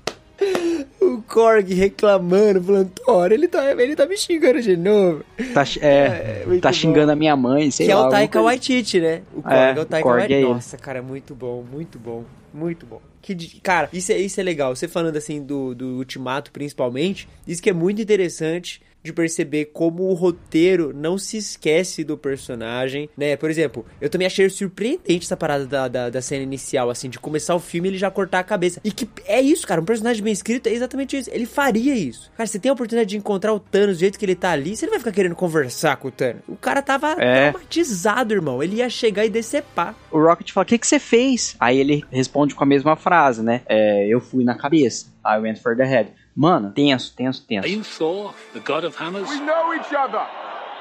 O 1.04 1.22
Korg 1.24 1.74
reclamando, 1.74 2.64
falando, 2.64 2.90
Thor, 2.92 3.32
ele 3.32 3.48
tá, 3.48 3.72
ele 3.72 3.96
tá 3.96 4.06
me 4.06 4.18
xingando 4.18 4.62
de 4.62 4.76
novo. 4.78 5.24
Tá, 5.54 5.64
é, 5.82 6.44
É, 6.48 6.60
tá 6.62 6.70
bom. 6.70 6.74
xingando 6.74 7.12
a 7.12 7.16
minha 7.16 7.36
mãe, 7.36 7.70
sei 7.72 7.86
que 7.88 7.92
é 7.92 7.96
lá. 7.96 8.02
o 8.02 8.04
alguma 8.06 8.20
Taika 8.20 8.34
coisa. 8.40 8.46
Waititi, 8.46 9.00
né? 9.00 9.22
O 9.34 9.42
Korg 9.42 9.54
É, 9.56 9.70
é, 9.78 9.80
o 9.82 9.86
Taika 9.86 10.04
Korg 10.08 10.18
Waititi. 10.20 10.34
é. 10.40 10.42
Nossa, 10.48 10.78
cara, 10.78 11.02
muito 11.02 11.36
bom, 11.36 11.64
muito 11.72 12.00
bom, 12.00 12.24
muito 12.54 12.86
bom. 12.86 13.02
Que, 13.22 13.36
cara, 13.62 13.88
isso 13.94 14.12
é, 14.12 14.18
isso 14.18 14.40
é 14.40 14.44
legal. 14.44 14.76
Você 14.76 14.88
falando 14.88 15.16
assim 15.16 15.42
do, 15.42 15.74
do 15.74 15.86
Ultimato, 15.98 16.52
principalmente, 16.52 17.28
isso 17.48 17.62
que 17.62 17.70
é 17.70 17.74
muito 17.74 18.02
interessante 18.02 18.82
de 19.04 19.12
perceber 19.12 19.66
como 19.66 20.04
o 20.04 20.14
roteiro 20.14 20.94
não 20.96 21.18
se 21.18 21.38
esquece 21.38 22.04
do 22.04 22.18
personagem, 22.18 23.10
né? 23.18 23.36
Por 23.36 23.50
exemplo, 23.50 23.86
eu 24.00 24.10
também 24.10 24.26
achei 24.28 24.50
surpreendente 24.50 25.26
essa 25.26 25.36
parada 25.38 25.66
da, 25.66 25.88
da, 25.88 26.10
da 26.10 26.22
cena 26.22 26.44
inicial, 26.44 26.90
assim, 26.90 27.10
de 27.10 27.20
começar 27.20 27.54
o 27.56 27.60
filme 27.60 27.88
e 27.88 27.92
ele 27.92 27.98
já 27.98 28.10
cortar 28.10 28.40
a 28.40 28.44
cabeça. 28.44 28.80
E 28.84 28.92
que 28.92 29.08
é 29.26 29.42
isso, 29.42 29.68
cara, 29.68 29.82
um 29.82 29.86
personagem 29.86 30.24
bem 30.24 30.32
escrito 30.34 30.68
é 30.68 30.74
exatamente 30.74 31.18
isso. 31.18 31.30
Ele 31.34 31.46
faria 31.46 31.94
isso. 31.96 32.32
Cara, 32.38 32.48
você 32.48 32.58
tem 32.60 32.70
a 32.70 32.74
oportunidade 32.74 33.10
de 33.10 33.18
encontrar 33.18 33.54
o 33.54 33.60
Thanos 33.60 33.98
do 33.98 34.00
jeito 34.00 34.18
que 34.18 34.26
ele 34.26 34.36
tá 34.36 34.52
ali, 34.52 34.76
você 34.76 34.86
não 34.86 34.92
vai 34.92 35.00
ficar 35.00 35.12
querendo 35.12 35.36
conversar 35.36 35.98
com 35.98 36.08
o 36.08 36.12
Thanos. 36.12 36.42
O 36.48 36.56
cara 36.56 36.82
tava 36.82 37.12
É. 37.20 37.52
traumatizado, 37.52 38.34
irmão. 38.34 38.64
Ele 38.64 38.78
ia 38.78 38.90
chegar 38.90 39.26
e 39.26 39.30
decepar. 39.30 39.96
O 40.12 40.20
Rocket 40.20 40.52
fala, 40.52 40.64
o 40.64 40.68
que, 40.68 40.78
que 40.78 40.88
você 40.88 41.00
fez? 41.00 41.56
Aí 41.60 41.78
ele 41.80 42.04
responde 42.12 42.56
com 42.56 42.64
a 42.64 42.68
mesma 42.68 42.96
frase, 42.96 43.42
né? 43.44 43.62
É, 43.68 44.08
eu 44.08 44.22
fui 44.22 44.44
na 44.44 44.56
cabeça. 44.56 45.08
I 45.26 45.40
went 45.40 45.58
for 45.60 45.76
the 45.76 45.84
head. 45.86 46.10
Mano, 46.36 46.72
tenso, 46.72 47.14
tenso, 47.16 47.44
tenso. 47.46 47.66
Are 47.66 47.72
you 47.72 47.84
Thor, 47.84 48.34
the 48.54 48.60
god 48.60 48.86
of 48.86 48.96
hammers? 49.00 49.30
We 49.30 49.40
know 49.40 49.74
each 49.76 49.94
other. 49.94 50.26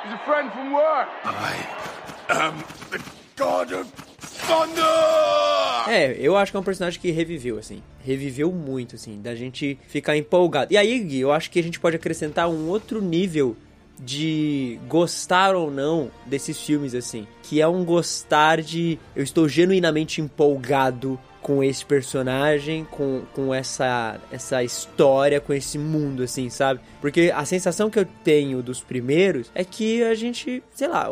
He's 0.04 0.14
a 0.14 0.18
friend 0.24 0.50
from 0.52 0.72
work. 0.72 1.08
God 3.36 3.72
of 3.72 3.90
Thunder! 4.18 5.88
É, 5.88 6.16
eu 6.18 6.36
acho 6.36 6.52
que 6.52 6.56
é 6.56 6.60
um 6.60 6.64
personagem 6.64 7.00
que 7.00 7.10
reviveu, 7.10 7.58
assim. 7.58 7.82
Reviveu 8.04 8.50
muito, 8.52 8.96
assim, 8.96 9.20
da 9.20 9.34
gente 9.34 9.78
ficar 9.88 10.16
empolgado. 10.16 10.72
E 10.72 10.76
aí, 10.76 10.98
Gui, 11.00 11.20
eu 11.20 11.32
acho 11.32 11.50
que 11.50 11.58
a 11.58 11.62
gente 11.62 11.78
pode 11.78 11.96
acrescentar 11.96 12.48
um 12.48 12.68
outro 12.68 13.00
nível 13.00 13.56
de 13.98 14.78
gostar 14.88 15.54
ou 15.54 15.70
não 15.70 16.10
desses 16.26 16.60
filmes, 16.60 16.94
assim. 16.94 17.26
Que 17.42 17.60
é 17.60 17.68
um 17.68 17.84
gostar 17.84 18.60
de. 18.60 18.98
Eu 19.14 19.22
estou 19.22 19.48
genuinamente 19.48 20.20
empolgado 20.20 21.18
com 21.42 21.62
esse 21.62 21.84
personagem, 21.84 22.86
com, 22.90 23.22
com 23.34 23.52
essa, 23.52 24.18
essa 24.30 24.62
história, 24.62 25.40
com 25.40 25.52
esse 25.52 25.76
mundo, 25.76 26.22
assim, 26.22 26.48
sabe? 26.48 26.80
Porque 27.00 27.32
a 27.34 27.44
sensação 27.44 27.90
que 27.90 27.98
eu 27.98 28.06
tenho 28.22 28.62
dos 28.62 28.80
primeiros 28.80 29.50
é 29.54 29.64
que 29.64 30.04
a 30.04 30.14
gente, 30.14 30.62
sei 30.72 30.88
lá, 30.88 31.08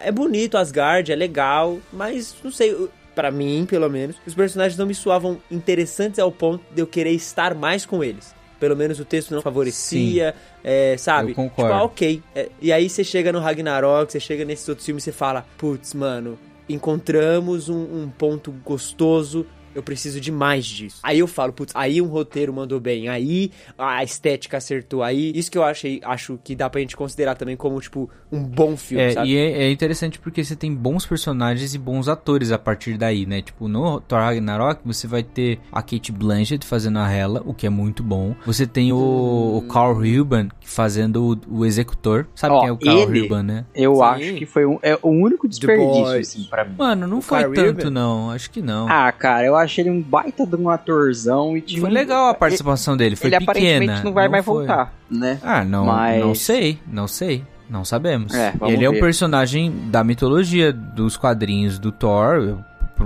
é 0.00 0.12
bonito 0.12 0.56
Asgard, 0.56 1.10
é 1.10 1.16
legal, 1.16 1.78
mas 1.92 2.34
não 2.42 2.52
sei. 2.52 2.88
Pra 3.14 3.30
mim, 3.30 3.66
pelo 3.68 3.90
menos, 3.90 4.16
os 4.26 4.34
personagens 4.34 4.78
não 4.78 4.86
me 4.86 4.94
soavam 4.94 5.38
interessantes 5.50 6.18
ao 6.18 6.32
ponto 6.32 6.64
de 6.74 6.80
eu 6.80 6.86
querer 6.86 7.10
estar 7.10 7.54
mais 7.54 7.84
com 7.84 8.02
eles. 8.02 8.34
Pelo 8.58 8.74
menos 8.74 8.98
o 9.00 9.04
texto 9.04 9.34
não 9.34 9.42
favorecia, 9.42 10.34
é, 10.64 10.96
sabe? 10.96 11.32
Eu 11.32 11.34
concordo. 11.34 11.72
Tipo, 11.72 11.82
ah, 11.82 11.84
ok. 11.84 12.22
É, 12.34 12.48
e 12.58 12.72
aí 12.72 12.88
você 12.88 13.04
chega 13.04 13.30
no 13.30 13.38
Ragnarok, 13.38 14.10
você 14.10 14.18
chega 14.18 14.46
nesses 14.46 14.66
outros 14.66 14.86
filmes 14.86 15.02
e 15.02 15.06
você 15.06 15.12
fala, 15.12 15.44
putz, 15.58 15.92
mano, 15.92 16.38
encontramos 16.66 17.68
um, 17.68 17.82
um 17.82 18.08
ponto 18.08 18.50
gostoso 18.64 19.44
eu 19.74 19.82
preciso 19.82 20.20
de 20.20 20.30
mais 20.32 20.64
disso. 20.64 20.98
Aí 21.02 21.18
eu 21.18 21.26
falo, 21.26 21.52
putz, 21.52 21.72
aí 21.74 22.00
um 22.00 22.06
roteiro 22.06 22.52
mandou 22.52 22.78
bem, 22.80 23.08
aí 23.08 23.50
a 23.78 24.02
estética 24.02 24.56
acertou, 24.58 25.02
aí 25.02 25.32
isso 25.34 25.50
que 25.50 25.58
eu 25.58 25.62
achei, 25.64 26.00
acho 26.04 26.38
que 26.42 26.54
dá 26.54 26.68
pra 26.70 26.80
gente 26.80 26.96
considerar 26.96 27.34
também 27.34 27.56
como, 27.56 27.80
tipo, 27.80 28.08
um 28.30 28.42
bom 28.42 28.76
filme, 28.76 29.04
É, 29.04 29.10
sabe? 29.12 29.28
e 29.30 29.36
é, 29.36 29.62
é 29.64 29.70
interessante 29.70 30.18
porque 30.18 30.42
você 30.44 30.54
tem 30.56 30.74
bons 30.74 31.06
personagens 31.06 31.74
e 31.74 31.78
bons 31.78 32.08
atores 32.08 32.50
a 32.52 32.58
partir 32.58 32.96
daí, 32.96 33.26
né? 33.26 33.42
Tipo, 33.42 33.68
no 33.68 34.00
Thor 34.00 34.18
Ragnarok 34.20 34.80
você 34.84 35.06
vai 35.06 35.22
ter 35.22 35.58
a 35.70 35.82
Kate 35.82 36.12
Blanchett 36.12 36.66
fazendo 36.66 36.98
a 36.98 37.10
Hela, 37.10 37.42
o 37.44 37.54
que 37.54 37.66
é 37.66 37.70
muito 37.70 38.02
bom. 38.02 38.34
Você 38.46 38.66
tem 38.66 38.92
o, 38.92 38.96
o 38.96 39.62
Carl 39.72 39.94
Ruben 39.94 40.48
fazendo 40.64 41.38
o, 41.50 41.60
o 41.60 41.66
executor. 41.66 42.26
Sabe 42.34 42.54
Ó, 42.54 42.60
quem 42.60 42.68
é 42.68 42.72
o 42.72 42.78
Carl 42.78 42.98
ele- 43.10 43.20
Ruben, 43.22 43.42
né? 43.42 43.64
Eu 43.74 43.96
Sim. 43.96 44.02
acho 44.02 44.34
que 44.34 44.46
foi 44.46 44.64
um, 44.66 44.78
é 44.82 44.98
o 45.02 45.08
único 45.08 45.48
desperdício, 45.48 46.18
assim, 46.18 46.44
pra 46.44 46.64
mim. 46.64 46.74
Mano, 46.78 47.06
não 47.06 47.18
O 47.18 47.22
foi 47.22 47.40
Carl 47.40 47.54
tanto 47.54 47.68
Ruben? 47.78 47.90
não, 47.90 48.30
acho 48.30 48.50
que 48.50 48.60
não. 48.62 48.88
Ah, 48.88 49.10
cara, 49.12 49.46
eu 49.46 49.56
achei 49.62 49.82
ele 49.84 49.90
um 49.90 50.00
baita 50.02 50.46
de 50.46 50.56
um 50.56 50.68
atorzão 50.68 51.56
e 51.56 51.60
tinha 51.60 51.80
foi 51.80 51.90
um- 51.90 51.92
legal 51.92 52.28
a 52.28 52.34
participação 52.34 52.96
dele, 52.96 53.16
foi 53.16 53.28
ele 53.28 53.38
pequena. 53.38 53.52
aparentemente 53.52 54.04
não 54.04 54.12
vai 54.12 54.28
mais 54.28 54.44
foi. 54.44 54.54
voltar, 54.66 54.92
né? 55.10 55.38
Ah, 55.42 55.64
não, 55.64 55.86
Mas- 55.86 56.20
não 56.20 56.34
sei, 56.34 56.78
não 56.86 57.06
sei. 57.08 57.44
Não 57.70 57.86
sabemos. 57.86 58.34
É, 58.34 58.52
ele 58.66 58.84
é 58.84 58.90
um 58.90 58.92
ver. 58.92 59.00
personagem 59.00 59.72
da 59.90 60.04
mitologia 60.04 60.70
dos 60.74 61.16
quadrinhos 61.16 61.78
do 61.78 61.90
Thor, 61.90 62.58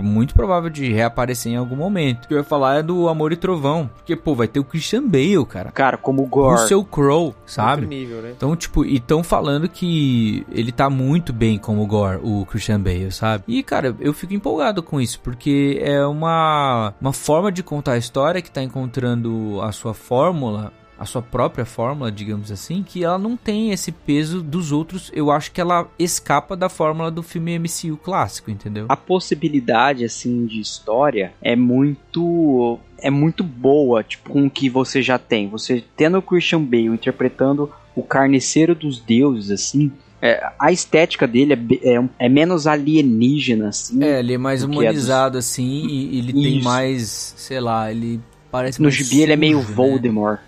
muito 0.03 0.35
provável 0.35 0.71
de 0.71 0.93
reaparecer 0.93 1.53
em 1.53 1.57
algum 1.57 1.77
momento. 1.77 2.25
O 2.25 2.29
que 2.29 2.35
eu 2.35 2.39
ia 2.39 2.45
falar 2.45 2.77
é 2.77 2.83
do 2.83 3.09
Amor 3.09 3.33
e 3.33 3.37
Trovão, 3.37 3.91
porque 3.97 4.17
pô, 4.17 4.35
vai 4.35 4.49
ter 4.49 4.61
o 4.61 4.65
Christian 4.65 5.03
Bale, 5.07 5.45
cara. 5.47 5.71
Cara, 5.73 5.97
como 5.97 6.23
o 6.23 6.25
O 6.27 6.29
Gore. 6.29 6.69
seu 6.69 6.85
Crow, 6.85 7.35
sabe? 7.45 7.83
Outro 7.83 7.89
nível, 7.89 8.23
né? 8.23 8.33
Então, 8.37 8.55
tipo, 8.57 8.85
e 8.85 8.99
tão 9.01 9.23
falando 9.23 9.69
que 9.69 10.45
ele 10.51 10.73
tá 10.73 10.89
muito 10.91 11.33
bem 11.33 11.59
como 11.59 11.87
Gore, 11.87 12.21
o 12.23 12.45
Christian 12.47 12.81
Bale, 12.81 13.11
sabe? 13.13 13.45
E, 13.49 13.63
cara, 13.63 13.95
eu 14.01 14.13
fico 14.13 14.35
empolgado 14.35 14.83
com 14.83 15.01
isso, 15.01 15.21
porque 15.21 15.79
é 15.83 16.05
uma, 16.05 16.95
uma 17.01 17.13
forma 17.13 17.51
de 17.53 17.63
contar 17.63 17.93
a 17.93 17.99
história 17.99 18.43
que 18.43 18.51
tá 18.51 18.63
encontrando 18.63 19.61
a 19.63 19.73
sua 19.73 19.95
fórmula, 19.95 20.73
a 20.99 21.05
sua 21.05 21.21
própria 21.21 21.65
fórmula, 21.65 22.11
digamos 22.11 22.51
assim, 22.51 22.83
que 22.83 23.05
ela 23.05 23.19
não 23.19 23.37
tem 23.37 23.71
esse 23.71 23.93
peso 23.93 24.43
dos 24.43 24.73
outros. 24.73 25.11
Eu 25.15 25.31
acho 25.31 25.53
que 25.53 25.61
ela 25.61 25.89
escapa 25.99 26.57
da 26.57 26.69
fórmula 26.69 27.11
do 27.11 27.23
filme 27.23 27.59
MCU 27.59 27.97
clássico, 27.97 28.51
entendeu? 28.51 28.87
A 28.89 28.97
possibilidade, 28.97 30.05
assim, 30.05 30.47
de 30.47 30.61
história 30.61 31.33
é 31.43 31.55
muito... 31.55 32.79
É 32.99 33.11
muito 33.11 33.45
boa, 33.45 34.03
tipo, 34.03 34.31
com 34.31 34.47
o 34.47 34.51
que 34.51 34.71
você 34.71 35.03
já 35.03 35.19
tem. 35.19 35.51
Você 35.51 35.85
tendo 35.97 36.17
o 36.17 36.23
Christian 36.23 36.63
Bale 36.63 36.87
interpretando 36.87 37.71
o 37.95 38.03
carniceiro 38.03 38.75
dos 38.75 38.99
deuses, 38.99 39.51
assim... 39.51 39.93
é, 40.23 40.43
a 40.59 40.73
estética 40.73 41.27
dele 41.27 41.53
é, 41.53 41.95
é, 41.95 42.09
é 42.21 42.29
menos 42.29 42.67
alienígena, 42.67 43.69
assim. 43.69 44.03
É, 44.03 44.21
ele 44.21 44.33
é 44.33 44.39
mais 44.39 44.63
do 44.63 44.69
que 44.71 44.73
a 44.73 44.77
dos- 44.77 44.83
humanizado, 44.85 45.37
assim, 45.37 45.87
e 45.87 46.19
ele 46.19 46.33
tem 46.33 46.57
Isso. 46.57 46.65
mais, 46.65 47.35
sei 47.37 47.61
lá, 47.61 47.91
ele 47.91 48.19
parece 48.51 48.81
No 48.81 48.91
gibi 48.91 49.21
ele 49.21 49.35
é 49.35 49.37
meio 49.37 49.59
né? 49.59 49.65
Voldemort. 49.65 50.41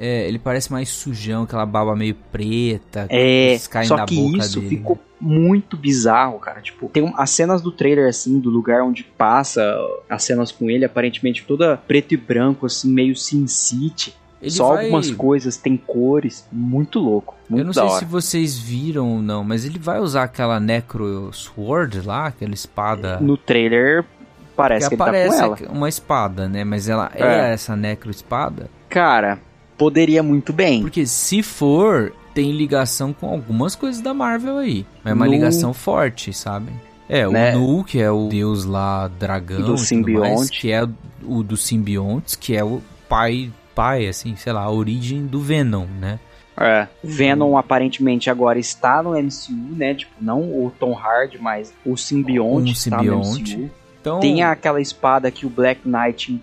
É, 0.00 0.28
ele 0.28 0.38
parece 0.38 0.70
mais 0.70 0.88
sujão, 0.88 1.42
aquela 1.42 1.66
baba 1.66 1.96
meio 1.96 2.14
preta. 2.30 3.06
É, 3.10 3.56
só 3.84 4.04
que 4.04 4.14
isso 4.36 4.60
dele. 4.60 4.76
ficou 4.76 4.98
muito 5.20 5.76
bizarro, 5.76 6.38
cara. 6.38 6.60
Tipo, 6.60 6.88
tem 6.88 7.02
um- 7.02 7.12
as 7.16 7.30
cenas 7.30 7.60
do 7.60 7.72
trailer, 7.72 8.08
assim, 8.08 8.38
do 8.38 8.48
lugar 8.48 8.82
onde 8.82 9.02
passa 9.02 9.60
as 10.08 10.22
cenas 10.22 10.52
com 10.52 10.70
ele, 10.70 10.84
aparentemente 10.84 11.44
toda 11.44 11.76
preto 11.76 12.14
e 12.14 12.16
branco, 12.16 12.66
assim, 12.66 12.92
meio 12.92 13.16
Sin 13.16 13.46
City. 13.48 14.14
Ele 14.40 14.52
Só 14.52 14.74
vai- 14.74 14.84
algumas 14.84 15.10
coisas, 15.10 15.56
tem 15.56 15.76
cores, 15.76 16.46
muito 16.52 17.00
louco. 17.00 17.34
Muito 17.50 17.60
Eu 17.62 17.64
não 17.66 17.72
sei 17.72 17.88
se 17.98 18.04
vocês 18.04 18.56
viram 18.56 19.14
ou 19.14 19.20
não, 19.20 19.42
mas 19.42 19.64
ele 19.64 19.80
vai 19.80 19.98
usar 19.98 20.22
aquela 20.22 20.60
Necro 20.60 21.32
Sword 21.32 22.02
lá, 22.02 22.26
aquela 22.28 22.54
espada. 22.54 23.18
No 23.18 23.36
trailer, 23.36 24.04
parece 24.54 24.88
que 24.88 24.90
que, 24.90 24.94
ele 24.94 24.98
tá 24.98 25.04
aparece 25.08 25.38
com 25.38 25.64
ela. 25.64 25.72
uma 25.72 25.88
espada, 25.88 26.48
né? 26.48 26.62
Mas 26.62 26.88
ela 26.88 27.10
é, 27.16 27.48
É. 27.50 27.52
essa 27.52 27.74
Necro 27.74 28.12
Espada? 28.12 28.70
Cara, 28.88 29.40
poderia 29.78 30.22
muito 30.22 30.52
bem. 30.52 30.82
Porque 30.82 31.06
se 31.06 31.42
for, 31.42 32.12
tem 32.34 32.52
ligação 32.52 33.12
com 33.12 33.28
algumas 33.28 33.74
coisas 33.74 34.02
da 34.02 34.12
Marvel 34.12 34.58
aí. 34.58 34.84
É 35.04 35.12
uma 35.14 35.24
Nu. 35.24 35.30
ligação 35.30 35.72
forte, 35.72 36.32
sabe? 36.32 36.70
É, 37.08 37.26
o 37.26 37.32
Né? 37.32 37.52
Nu, 37.54 37.82
que 37.84 37.98
é 38.00 38.10
o 38.10 38.28
deus 38.28 38.64
lá 38.66 39.08
dragão, 39.08 39.56
Do 39.56 39.62
e 39.62 39.64
tudo 39.64 39.70
mais, 39.70 39.86
simbionte. 39.86 40.60
que 40.60 40.70
é 40.70 40.86
o 41.24 41.42
dos 41.42 41.62
simbiontes, 41.62 42.34
que 42.36 42.54
é 42.54 42.62
o 42.62 42.82
pai, 43.08 43.50
pai, 43.74 44.06
assim, 44.06 44.36
sei 44.36 44.52
lá, 44.52 44.62
a 44.62 44.70
origem 44.70 45.24
do 45.26 45.40
Venom, 45.40 45.86
né? 45.98 46.18
É, 46.60 46.88
Venom 47.02 47.56
aparentemente 47.56 48.28
agora 48.28 48.58
está 48.58 49.00
no 49.02 49.12
MCU, 49.12 49.76
né? 49.76 49.94
Tipo, 49.94 50.12
não 50.20 50.40
o 50.42 50.72
Tom 50.78 50.92
Hardy, 50.92 51.38
mas 51.40 51.72
o 51.86 51.96
simbionte 51.96 52.72
Um 52.72 52.74
simbionte. 52.74 53.56
MCU. 53.56 53.70
Então, 54.00 54.20
Tem 54.20 54.42
aquela 54.42 54.80
espada 54.80 55.30
que 55.30 55.46
o 55.46 55.48
Black 55.48 55.82
Knight 55.88 56.40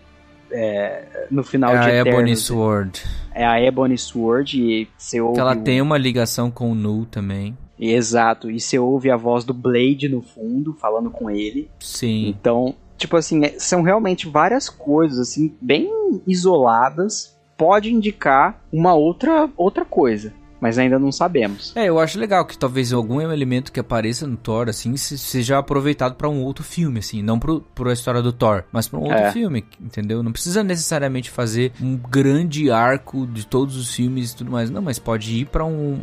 é, 0.52 1.28
no 1.30 1.44
final 1.44 1.76
é 1.76 1.80
de 1.80 1.86
a 1.86 1.90
Eternos, 2.00 2.14
Ebony 2.14 2.36
Sword. 2.38 3.04
É 3.36 3.46
a 3.46 3.62
Ebony 3.62 3.98
Sword 3.98 4.60
e 4.60 4.88
você 4.98 5.20
ouve 5.22 5.40
ela 5.40 5.52
o- 5.56 5.62
tem 5.64 5.82
uma 5.82 5.98
ligação 5.98 6.50
com 6.50 6.72
o 6.72 6.76
Nu 6.76 7.06
também. 7.06 7.56
exato 7.78 8.50
e 8.50 8.60
você 8.60 8.80
ouve 8.80 9.12
a 9.12 9.18
voz 9.18 9.44
do 9.44 9.54
Blade 9.54 10.08
no 10.10 10.22
fundo 10.22 10.74
falando 10.74 11.12
com 11.12 11.30
ele. 11.30 11.70
Sim. 11.80 12.28
Então, 12.30 12.74
tipo 12.98 13.18
assim, 13.18 13.44
é- 13.44 13.60
são 13.60 13.82
realmente 13.84 14.28
várias 14.30 14.70
coisas 14.70 15.20
assim 15.20 15.54
bem 15.62 15.90
isoladas, 16.26 17.36
pode 17.58 17.92
indicar 17.94 18.62
uma 18.72 18.94
outra 18.94 19.50
outra 19.58 19.84
coisa, 19.86 20.34
mas 20.66 20.80
ainda 20.80 20.98
não 20.98 21.12
sabemos. 21.12 21.72
É, 21.76 21.86
eu 21.90 22.00
acho 22.00 22.18
legal 22.18 22.44
que 22.44 22.58
talvez 22.58 22.92
algum 22.92 23.22
elemento 23.22 23.72
que 23.72 23.80
apareça 23.80 24.26
no 24.26 24.36
Thor, 24.36 24.68
assim, 24.68 24.98
se- 24.98 25.16
seja 25.16 25.60
aproveitado 25.60 26.16
pra 26.16 26.28
um 26.28 26.42
outro 26.42 26.64
filme, 26.64 26.98
assim, 26.98 27.22
não 27.22 27.38
pro, 27.38 27.62
pro 27.76 27.92
a 27.92 27.94
história 27.94 28.20
do 28.20 28.34
Thor, 28.34 28.64
mas 28.72 28.88
pra 28.88 28.98
um 29.00 29.04
outro 29.04 29.18
É. 29.20 29.32
filme, 29.32 29.64
entendeu? 29.80 30.24
Não 30.24 30.32
precisa 30.32 30.64
necessariamente 30.64 31.30
fazer 31.30 31.72
um 31.80 31.96
grande 31.96 32.72
arco 32.72 33.28
de 33.28 33.46
todos 33.46 33.78
os 33.78 33.94
filmes 33.94 34.32
e 34.32 34.38
tudo 34.38 34.50
mais, 34.52 34.72
não, 34.72 34.82
mas 34.82 34.98
pode 34.98 35.36
ir 35.42 35.46
pra 35.46 35.64
um, 35.64 36.00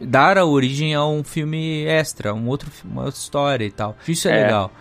dar 0.00 0.36
a 0.36 0.44
origem 0.44 0.94
a 0.94 1.06
um 1.06 1.22
filme 1.22 1.84
extra, 1.84 2.34
um 2.34 2.48
outro, 2.48 2.68
uma 2.84 3.04
outra 3.04 3.20
história 3.20 3.64
e 3.64 3.70
tal. 3.70 3.96
Isso 4.08 4.26
é, 4.28 4.40
É. 4.40 4.44
legal. 4.46 4.72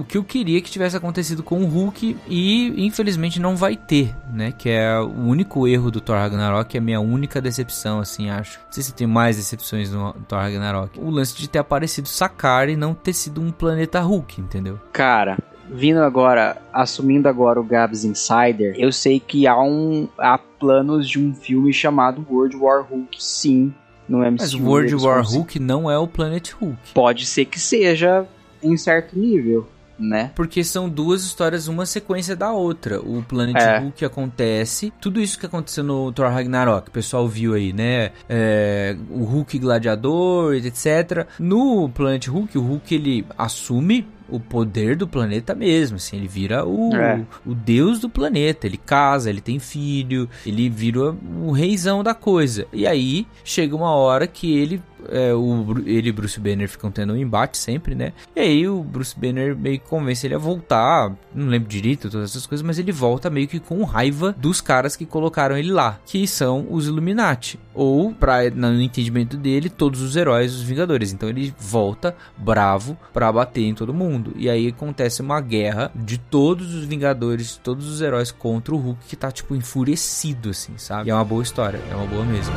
O 0.00 0.04
que 0.04 0.16
eu 0.16 0.24
queria 0.24 0.62
que 0.62 0.70
tivesse 0.70 0.96
acontecido 0.96 1.42
com 1.42 1.62
o 1.62 1.66
Hulk 1.66 2.16
e 2.26 2.86
infelizmente 2.86 3.38
não 3.38 3.54
vai 3.54 3.76
ter, 3.76 4.16
né? 4.32 4.50
Que 4.50 4.70
é 4.70 4.98
o 4.98 5.10
único 5.10 5.68
erro 5.68 5.90
do 5.90 6.00
Thor 6.00 6.16
Ragnarok, 6.16 6.74
é 6.74 6.80
a 6.80 6.82
minha 6.82 7.00
única 7.00 7.38
decepção, 7.38 8.00
assim, 8.00 8.30
acho. 8.30 8.58
Não 8.64 8.72
sei 8.72 8.82
se 8.82 8.94
tem 8.94 9.06
mais 9.06 9.36
decepções 9.36 9.92
no 9.92 10.14
Thor 10.26 10.38
Ragnarok. 10.38 10.98
O 10.98 11.10
lance 11.10 11.36
de 11.36 11.46
ter 11.46 11.58
aparecido 11.58 12.08
Sakara 12.08 12.70
e 12.70 12.76
não 12.76 12.94
ter 12.94 13.12
sido 13.12 13.42
um 13.42 13.52
planeta 13.52 14.00
Hulk, 14.00 14.40
entendeu? 14.40 14.80
Cara, 14.90 15.36
vindo 15.68 16.00
agora, 16.00 16.56
assumindo 16.72 17.28
agora 17.28 17.60
o 17.60 17.64
Gabs 17.64 18.02
Insider, 18.02 18.74
eu 18.78 18.90
sei 18.90 19.20
que 19.20 19.46
há 19.46 19.60
um 19.60 20.08
há 20.18 20.38
planos 20.38 21.06
de 21.06 21.18
um 21.18 21.34
filme 21.34 21.74
chamado 21.74 22.26
World 22.30 22.56
War 22.56 22.82
Hulk, 22.82 23.22
sim, 23.22 23.74
no 24.08 24.20
MCU. 24.20 24.36
Mas 24.38 24.54
World 24.54 24.94
War 24.96 25.22
Hulk 25.22 25.58
não 25.58 25.90
é 25.90 25.98
o 25.98 26.08
Planet 26.08 26.52
Hulk. 26.52 26.94
pode 26.94 27.26
ser 27.26 27.44
que 27.44 27.60
seja 27.60 28.26
em 28.62 28.76
certo 28.76 29.18
nível, 29.18 29.66
né? 30.00 30.30
Porque 30.34 30.64
são 30.64 30.88
duas 30.88 31.22
histórias, 31.22 31.68
uma 31.68 31.84
sequência 31.86 32.34
da 32.34 32.50
outra. 32.52 33.00
O 33.00 33.22
Planet 33.22 33.56
É. 33.56 33.78
Hulk 33.78 34.04
acontece. 34.04 34.92
Tudo 35.00 35.20
isso 35.20 35.38
que 35.38 35.46
aconteceu 35.46 35.84
no 35.84 36.10
Thor 36.12 36.30
Ragnarok, 36.30 36.88
o 36.88 36.92
pessoal 36.92 37.28
viu 37.28 37.54
aí, 37.54 37.72
né? 37.72 38.10
É, 38.28 38.96
o 39.10 39.24
Hulk 39.24 39.58
gladiador, 39.58 40.54
etc. 40.54 41.26
No 41.38 41.88
Planet 41.90 42.26
Hulk, 42.28 42.56
o 42.56 42.62
Hulk 42.62 42.94
ele 42.94 43.26
assume 43.36 44.06
o 44.28 44.38
poder 44.38 44.94
do 44.94 45.08
planeta 45.08 45.56
mesmo, 45.56 45.96
assim, 45.96 46.16
ele 46.16 46.28
vira 46.28 46.64
o, 46.64 46.94
É. 46.94 47.20
o 47.44 47.52
deus 47.52 47.98
do 47.98 48.08
planeta, 48.08 48.64
ele 48.64 48.76
casa, 48.76 49.28
ele 49.28 49.40
tem 49.40 49.58
filho, 49.58 50.28
ele 50.46 50.70
vira 50.70 51.16
o 51.42 51.50
reizão 51.50 52.00
da 52.04 52.14
coisa. 52.14 52.64
E 52.72 52.86
aí 52.86 53.26
chega 53.42 53.74
uma 53.74 53.90
hora 53.92 54.28
que 54.28 54.56
ele, 54.56 54.80
é, 55.08 55.34
o, 55.34 55.76
ele 55.86 56.08
e 56.10 56.12
Bruce 56.12 56.38
Banner 56.38 56.68
ficam 56.68 56.90
tendo 56.90 57.12
um 57.12 57.16
embate 57.16 57.58
sempre, 57.58 57.94
né? 57.94 58.12
E 58.34 58.40
aí 58.40 58.68
o 58.68 58.82
Bruce 58.82 59.18
Banner 59.18 59.56
meio 59.56 59.78
que 59.78 59.88
convence 59.88 60.26
ele 60.26 60.34
a 60.34 60.38
voltar, 60.38 61.14
não 61.34 61.48
lembro 61.48 61.68
direito 61.68 62.10
todas 62.10 62.30
essas 62.30 62.46
coisas, 62.46 62.66
mas 62.66 62.78
ele 62.78 62.92
volta 62.92 63.30
meio 63.30 63.48
que 63.48 63.60
com 63.60 63.82
raiva 63.84 64.34
dos 64.38 64.60
caras 64.60 64.96
que 64.96 65.06
colocaram 65.06 65.56
ele 65.56 65.72
lá, 65.72 65.98
que 66.04 66.26
são 66.26 66.66
os 66.70 66.86
Illuminati, 66.86 67.58
ou 67.74 68.12
para 68.12 68.50
no 68.50 68.80
entendimento 68.80 69.36
dele, 69.36 69.68
todos 69.68 70.00
os 70.00 70.16
heróis, 70.16 70.54
os 70.54 70.62
Vingadores. 70.62 71.12
Então 71.12 71.28
ele 71.28 71.54
volta 71.58 72.14
bravo 72.36 72.96
pra 73.12 73.32
bater 73.32 73.62
em 73.62 73.74
todo 73.74 73.94
mundo. 73.94 74.32
E 74.36 74.48
aí 74.48 74.68
acontece 74.68 75.22
uma 75.22 75.40
guerra 75.40 75.90
de 75.94 76.18
todos 76.18 76.74
os 76.74 76.84
Vingadores, 76.84 77.60
todos 77.62 77.88
os 77.88 78.00
heróis 78.00 78.30
contra 78.30 78.74
o 78.74 78.78
Hulk 78.78 79.06
que 79.06 79.16
tá 79.16 79.30
tipo 79.30 79.54
enfurecido 79.54 80.50
assim, 80.50 80.76
sabe? 80.76 81.08
E 81.08 81.10
é 81.10 81.14
uma 81.14 81.24
boa 81.24 81.42
história, 81.42 81.80
é 81.90 81.94
uma 81.94 82.06
boa 82.06 82.24
mesmo. 82.24 82.52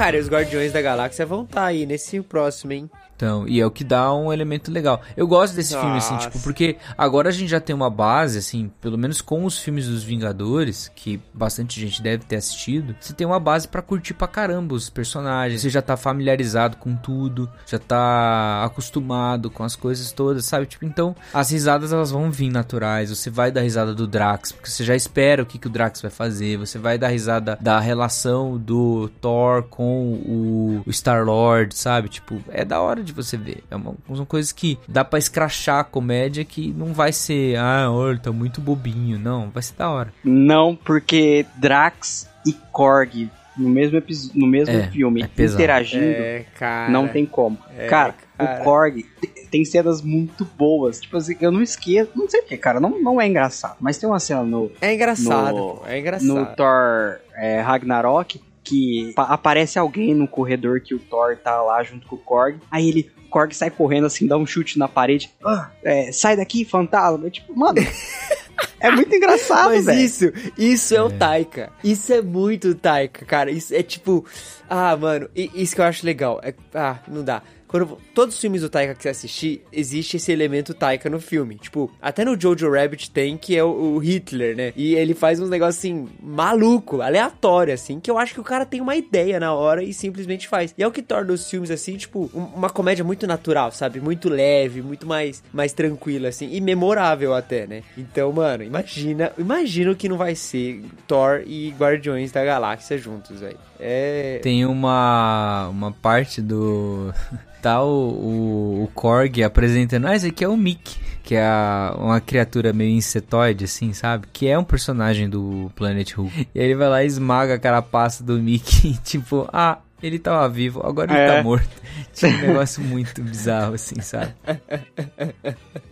Cara, 0.00 0.18
os 0.18 0.30
Guardiões 0.30 0.72
da 0.72 0.80
Galáxia 0.80 1.26
vão 1.26 1.42
estar 1.42 1.66
aí 1.66 1.84
nesse 1.84 2.22
próximo, 2.22 2.72
hein? 2.72 2.90
Então, 3.20 3.46
e 3.46 3.60
é 3.60 3.66
o 3.66 3.70
que 3.70 3.84
dá 3.84 4.14
um 4.14 4.32
elemento 4.32 4.72
legal. 4.72 5.02
Eu 5.14 5.28
gosto 5.28 5.54
desse 5.54 5.76
filme, 5.78 5.98
assim, 5.98 6.14
Nossa. 6.14 6.30
tipo, 6.30 6.42
porque 6.42 6.78
agora 6.96 7.28
a 7.28 7.32
gente 7.32 7.50
já 7.50 7.60
tem 7.60 7.76
uma 7.76 7.90
base, 7.90 8.38
assim, 8.38 8.72
pelo 8.80 8.96
menos 8.96 9.20
com 9.20 9.44
os 9.44 9.58
filmes 9.58 9.86
dos 9.86 10.02
Vingadores, 10.02 10.90
que 10.96 11.20
bastante 11.34 11.78
gente 11.78 12.00
deve 12.00 12.24
ter 12.24 12.36
assistido, 12.36 12.96
você 12.98 13.12
tem 13.12 13.26
uma 13.26 13.38
base 13.38 13.68
pra 13.68 13.82
curtir 13.82 14.14
pra 14.14 14.26
caramba 14.26 14.74
os 14.74 14.88
personagens, 14.88 15.60
você 15.60 15.68
já 15.68 15.82
tá 15.82 15.98
familiarizado 15.98 16.78
com 16.78 16.96
tudo, 16.96 17.50
já 17.66 17.78
tá 17.78 18.64
acostumado 18.64 19.50
com 19.50 19.64
as 19.64 19.76
coisas 19.76 20.12
todas, 20.12 20.46
sabe? 20.46 20.64
Tipo, 20.64 20.86
então, 20.86 21.14
as 21.34 21.50
risadas 21.50 21.92
elas 21.92 22.10
vão 22.10 22.30
vir 22.30 22.50
naturais, 22.50 23.10
você 23.10 23.28
vai 23.28 23.52
dar 23.52 23.60
risada 23.60 23.94
do 23.94 24.06
Drax, 24.06 24.52
porque 24.52 24.70
você 24.70 24.82
já 24.82 24.96
espera 24.96 25.42
o 25.42 25.46
que, 25.46 25.58
que 25.58 25.66
o 25.66 25.70
Drax 25.70 26.00
vai 26.00 26.10
fazer, 26.10 26.56
você 26.56 26.78
vai 26.78 26.96
dar 26.96 27.08
risada 27.08 27.58
da 27.60 27.78
relação 27.80 28.56
do 28.56 29.10
Thor 29.20 29.64
com 29.64 30.14
o, 30.14 30.82
o 30.86 30.90
Star-Lord, 30.90 31.76
sabe? 31.76 32.08
Tipo, 32.08 32.42
é 32.48 32.64
da 32.64 32.80
hora 32.80 33.02
de 33.02 33.09
você 33.12 33.36
ver. 33.36 33.62
É 33.70 33.76
uma, 33.76 33.94
são 34.14 34.24
coisas 34.24 34.52
que 34.52 34.78
dá 34.88 35.04
pra 35.04 35.18
escrachar 35.18 35.80
a 35.80 35.84
comédia 35.84 36.44
que 36.44 36.72
não 36.72 36.92
vai 36.92 37.12
ser, 37.12 37.56
ah, 37.56 37.90
olha, 37.90 38.18
tá 38.18 38.32
muito 38.32 38.60
bobinho. 38.60 39.18
Não, 39.18 39.50
vai 39.50 39.62
ser 39.62 39.74
da 39.76 39.90
hora. 39.90 40.12
Não, 40.24 40.74
porque 40.76 41.44
Drax 41.56 42.28
e 42.46 42.52
Korg 42.72 43.28
no 43.56 43.68
mesmo, 43.68 44.00
no 44.34 44.46
mesmo 44.46 44.74
É, 44.74 44.86
filme 44.88 45.22
é 45.22 45.44
interagindo, 45.44 46.04
É, 46.04 46.44
cara. 46.58 46.90
não 46.90 47.06
tem 47.08 47.26
como. 47.26 47.58
É, 47.76 47.86
cara, 47.88 48.14
cara. 48.38 48.60
o 48.60 48.64
Korg 48.64 49.02
te- 49.20 49.48
tem 49.50 49.64
cenas 49.66 50.00
muito 50.00 50.44
boas. 50.56 51.00
Tipo 51.00 51.16
assim, 51.18 51.36
eu 51.40 51.50
não 51.50 51.60
esqueço, 51.60 52.10
não 52.14 52.28
sei 52.30 52.40
porque, 52.40 52.56
cara, 52.56 52.80
não, 52.80 53.02
não 53.02 53.20
é 53.20 53.26
engraçado. 53.26 53.76
Mas 53.80 53.98
tem 53.98 54.08
uma 54.08 54.20
cena 54.20 54.42
no, 54.44 54.70
É 54.80 54.94
engraçado, 54.94 55.56
No- 55.56 55.74
pô. 55.76 55.82
É 55.86 55.98
engraçado. 55.98 56.28
no 56.28 56.46
Thor 56.56 57.18
é, 57.34 57.60
Ragnarok 57.60 58.40
que 58.70 59.12
pa- 59.14 59.24
aparece 59.24 59.78
alguém 59.78 60.14
no 60.14 60.26
corredor 60.28 60.80
que 60.80 60.94
o 60.94 60.98
Thor 60.98 61.36
tá 61.36 61.60
lá 61.60 61.82
junto 61.82 62.06
com 62.06 62.16
o 62.16 62.18
Korg. 62.18 62.58
Aí 62.70 62.88
ele, 62.88 63.10
o 63.26 63.28
Korg 63.28 63.52
sai 63.54 63.70
correndo 63.70 64.06
assim, 64.06 64.26
dá 64.26 64.36
um 64.36 64.46
chute 64.46 64.78
na 64.78 64.88
parede. 64.88 65.30
Ah, 65.44 65.70
é, 65.84 66.10
sai 66.12 66.36
daqui, 66.36 66.64
fantasma. 66.64 67.26
Eu, 67.26 67.30
tipo, 67.30 67.58
mano, 67.58 67.78
é 68.80 68.90
muito 68.90 69.14
engraçado, 69.14 69.70
Mas 69.74 69.86
isso, 69.88 70.32
isso 70.56 70.94
é. 70.94 71.02
o 71.02 71.10
Taika. 71.10 71.72
Isso 71.84 72.12
é 72.12 72.22
muito 72.22 72.74
Taika, 72.74 73.24
cara. 73.24 73.50
Isso 73.50 73.74
é 73.74 73.82
tipo. 73.82 74.24
Ah, 74.68 74.96
mano, 74.96 75.28
isso 75.34 75.74
que 75.74 75.80
eu 75.80 75.84
acho 75.84 76.06
legal. 76.06 76.40
É, 76.42 76.54
ah, 76.74 76.98
não 77.08 77.24
dá. 77.24 77.42
Quando, 77.70 77.96
todos 78.12 78.34
os 78.34 78.40
filmes 78.40 78.62
do 78.62 78.68
Taika 78.68 78.96
que 78.96 79.02
você 79.04 79.10
assistir, 79.10 79.62
existe 79.72 80.16
esse 80.16 80.32
elemento 80.32 80.74
Taika 80.74 81.08
no 81.08 81.20
filme. 81.20 81.54
Tipo, 81.54 81.88
até 82.02 82.24
no 82.24 82.38
Jojo 82.38 82.68
Rabbit 82.68 83.12
tem, 83.12 83.36
que 83.36 83.56
é 83.56 83.62
o, 83.62 83.68
o 83.94 83.98
Hitler, 83.98 84.56
né? 84.56 84.72
E 84.74 84.96
ele 84.96 85.14
faz 85.14 85.38
uns 85.38 85.48
negócios 85.48 85.78
assim, 85.78 86.08
maluco, 86.20 87.00
aleatório, 87.00 87.72
assim, 87.72 88.00
que 88.00 88.10
eu 88.10 88.18
acho 88.18 88.34
que 88.34 88.40
o 88.40 88.42
cara 88.42 88.66
tem 88.66 88.80
uma 88.80 88.96
ideia 88.96 89.38
na 89.38 89.54
hora 89.54 89.84
e 89.84 89.94
simplesmente 89.94 90.48
faz. 90.48 90.74
E 90.76 90.82
é 90.82 90.86
o 90.86 90.90
que 90.90 91.00
torna 91.00 91.32
os 91.32 91.48
filmes, 91.48 91.70
assim, 91.70 91.96
tipo, 91.96 92.28
um- 92.34 92.56
uma 92.56 92.70
comédia 92.70 93.04
muito 93.04 93.24
natural, 93.24 93.70
sabe? 93.70 94.00
Muito 94.00 94.28
leve, 94.28 94.82
muito 94.82 95.06
mais, 95.06 95.40
mais 95.52 95.72
tranquila, 95.72 96.28
assim, 96.28 96.48
e 96.52 96.60
memorável 96.60 97.32
até, 97.32 97.68
né? 97.68 97.84
Então, 97.96 98.32
mano, 98.32 98.64
imagina, 98.64 99.30
imagina 99.38 99.92
o 99.92 99.94
que 99.96 100.08
não 100.08 100.16
vai 100.16 100.34
ser 100.34 100.82
Thor 101.06 101.42
e 101.46 101.70
Guardiões 101.78 102.32
da 102.32 102.44
Galáxia 102.44 102.98
juntos, 102.98 103.38
velho. 103.38 103.58
É. 103.78 104.40
Tem 104.42 104.66
uma, 104.66 105.68
uma 105.68 105.92
parte 105.92 106.42
do. 106.42 107.14
Tá 107.62 107.82
o, 107.82 107.88
o, 107.88 108.84
o 108.84 108.88
Korg 108.94 109.42
apresentando. 109.42 110.06
Ah, 110.06 110.16
esse 110.16 110.26
aqui 110.28 110.42
é 110.44 110.48
o 110.48 110.56
Mick, 110.56 110.96
que 111.22 111.34
é 111.34 111.44
a- 111.44 111.94
uma 111.98 112.20
criatura 112.20 112.72
meio 112.72 112.90
insetoide, 112.90 113.64
assim, 113.64 113.92
sabe? 113.92 114.26
Que 114.32 114.48
é 114.48 114.58
um 114.58 114.64
personagem 114.64 115.28
do 115.28 115.70
Planet 115.76 116.16
Who. 116.16 116.30
E 116.54 116.58
aí 116.60 116.64
ele 116.66 116.74
vai 116.74 116.88
lá 116.88 117.02
e 117.04 117.06
esmaga 117.06 117.54
a 117.54 117.58
carapaça 117.58 118.24
do 118.24 118.38
Mickey, 118.38 118.98
tipo, 119.04 119.48
ah. 119.52 119.78
Ele 120.02 120.18
tava 120.18 120.48
vivo, 120.48 120.80
agora 120.82 121.12
ele 121.12 121.20
É. 121.20 121.36
tá 121.36 121.42
morto. 121.42 121.68
Tinha 122.14 122.32
um 122.34 122.38
negócio 122.40 122.82
muito 122.82 123.20
bizarro, 123.22 123.74
assim, 123.74 124.00
sabe? 124.00 124.32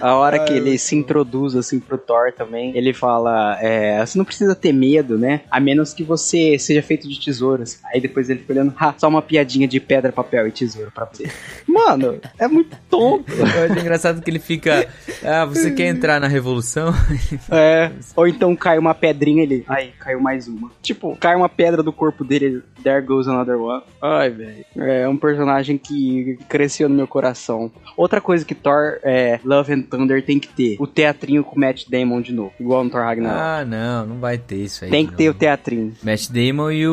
A 0.00 0.14
hora 0.14 0.38
que 0.44 0.52
ele 0.52 0.78
se 0.78 0.94
introduz 0.96 1.56
assim 1.56 1.80
pro 1.80 1.98
Thor 1.98 2.32
também, 2.32 2.76
ele 2.76 2.92
fala: 2.92 3.58
é, 3.60 4.04
você 4.04 4.16
não 4.18 4.24
precisa 4.24 4.54
ter 4.54 4.72
medo, 4.72 5.18
né? 5.18 5.42
A 5.50 5.60
menos 5.60 5.92
que 5.92 6.02
você 6.02 6.58
seja 6.58 6.82
feito 6.82 7.08
de 7.08 7.20
tesouras. 7.20 7.80
Aí 7.92 8.00
depois 8.00 8.30
ele 8.30 8.40
fica 8.40 8.52
olhando, 8.52 8.74
ha, 8.78 8.94
só 8.96 9.08
uma 9.08 9.22
piadinha 9.22 9.66
de 9.66 9.80
pedra, 9.80 10.12
papel 10.12 10.46
e 10.46 10.52
tesoura 10.52 10.90
pra 10.90 11.04
você. 11.04 11.30
Mano, 11.66 12.20
é 12.38 12.46
muito 12.48 12.76
tonto. 12.88 13.32
Eu 13.32 13.64
acho 13.64 13.78
engraçado 13.78 14.22
que 14.22 14.30
ele 14.30 14.38
fica. 14.38 14.86
Ah, 15.24 15.44
você 15.44 15.70
quer 15.70 15.86
entrar 15.86 16.20
na 16.20 16.28
revolução? 16.28 16.92
É. 17.50 17.90
Ou 18.16 18.26
então 18.26 18.54
cai 18.54 18.78
uma 18.78 18.94
pedrinha 18.94 19.42
ele. 19.42 19.64
Ai, 19.68 19.92
caiu 19.98 20.20
mais 20.20 20.48
uma. 20.48 20.70
Tipo, 20.82 21.16
cai 21.16 21.34
uma 21.34 21.48
pedra 21.48 21.82
do 21.82 21.92
corpo 21.92 22.24
dele. 22.24 22.44
ele, 22.44 22.62
There 22.82 23.00
goes 23.02 23.26
another 23.26 23.56
one. 23.56 23.82
Ai, 24.00 24.30
velho. 24.30 24.64
É 24.76 25.08
um 25.08 25.16
personagem 25.16 25.78
que 25.78 26.38
cresceu 26.48 26.88
no 26.88 26.94
meu 26.94 27.06
coração. 27.06 27.70
Outra 27.96 28.20
coisa 28.20 28.44
que 28.44 28.54
Thor 28.54 28.98
é, 29.02 29.40
Love 29.44 29.67
and 29.70 29.82
Thunder 29.82 30.24
tem 30.24 30.38
que 30.38 30.48
ter: 30.48 30.76
o 30.78 30.86
teatrinho 30.86 31.42
com 31.44 31.56
o 31.56 31.60
Matt 31.60 31.84
Damon 31.88 32.20
de 32.20 32.32
novo. 32.32 32.52
Igual 32.58 32.84
no 32.84 32.90
Thor 32.90 33.00
Ragnarok. 33.02 33.40
Ah, 33.40 33.64
não, 33.64 34.06
não 34.06 34.18
vai 34.18 34.38
ter 34.38 34.56
isso 34.56 34.84
aí. 34.84 34.90
tem 34.90 35.04
que 35.04 35.12
não. 35.12 35.18
ter 35.18 35.28
o 35.30 35.34
teatrinho. 35.34 35.92
Matt 36.02 36.28
Damon 36.30 36.70
e 36.72 36.86
o, 36.88 36.92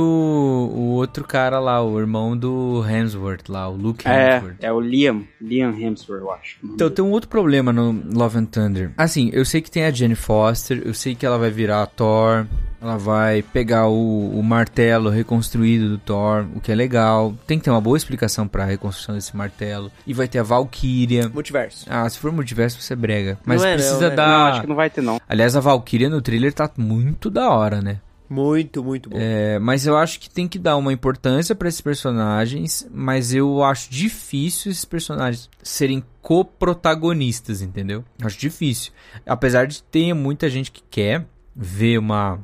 o 0.73 0.81
outro 0.93 1.23
cara 1.23 1.59
lá, 1.59 1.81
o 1.83 1.99
irmão 1.99 2.35
do 2.37 2.83
Hemsworth 2.87 3.47
lá, 3.49 3.67
o 3.69 3.75
Luke 3.75 4.07
É, 4.07 4.35
Hemsworth. 4.37 4.55
é 4.61 4.71
o 4.71 4.79
Liam. 4.79 5.23
Liam 5.41 5.71
Hemsworth, 5.77 6.21
eu 6.21 6.31
acho. 6.31 6.57
Então 6.63 6.89
tem 6.89 7.03
um 7.03 7.11
outro 7.11 7.29
problema 7.29 7.71
no 7.73 7.91
Love 8.13 8.37
and 8.39 8.45
Thunder. 8.45 8.91
Assim, 8.97 9.29
eu 9.33 9.45
sei 9.45 9.61
que 9.61 9.69
tem 9.71 9.83
a 9.85 9.91
Jenny 9.91 10.15
Foster, 10.15 10.81
eu 10.85 10.93
sei 10.93 11.15
que 11.15 11.25
ela 11.25 11.37
vai 11.37 11.49
virar 11.51 11.83
a 11.83 11.85
Thor, 11.85 12.45
ela 12.85 12.97
vai 12.97 13.41
pegar 13.41 13.87
o, 13.87 14.39
o 14.39 14.43
martelo 14.43 15.09
reconstruído 15.09 15.89
do 15.89 15.97
Thor, 15.97 16.45
o 16.55 16.61
que 16.61 16.71
é 16.71 16.75
legal. 16.75 17.35
Tem 17.47 17.57
que 17.57 17.65
ter 17.65 17.71
uma 17.71 17.81
boa 17.81 17.97
explicação 17.97 18.47
pra 18.47 18.65
reconstrução 18.65 19.15
desse 19.15 19.35
martelo. 19.35 19.91
E 20.05 20.13
vai 20.13 20.27
ter 20.27 20.39
a 20.39 20.43
Valkyria. 20.43 21.29
Multiverso. 21.29 21.85
Ah, 21.89 22.07
se 22.09 22.19
for 22.19 22.31
multiverso 22.31 22.81
você 22.81 22.95
brega. 22.95 23.37
Mas 23.45 23.61
Não 23.61 23.67
é, 23.67 23.71
não, 23.71 23.77
precisa 23.77 24.09
né? 24.09 24.15
dar... 24.15 24.27
Não, 24.27 24.45
acho 24.45 24.61
que 24.61 24.67
não 24.67 24.75
vai 24.75 24.89
ter, 24.89 25.01
não. 25.01 25.19
Aliás, 25.27 25.55
a 25.55 25.59
Valkyria 25.59 26.09
no 26.09 26.21
trailer 26.21 26.53
tá 26.53 26.69
muito 26.77 27.29
da 27.29 27.49
hora, 27.49 27.81
né? 27.81 27.99
Muito, 28.29 28.83
muito 28.83 29.09
bom. 29.09 29.17
É, 29.19 29.59
mas 29.59 29.85
eu 29.85 29.95
acho 29.97 30.19
que 30.19 30.29
tem 30.29 30.47
que 30.47 30.57
dar 30.57 30.77
uma 30.77 30.91
importância 30.91 31.53
pra 31.53 31.67
esses 31.67 31.81
personagens, 31.81 32.87
mas 32.91 33.33
eu 33.33 33.63
acho 33.63 33.89
difícil 33.89 34.71
esses 34.71 34.85
personagens 34.85 35.49
serem 35.61 36.03
coprotagonistas, 36.21 37.61
entendeu? 37.61 38.03
Acho 38.21 38.37
difícil. 38.39 38.91
Apesar 39.25 39.67
de 39.67 39.81
ter 39.83 40.13
muita 40.13 40.49
gente 40.49 40.71
que 40.71 40.81
quer 40.89 41.25
ver 41.55 41.99
uma 41.99 42.39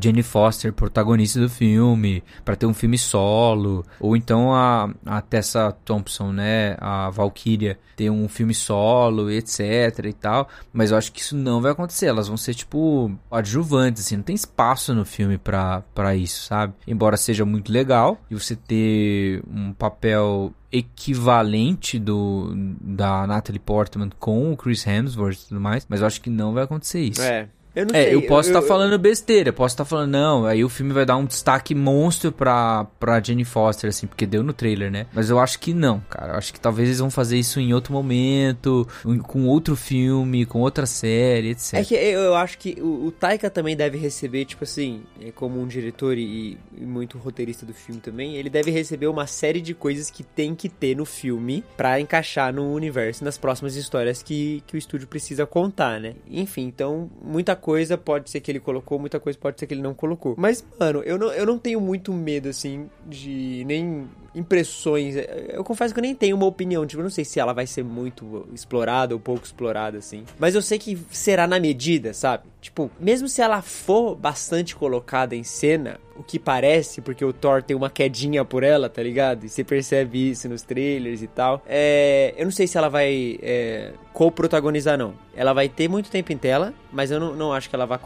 Jenny 0.00 0.22
Foster 0.22 0.72
protagonista 0.72 1.40
do 1.40 1.48
filme, 1.48 2.22
pra 2.44 2.56
ter 2.56 2.66
um 2.66 2.74
filme 2.74 2.98
solo, 2.98 3.84
ou 4.00 4.16
então 4.16 4.54
a, 4.54 4.90
a 5.04 5.20
Tessa 5.20 5.72
Thompson, 5.84 6.32
né, 6.32 6.76
a 6.80 7.10
Valkyria, 7.10 7.78
ter 7.96 8.10
um 8.10 8.28
filme 8.28 8.54
solo, 8.54 9.30
etc 9.30 10.06
e 10.06 10.12
tal, 10.12 10.48
mas 10.72 10.90
eu 10.90 10.96
acho 10.96 11.12
que 11.12 11.20
isso 11.20 11.36
não 11.36 11.60
vai 11.60 11.72
acontecer, 11.72 12.06
elas 12.06 12.28
vão 12.28 12.36
ser 12.36 12.54
tipo 12.54 13.10
adjuvantes, 13.30 14.04
assim, 14.04 14.16
não 14.16 14.22
tem 14.22 14.34
espaço 14.34 14.94
no 14.94 15.04
filme 15.04 15.38
pra 15.38 15.82
isso, 16.16 16.46
sabe? 16.46 16.74
Embora 16.86 17.16
seja 17.16 17.44
muito 17.44 17.72
legal, 17.72 18.18
e 18.30 18.34
você 18.34 18.56
ter 18.56 19.42
um 19.50 19.72
papel 19.72 20.52
equivalente 20.70 21.98
do 21.98 22.52
da 22.80 23.26
Natalie 23.26 23.60
Portman 23.60 24.10
com 24.18 24.52
o 24.52 24.56
Chris 24.56 24.86
Hemsworth 24.86 25.34
e 25.34 25.48
tudo 25.48 25.60
mais, 25.60 25.86
mas 25.88 26.00
eu 26.00 26.06
acho 26.06 26.20
que 26.20 26.30
não 26.30 26.54
vai 26.54 26.64
acontecer 26.64 27.00
isso. 27.00 27.22
É. 27.22 27.48
Eu 27.74 27.86
não 27.86 27.94
É, 27.94 28.04
sei. 28.04 28.14
eu 28.14 28.22
posso 28.26 28.48
estar 28.50 28.62
falando 28.62 28.98
besteira, 28.98 29.48
eu 29.48 29.52
posso 29.52 29.72
estar 29.74 29.84
falando, 29.84 30.10
não, 30.10 30.44
aí 30.44 30.62
o 30.64 30.68
filme 30.68 30.92
vai 30.92 31.06
dar 31.06 31.16
um 31.16 31.24
destaque 31.24 31.74
monstro 31.74 32.30
pra, 32.30 32.84
pra 33.00 33.20
Jenny 33.20 33.44
Foster, 33.44 33.88
assim, 33.88 34.06
porque 34.06 34.26
deu 34.26 34.42
no 34.42 34.52
trailer, 34.52 34.90
né? 34.90 35.06
Mas 35.12 35.30
eu 35.30 35.38
acho 35.38 35.58
que 35.58 35.72
não, 35.72 36.00
cara. 36.10 36.32
Eu 36.34 36.38
acho 36.38 36.52
que 36.52 36.60
talvez 36.60 36.88
eles 36.88 36.98
vão 36.98 37.10
fazer 37.10 37.38
isso 37.38 37.58
em 37.60 37.72
outro 37.72 37.92
momento, 37.92 38.86
com 39.26 39.46
outro 39.46 39.74
filme, 39.76 40.44
com 40.44 40.60
outra 40.60 40.84
série, 40.86 41.50
etc. 41.50 41.74
É 41.74 41.84
que 41.84 41.94
eu 41.94 42.22
eu 42.22 42.34
acho 42.34 42.58
que 42.58 42.76
o, 42.80 43.06
o 43.06 43.10
Taika 43.12 43.50
também 43.50 43.76
deve 43.76 43.98
receber, 43.98 44.44
tipo 44.44 44.64
assim, 44.64 45.02
é, 45.20 45.30
como 45.32 45.60
um 45.60 45.66
diretor 45.66 46.16
e, 46.16 46.58
e 46.76 46.84
muito 46.84 47.18
roteirista 47.18 47.64
do 47.66 47.74
filme 47.74 48.00
também, 48.00 48.36
ele 48.36 48.48
deve 48.50 48.70
receber 48.70 49.06
uma 49.06 49.26
série 49.26 49.60
de 49.60 49.74
coisas 49.74 50.10
que 50.10 50.22
tem 50.22 50.54
que 50.54 50.68
ter 50.68 50.96
no 50.96 51.04
filme 51.04 51.64
pra 51.76 51.98
encaixar 52.00 52.52
no 52.52 52.72
universo, 52.72 53.24
nas 53.24 53.36
próximas 53.38 53.76
histórias 53.76 54.22
que, 54.22 54.62
que 54.66 54.76
o 54.76 54.78
estúdio 54.78 55.06
precisa 55.08 55.44
contar, 55.46 56.00
né? 56.00 56.14
Enfim, 56.30 56.62
então, 56.66 57.10
muita 57.22 57.54
coisa 57.62 57.96
pode 57.96 58.28
ser 58.28 58.40
que 58.40 58.50
ele 58.50 58.58
colocou, 58.58 58.98
muita 58.98 59.20
coisa 59.20 59.38
pode 59.38 59.58
ser 59.58 59.68
que 59.68 59.72
ele 59.72 59.80
não 59.80 59.94
colocou. 59.94 60.34
Mas, 60.36 60.64
mano, 60.78 61.00
eu 61.04 61.16
não, 61.16 61.32
eu 61.32 61.46
não 61.46 61.56
tenho 61.56 61.80
muito 61.80 62.12
medo, 62.12 62.48
assim, 62.48 62.90
de 63.06 63.62
nem 63.64 64.08
impressões. 64.34 65.14
Eu 65.48 65.62
confesso 65.64 65.92
que 65.92 66.00
eu 66.00 66.02
nem 66.02 66.14
tenho 66.14 66.36
uma 66.36 66.46
opinião. 66.46 66.86
Tipo, 66.86 67.00
eu 67.00 67.04
não 67.04 67.10
sei 67.10 67.24
se 67.24 67.38
ela 67.38 67.52
vai 67.52 67.66
ser 67.66 67.84
muito 67.84 68.46
explorada 68.52 69.14
ou 69.14 69.20
pouco 69.20 69.44
explorada, 69.44 69.98
assim. 69.98 70.24
Mas 70.38 70.54
eu 70.54 70.62
sei 70.62 70.78
que 70.78 70.98
será 71.10 71.46
na 71.46 71.60
medida, 71.60 72.12
sabe? 72.14 72.44
Tipo, 72.60 72.90
mesmo 72.98 73.28
se 73.28 73.42
ela 73.42 73.60
for 73.60 74.14
bastante 74.14 74.74
colocada 74.74 75.34
em 75.34 75.42
cena, 75.42 75.98
o 76.16 76.22
que 76.22 76.38
parece, 76.38 77.00
porque 77.00 77.24
o 77.24 77.32
Thor 77.32 77.62
tem 77.62 77.76
uma 77.76 77.90
quedinha 77.90 78.44
por 78.44 78.62
ela, 78.62 78.88
tá 78.88 79.02
ligado? 79.02 79.44
E 79.44 79.48
você 79.48 79.64
percebe 79.64 80.30
isso 80.30 80.48
nos 80.48 80.62
trailers 80.62 81.22
e 81.22 81.26
tal. 81.26 81.62
É, 81.66 82.34
eu 82.36 82.44
não 82.44 82.52
sei 82.52 82.66
se 82.66 82.78
ela 82.78 82.88
vai 82.88 83.38
é, 83.42 83.92
co-protagonizar, 84.12 84.96
não. 84.96 85.14
Ela 85.34 85.52
vai 85.52 85.68
ter 85.68 85.88
muito 85.88 86.10
tempo 86.10 86.32
em 86.32 86.38
tela, 86.38 86.72
mas 86.92 87.10
eu 87.10 87.18
não, 87.18 87.34
não 87.34 87.52
acho 87.52 87.68
que 87.68 87.74
ela 87.74 87.86
vai 87.86 87.98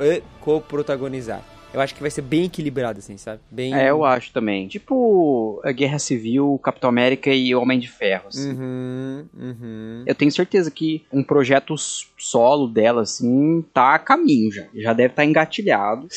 eh, 0.00 0.22
co-protagonizar. 0.40 1.42
Eu 1.72 1.80
acho 1.80 1.94
que 1.94 2.00
vai 2.00 2.10
ser 2.10 2.22
bem 2.22 2.44
equilibrado, 2.44 2.98
assim, 2.98 3.16
sabe? 3.16 3.40
Bem... 3.50 3.74
É, 3.74 3.90
eu 3.90 4.04
acho 4.04 4.32
também. 4.32 4.68
Tipo 4.68 5.60
a 5.64 5.72
Guerra 5.72 5.98
Civil, 5.98 6.60
Capitão 6.62 6.90
América 6.90 7.30
e 7.30 7.54
Homem 7.54 7.78
de 7.78 7.88
Ferro. 7.88 8.28
assim. 8.28 8.52
Uhum, 8.52 9.24
uhum. 9.38 10.04
Eu 10.06 10.14
tenho 10.14 10.30
certeza 10.30 10.70
que 10.70 11.04
um 11.12 11.22
projeto 11.22 11.74
solo 12.18 12.66
dela, 12.68 13.02
assim, 13.02 13.64
tá 13.72 13.94
a 13.94 13.98
caminho 13.98 14.52
já. 14.52 14.64
Já 14.74 14.92
deve 14.92 15.12
estar 15.12 15.24
engatilhado. 15.24 16.08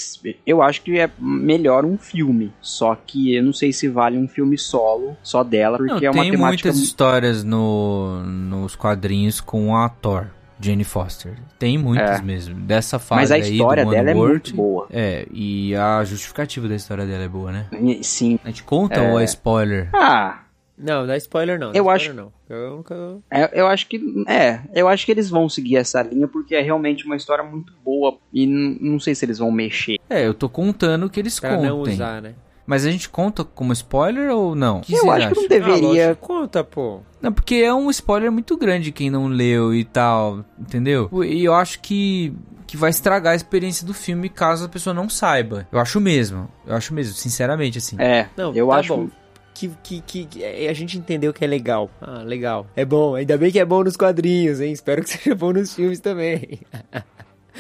Eu 0.46 0.62
acho 0.62 0.82
que 0.82 1.00
é 1.00 1.10
melhor 1.20 1.86
um 1.86 1.98
filme. 1.98 2.52
Só 2.62 2.96
que 2.96 3.36
eu 3.36 3.44
não 3.44 3.54
sei 3.54 3.72
se 3.72 3.88
vale 3.88 4.18
um 4.18 4.28
filme 4.28 4.58
solo 4.58 5.16
só 5.24 5.44
dela, 5.44 5.78
porque 5.78 5.94
Não, 5.94 6.00
é 6.04 6.10
uma 6.12 6.22
tem 6.24 6.32
temática. 6.32 6.68
muitas 6.70 6.84
histórias 6.84 7.44
no, 7.44 8.22
nos 8.24 8.76
quadrinhos 8.76 9.40
com 9.40 9.76
a 9.76 9.88
Thor, 9.90 10.28
Jane 10.66 10.84
Foster. 10.84 11.34
Tem 11.60 11.78
muitas 11.78 12.20
É. 12.20 12.22
mesmo. 12.22 12.56
Dessa 12.62 12.98
fase 13.00 13.22
Mas 13.22 13.32
a 13.32 13.36
aí 13.36 13.42
história 13.54 13.86
do 13.86 13.92
dela 13.92 14.10
é 14.12 14.14
One 14.16 14.28
muito 14.30 14.56
boa. 14.56 14.88
É, 14.92 15.26
e 15.32 15.76
a 15.76 16.04
justificativa 16.04 16.68
da 16.68 16.76
história 16.76 17.06
dela 17.06 17.24
é 17.24 17.28
boa, 17.28 17.52
né? 17.52 17.68
Sim. 18.02 18.40
A 18.44 18.48
gente 18.48 18.64
conta 18.64 18.96
É. 19.00 19.12
ou 19.12 19.20
é 19.20 19.24
spoiler? 19.26 19.90
Ah, 19.94 20.42
Não, 20.78 21.08
dá 21.08 21.16
spoiler 21.16 21.58
não. 21.58 21.72
dá 21.72 21.78
Eu 21.80 21.84
spoiler 21.84 21.96
acho- 22.10 22.14
Não. 22.14 22.34
Eu 22.50 22.76
nunca... 22.78 22.96
É, 23.32 23.60
eu 23.60 23.66
acho 23.66 23.88
que. 23.88 24.00
É, 24.28 24.60
eu 24.74 24.88
acho 24.90 25.06
que 25.06 25.12
eles 25.12 25.30
vão 25.30 25.48
seguir 25.50 25.78
essa 25.78 26.02
linha 26.04 26.28
porque 26.28 26.54
é 26.54 26.62
realmente 26.62 27.06
uma 27.06 27.16
história 27.16 27.44
muito 27.44 27.74
boa. 27.84 28.18
E 28.34 28.46
não 28.46 29.00
sei 29.00 29.16
se 29.16 29.24
eles 29.26 29.38
vão 29.40 29.50
mexer. 29.52 29.98
É, 30.10 30.28
eu 30.28 30.34
tô 30.34 30.48
contando 30.50 31.10
que 31.10 31.20
eles 31.20 31.40
Pra 31.40 31.58
não 31.58 31.78
contem. 31.78 31.94
usar, 31.94 32.22
né? 32.22 32.36
Mas 32.66 32.86
a 32.86 32.90
gente 32.92 33.08
conta 33.10 33.44
como 33.44 33.72
spoiler 33.74 34.32
ou 34.32 34.56
não? 34.56 34.80
O 34.80 34.82
que 34.82 34.94
eu 34.96 35.12
acho 35.12 35.30
que 35.30 35.36
não? 35.36 35.44
Ah, 35.46 35.48
deveria. 35.50 36.08
lógico, 36.08 36.16
conta, 36.28 36.64
pô. 36.64 37.00
Não, 37.22 37.32
porque 37.32 37.56
é 37.56 37.74
um 37.74 37.90
spoiler 37.92 38.32
muito 38.32 38.58
grande 38.58 38.92
quem 38.92 39.10
não 39.10 39.28
leu 39.28 39.74
e 39.74 39.84
tal, 39.84 40.44
entendeu? 40.60 41.10
E 41.24 41.44
eu 41.44 41.54
acho 41.54 41.80
que 41.80 42.34
que 42.68 42.76
vai 42.76 42.90
estragar 42.90 43.34
a 43.34 43.36
experiência 43.36 43.86
do 43.86 43.94
filme 43.94 44.28
caso 44.28 44.66
a 44.66 44.70
pessoa 44.70 44.92
não 44.94 45.08
saiba. 45.08 45.68
Eu 45.72 45.78
acho 45.80 46.02
mesmo. 46.02 46.50
Eu 46.66 46.76
acho 46.76 46.92
mesmo, 46.96 47.14
sinceramente, 47.14 47.78
assim. 47.78 47.96
É, 48.00 48.28
Não, 48.36 48.52
eu 48.56 48.68
tá 48.70 48.78
acho. 48.78 48.98
bom. 48.98 49.08
Que, 49.54 49.70
que, 49.84 50.02
que, 50.02 50.26
que- 50.26 50.44
é, 50.44 50.68
a 50.68 50.74
gente 50.74 50.98
entendeu 50.98 51.32
que 51.32 51.46
é 51.46 51.48
legal. 51.48 51.90
Ah, 52.02 52.24
legal. 52.24 52.66
É 52.76 52.84
bom, 52.84 53.14
ainda 53.16 53.38
bem 53.38 53.52
que 53.52 53.60
é 53.60 53.64
bom 53.64 53.84
nos 53.84 53.96
quadrinhos, 53.96 54.60
hein? 54.60 54.72
Espero 54.74 55.04
que 55.04 55.10
seja 55.16 55.36
bom 55.36 55.54
nos 55.54 55.76
filmes 55.76 56.00
também. 56.00 56.60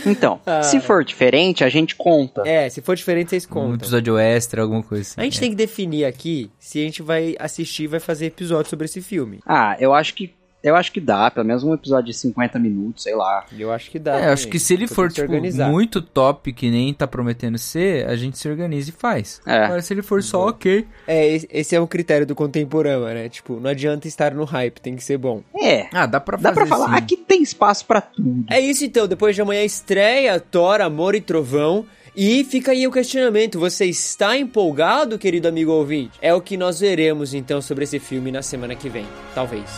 Então, 0.05 0.39
Ah. 0.45 0.63
se 0.63 0.79
for 0.79 1.03
diferente, 1.03 1.63
a 1.63 1.69
gente 1.69 1.95
conta. 1.95 2.41
É, 2.47 2.69
se 2.69 2.81
for 2.81 2.95
diferente, 2.95 3.29
vocês 3.29 3.45
Um 3.45 3.49
contam. 3.49 3.75
episódio 3.75 4.17
extra, 4.17 4.61
alguma 4.61 4.81
coisa 4.83 5.01
assim. 5.03 5.21
A 5.21 5.23
gente 5.23 5.37
é. 5.37 5.39
tem 5.41 5.49
que 5.51 5.55
definir 5.55 6.05
aqui 6.05 6.49
se 6.59 6.79
a 6.79 6.83
gente 6.83 7.01
vai 7.01 7.35
assistir 7.39 7.83
e 7.83 7.87
vai 7.87 7.99
fazer 7.99 8.25
episódio 8.27 8.69
sobre 8.69 8.85
esse 8.85 9.01
filme. 9.01 9.39
Ah, 9.45 9.75
eu 9.79 9.93
acho 9.93 10.13
que. 10.13 10.33
Eu 10.65 10.75
acho 10.75 10.91
que 10.91 10.99
dá, 10.99 11.29
pelo 11.29 11.45
menos 11.45 11.63
um 11.63 11.73
episódio 11.73 12.07
de 12.11 12.13
50 12.17 12.57
minutos, 12.59 13.03
sei 13.03 13.15
lá. 13.15 13.45
Eu 13.57 13.71
acho 13.71 13.91
que 13.91 13.99
dá. 13.99 14.19
É, 14.19 14.29
acho 14.31 14.43
também. 14.43 14.51
que 14.51 14.59
se 14.59 14.73
ele 14.73 14.87
for, 14.87 15.09
tipo, 15.11 15.21
organizar. 15.21 15.69
muito 15.69 16.01
top, 16.01 16.51
que 16.51 16.69
nem 16.71 16.93
tá 16.93 17.05
prometendo 17.07 17.57
ser, 17.57 18.07
a 18.07 18.15
gente 18.15 18.37
se 18.37 18.49
organiza 18.49 18.89
e 18.89 18.93
faz. 18.93 19.39
É. 19.45 19.65
Agora, 19.65 19.81
se 19.81 19.93
ele 19.93 20.01
for 20.01 20.23
só 20.23 20.47
ok. 20.49 20.85
É, 21.07 21.35
esse- 21.51 21.75
é 21.75 21.79
um 21.79 21.85
critério 21.87 22.25
do 22.25 22.33
contemporâneo, 22.35 23.05
né? 23.05 23.29
Tipo, 23.29 23.59
não 23.59 23.69
adianta 23.69 24.07
estar 24.07 24.33
no 24.33 24.43
hype, 24.43 24.81
tem 24.81 24.95
que 24.95 25.03
ser 25.03 25.17
bom. 25.17 25.43
É. 25.55 25.87
Ah, 25.93 26.05
dá 26.05 26.19
pra 26.19 26.35
Dá 26.37 26.49
fazer 26.49 26.55
pra 26.55 26.65
falar, 26.65 26.89
sim. 26.89 26.95
aqui 26.95 27.15
tem 27.17 27.43
espaço 27.43 27.85
pra 27.85 28.01
tudo. 28.01 28.43
É 28.49 28.59
isso 28.59 28.83
então, 28.83 29.07
depois 29.07 29.35
de 29.35 29.41
amanhã 29.41 29.63
estreia 29.63 30.39
Thor, 30.39 30.81
Amor 30.81 31.13
e 31.15 31.21
Trovão. 31.21 31.85
E 32.15 32.43
fica 32.45 32.71
aí 32.71 32.87
o 32.87 32.91
questionamento: 32.91 33.59
você 33.59 33.85
está 33.85 34.37
empolgado, 34.37 35.19
querido 35.19 35.47
amigo 35.47 35.71
ouvinte? 35.71 36.17
É 36.21 36.33
o 36.33 36.41
que 36.41 36.55
nós 36.55 36.79
veremos 36.79 37.33
então 37.33 37.61
sobre 37.61 37.83
esse 37.83 37.99
filme 37.99 38.31
na 38.31 38.41
semana 38.41 38.75
que 38.75 38.87
vem. 38.87 39.05
Talvez. 39.33 39.69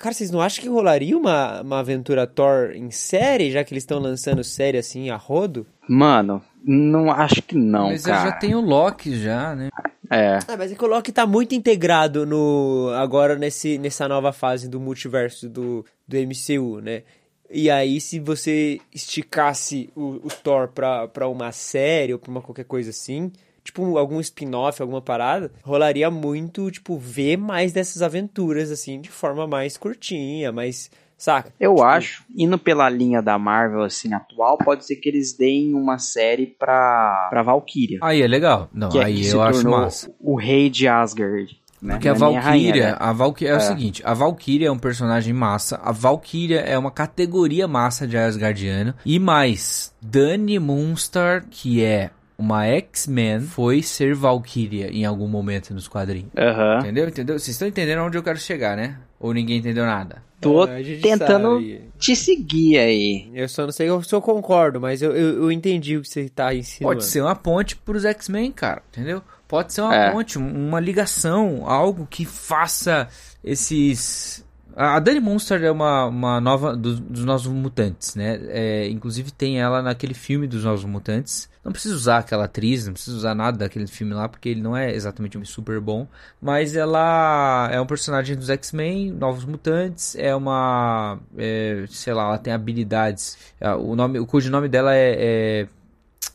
Cara, 0.00 0.14
vocês 0.14 0.30
não 0.30 0.40
acham 0.40 0.62
que 0.62 0.68
rolaria 0.70 1.14
uma, 1.14 1.60
uma 1.60 1.80
aventura 1.80 2.26
Thor 2.26 2.70
em 2.74 2.90
série, 2.90 3.50
já 3.50 3.62
que 3.62 3.74
eles 3.74 3.82
estão 3.82 3.98
lançando 3.98 4.42
série 4.42 4.78
assim 4.78 5.10
a 5.10 5.16
rodo? 5.16 5.66
Mano, 5.86 6.42
não 6.64 7.12
acho 7.12 7.42
que 7.42 7.54
não, 7.54 7.88
Mas 7.88 8.06
cara. 8.06 8.30
já 8.30 8.32
tem 8.32 8.54
o 8.54 8.62
Loki 8.62 9.14
já, 9.20 9.54
né? 9.54 9.68
É. 10.10 10.38
Ah, 10.48 10.56
mas 10.56 10.72
é 10.72 10.74
que 10.74 10.82
o 10.82 10.88
Loki 10.88 11.12
tá 11.12 11.26
muito 11.26 11.54
integrado 11.54 12.24
no 12.24 12.90
agora 12.96 13.36
nesse, 13.36 13.76
nessa 13.76 14.08
nova 14.08 14.32
fase 14.32 14.70
do 14.70 14.80
multiverso 14.80 15.50
do, 15.50 15.84
do 16.08 16.16
MCU, 16.16 16.80
né? 16.80 17.02
E 17.50 17.70
aí, 17.70 18.00
se 18.00 18.18
você 18.18 18.80
esticasse 18.94 19.90
o, 19.94 20.12
o 20.24 20.28
Thor 20.42 20.68
pra, 20.68 21.08
pra 21.08 21.28
uma 21.28 21.52
série 21.52 22.14
ou 22.14 22.18
pra 22.18 22.30
uma 22.30 22.40
qualquer 22.40 22.64
coisa 22.64 22.88
assim, 22.88 23.30
tipo 23.64 23.96
algum 23.98 24.20
spin-off, 24.20 24.80
alguma 24.80 25.00
parada, 25.02 25.50
rolaria 25.62 26.10
muito, 26.10 26.70
tipo, 26.70 26.96
ver 26.98 27.36
mais 27.36 27.72
dessas 27.72 28.02
aventuras, 28.02 28.70
assim, 28.70 29.00
de 29.00 29.10
forma 29.10 29.46
mais 29.46 29.76
curtinha, 29.76 30.50
mais. 30.52 30.90
Saca? 31.18 31.52
Eu 31.60 31.74
Tipo, 31.74 31.84
acho, 31.86 32.24
indo 32.34 32.56
pela 32.58 32.88
linha 32.88 33.20
da 33.20 33.38
Marvel, 33.38 33.82
assim, 33.82 34.14
atual, 34.14 34.56
pode 34.56 34.86
ser 34.86 34.96
que 34.96 35.06
eles 35.06 35.34
deem 35.36 35.74
uma 35.74 35.98
série 35.98 36.46
pra, 36.46 37.26
pra 37.28 37.42
Valkyria. 37.42 37.98
Aí 38.02 38.22
é 38.22 38.26
legal. 38.26 38.70
Não, 38.72 38.88
que 38.88 38.98
é 38.98 39.04
aí 39.04 39.22
se 39.24 39.34
eu 39.34 39.42
acho 39.42 39.68
massa. 39.68 40.10
o 40.18 40.34
rei 40.34 40.70
de 40.70 40.88
Asgard. 40.88 41.60
Né? 41.82 41.94
Porque 41.94 42.08
a 42.08 42.12
é 42.12 42.14
Valkyria, 42.14 42.40
rainha, 42.42 42.74
né? 42.92 42.96
a 42.98 43.12
Valkyria 43.12 43.50
é, 43.52 43.54
o 43.54 43.56
É. 43.56 43.60
seguinte, 43.60 44.02
a 44.04 44.14
Valkyria 44.14 44.68
é 44.68 44.70
um 44.70 44.78
personagem 44.78 45.32
massa, 45.34 45.78
a 45.82 45.92
Valkyria 45.92 46.60
é 46.60 46.78
uma 46.78 46.90
categoria 46.90 47.68
massa 47.68 48.06
de 48.06 48.16
Asgardiano, 48.16 48.94
e 49.04 49.18
mais, 49.18 49.94
Dani 50.00 50.58
Moonstar, 50.58 51.44
que 51.50 51.84
é 51.84 52.10
uma 52.40 52.64
X-Men, 52.66 53.40
foi 53.40 53.82
ser 53.82 54.14
Valkyria 54.14 54.88
em 54.90 55.04
algum 55.04 55.28
momento 55.28 55.72
nos 55.74 55.86
quadrinhos. 55.86 56.30
Aham. 56.36 56.78
Entendeu? 56.80 57.08
Entendeu? 57.08 57.38
Vocês 57.38 57.54
estão 57.54 57.68
entendendo 57.68 58.00
onde 58.02 58.16
eu 58.18 58.22
quero 58.22 58.38
chegar, 58.38 58.76
né? 58.76 58.96
Ou 59.18 59.32
ninguém 59.34 59.58
entendeu 59.58 59.84
nada? 59.84 60.22
Tô 60.40 60.66
gente 60.82 61.02
tentando 61.02 61.56
sabe. 61.56 61.84
te 61.98 62.16
seguir 62.16 62.78
aí. 62.78 63.30
Eu 63.34 63.46
só 63.46 63.64
não 63.64 63.72
sei 63.72 63.88
se 64.02 64.14
eu 64.14 64.22
concordo, 64.22 64.80
mas 64.80 65.02
eu, 65.02 65.12
eu, 65.14 65.42
eu 65.44 65.52
entendi 65.52 65.98
o 65.98 66.00
que 66.02 66.08
você 66.08 66.30
tá 66.30 66.54
ensinando. 66.54 66.94
Pode 66.94 67.04
ser 67.04 67.20
uma 67.20 67.36
ponte 67.36 67.76
pros 67.76 68.06
X-Men, 68.06 68.50
cara, 68.50 68.82
entendeu? 68.90 69.20
Pode 69.46 69.74
ser 69.74 69.82
uma 69.82 69.94
É. 69.94 70.10
ponte, 70.10 70.38
um- 70.38 70.68
uma 70.68 70.80
ligação, 70.80 71.68
algo 71.68 72.06
que 72.08 72.24
faça 72.24 73.06
esses. 73.44 74.44
A 74.76 74.98
Dani 74.98 75.20
Monster 75.20 75.62
é 75.62 75.70
uma, 75.70 76.06
uma 76.06 76.40
nova 76.40 76.76
dos, 76.76 76.98
dos 77.00 77.24
Novos 77.24 77.46
Mutantes, 77.46 78.14
né? 78.14 78.38
É, 78.48 78.88
inclusive 78.88 79.30
tem 79.30 79.60
ela 79.60 79.82
naquele 79.82 80.14
filme 80.14 80.46
dos 80.46 80.64
Novos 80.64 80.84
Mutantes. 80.84 81.48
Não 81.64 81.72
precisa 81.72 81.94
usar 81.94 82.18
aquela 82.18 82.44
atriz, 82.44 82.86
não 82.86 82.92
precisa 82.94 83.16
usar 83.16 83.34
nada 83.34 83.58
daquele 83.58 83.86
filme 83.86 84.14
lá, 84.14 84.28
porque 84.28 84.48
ele 84.48 84.62
não 84.62 84.76
é 84.76 84.94
exatamente 84.94 85.36
um 85.36 85.44
super 85.44 85.78
bom. 85.80 86.06
Mas 86.40 86.74
ela 86.74 87.68
é 87.70 87.80
um 87.80 87.86
personagem 87.86 88.34
dos 88.36 88.48
X-Men, 88.48 89.10
Novos 89.12 89.44
Mutantes. 89.44 90.14
É 90.16 90.34
uma. 90.34 91.18
é, 91.36 91.84
sei 91.88 92.14
lá, 92.14 92.24
ela 92.24 92.38
tem 92.38 92.52
habilidades. 92.52 93.36
O, 93.80 93.94
nome, 93.94 94.18
o 94.18 94.26
codinome 94.26 94.68
dela 94.68 94.94
é- 94.94 95.16
é 95.62 95.68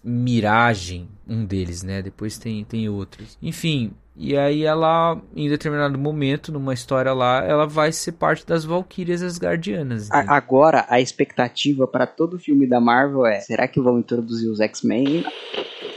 Miragem, 0.03 1.09
um 1.27 1.43
deles, 1.43 1.81
né? 1.81 2.01
Depois 2.01 2.37
tem, 2.37 2.63
tem 2.63 2.87
outros. 2.87 3.37
Enfim, 3.41 3.91
e 4.17 4.37
aí 4.37 4.63
ela, 4.63 5.19
em 5.35 5.49
determinado 5.49 5.97
momento, 5.97 6.51
numa 6.51 6.73
história 6.73 7.13
lá, 7.13 7.43
ela 7.45 7.65
vai 7.67 7.91
ser 7.91 8.13
parte 8.13 8.45
das 8.45 8.63
Valkyrias 8.65 9.21
Asgardianas. 9.21 10.09
A- 10.11 10.35
agora, 10.35 10.85
a 10.89 10.99
expectativa 11.01 11.85
pra 11.87 12.07
todo 12.07 12.39
filme 12.39 12.67
da 12.67 12.79
Marvel 12.79 13.25
é: 13.25 13.39
será 13.41 13.67
que 13.67 13.79
vão 13.79 13.99
introduzir 13.99 14.49
os 14.49 14.59
X-Men? 14.59 15.25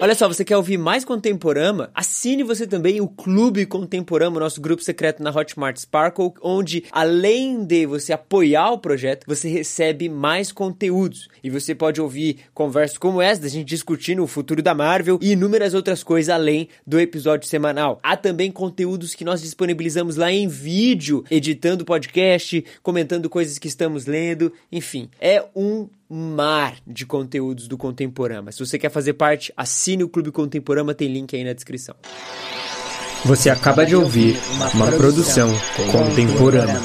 Olha 0.01 0.15
só, 0.15 0.29
você 0.29 0.45
quer 0.45 0.57
ouvir 0.57 0.79
mais 0.79 1.05
Contemporama? 1.05 1.91
Assine 1.93 2.45
você 2.45 2.69
também 2.69 3.01
o 3.01 3.09
Clube 3.09 3.67
Contemporama, 3.67 4.39
nosso 4.39 4.61
grupo 4.61 4.81
secreto 4.81 5.21
na 5.21 5.31
Hotmart 5.31 5.77
Sparkle, 5.77 6.35
onde 6.41 6.85
além 6.93 7.65
de 7.65 7.85
você 7.85 8.13
apoiar 8.13 8.71
o 8.71 8.79
projeto, 8.79 9.25
você 9.27 9.49
recebe 9.49 10.09
mais 10.09 10.53
conteúdos. 10.53 11.29
E 11.43 11.51
você 11.51 11.75
pode 11.75 12.01
ouvir 12.01 12.39
conversas 12.55 12.97
como 12.97 13.21
essa, 13.21 13.43
da 13.43 13.49
gente 13.49 13.67
discutindo 13.67 14.23
o 14.23 14.29
futuro 14.29 14.63
da 14.63 14.73
Marvel 14.73 15.19
e 15.21 15.33
inúmeras 15.33 15.75
outras 15.75 16.05
coisas 16.05 16.33
além 16.33 16.69
do 16.87 17.01
episódio 17.01 17.49
semanal. 17.49 17.99
Há 18.09 18.17
também 18.17 18.51
conteúdos 18.51 19.15
que 19.15 19.23
nós 19.23 19.43
disponibilizamos 19.43 20.17
lá 20.17 20.33
em 20.33 20.49
vídeo, 20.49 21.23
editando 21.31 21.85
podcast, 21.85 22.65
comentando 22.83 23.29
coisas 23.29 23.59
que 23.59 23.69
estamos 23.69 24.07
lendo, 24.07 24.51
enfim. 24.73 25.11
É 25.21 25.45
um 25.55 25.87
mar 26.09 26.77
de 26.87 27.05
conteúdos 27.05 27.69
do 27.69 27.77
Contemporama. 27.77 28.51
Se 28.51 28.61
você 28.61 28.79
quer 28.79 28.91
fazer 28.91 29.13
parte, 29.13 29.53
assine 29.55 30.05
o 30.05 30.09
Clube 30.09 30.33
Contemporama, 30.33 30.95
tem 30.95 31.07
link 31.07 31.37
aí 31.37 31.45
na 31.45 31.53
descrição. 31.53 31.95
Você 33.27 33.51
acaba 33.51 33.85
de 33.85 33.95
ouvir 33.95 34.39
uma 34.73 34.91
produção 34.93 35.51
contemporânea. 35.93 36.81